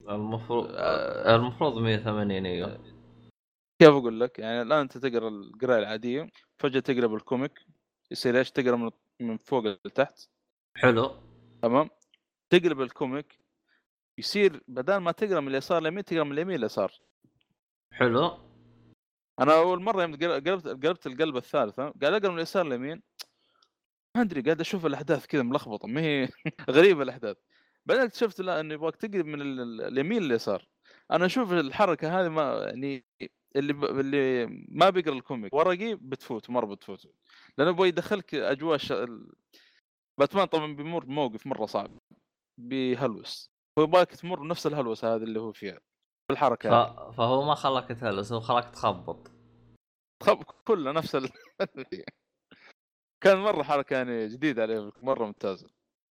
المفروض 0.09 0.67
آه. 0.71 1.37
المفروض 1.37 1.79
180 1.79 2.47
أيوه. 2.47 2.85
كيف 3.83 3.89
أقول 3.91 4.21
لك؟ 4.21 4.39
يعني 4.39 4.63
الآن 4.63 4.81
أنت 4.81 4.99
تقرأ 4.99 5.29
القراءة 5.29 5.79
العادية 5.79 6.29
فجأة 6.59 6.81
تقرأ 6.81 7.07
بال 7.07 7.24
comic 7.24 7.67
يصير 8.11 8.39
إيش؟ 8.39 8.51
تقرأ 8.51 8.77
من 8.77 8.91
من 9.21 9.37
فوق 9.37 9.65
لتحت. 9.67 10.29
حلو. 10.77 11.17
تمام. 11.63 11.91
تقلب 12.51 12.81
ال 12.81 12.89
comic. 12.89 13.39
يصير 14.19 14.63
بدل 14.69 14.97
ما 14.97 15.13
تقرا 15.13 15.41
من 15.41 15.49
اليسار 15.49 15.81
لليمين 15.81 16.05
تقرا 16.05 16.25
من 16.25 16.33
اليمين 16.33 16.57
لليسار. 16.59 16.93
حلو. 17.93 18.39
أنا 19.41 19.59
أول 19.59 19.83
مرة 19.83 20.03
يوم 20.03 20.17
قل- 20.17 20.33
قلبت 20.33 20.69
قلبت 20.69 21.07
القلبه 21.07 21.39
الثالثه 21.39 21.83
قاعد 22.03 22.13
اقرا 22.15 22.29
من 22.31 22.37
اليسار 22.37 22.67
لليمين. 22.67 23.03
ما 24.17 24.23
أدري 24.23 24.41
قاعد 24.41 24.61
أشوف 24.61 24.87
الأحداث 24.87 25.27
كذا 25.27 25.43
ملخبطة. 25.43 25.89
ما 25.89 26.01
هي 26.01 26.29
غريبة 26.71 27.03
الأحداث. 27.03 27.37
بعدين 27.87 28.05
اكتشفت 28.05 28.41
لا 28.41 28.61
انه 28.61 28.75
يبغاك 28.75 28.97
تقلب 28.97 29.27
من 29.27 29.41
ال- 29.43 29.61
ال- 29.61 29.81
اليمين 29.83 30.23
لليسار. 30.23 30.69
أنا 31.11 31.27
أشوف 31.27 31.53
الحركة 31.53 32.21
هذه 32.21 32.29
ما 32.29 32.63
يعني 32.67 33.05
اللي 33.57 33.73
ب... 33.73 33.85
اللي 33.85 34.47
ما 34.69 34.91
بيقرأ 34.91 35.15
الكوميك. 35.15 35.55
ورقي 35.55 35.95
بتفوت 35.95 36.51
مرة 36.51 36.67
بتفوت. 36.67 37.07
لأنه 37.61 37.71
يبغى 37.71 37.89
يدخلك 37.89 38.35
أجواء 38.35 38.79
ش... 38.79 38.93
باتمان 40.19 40.45
طبعا 40.45 40.77
بيمر 40.77 41.05
بموقف 41.05 41.47
مرة 41.47 41.67
صعب 41.67 41.91
بيهلوس 42.59 43.51
ويبغاك 43.79 44.11
تمر 44.11 44.41
بنفس 44.41 44.67
الهلوسة 44.67 45.15
هذه 45.15 45.23
اللي 45.23 45.41
هو 45.41 45.53
فيها 45.53 45.81
بالحركة 46.29 46.71
ف... 46.71 47.17
فهو 47.17 47.45
ما 47.45 47.55
خلاك 47.55 47.89
تهلس 47.89 48.33
هو 48.33 48.41
خلاك 48.41 48.71
تخبط. 48.71 49.31
خب 50.23 50.43
كله 50.43 50.93
نفس 50.93 51.15
ال... 51.15 51.31
كان 53.25 53.39
مرة 53.39 53.63
حركة 53.63 53.95
يعني 53.95 54.29
جديدة 54.29 54.63
عليه 54.63 54.93
مرة 55.03 55.27
ممتازة. 55.27 55.71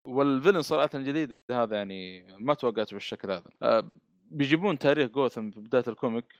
وال 0.07 0.19
villain 0.19 0.61
صراحة 0.61 0.89
الجديد 0.93 1.33
هذا 1.51 1.77
يعني 1.77 2.27
ما 2.39 2.53
توقعته 2.53 2.93
بالشكل 2.93 3.31
هذا. 3.31 3.49
آه، 3.61 3.89
بيجيبون 4.31 4.77
تاريخ 4.77 5.11
جوثم 5.11 5.51
في 5.51 5.59
بداية 5.59 5.83
ال 5.87 5.95
comic 5.95 6.35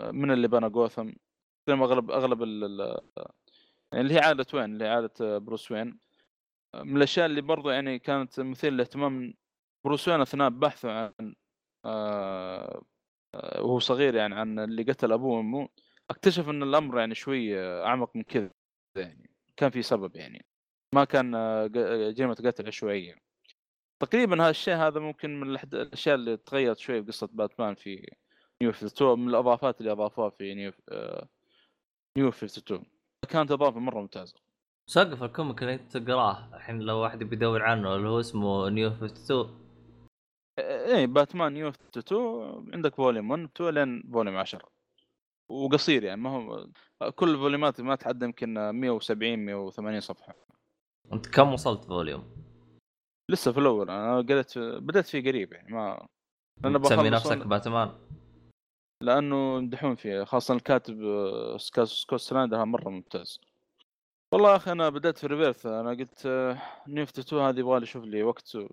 آه، 0.00 0.10
من 0.10 0.30
اللي 0.30 0.48
بنى 0.48 0.68
جوثم؟ 0.68 1.12
زي 1.68 1.74
ما 1.74 1.84
اغلب 1.84 2.10
أغلب 2.10 2.42
اللي 3.94 4.14
هي 4.14 4.18
عائلة 4.18 4.46
وين؟ 4.54 4.64
اللي 4.64 4.88
عائلة 4.88 5.10
آه، 5.20 5.38
بروس 5.38 5.70
وين؟ 5.72 5.98
من 6.74 6.96
الأشياء 6.96 7.26
اللي 7.26 7.40
برضو 7.40 7.70
يعني 7.70 7.98
كانت 7.98 8.40
مثير 8.40 8.72
للاهتمام. 8.72 9.34
بروس 9.84 10.08
وين 10.08 10.20
أثناء 10.20 10.48
بحثه 10.50 10.92
عن 10.92 11.34
آه، 11.84 12.82
آه، 13.34 13.62
وهو 13.62 13.78
صغير 13.78 14.14
يعني 14.14 14.34
عن 14.34 14.58
اللي 14.58 14.82
قتل 14.82 15.12
أبوه 15.12 15.36
وأمه 15.36 15.68
اكتشف 16.10 16.48
إن 16.48 16.62
الأمر 16.62 16.98
يعني 16.98 17.14
شوي 17.14 17.58
آه، 17.60 17.86
أعمق 17.86 18.16
من 18.16 18.22
كذا 18.22 18.50
يعني 18.96 19.30
كان 19.56 19.70
في 19.70 19.82
سبب 19.82 20.16
يعني. 20.16 20.46
ما 20.94 21.04
كان 21.04 21.32
جريمة 22.14 22.34
قتل 22.34 22.66
عشوائية. 22.66 23.16
تقريبا 24.00 24.42
هذا 24.42 24.50
الشيء 24.50 24.74
هذا 24.74 25.00
ممكن 25.00 25.40
من 25.40 25.50
الأشياء 25.50 26.14
اللي 26.14 26.36
تغيرت 26.36 26.78
شوي 26.78 27.00
بقصه 27.00 27.28
باتمان 27.32 27.74
في 27.74 28.06
New 28.62 28.70
52 28.70 29.18
من 29.20 29.28
الأضافات 29.28 29.80
اللي 29.80 29.92
أضافوها 29.92 30.30
في 30.30 30.54
New 30.54 30.72
New 32.18 32.28
52 32.28 32.99
كانت 33.30 33.50
اضافه 33.50 33.80
مرة 33.80 34.00
ممتازه 34.00 34.34
سقف 34.86 35.22
ال 35.22 35.29
comic 35.29 35.62
اللي 35.62 35.74
انت 35.74 35.96
تقراه 35.96 36.56
الحين 36.56 36.80
لو 36.80 36.96
واحد 36.96 37.18
بيدور 37.18 37.62
عنه 37.62 37.96
اللي 37.96 38.08
هو 38.08 38.20
اسمه 38.20 38.68
New 38.68 38.88
52 38.88 39.60
إيه 40.58 41.06
باتمان 41.06 41.52
New 41.52 41.68
52 41.68 42.74
عندك 42.74 42.94
volume 42.94 43.30
1 43.30 43.48
2 43.56 43.74
لين 43.74 44.10
volume 44.12 44.36
10 44.36 44.68
وقصير 45.50 46.04
يعني 46.04 46.20
ما 46.20 46.30
هو 46.30 46.66
كل 47.14 47.30
الفوليومات 47.30 47.80
ما 47.80 47.94
تعدى 47.94 48.24
يمكن 48.24 48.70
170 48.70 49.38
180 49.38 50.00
صفحة 50.00 50.34
انت 51.12 51.26
كم 51.26 51.52
وصلت 51.52 51.84
volume؟ 51.84 52.24
لسه 53.30 53.52
في 53.52 53.60
الأول 53.60 53.90
أنا 53.90 54.16
قريت 54.16 54.58
بدأت 54.58 55.06
فيه 55.06 55.30
قريب 55.30 55.52
يعني 55.52 55.72
ما 55.74 56.06
تسمي 56.62 56.78
بخلص 56.78 57.26
نفسك 57.32 57.46
باتمان؟ 57.46 57.92
لأنه 59.02 59.58
يمدحون 59.58 59.94
فيه 59.94 60.24
خاصة 60.24 60.54
الكاتب 60.54 61.02
آه، 61.02 61.56
سكا- 61.56 61.84
سكوت 61.84 62.20
سنايدر 62.20 62.64
مرة 62.64 62.88
ممتاز. 62.88 63.40
والله 64.34 64.50
يا 64.50 64.56
أخي 64.56 64.72
أنا 64.72 64.88
بدأت 64.88 65.18
في 65.18 65.26
Rebirth 65.26 65.66
أنا 65.66 65.90
قلت 65.90 66.26
آه، 66.26 66.58
New 66.88 67.04
52 67.04 67.42
هذه 67.42 67.58
يبغى 67.60 67.78
لي 67.78 67.84
أشوف 67.84 68.04
لي 68.04 68.22
وقت 68.22 68.56
و... 68.56 68.68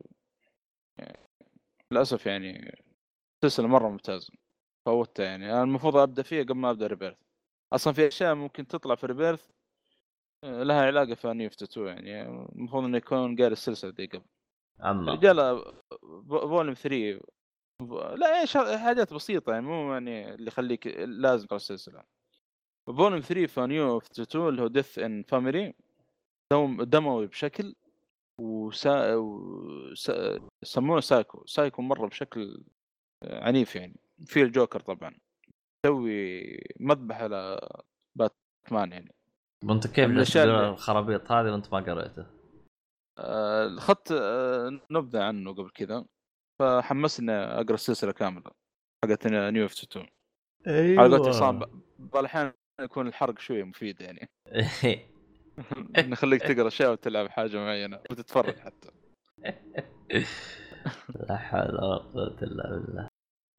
يعني 0.99 1.19
للأسف 1.91 2.25
يعني 2.25 2.81
سلسله 3.43 3.67
مرة 3.67 3.89
ممتازة 3.89 4.33
فوتها 4.85 5.25
يعني. 5.25 5.53
أنا 5.53 5.63
المفروض 5.63 5.95
أبدأ 5.97 6.23
فيها 6.23 6.43
قبل 6.43 6.53
ما 6.55 6.71
أبدأ 6.71 6.87
Rebirth 6.87 7.17
أصلا 7.73 7.93
في 7.93 8.07
أشياء 8.07 8.35
ممكن 8.35 8.67
تطلع 8.67 8.95
في 8.95 9.05
Rebirth 9.05 9.49
آه، 10.43 10.63
لها 10.63 10.85
علاقة 10.85 11.13
في 11.15 11.33
New 11.33 11.47
52 11.47 11.87
يعني. 11.87 12.21
المفروض 12.55 12.83
إنه 12.83 12.97
يكون 12.97 13.35
قاري 13.35 13.53
السلسلة 13.53 13.91
دي 13.91 14.05
قبل. 14.05 14.25
اما 14.83 15.13
رجال 15.13 15.35
Volume 16.29 16.73
3 16.73 17.19
لا 18.15 18.41
إيش 18.41 18.57
حاجات 18.57 19.13
بسيطة 19.13 19.53
يعني 19.53 19.65
مو 19.65 19.93
يعني 19.93 20.33
اللي 20.33 20.47
يخليك 20.47 20.87
لازم 20.97 21.45
تقرا 21.45 21.57
السلسله 21.57 22.03
Volume 22.87 23.19
3 23.19 23.45
في 23.45 23.61
New 23.61 23.97
52 23.97 24.49
اللي 24.49 24.61
هو 24.61 24.67
Death 24.67 24.99
in 24.99 25.23
Family 25.23 25.73
دموي 26.79 27.27
بشكل 27.27 27.75
وسا... 28.41 29.15
وسا... 29.15 30.39
يسمونه 30.63 31.01
سايكو. 31.01 31.45
سايكو 31.45 31.81
مرة 31.81 32.07
بشكل 32.07 32.63
عنيف 33.23 33.75
يعني. 33.75 33.99
في 34.25 34.43
الجوكر 34.43 34.79
طبعا. 34.79 35.19
يسوي 35.85 36.43
مذبح 36.79 37.21
على 37.21 37.69
باتمان 38.15 38.91
يعني. 38.91 39.15
وانت 39.65 39.87
كيف 39.87 40.37
الخرابيط 40.37 41.31
هذه 41.31 41.51
وانت 41.51 41.73
ما 41.73 41.79
قريته؟ 41.79 42.25
آه، 43.19 43.77
آه، 44.11 44.79
نبذة 44.91 45.23
عنه 45.23 45.53
قبل 45.53 45.69
كذا. 45.69 46.05
فحمسني 46.59 47.31
أقرأ 47.31 47.73
السلسلة 47.73 48.11
كاملة 48.11 48.51
حقت 49.05 49.27
New 49.27 49.65
52 49.65 50.07
أيوه 50.67 51.01
على 51.03 51.17
قولتك 51.17 51.31
صعب 51.31 51.59
بعض 51.99 52.17
الأحيان 52.17 52.53
يكون 52.81 53.07
الحرق 53.07 53.39
شوية 53.39 53.63
مفيد 53.63 54.01
يعني. 54.01 54.29
نخليك 56.11 56.41
تقرأ 56.41 56.67
أشياء 56.67 56.91
وتلعب 56.91 57.29
حاجة 57.29 57.57
معينة 57.57 57.99
وتتفرج 58.11 58.59
حتى. 58.59 58.89
لا 61.29 61.37
حول 61.37 61.75
ولا 61.75 61.97
قوة 61.97 62.37
إلا 62.41 62.69
بالله. 62.69 63.09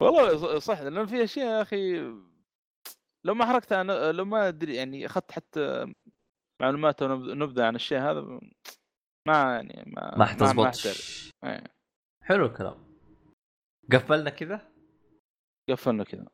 والله 0.01 0.59
صح 0.59 0.81
لأن 0.81 1.05
في 1.05 1.23
أشياء 1.23 1.47
يا 1.47 1.61
أخي 1.61 1.97
لو 3.25 3.33
ما 3.33 3.45
حركتها 3.45 3.81
أنا 3.81 4.11
لو 4.11 4.25
ما 4.25 4.47
أدري 4.47 4.75
يعني 4.75 5.05
أخذت 5.05 5.31
حتى 5.31 5.93
معلومات 6.61 7.01
أو 7.01 7.07
نبذ- 7.07 7.33
نبذة 7.33 7.65
عن 7.65 7.75
الشيء 7.75 7.99
هذا 7.99 8.21
ما 9.27 9.55
يعني 9.55 9.83
ما 9.87 10.17
ما 10.17 10.25
حتزبط 10.25 10.65
أحترم. 10.65 10.93
إيه. 11.43 11.63
حلو 12.23 12.45
الكلام. 12.45 12.88
قفلنا 13.91 14.29
كذا؟ 14.29 14.71
قفلنا 15.69 16.03
كذا. 16.03 16.27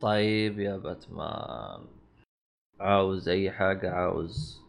طيب 0.00 0.58
يا 0.58 0.76
باتمان. 0.76 1.86
عاوز 2.80 3.28
أي 3.28 3.50
حاجة؟ 3.50 3.90
عاوز. 3.90 4.62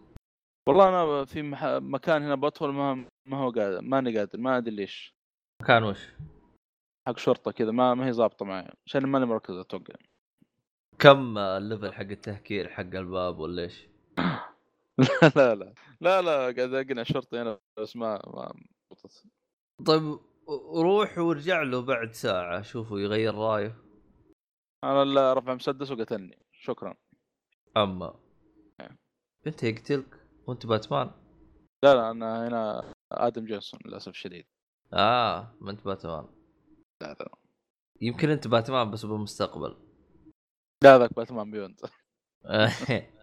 والله 0.70 0.90
أنا 0.90 1.26
في 1.26 1.42
مح... 1.42 1.64
مكان 1.66 2.24
هنا 2.24 2.36
بدخل 2.36 2.68
ما 2.68 3.06
ما 3.26 3.38
هو 3.38 3.50
قادر 3.50 3.82
ماني 3.82 4.18
قادر 4.18 4.40
ما 4.40 4.58
أدري 4.58 4.76
ليش. 4.76 5.16
مكان 5.62 5.84
وش؟ 5.84 6.10
حق 7.08 7.18
شرطة 7.18 7.52
كذا 7.52 7.72
ما 7.72 7.94
ما 7.94 8.08
هي 8.08 8.14
ظابطة 8.14 8.46
معي 8.46 8.72
عشان 8.88 9.06
ماني 9.06 9.26
مركز 9.26 9.56
أتوقع. 9.56 9.96
كم 11.00 11.38
الليفل 11.38 11.94
حق 11.94 12.02
التهكير 12.02 12.70
حق 12.70 12.80
الباب 12.80 13.40
ولا 13.40 13.64
إيش؟ 13.64 13.88
لا 15.36 15.56
لا 15.56 15.74
لا 16.02 16.22
لا 16.22 16.36
قاعد 16.38 16.74
أقنع 16.74 17.04
شرطي 17.04 17.42
أنا 17.42 17.60
بس 17.80 17.96
ما 17.96 18.22
ما. 18.28 18.54
طيب 19.86 20.20
روح 20.76 21.18
وارجع 21.18 21.62
له 21.62 21.82
بعد 21.82 22.14
ساعة 22.14 22.62
شوفه 22.62 23.00
يغير 23.00 23.36
رايه. 23.36 23.78
أنا 24.84 25.04
لا 25.04 25.34
رفع 25.34 25.54
مسدس 25.54 25.92
وقتلني. 25.92 26.38
شكرا. 26.52 26.96
أما. 27.78 28.20
إيه. 28.80 28.98
أنت 29.48 29.64
يقتلك 29.64 30.28
وأنت 30.48 30.66
باتمان؟ 30.66 31.12
لا 31.84 31.96
لا 31.96 32.12
أنا 32.12 32.48
هنا 32.48 32.94
آدم 33.12 33.46
جونسون 33.46 33.80
للأسف 33.86 34.08
الشديد. 34.08 34.46
آه 34.94 35.56
ما 35.62 35.72
أنت 35.72 35.86
باتمان. 35.86 36.28
لا 37.02 37.16
لا. 37.20 37.36
يمكن 38.02 38.30
أنت 38.30 38.48
باتمان 38.48 38.92
بس 38.92 39.06
بالمستقبل. 39.06 39.78
لا 40.84 40.98
ذاك 40.98 41.14
باتمان 41.14 41.52
Beyond. 41.52 41.80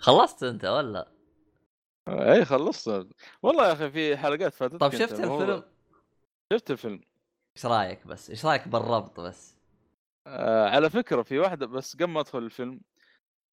خلصت 0.00 0.42
أنت 0.42 0.64
ولا؟ 0.64 1.13
اي 2.08 2.44
خلصت 2.44 3.08
والله 3.42 3.68
يا 3.68 3.72
أخي 3.72 3.90
في 3.90 4.16
حلقات 4.16 4.54
فاتتك 4.54 4.80
طيب 4.80 4.92
شفت 4.92 5.20
الفيلم؟ 5.20 5.62
شفت 6.52 6.70
الفيلم 6.70 7.00
إيش 7.56 7.66
رأيك 7.66 8.06
بس؟ 8.06 8.30
إيش 8.30 8.46
رأيك 8.46 8.68
بالربط 8.68 9.20
بس؟ 9.20 9.54
آه 10.26 10.68
على 10.68 10.90
فكرة 10.90 11.22
في 11.22 11.38
واحدة 11.38 11.66
بس 11.66 11.96
قبل 11.96 12.04
ما 12.04 12.20
أدخل 12.20 12.38
الفيلم 12.38 12.80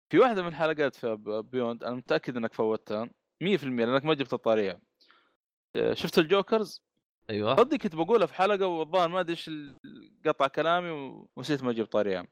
في 0.10 0.20
واحدة 0.20 0.44
من 0.44 0.56
حلقات 0.56 0.96
في 0.96 1.16
بيوند 1.52 1.84
أنا 1.84 1.96
متأكد 1.96 2.38
إنك 2.38 2.54
فوتها 2.54 3.10
100% 3.44 3.64
لأنك 3.64 4.06
ما 4.06 4.14
جبت 4.14 4.34
الطارية 4.34 4.80
آه، 5.76 5.94
شفت 5.94 6.18
الجوكرز 6.20 6.82
أيوه 7.30 7.56
صدق 7.56 7.78
كنت 7.78 7.96
بقولها 7.96 8.28
في 8.28 8.34
حلقة 8.34 8.68
والظاهر 8.68 9.08
ما 9.10 9.20
أدري 9.20 9.32
إيش 9.34 9.52
قطع 10.26 10.48
كلامي 10.48 10.90
ونسيت 11.36 11.64
ما 11.64 11.72
أجيب 11.72 11.86
طارية 11.86 12.28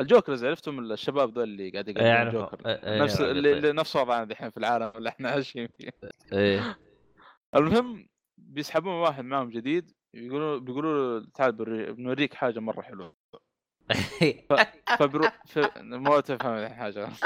الجوكرز 0.00 0.44
عرفتم 0.44 0.78
الشباب 0.78 1.34
ذول 1.38 1.44
اللي 1.44 1.70
قاعد 1.70 1.88
إيه، 1.88 1.94
يقدمون 1.94 2.16
أعرفه. 2.16 2.38
الجوكر؟ 2.38 2.68
إيه، 2.68 2.92
إيه، 2.92 3.02
نفس 3.02 3.20
اللي. 3.20 3.52
اللي 3.52 3.72
نفس 3.72 3.96
وضعنا 3.96 4.22
الحين 4.22 4.50
في 4.50 4.56
العالم 4.56 4.92
اللي 4.96 5.08
إحنا 5.08 5.30
عايشين 5.30 5.68
فيه. 5.78 5.90
إيه. 6.32 6.78
المهم 7.54 8.08
بيسحبون 8.38 8.92
واحد 8.92 9.24
معهم 9.24 9.50
جديد 9.50 9.90
يقولون 10.14 10.64
بيقولوا 10.64 11.20
له 11.20 11.26
تعال 11.34 11.52
بنوريك 11.94 12.34
حاجة 12.34 12.60
مرة 12.60 12.82
حلوة. 12.82 13.16
فبرو 14.98 15.28
ف... 15.46 15.58
ما 15.80 16.20
تفهم 16.20 16.68
حاجة. 16.68 17.08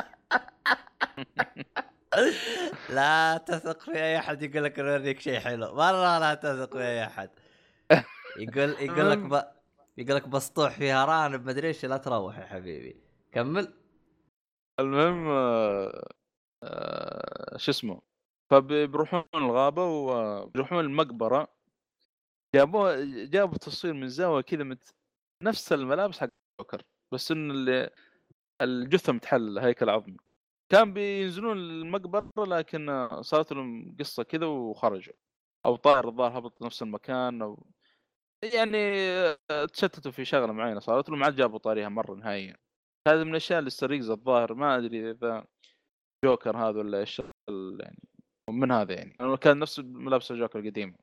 لا 2.90 3.36
تثق 3.46 3.80
في 3.80 3.92
أي 3.94 4.18
أحد 4.18 4.42
يقول 4.42 4.64
لك 4.64 4.78
نوريك 4.78 5.20
شيء 5.20 5.40
حلو. 5.40 5.74
مرة 5.74 6.18
لا 6.18 6.34
تثق 6.34 6.72
في 6.72 6.82
أي 6.82 7.04
أحد. 7.04 7.30
يقول 8.38 8.70
يقول 8.80 9.10
لك 9.10 9.18
ب... 9.32 9.42
يقول 9.98 10.16
لك 10.16 10.28
بسطوح 10.28 10.78
فيها 10.78 11.04
رانب 11.04 11.48
أدري 11.48 11.68
إيش 11.68 11.84
لا 11.84 11.96
تروح 11.96 12.38
يا 12.38 12.46
حبيبي. 12.46 12.96
كمل. 13.32 13.74
المهم 14.80 15.28
آه، 15.28 16.08
آه، 16.64 17.56
شو 17.56 17.70
اسمه 17.70 18.02
فبيروحون 18.50 19.24
الغابة 19.34 19.84
وبيروحون 19.86 20.80
المقبرة. 20.80 21.48
جابوه 22.54 23.04
جابوا 23.24 23.58
تصوير 23.58 23.94
من 23.94 24.08
زاوية 24.08 24.42
كذا 24.42 24.64
مت... 24.64 24.94
نفس 25.42 25.72
الملابس 25.72 26.18
حق 26.20 26.28
جوكر 26.60 26.82
بس 27.12 27.32
انه 27.32 27.54
اللي 27.54 27.90
الجثة 28.62 29.12
متحللة 29.12 29.66
هيكل 29.66 29.90
عظمي. 29.90 30.16
كان 30.72 30.92
بينزلون 30.92 31.58
المقبرة 31.58 32.44
لكن 32.46 33.08
صارت 33.22 33.52
لهم 33.52 33.96
قصة 34.00 34.22
كذا 34.22 34.46
وخرجوا. 34.46 35.14
أو 35.66 35.76
طائر 35.76 36.08
الظاهر 36.08 36.38
هبط 36.38 36.62
نفس 36.62 36.82
المكان 36.82 37.42
أو 37.42 37.66
يعني 38.43 38.78
تشتتوا 39.73 40.12
في 40.12 40.24
شغلة 40.24 40.52
معينة 40.52 40.81
صارت 40.81 41.09
لهم 41.09 41.19
ما 41.19 41.24
عاد 41.24 41.36
جابوا 41.36 41.59
طاريها 41.59 41.89
مرة 41.89 42.15
نهائيا. 42.15 42.56
هذا 43.09 43.24
من 43.24 43.31
الأشياء 43.31 43.59
اللي 43.59 43.69
استريقز 43.69 44.10
الظاهر 44.10 44.55
ما 44.55 44.77
أدري 44.77 45.10
إذا 45.10 45.47
جوكر 46.24 46.56
هذا 46.56 46.78
ولا 46.78 46.98
إيش 47.01 47.23
يعني 47.81 47.98
من 48.51 48.70
هذا 48.70 48.94
يعني. 48.94 49.36
كان 49.36 49.59
نفس 49.59 49.78
ملابس 49.78 50.31
الجوكر 50.31 50.59
القديمة 50.59 50.94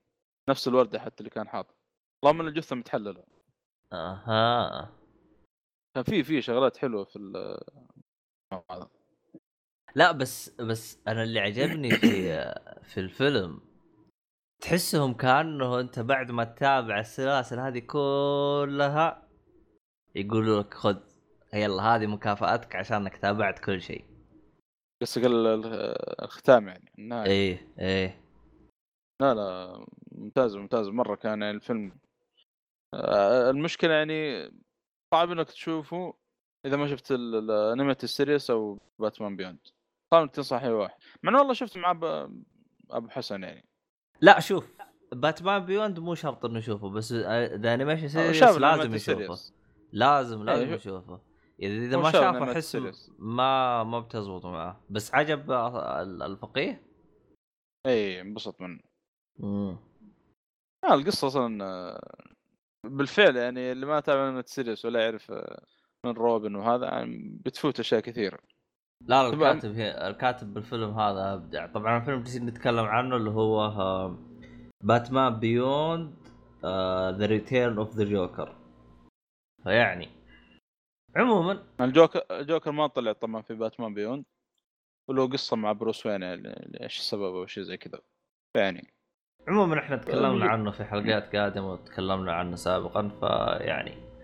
نفس 0.49 0.67
الوردة 0.67 0.99
حتى 0.99 1.19
اللي 1.19 1.29
كان 1.29 1.47
حاط 1.47 1.75
اللهم 2.23 2.41
إن 2.41 2.47
الجثة 2.47 2.75
متحللة. 2.75 3.23
أها. 3.93 4.91
كان 5.95 6.03
في 6.03 6.23
في 6.23 6.41
شغلات 6.41 6.77
حلوة 6.77 7.03
في 7.03 7.15
ال- 7.15 7.59
هذا. 8.71 8.89
لا 9.95 10.11
بس 10.11 10.49
بس 10.61 10.99
أنا 11.07 11.23
اللي 11.23 11.39
عجبني 11.39 11.91
في 11.91 12.29
في 12.83 12.99
الفيلم 12.99 13.61
تحسهم 14.61 15.13
كأنه 15.13 15.79
أنت 15.79 15.99
بعد 15.99 16.31
ما 16.31 16.43
تتابع 16.43 16.99
السلاسل 16.99 17.59
هذه 17.59 17.79
كلها 17.79 19.27
يقولوا 20.15 20.61
لك 20.61 20.73
خذ 20.73 20.97
يلا 21.53 21.83
هذه 21.83 22.07
مكافآتك 22.07 22.75
عشان 22.75 22.97
إنك 22.97 23.17
تابعت 23.17 23.59
كل 23.59 23.81
شيء. 23.81 24.05
بس 25.01 25.19
قال 25.19 25.47
ال- 25.47 25.65
الختام 26.23 26.67
يعني 26.67 26.91
النهاية. 26.99 27.29
إيه 27.31 27.67
إيه. 27.79 28.21
لا 29.21 29.33
لا 29.33 29.85
ممتاز 30.11 30.55
ممتاز. 30.55 30.87
مرة 30.87 31.15
كان 31.15 31.41
يعني 31.41 31.55
الفيلم 31.57 31.97
آه، 32.93 33.49
المشكلة 33.49 33.93
يعني 33.93 34.49
صعب 35.13 35.31
إنك 35.31 35.47
تشوفه 35.47 36.13
إذا 36.65 36.77
ما 36.77 36.87
شفت 36.87 37.11
ال 37.11 37.21
animated 37.21 38.03
series 38.03 38.49
أو 38.49 38.79
باتمان 38.99 39.35
Beyond 39.35 39.59
صعب 40.13 40.21
انك 40.23 40.31
تنصح 40.35 40.63
اي 40.63 40.69
واحد 40.73 40.97
مع 41.23 41.31
انه 41.31 41.39
والله 41.39 41.53
شفت 41.53 41.77
مع 41.77 41.91
أبو 42.91 43.09
حسن 43.09 43.43
يعني. 43.43 43.65
لا 44.21 44.39
شوف 44.39 44.71
باتمان 45.11 45.65
Beyond 45.65 45.99
مو 45.99 46.15
شرط 46.15 46.45
إنه 46.45 46.59
يشوفه 46.59 46.89
بس 46.89 47.13
the 47.13 47.73
animation 47.73 48.07
series 48.07 48.43
لازم 48.43 48.95
يشوفه. 48.95 49.53
لازم 49.91 50.43
لازم 50.43 50.67
إيه. 50.67 50.73
يشوفه. 50.75 51.21
اذا 51.59 51.85
إذا 51.85 51.97
ما 51.97 52.11
شاف 52.11 52.21
شافه 52.21 52.51
أحس. 52.51 52.77
ما 53.19 53.83
ما 53.83 53.99
بتزبط 53.99 54.45
معاه 54.45 54.79
بس 54.89 55.13
عجب 55.13 55.51
ال- 55.51 56.21
الفقيه؟ 56.23 56.81
اي 57.85 58.21
انبسط 58.21 58.61
منه. 58.61 58.79
امم 59.43 59.77
آه 60.83 60.93
القصة 60.93 61.27
أصلا 61.27 61.63
آه، 61.65 62.25
بالفعل 62.83 63.35
يعني 63.35 63.71
اللي 63.71 63.85
ما 63.85 63.99
تابع 63.99 64.41
series 64.45 64.85
ولا 64.85 65.01
يعرف 65.03 65.31
آه، 65.31 65.65
من 66.05 66.11
روبن 66.11 66.55
وهذا 66.55 66.85
يعني 66.85 67.39
بتفوت 67.45 67.79
أشياء 67.79 68.01
كثيرة. 68.01 68.39
لا 69.01 69.23
لا. 69.23 69.29
الكاتب 69.29 69.75
هي 69.75 70.07
الكاتب 70.07 70.53
بالفيلم 70.53 70.99
هذا 70.99 71.33
أبدع 71.33 71.67
طبعا 71.67 71.97
الفيلم 71.97 72.47
نتكلم 72.49 72.85
عنه 72.85 73.15
اللي 73.15 73.29
هو 73.29 73.71
Batman 74.83 75.39
Beyond 75.39 76.15
The 77.17 77.25
Return 77.25 77.77
of 77.77 77.95
the 77.95 78.03
Joker 78.03 78.55
فيعني 79.63 80.09
عموما 81.15 81.63
الجوكر 81.81 82.21
الجوكر 82.31 82.71
ما 82.71 82.87
طلع 82.87 83.11
طبعا 83.13 83.41
في 83.41 83.53
باتمان 83.53 83.93
Beyond 83.93 84.25
وله 85.09 85.29
قصة 85.29 85.55
مع 85.55 85.71
بروس 85.71 86.05
وين 86.05 86.23
إيش 86.23 86.97
السبب 86.97 87.35
أو 87.35 87.45
شيء 87.45 87.63
زي 87.63 87.77
كذا 87.77 87.99
يعني 88.55 88.93
عموما 89.47 89.79
إحنا 89.79 89.97
تكلمنا. 89.97 90.45
عنه 90.45 90.71
في 90.71 90.83
حلقات 90.83 91.35
قادمة 91.35 91.71
وتكلمنا 91.71 92.33
عنه 92.33 92.55
سابقا 92.55 93.09
فيعني 93.09 94.14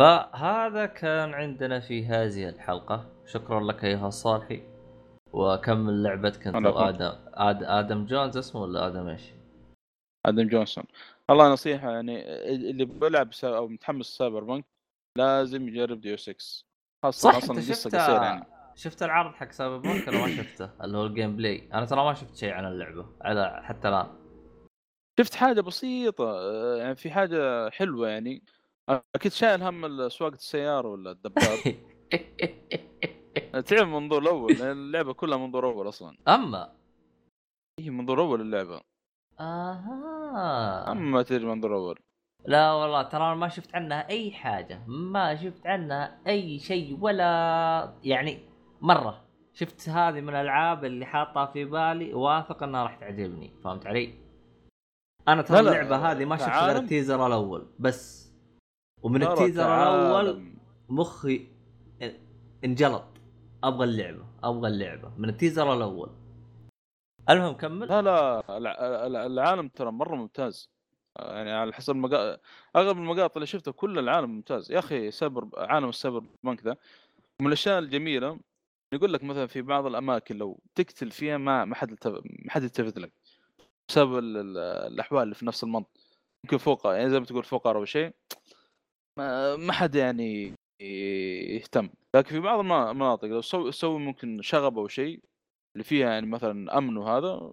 فهذا 0.00 0.86
كان 0.86 1.34
عندنا 1.34 1.80
في 1.80 2.06
هذه 2.06 2.48
الحلقة 2.48 3.06
شكرا 3.26 3.60
لك 3.60 3.84
ايها 3.84 4.08
الصالحي 4.08 4.62
وكمل 5.32 6.02
لعبتك 6.02 6.46
انت. 6.46 6.66
وادم 6.66 7.12
آد... 7.34 7.62
آدم 7.62 8.06
جونز 8.06 8.36
اسمه 8.36 8.62
ولا 8.62 8.86
آدم 8.86 9.08
إيش؟ 9.08 9.22
آدم 10.26 10.48
جونسون 10.48 10.84
والله 11.28 11.52
نصيحة 11.52 11.90
يعني 11.90 12.44
اللي 12.54 12.84
بيلعب 12.84 13.34
سا- 13.34 13.56
أو 13.56 13.68
متحمس 13.68 14.06
Cyberpunk 14.06 14.64
لازم 15.18 15.68
يجرب 15.68 16.00
Deus 16.00 16.16
Ex 16.16 16.34
خاصه 17.02 17.30
صح 17.30 17.36
أصلا 17.36 17.58
القصة 17.58 17.74
شفت 17.74 17.96
قصيره 17.96 18.24
يعني 18.24 18.46
شفت 18.74 19.02
العرض 19.02 19.34
حق 19.34 19.52
Cyberpunk 19.52 20.08
ولا 20.08 20.18
ما 20.20 20.36
شفته؟ 20.36 20.70
اللي 20.84 20.98
هو 20.98 21.06
ال 21.06 21.36
gameplay، 21.36 21.68
أنا 21.74 21.86
ترى 21.86 22.04
ما 22.04 22.14
شفت 22.14 22.36
شيء 22.36 22.52
عن 22.52 22.64
اللعبة 22.66 23.06
على 23.20 23.60
حتى 23.64 23.88
الآن. 23.88 24.06
شفت 25.20 25.34
حاجة 25.34 25.60
بسيطة 25.60 26.30
آه، 26.30 26.76
يعني 26.76 26.96
في 26.96 27.10
حاجة 27.10 27.70
حلوة 27.70 28.08
يعني 28.08 28.42
أكيد 28.90 29.32
شايل 29.32 29.62
هم 29.62 30.08
سواقة 30.08 30.34
السيارة 30.34 30.88
ولا 30.88 31.10
الدباب؟ 31.10 31.58
تعب 33.66 33.86
من 33.86 33.92
منظور 33.92 34.22
الأول 34.22 34.52
اللعبة 34.52 35.12
كلها 35.12 35.38
منظور 35.38 35.66
أول 35.66 35.88
أصلا. 35.88 36.16
أما. 36.28 36.72
هي 37.80 37.90
منظور 37.90 38.20
أول 38.20 38.40
اللعبة. 38.40 38.80
آها. 39.40 40.92
أما 40.92 41.22
تدري 41.22 41.44
منظور 41.44 41.76
أول. 41.76 41.98
لا 42.46 42.72
والله 42.72 43.02
ترى 43.02 43.36
ما 43.36 43.48
شفت 43.48 43.74
عنها 43.74 44.08
أي 44.08 44.32
حاجة، 44.32 44.84
ما 44.86 45.36
شفت 45.36 45.66
عنها 45.66 46.18
أي 46.26 46.58
شيء 46.58 46.98
ولا 47.00 47.94
يعني 48.04 48.40
مرة. 48.80 49.24
شفت 49.52 49.88
هذه 49.88 50.20
من 50.20 50.28
الألعاب 50.28 50.84
اللي 50.84 51.06
حاطها 51.06 51.46
في 51.46 51.64
بالي 51.64 52.14
واثق 52.14 52.62
إنها 52.62 52.82
راح 52.82 52.96
تعجبني، 52.96 53.52
فهمت 53.64 53.86
علي؟ 53.86 54.14
أنا 55.28 55.42
ترى 55.42 55.60
اللعبة 55.60 55.96
هذه 55.96 56.24
ما 56.24 56.36
شفت 56.36 56.48
غير 56.48 56.76
ال 56.76 56.83
teaser 56.83 57.26
الأول 57.26 57.66
بس. 57.78 58.19
ومن 59.02 59.22
ال 59.22 59.28
teaser 59.28 59.62
الأول 59.64 60.44
مخي 60.88 61.46
انجلط. 62.64 63.04
أبغى 63.64 63.84
اللعبة 63.84 64.24
أبغى 64.44 64.68
اللعبة. 64.68 65.12
من 65.18 65.28
ال 65.28 65.35
teaser 65.35 65.74
الأول. 65.74 66.10
المهم 67.30 67.52
كمل. 67.54 67.88
لا 67.88 68.02
لا. 68.02 68.42
الع- 68.58 69.06
الع- 69.06 69.26
العالم 69.26 69.68
ترى 69.68 69.90
مرة 69.92 70.16
ممتاز. 70.16 70.70
يعني 71.18 71.52
على 71.52 71.72
حسب 71.72 71.92
المقا... 71.92 72.38
أغلب 72.76 72.98
المقاطع 72.98 73.34
اللي 73.36 73.46
شفتها 73.46 73.72
كل 73.72 73.98
العالم 73.98 74.30
ممتاز. 74.30 74.72
يا 74.72 74.78
أخي 74.78 75.10
سايبر 75.10 75.48
عالم 75.56 75.88
ال 75.88 76.24
Cyberpunk 76.42 76.64
ذا. 76.64 76.76
ومن 77.40 77.46
الأشياء 77.48 77.78
الجميلة 77.78 78.40
يقول 78.92 79.12
لك 79.12 79.24
مثلا 79.24 79.46
في 79.46 79.62
بعض 79.62 79.86
الأماكن 79.86 80.36
لو 80.36 80.60
تقتل 80.74 81.10
فيها 81.10 81.38
ما 81.38 81.64
ما 81.64 81.74
حد 81.74 81.96
ما 82.24 82.50
حد 82.50 82.62
يلتفت 82.62 82.98
لك 82.98 83.12
بسبب 83.88 84.18
ال- 84.18 84.36
ال- 84.36 84.58
الأحوال 84.92 85.22
اللي 85.22 85.34
في 85.34 85.46
نفس 85.46 85.64
المنطقة. 85.64 86.00
يمكن 86.44 86.56
فوق 86.58 86.86
يعني 86.86 87.10
زي 87.10 87.20
ما 87.20 87.26
تقول 87.26 87.44
فقر 87.44 87.76
أو 87.76 87.84
شيء. 87.84 88.12
ما 89.56 89.72
حد 89.72 89.94
يعني 89.94 90.54
يهتم. 90.80 91.88
لكن 92.14 92.28
في 92.28 92.40
بعض 92.40 92.58
الم- 92.58 92.72
المناطق 92.72 93.28
لو 93.28 93.40
سوي 93.70 93.98
ممكن 93.98 94.42
شغب 94.42 94.78
أو 94.78 94.88
شيء 94.88 95.20
اللي 95.76 95.84
فيها 95.84 96.10
يعني 96.10 96.26
مثلا 96.26 96.78
أمن 96.78 96.96
وهذا 96.96 97.52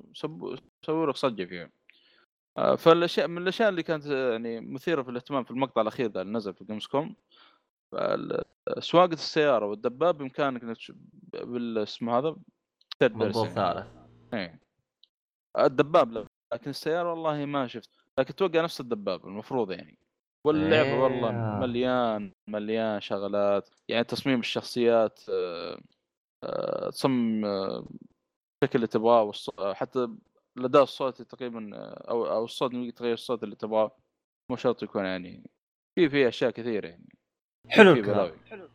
سووا 0.82 1.06
لك 1.08 1.16
صجة 1.16 1.46
فيها. 1.46 1.70
آه، 2.58 2.76
فالأشياء 2.76 3.28
من 3.28 3.38
الأشياء 3.42 3.70
اللي 3.70 3.84
كانت 3.84 4.06
يعني 4.06 4.62
مثيرة 4.62 5.02
في 5.02 5.10
الاهتمام 5.12 5.44
في 5.44 5.52
المقطع 5.52 5.82
الأخير 5.82 6.12
ذا 6.12 6.22
اللي 6.22 6.34
نزل 6.34 6.54
في 6.54 6.64
Gamescom 6.66 7.16
سواقة 8.80 9.14
السيارة 9.14 9.66
والدباب 9.66 10.18
بإمكانك 10.18 10.64
إنك 10.64 10.78
تش- 10.78 10.92
بال 11.34 11.78
اسمه 11.78 12.18
هذا 12.18 12.36
منظور 13.02 13.46
person. 13.46 13.50
ثالث. 13.50 13.88
إيه. 14.34 14.60
الدباب 15.60 16.12
لا 16.12 16.26
لكن 16.54 16.70
السيارة 16.70 17.10
والله 17.10 17.46
ما 17.46 17.68
شفت. 17.68 17.90
لكن 18.18 18.36
توقع 18.36 18.62
نفس 18.62 18.80
الدباب 18.82 19.26
المفروض 19.26 19.72
يعني. 19.72 19.98
واللعبه 20.46 20.90
إيه. 20.90 21.00
والله 21.00 21.32
مليان 21.60 22.32
مليان 22.50 23.02
شغلات. 23.02 23.70
يعني 23.90 24.04
تصميم 24.04 24.40
الشخصيات 24.40 25.20
آه، 25.30 25.80
آه، 26.44 26.90
تصمم 26.90 27.46
آه، 27.46 27.88
الشكل 28.64 28.76
اللي 28.76 28.88
تبغاه 28.88 29.32
آه، 29.60 29.74
حتى 29.74 30.08
الأداء 30.58 30.84
الصوتي 30.84 31.24
تقريبا 31.24 31.70
آه، 31.76 32.10
أو 32.10 32.26
أو 32.26 32.44
الصوت 32.46 32.72
تغير 32.96 33.14
الصوت 33.14 33.44
اللي 33.44 33.56
تبغاه. 33.56 33.92
مو 34.52 34.56
شرط 34.56 34.84
يكون 34.84 35.06
يعني 35.06 35.50
في 35.96 36.10
في 36.10 36.28
أشياء 36.28 36.52
كثيرة 36.52 36.88
يعني. 36.88 37.10
حلو 37.70 37.92
الكلام. 37.92 38.16
بلاوي. 38.16 38.70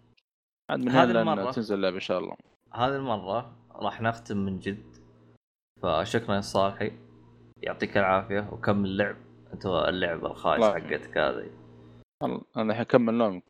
عاد 0.70 0.78
من 0.80 0.88
هذه 0.88 1.10
المرة. 1.10 1.50
تنزل 1.50 1.74
اللعبة 1.74 1.94
إن 1.96 2.00
شاء 2.00 2.18
الله. 2.18 2.36
هذه 2.74 2.96
المرة 2.96 3.56
راح 3.72 4.00
نختم 4.00 4.36
من 4.36 4.58
جد. 4.58 4.96
فشكرا 5.82 6.34
يا 6.36 6.40
صالحي 6.40 6.92
يعطيك 7.62 7.96
العافية 7.98 8.48
وكمل 8.52 8.96
لعب. 8.96 9.16
اللعبة 9.64 10.30
الخايسة 10.30 10.74
حقتك 10.74 11.18
هذه. 11.18 11.50
أنا 12.22 12.42
الحين 12.56 12.70
اكمل 12.80 13.14
نوم 13.14 13.42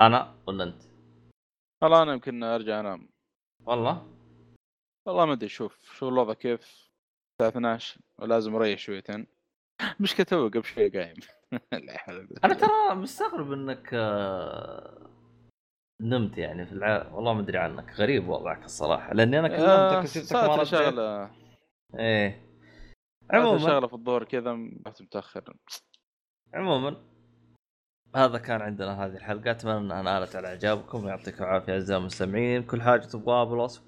أنا 0.00 0.34
ولا 0.46 0.64
انت؟ 0.64 0.82
والله 1.82 2.02
أنا 2.02 2.12
يمكن 2.12 2.42
ارجع 2.42 2.80
انام. 2.80 3.08
والله؟ 3.66 4.06
والله 5.06 5.24
ما 5.26 5.32
ادري 5.32 5.48
شوف 5.48 5.92
شو 5.94 6.08
الوضع 6.08 6.34
كيف. 6.34 6.90
الساعة 7.40 7.48
12 7.50 8.00
ولازم 8.18 8.54
اريح 8.54 8.78
شويتين. 8.78 9.26
مشكلة 10.00 10.26
تو 10.26 10.48
قبل 10.48 10.64
شوي 10.64 10.88
قايم. 10.88 11.14
أنا. 12.44 12.54
ترى 12.54 12.94
مستغرب 12.94 13.52
انك 13.52 13.90
آه، 13.94 15.10
نمت 16.00 16.38
يعني 16.38 16.66
في 16.66 16.72
الع... 16.72 17.12
والله 17.12 17.34
ما 17.34 17.40
ادري 17.40 17.58
عنك. 17.58 17.92
غريب 17.94 18.28
وضعك 18.28 18.64
الصراحة 18.64 19.14
لاني 19.14 19.38
أنا 19.38 19.48
آه، 19.48 20.00
كلمتك 20.00 20.16
ما 20.16 20.24
ساعتي 20.24 20.52
رديت 20.52 20.64
شغلة. 20.68 21.30
إيه. 21.98 22.45
عموما. 23.30 23.58
شغلة 23.58 23.86
في 23.86 23.94
الظهر 23.94 24.24
كذا 24.24 24.58
رحت 24.86 25.02
متأخر. 25.02 25.56
عموما 26.54 26.96
هذا 28.16 28.38
كان 28.38 28.62
عندنا 28.62 29.04
هذه 29.04 29.16
الحلقة. 29.16 29.50
أتمنى 29.50 29.78
انها 29.78 30.02
نالت 30.02 30.36
على 30.36 30.48
إعجابكم 30.48 31.08
يعطيكم 31.08 31.44
العافية 31.44 31.72
أعزائي 31.72 32.00
المستمعين. 32.00 32.62
كل 32.62 32.82
حاجة 32.82 33.00
تبغاها 33.00 33.44
بالوصف. 33.44 33.82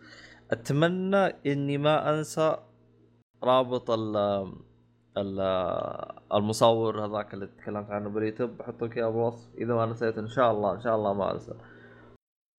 أتمنى 0.50 1.26
إني 1.26 1.78
ما 1.78 2.18
أنسى 2.18 2.56
رابط 3.42 3.90
ال 3.90 4.16
ال 5.16 5.40
المصور 6.34 7.04
هذاك 7.06 7.34
اللي 7.34 7.46
تكلمت 7.46 7.90
عنه 7.90 8.08
باليوتيوب. 8.10 8.50
بحط 8.50 8.84
لك 8.84 8.96
اياه 8.96 9.08
بالوصف. 9.08 9.54
إذا 9.54 9.74
ما 9.74 9.86
نسيت 9.86 10.18
إن 10.18 10.28
شاء 10.28 10.50
الله 10.52 10.74
إن 10.74 10.80
شاء 10.80 10.96
الله 10.96 11.12
ما 11.14 11.32
أنسى. 11.32 11.54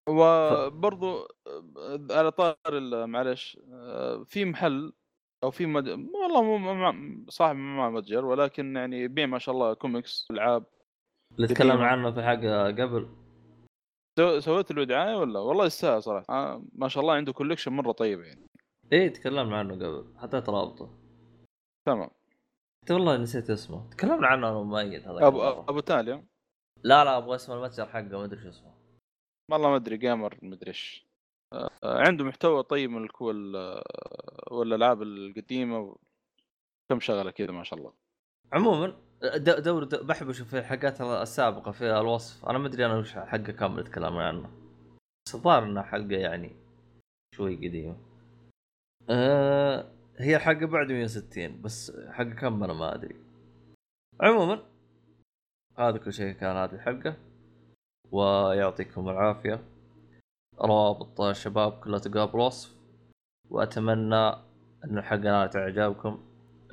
وبرضو 0.09 1.27
على 2.11 2.31
طار 2.31 2.55
معلش 3.05 3.59
آه، 3.73 4.23
في 4.23 4.45
محل 4.45 4.93
أو 5.43 5.51
في 5.51 5.65
مد... 5.65 5.87
والله 5.89 6.41
مو 6.43 6.57
مو- 6.57 7.25
صاحب 7.29 7.55
ما 7.55 7.89
متجر 7.89 8.25
ولكن 8.25 8.75
يعني 8.75 8.99
يبيع 9.01 9.25
ما 9.25 9.39
شاء 9.39 9.55
الله 9.55 9.73
كوميكس 9.73 10.27
ألعاب 10.31 10.63
اللي 11.35 11.47
تكلمنا. 11.47 11.85
عنه 11.87 12.11
في 12.11 12.23
حلقه 12.23 12.65
قبل. 12.67 13.09
سو- 14.19 14.39
سويت 14.39 14.71
له 14.71 14.83
دعاية 14.83 15.15
ولا؟ 15.15 15.39
والله 15.39 15.65
يستاهل 15.65 16.03
صراحة. 16.03 16.25
آه 16.29 16.63
ما 16.73 16.87
شاء 16.87 17.01
الله 17.01 17.13
عنده 17.13 17.33
collection 17.33 17.71
مرة 17.71 17.91
طيب 17.91 18.19
يعني. 18.21 18.45
إيه 18.91 19.13
تكلمنا 19.13 19.57
عنه 19.57 19.73
قبل 19.75 20.13
حطيت 20.17 20.49
رابطه. 20.49 20.89
تمام. 21.87 22.09
حتى 22.83 22.93
والله 22.93 23.17
نسيت 23.17 23.49
اسمه. 23.49 23.89
تكلمنا 23.89 24.27
عنه 24.27 24.49
أنا 24.49 24.57
ومؤيد 24.57 25.07
هذا 25.07 25.27
أبو 25.27 25.41
أبو 25.43 25.79
تاليا 25.79 26.25
لا 26.83 27.03
لا 27.03 27.17
أبغى 27.17 27.35
اسم 27.35 27.53
المتجر 27.53 27.85
حقه 27.85 28.01
ما 28.17 28.25
أدري 28.25 28.41
شو 28.41 28.49
اسمه. 28.49 28.73
والله 29.51 29.69
ما 29.69 29.75
أدري 29.75 29.97
gamer 29.97 30.37
ما 30.41 30.55
أدري 30.55 30.67
إيش. 30.67 31.08
عنده 31.83 32.23
محتوى 32.25 32.63
طيب 32.63 32.89
من 32.89 33.03
الكو 33.03 33.31
ال- 33.31 33.81
والألعاب 34.51 35.01
القديمة 35.01 35.95
كم 36.89 36.99
شغلة 36.99 37.31
كذا 37.31 37.51
ما 37.51 37.63
شاء 37.63 37.79
الله. 37.79 37.93
عموما 38.53 38.97
دور 39.37 39.85
بحب 39.85 40.29
أشوف 40.29 40.55
الحلقات 40.55 41.01
السابقة 41.01 41.71
في 41.71 41.99
الوصف. 41.99 42.45
أنا 42.45 42.57
ما 42.57 42.67
أدري 42.67 42.85
أنا 42.85 42.97
وش 42.97 43.13
حلقه 43.13 43.51
كامله 43.51 43.83
تكلمنا 43.83 44.27
عنه. 44.27 44.49
بس 45.27 45.35
الظاهر 45.35 45.63
انها 45.63 45.83
حلقه 45.83 46.17
يعني 46.17 46.55
شوي 47.35 47.55
قديمه 47.55 47.97
أه 49.09 49.91
هي 50.17 50.35
الحلقة 50.35 50.65
بعد 50.65 50.91
160 50.91 51.61
بس 51.61 51.91
حلقه 52.11 52.35
كم 52.35 52.63
أنا 52.63 52.73
ما 52.73 52.95
أدري. 52.95 53.15
عموما 54.21 54.63
هذا 55.77 55.97
كل 55.97 56.13
شيء 56.13 56.33
كان 56.33 56.55
هذه 56.55 56.73
الحلقة 56.75 57.15
ويعطيكم 58.11 59.09
العافية. 59.09 59.63
روابط 60.61 61.21
الشباب 61.21 61.71
كلها 61.71 61.99
تلقاها 61.99 62.25
بالوصف 62.25 62.75
وأتمنى 63.49 64.27
أن 64.85 64.97
الحلقة 64.97 65.23
نالت 65.23 65.55
اعجابكم 65.55 66.19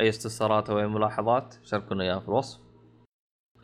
أي 0.00 0.08
استفسارات 0.08 0.70
أو 0.70 0.78
أي 0.78 0.86
ملاحظات 0.86 1.54
شاركونا 1.62 2.04
إياها 2.04 2.20
في 2.20 2.28
الوصف. 2.28 2.60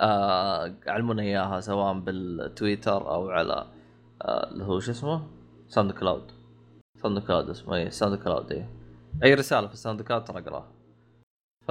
آه 0.00 0.74
علمونا 0.86 1.22
إياها 1.22 1.60
سواء 1.60 1.98
بالتويتر 1.98 3.14
أو 3.14 3.30
على 3.30 3.66
آه 4.22 4.50
اللي 4.50 4.64
هو 4.64 4.80
شو 4.80 4.90
اسمه؟ 4.90 5.26
SoundCloud 5.68 6.32
SoundCloud 7.02 7.50
اسمه 7.50 7.76
اي 7.76 7.90
SoundCloud 7.90 8.52
أي 8.52 8.66
اي 9.24 9.34
رسالة 9.34 9.66
في 9.66 9.72
ال 9.72 10.02
SoundCloud 10.02 10.24
ترى 10.24 10.38
أقراها. 10.38 10.72
ف 11.66 11.70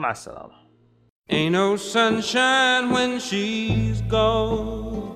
مع 0.00 0.10
السلامة. 0.10 0.66
Ain't 1.30 1.52
no 1.52 1.76
sunshine 1.76 2.92
when 2.92 3.18
she's 3.18 4.00
gone. 4.02 5.15